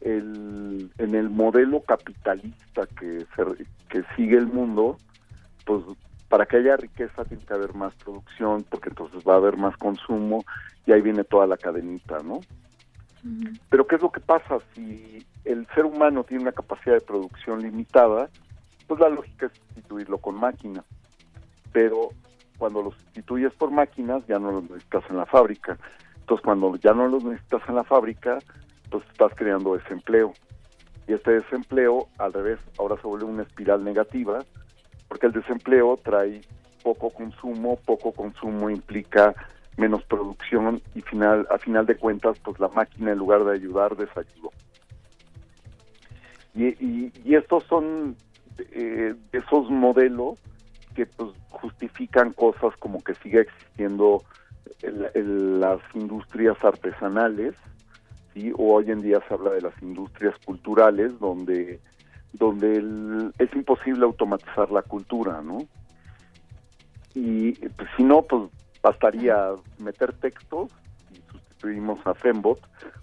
el, 0.00 0.90
en 0.98 1.14
el 1.14 1.30
modelo 1.30 1.80
capitalista 1.82 2.86
que, 2.98 3.26
se- 3.36 3.66
que 3.88 4.04
sigue 4.16 4.36
el 4.36 4.46
mundo, 4.46 4.98
pues 5.64 5.82
para 6.28 6.46
que 6.46 6.56
haya 6.58 6.76
riqueza 6.76 7.24
tiene 7.24 7.44
que 7.44 7.54
haber 7.54 7.74
más 7.74 7.94
producción, 7.96 8.64
porque 8.68 8.88
entonces 8.88 9.22
va 9.26 9.34
a 9.34 9.38
haber 9.38 9.56
más 9.56 9.76
consumo 9.76 10.44
y 10.86 10.92
ahí 10.92 11.00
viene 11.00 11.24
toda 11.24 11.46
la 11.46 11.56
cadenita, 11.56 12.22
¿no? 12.22 12.40
Pero 13.70 13.86
¿qué 13.86 13.96
es 13.96 14.02
lo 14.02 14.10
que 14.12 14.20
pasa? 14.20 14.58
Si 14.74 15.24
el 15.44 15.66
ser 15.74 15.86
humano 15.86 16.24
tiene 16.24 16.42
una 16.42 16.52
capacidad 16.52 16.94
de 16.96 17.00
producción 17.00 17.62
limitada, 17.62 18.28
pues 18.86 19.00
la 19.00 19.08
lógica 19.08 19.46
es 19.46 19.52
sustituirlo 19.52 20.18
con 20.18 20.34
máquinas. 20.34 20.84
Pero 21.72 22.10
cuando 22.58 22.82
los 22.82 22.94
sustituyes 22.94 23.52
por 23.54 23.70
máquinas 23.70 24.26
ya 24.26 24.38
no 24.38 24.52
los 24.52 24.64
necesitas 24.64 25.04
en 25.08 25.16
la 25.16 25.26
fábrica. 25.26 25.78
Entonces 26.20 26.44
cuando 26.44 26.76
ya 26.76 26.92
no 26.92 27.08
los 27.08 27.24
necesitas 27.24 27.62
en 27.68 27.74
la 27.76 27.84
fábrica, 27.84 28.38
pues 28.90 29.04
estás 29.10 29.32
creando 29.34 29.74
desempleo. 29.74 30.34
Y 31.06 31.12
este 31.12 31.32
desempleo, 31.32 32.08
al 32.18 32.32
revés, 32.32 32.58
ahora 32.78 32.96
se 33.00 33.06
vuelve 33.06 33.26
una 33.26 33.42
espiral 33.42 33.84
negativa, 33.84 34.44
porque 35.08 35.26
el 35.26 35.32
desempleo 35.32 35.98
trae 36.02 36.42
poco 36.82 37.10
consumo, 37.10 37.78
poco 37.84 38.12
consumo 38.12 38.70
implica 38.70 39.34
menos 39.76 40.02
producción 40.04 40.80
y 40.94 41.02
final, 41.02 41.46
a 41.50 41.58
final 41.58 41.86
de 41.86 41.96
cuentas, 41.96 42.36
pues 42.44 42.58
la 42.60 42.68
máquina 42.68 43.12
en 43.12 43.18
lugar 43.18 43.44
de 43.44 43.54
ayudar, 43.54 43.96
desayudó. 43.96 44.50
Y, 46.54 46.66
y, 47.24 47.34
estos 47.34 47.64
son 47.64 48.16
eh, 48.58 49.14
esos 49.32 49.68
modelos 49.70 50.38
que 50.94 51.06
pues 51.06 51.30
justifican 51.50 52.32
cosas 52.32 52.72
como 52.78 53.02
que 53.02 53.14
sigue 53.16 53.40
existiendo 53.40 54.22
el- 54.82 55.10
el- 55.14 55.60
las 55.60 55.80
industrias 55.94 56.56
artesanales, 56.62 57.54
¿sí? 58.34 58.52
o 58.56 58.74
hoy 58.74 58.90
en 58.90 59.00
día 59.00 59.22
se 59.28 59.32
habla 59.34 59.50
de 59.50 59.62
las 59.62 59.74
industrias 59.80 60.34
culturales, 60.44 61.18
donde 61.20 61.80
donde 62.32 62.78
el- 62.78 63.32
es 63.38 63.54
imposible 63.54 64.04
automatizar 64.04 64.68
la 64.72 64.82
cultura, 64.82 65.40
¿no? 65.40 65.68
Y 67.14 67.52
pues, 67.52 67.88
si 67.96 68.02
no, 68.02 68.22
pues 68.22 68.50
bastaría 68.82 69.50
meter 69.78 70.12
textos 70.14 70.68
y 71.12 71.30
sustituimos 71.30 72.04
a 72.04 72.14
Fembot, 72.14 72.58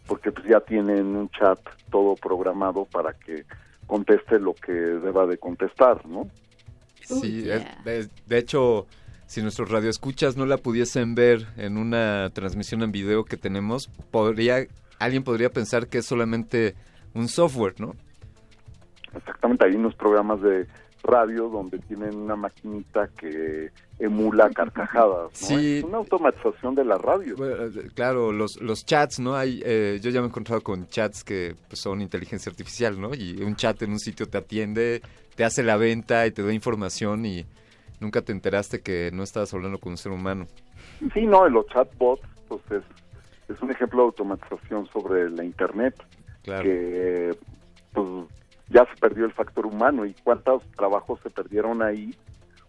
porque 0.05 0.31
pues 0.33 0.45
ya 0.47 0.59
tienen 0.59 1.15
un 1.15 1.29
chat 1.29 1.59
todo 1.89 2.15
programado 2.15 2.85
para 2.85 3.13
que 3.13 3.45
conteste 3.87 4.37
lo 4.39 4.53
que 4.53 4.73
deba 4.73 5.25
de 5.25 5.37
contestar, 5.37 6.05
¿no? 6.05 6.27
Sí, 7.01 7.49
es- 7.49 7.83
de, 7.85 8.09
de 8.27 8.37
hecho, 8.37 8.85
si 9.27 9.41
nuestros 9.41 9.69
radioescuchas 9.71 10.35
no 10.35 10.45
la 10.45 10.57
pudiesen 10.57 11.15
ver 11.15 11.47
en 11.57 11.77
una 11.77 12.29
transmisión 12.33 12.83
en 12.83 12.91
video 12.91 13.23
que 13.23 13.37
tenemos, 13.37 13.87
podría 14.11 14.67
alguien 15.01 15.23
podría 15.23 15.49
pensar 15.49 15.87
que 15.87 15.99
es 15.99 16.05
solamente 16.05 16.75
un 17.13 17.27
software, 17.27 17.79
¿no? 17.79 17.95
Exactamente, 19.15 19.65
hay 19.65 19.75
unos 19.75 19.95
programas 19.95 20.41
de 20.41 20.67
radio 21.03 21.49
donde 21.49 21.79
tienen 21.79 22.15
una 22.15 22.35
maquinita 22.35 23.09
que 23.17 23.71
emula 23.99 24.49
carcajadas, 24.51 25.31
¿no? 25.41 25.47
Sí. 25.47 25.77
Es 25.77 25.83
una 25.83 25.97
automatización 25.97 26.75
de 26.75 26.85
la 26.85 26.97
radio. 26.97 27.35
Bueno, 27.35 27.65
eh, 27.65 27.89
claro, 27.95 28.31
los, 28.31 28.61
los 28.61 28.85
chats, 28.85 29.19
¿no? 29.19 29.35
Hay, 29.35 29.61
eh, 29.65 29.99
yo 30.01 30.11
ya 30.11 30.21
me 30.21 30.27
he 30.27 30.29
encontrado 30.29 30.61
con 30.61 30.87
chats 30.87 31.23
que 31.23 31.55
pues, 31.67 31.81
son 31.81 32.01
inteligencia 32.01 32.51
artificial, 32.51 33.01
¿no? 33.01 33.15
Y 33.15 33.41
un 33.41 33.55
chat 33.55 33.81
en 33.81 33.91
un 33.91 33.99
sitio 33.99 34.27
te 34.27 34.37
atiende, 34.37 35.01
te 35.35 35.43
hace 35.43 35.63
la 35.63 35.77
venta 35.77 36.27
y 36.27 36.31
te 36.31 36.43
da 36.43 36.53
información 36.53 37.25
y 37.25 37.45
nunca 37.99 38.21
te 38.21 38.31
enteraste 38.31 38.81
que 38.81 39.09
no 39.11 39.23
estabas 39.23 39.53
hablando 39.53 39.79
con 39.79 39.93
un 39.93 39.97
ser 39.97 40.11
humano. 40.11 40.45
Sí, 41.13 41.25
no, 41.25 41.49
los 41.49 41.65
chatbots, 41.67 42.21
pues 42.47 42.61
es, 42.69 42.83
es 43.53 43.61
un 43.61 43.71
ejemplo 43.71 43.99
de 44.01 44.05
automatización 44.07 44.87
sobre 44.87 45.29
la 45.29 45.43
Internet, 45.43 45.95
Claro. 46.43 46.63
que 46.63 47.37
pues 47.93 48.07
ya 48.69 48.85
se 48.85 48.95
perdió 48.99 49.25
el 49.25 49.33
factor 49.33 49.65
humano 49.65 50.05
y 50.05 50.13
cuántos 50.23 50.63
trabajos 50.71 51.19
se 51.21 51.29
perdieron 51.29 51.81
ahí, 51.83 52.15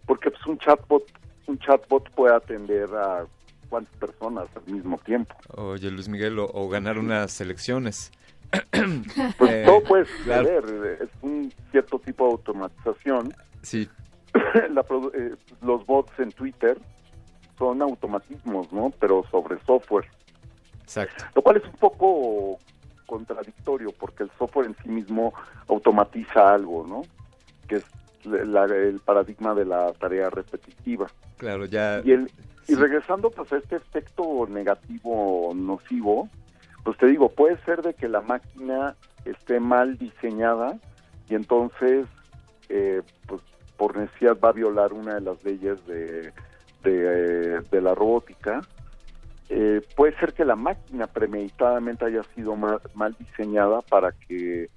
porque 0.07 0.31
pues 0.31 0.45
un 0.47 0.59
chatbot, 0.59 1.05
un 1.47 1.59
chatbot 1.59 2.11
puede 2.11 2.35
atender 2.35 2.89
a 2.95 3.25
cuántas 3.71 3.95
personas 3.97 4.49
al 4.55 4.73
mismo 4.75 4.99
tiempo. 4.99 5.35
Oye, 5.57 5.91
Luis 5.91 6.09
Miguel, 6.09 6.39
o, 6.39 6.51
o 6.53 6.69
ganar 6.69 6.99
unas 6.99 7.41
elecciones. 7.41 8.11
Pues 9.39 9.51
Eh, 9.51 9.63
todo 9.65 9.83
puede 9.85 10.05
claro. 10.25 10.61
suceder, 10.61 11.03
es 11.03 11.09
un 11.23 11.51
cierto 11.71 11.99
tipo 12.01 12.27
de 12.27 12.33
automatización. 12.33 13.33
Sí. 13.63 13.89
La 14.71 14.85
eh, 15.15 15.35
los 15.63 15.87
bots 15.87 16.13
en 16.19 16.33
Twitter 16.33 16.79
son 17.59 17.81
automatismos, 17.81 18.71
¿no? 18.73 18.93
Pero 19.01 19.25
sobre 19.31 19.59
software. 19.65 20.07
Exacto. 20.83 21.25
Lo 21.35 21.43
cual 21.43 21.57
es 21.59 21.65
un 21.65 21.73
poco 21.79 22.59
contradictorio 23.07 23.91
porque 23.99 24.23
el 24.25 24.31
software 24.39 24.67
en 24.67 24.77
sí 24.83 24.89
mismo 24.89 25.33
automatiza 25.69 26.53
algo, 26.55 26.87
¿no? 26.87 27.03
Que 27.69 27.77
es 27.77 27.85
la- 28.25 28.65
el 28.65 29.01
paradigma 29.01 29.55
de 29.55 29.65
la 29.65 29.93
tarea 29.93 30.31
repetitiva. 30.31 31.11
Claro, 31.37 31.65
ya. 31.67 32.01
Y, 32.05 32.13
el, 32.13 32.31
y 32.69 32.75
regresando 32.75 33.31
pues 33.31 33.53
a 33.53 33.57
este 33.57 33.77
efecto 33.77 34.47
negativo 34.49 35.53
nocivo, 35.55 36.29
pues 36.85 36.97
te 36.99 37.07
digo, 37.07 37.29
puede 37.29 37.59
ser 37.65 37.83
de 37.83 37.95
que 37.95 38.09
la 38.09 38.21
máquina 38.21 38.95
esté 39.25 39.61
mal 39.61 39.99
diseñada 39.99 40.79
y 41.29 41.35
entonces 41.35 42.07
eh, 42.69 43.03
pues 43.27 43.41
por 43.77 43.97
necesidad 43.97 44.39
va 44.39 44.51
a 44.51 44.53
violar 44.53 44.93
una 44.93 45.15
de 45.15 45.21
las 45.21 45.43
leyes 45.45 45.85
de, 45.87 46.33
de, 46.83 47.61
de 47.61 47.81
la 47.81 47.95
robótica. 47.95 48.61
Eh, 49.49 49.83
puede 49.97 50.17
ser 50.19 50.33
que 50.33 50.45
la 50.45 50.57
máquina 50.57 51.07
premeditadamente 51.07 52.05
haya 52.07 52.25
sido 52.35 52.57
mal, 52.57 52.81
mal 52.95 53.15
diseñada 53.19 53.83
para 53.83 54.13
que 54.13 54.71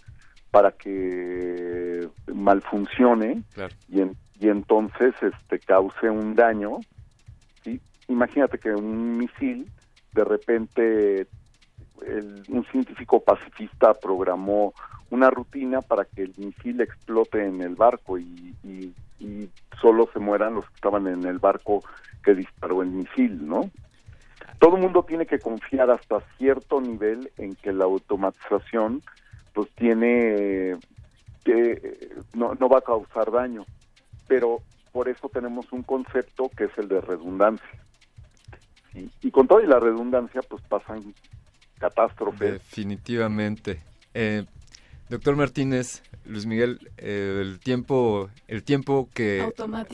para 0.52 0.72
que 0.72 2.08
mal 2.28 2.62
funcione 2.64 3.44
Claro. 3.54 3.74
y, 3.90 4.02
en- 4.02 4.16
y 4.40 4.48
entonces 4.50 5.14
este 5.22 5.60
cause 5.60 6.10
un 6.10 6.34
daño 6.36 6.86
¿sí? 7.64 7.82
imagínate 8.08 8.58
que 8.58 8.74
un 8.74 9.18
misil 9.18 9.70
de 10.14 10.24
repente 10.24 11.28
el- 12.06 12.46
un 12.48 12.66
científico 12.72 13.22
pacifista 13.22 13.94
programó 13.94 14.74
una 15.10 15.30
rutina 15.30 15.82
para 15.82 16.06
que 16.06 16.24
el 16.24 16.34
misil 16.38 16.80
explote 16.82 17.44
en 17.46 17.62
el 17.62 17.76
barco 17.76 18.18
y, 18.18 18.56
y- 18.64 18.94
y 19.20 19.50
solo 19.82 20.10
se 20.14 20.20
mueran 20.20 20.56
los 20.56 20.66
que 20.66 20.76
estaban 20.76 21.08
en 21.08 21.26
el 21.26 21.40
barco 21.40 21.84
que 22.24 22.34
disparó 22.34 22.82
el 22.82 22.90
misil, 22.90 23.46
¿no? 23.48 23.72
Todo 24.60 24.76
el 24.76 24.82
mundo 24.82 25.04
tiene 25.04 25.26
que 25.26 25.40
confiar 25.40 25.90
hasta 25.92 26.22
cierto 26.38 26.82
nivel 26.82 27.32
en 27.38 27.56
que 27.56 27.74
la 27.74 27.86
automatización 27.86 29.02
pues 29.54 29.70
tiene 29.76 30.78
que 31.44 31.72
eh, 31.72 32.10
no, 32.34 32.56
no 32.56 32.68
va 32.68 32.80
a 32.80 32.82
causar 32.82 33.32
daño, 33.32 33.66
pero 34.28 34.62
por 34.92 35.08
eso 35.10 35.30
tenemos 35.30 35.72
un 35.72 35.84
concepto 35.84 36.50
que 36.58 36.66
es 36.66 36.78
el 36.78 36.88
de 36.88 37.02
redundancia. 37.02 37.68
Y, 38.94 39.10
y 39.22 39.32
con 39.32 39.48
toda 39.48 39.64
y 39.64 39.68
la 39.68 39.80
redundancia 39.80 40.42
pues 40.42 40.62
pasan 40.64 41.14
catástrofes. 41.78 42.54
Definitivamente. 42.54 43.82
Eh, 44.14 44.46
doctor 45.10 45.36
Martínez, 45.36 46.02
Luis 46.26 46.46
Miguel, 46.46 46.90
eh, 46.98 47.40
el 47.42 47.60
tiempo, 47.60 48.30
el 48.48 48.64
tiempo 48.64 49.10
que 49.14 49.42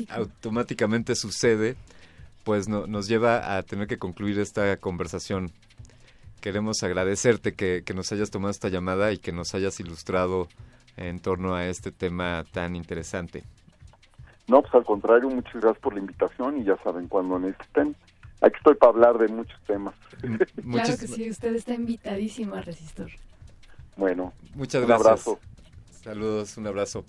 automáticamente 0.09 1.15
sucede, 1.15 1.75
pues 2.43 2.67
no- 2.67 2.87
nos 2.87 3.07
lleva 3.07 3.57
a 3.57 3.63
tener 3.63 3.87
que 3.87 3.97
concluir 3.97 4.39
esta 4.39 4.77
conversación. 4.77 5.51
Queremos 6.41 6.81
agradecerte 6.83 7.53
que, 7.53 7.83
que 7.85 7.93
nos 7.93 8.11
hayas 8.11 8.31
tomado 8.31 8.51
esta 8.51 8.69
llamada 8.69 9.11
y 9.11 9.17
que 9.17 9.31
nos 9.31 9.53
hayas 9.53 9.79
ilustrado 9.79 10.47
en 10.97 11.19
torno 11.19 11.53
a 11.55 11.67
este 11.67 11.91
tema 11.91 12.43
tan 12.51 12.75
interesante. 12.75 13.43
No, 14.47 14.61
pues 14.61 14.73
al 14.73 14.83
contrario, 14.83 15.29
muchas 15.29 15.53
gracias 15.53 15.77
por 15.81 15.93
la 15.93 15.99
invitación 15.99 16.59
y 16.59 16.63
ya 16.63 16.75
saben 16.83 17.07
cuando 17.07 17.37
necesiten. 17.39 17.95
Aquí 18.41 18.55
estoy 18.57 18.73
para 18.75 18.91
hablar 18.91 19.17
de 19.19 19.27
muchos 19.27 19.59
temas. 19.67 19.93
Claro 20.71 20.97
que 20.97 21.07
sí, 21.07 21.29
usted 21.29 21.55
está 21.55 21.73
invitadísimo 21.75 22.55
a 22.55 22.61
Resistor. 22.61 23.11
Bueno, 23.95 24.33
Muchas 24.55 24.81
un 24.81 24.87
gracias. 24.87 25.07
abrazo. 25.07 25.39
Saludos, 26.03 26.57
un 26.57 26.67
abrazo. 26.67 27.05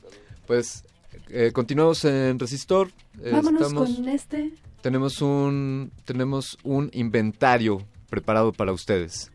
Pues 0.46 0.84
eh, 1.30 1.50
continuamos 1.52 2.04
en 2.04 2.38
Resistor. 2.38 2.90
Vámonos 3.14 3.62
estamos- 3.62 3.96
con 3.96 4.08
este. 4.08 4.52
Tenemos 4.82 5.22
un, 5.22 5.92
tenemos 6.04 6.58
un 6.64 6.90
inventario 6.92 7.86
preparado 8.10 8.52
para 8.52 8.72
ustedes. 8.72 9.30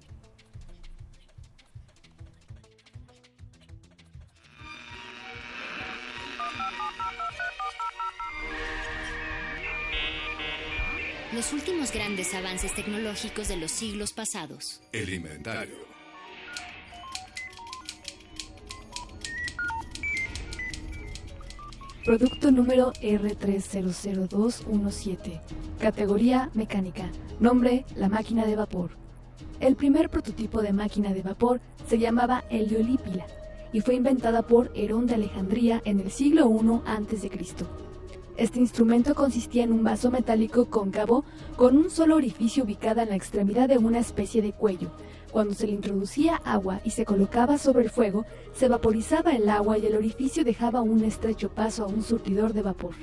Los 11.33 11.53
últimos 11.53 11.93
grandes 11.93 12.33
avances 12.33 12.73
tecnológicos 12.73 13.47
de 13.47 13.57
los 13.57 13.71
siglos 13.71 14.11
pasados. 14.11 14.81
El 14.91 15.13
inventario. 15.13 15.96
Producto 22.07 22.51
número 22.51 22.91
R300217. 23.01 25.41
Categoría 25.77 26.49
mecánica. 26.53 27.11
Nombre, 27.41 27.85
la 27.97 28.07
máquina 28.07 28.45
de 28.45 28.55
vapor. 28.55 28.91
El 29.59 29.75
primer 29.75 30.09
prototipo 30.09 30.61
de 30.61 30.71
máquina 30.71 31.13
de 31.13 31.21
vapor 31.21 31.59
se 31.85 31.99
llamaba 31.99 32.45
heliolípila 32.49 33.25
y 33.73 33.81
fue 33.81 33.95
inventada 33.95 34.43
por 34.43 34.71
Herón 34.73 35.05
de 35.05 35.15
Alejandría 35.15 35.81
en 35.83 35.99
el 35.99 36.09
siglo 36.09 36.49
I 36.49 36.79
a.C. 36.85 37.29
Este 38.37 38.59
instrumento 38.59 39.13
consistía 39.13 39.65
en 39.65 39.73
un 39.73 39.83
vaso 39.83 40.09
metálico 40.09 40.69
cóncavo 40.69 41.25
con 41.57 41.75
un 41.75 41.89
solo 41.89 42.15
orificio 42.15 42.63
ubicado 42.63 43.01
en 43.01 43.09
la 43.09 43.17
extremidad 43.17 43.67
de 43.67 43.79
una 43.79 43.99
especie 43.99 44.41
de 44.41 44.53
cuello. 44.53 44.93
Cuando 45.31 45.53
se 45.53 45.67
le 45.67 45.73
introducía 45.73 46.37
agua 46.45 46.79
y 46.83 46.91
se 46.91 47.05
colocaba 47.05 47.57
sobre 47.57 47.83
el 47.83 47.89
fuego, 47.89 48.25
se 48.53 48.69
vaporizaba 48.69 49.31
el 49.31 49.49
agua 49.49 49.77
y 49.77 49.85
el 49.85 49.95
orificio 49.95 50.43
dejaba 50.43 50.81
un 50.81 51.03
estrecho 51.03 51.49
paso 51.49 51.83
a 51.83 51.87
un 51.87 52.03
surtidor 52.03 52.53
de 52.53 52.61
vapor. 52.61 52.95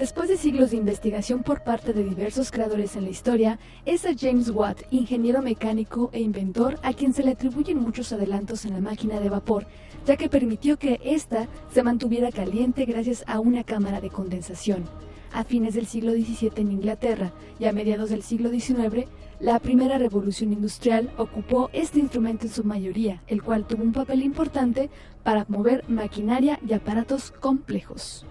Después 0.00 0.30
de 0.30 0.38
siglos 0.38 0.70
de 0.70 0.78
investigación 0.78 1.42
por 1.42 1.62
parte 1.62 1.92
de 1.92 2.02
diversos 2.02 2.50
creadores 2.50 2.96
en 2.96 3.04
la 3.04 3.10
historia, 3.10 3.58
es 3.84 4.06
a 4.06 4.14
James 4.18 4.48
Watt, 4.48 4.80
ingeniero 4.90 5.42
mecánico 5.42 6.08
e 6.14 6.20
inventor, 6.20 6.78
a 6.82 6.94
quien 6.94 7.12
se 7.12 7.22
le 7.22 7.32
atribuyen 7.32 7.78
muchos 7.78 8.10
adelantos 8.10 8.64
en 8.64 8.72
la 8.72 8.80
máquina 8.80 9.20
de 9.20 9.28
vapor, 9.28 9.66
ya 10.06 10.16
que 10.16 10.30
permitió 10.30 10.78
que 10.78 11.00
ésta 11.04 11.48
se 11.70 11.82
mantuviera 11.82 12.32
caliente 12.32 12.86
gracias 12.86 13.24
a 13.26 13.40
una 13.40 13.62
cámara 13.62 14.00
de 14.00 14.08
condensación. 14.08 14.84
A 15.32 15.44
fines 15.44 15.74
del 15.74 15.86
siglo 15.86 16.12
XVII 16.12 16.52
en 16.56 16.72
Inglaterra 16.72 17.32
y 17.58 17.66
a 17.66 17.72
mediados 17.72 18.10
del 18.10 18.22
siglo 18.22 18.50
XIX, 18.50 19.06
la 19.38 19.58
primera 19.58 19.96
revolución 19.96 20.52
industrial 20.52 21.12
ocupó 21.16 21.70
este 21.72 22.00
instrumento 22.00 22.46
en 22.46 22.52
su 22.52 22.64
mayoría, 22.64 23.22
el 23.26 23.42
cual 23.42 23.66
tuvo 23.66 23.82
un 23.82 23.92
papel 23.92 24.22
importante 24.22 24.90
para 25.22 25.46
mover 25.48 25.84
maquinaria 25.88 26.58
y 26.66 26.72
aparatos 26.72 27.30
complejos. 27.30 28.26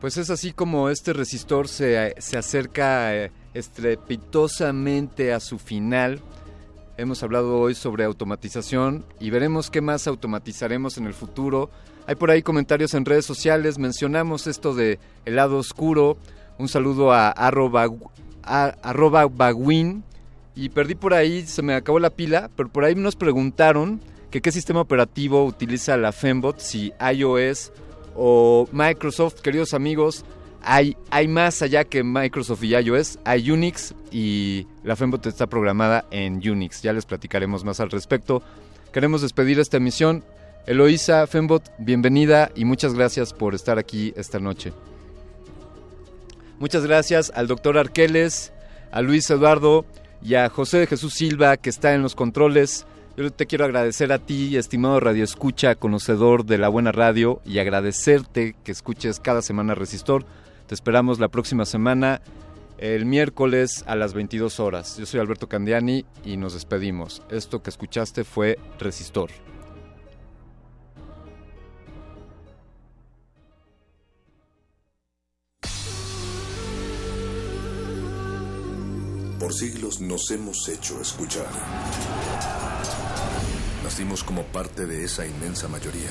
Pues 0.00 0.18
es 0.18 0.30
así 0.30 0.52
como 0.52 0.88
este 0.88 1.12
resistor 1.12 1.68
se, 1.68 2.14
se 2.18 2.36
acerca 2.36 3.16
eh, 3.16 3.32
estrepitosamente 3.54 5.32
a 5.32 5.40
su 5.40 5.58
final. 5.58 6.20
Hemos 6.98 7.22
hablado 7.22 7.58
hoy 7.60 7.74
sobre 7.74 8.04
automatización 8.04 9.04
y 9.20 9.28
veremos 9.30 9.70
qué 9.70 9.80
más 9.82 10.06
automatizaremos 10.06 10.96
en 10.96 11.06
el 11.06 11.12
futuro. 11.12 11.70
Hay 12.06 12.14
por 12.14 12.30
ahí 12.30 12.42
comentarios 12.42 12.94
en 12.94 13.04
redes 13.04 13.26
sociales, 13.26 13.78
mencionamos 13.78 14.46
esto 14.46 14.74
de 14.74 14.98
el 15.26 15.36
lado 15.36 15.58
oscuro. 15.58 16.16
Un 16.58 16.68
saludo 16.68 17.12
a 17.12 17.28
arroba, 17.30 17.86
a- 18.42 18.74
arroba 18.82 19.26
baguin. 19.28 20.04
Y 20.54 20.70
perdí 20.70 20.94
por 20.94 21.12
ahí, 21.12 21.46
se 21.46 21.60
me 21.60 21.74
acabó 21.74 21.98
la 21.98 22.08
pila, 22.08 22.48
pero 22.56 22.70
por 22.70 22.84
ahí 22.84 22.94
nos 22.94 23.14
preguntaron 23.14 24.00
que 24.30 24.40
qué 24.40 24.50
sistema 24.50 24.80
operativo 24.80 25.44
utiliza 25.44 25.98
la 25.98 26.12
Fembot, 26.12 26.58
si 26.60 26.94
iOS 27.14 27.72
o 28.14 28.66
Microsoft, 28.72 29.40
queridos 29.42 29.74
amigos, 29.74 30.24
hay, 30.66 30.96
hay 31.10 31.28
más 31.28 31.62
allá 31.62 31.84
que 31.84 32.02
Microsoft 32.02 32.64
y 32.64 32.74
iOS, 32.74 33.20
hay 33.24 33.52
Unix 33.52 33.94
y 34.10 34.66
la 34.82 34.96
Fembot 34.96 35.24
está 35.26 35.46
programada 35.46 36.06
en 36.10 36.36
Unix, 36.36 36.82
ya 36.82 36.92
les 36.92 37.06
platicaremos 37.06 37.64
más 37.64 37.78
al 37.78 37.88
respecto. 37.88 38.42
Queremos 38.92 39.22
despedir 39.22 39.60
esta 39.60 39.76
emisión. 39.76 40.24
Eloísa, 40.66 41.24
Fembot, 41.28 41.70
bienvenida 41.78 42.50
y 42.56 42.64
muchas 42.64 42.94
gracias 42.94 43.32
por 43.32 43.54
estar 43.54 43.78
aquí 43.78 44.12
esta 44.16 44.40
noche. 44.40 44.72
Muchas 46.58 46.84
gracias 46.84 47.30
al 47.36 47.46
doctor 47.46 47.78
Arqueles, 47.78 48.52
a 48.90 49.02
Luis 49.02 49.30
Eduardo 49.30 49.84
y 50.20 50.34
a 50.34 50.48
José 50.48 50.78
de 50.78 50.86
Jesús 50.88 51.14
Silva 51.14 51.58
que 51.58 51.70
está 51.70 51.94
en 51.94 52.02
los 52.02 52.16
controles. 52.16 52.86
Yo 53.16 53.30
te 53.32 53.46
quiero 53.46 53.64
agradecer 53.66 54.10
a 54.10 54.18
ti, 54.18 54.56
estimado 54.56 54.98
Radio 54.98 55.22
Escucha, 55.22 55.76
conocedor 55.76 56.44
de 56.44 56.58
la 56.58 56.68
buena 56.68 56.90
radio, 56.90 57.40
y 57.46 57.60
agradecerte 57.60 58.56
que 58.64 58.72
escuches 58.72 59.20
cada 59.20 59.42
semana 59.42 59.76
Resistor. 59.76 60.26
Te 60.66 60.74
esperamos 60.74 61.20
la 61.20 61.28
próxima 61.28 61.64
semana, 61.64 62.20
el 62.78 63.06
miércoles 63.06 63.84
a 63.86 63.94
las 63.94 64.14
22 64.14 64.58
horas. 64.58 64.96
Yo 64.96 65.06
soy 65.06 65.20
Alberto 65.20 65.48
Candiani 65.48 66.04
y 66.24 66.36
nos 66.36 66.54
despedimos. 66.54 67.22
Esto 67.30 67.62
que 67.62 67.70
escuchaste 67.70 68.24
fue 68.24 68.58
Resistor. 68.80 69.30
Por 79.38 79.52
siglos 79.52 80.00
nos 80.00 80.28
hemos 80.32 80.68
hecho 80.68 81.00
escuchar. 81.00 81.46
Nacimos 83.84 84.24
como 84.24 84.42
parte 84.42 84.84
de 84.84 85.04
esa 85.04 85.24
inmensa 85.24 85.68
mayoría. 85.68 86.10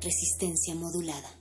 Resistencia 0.00 0.74
modulada. 0.74 1.37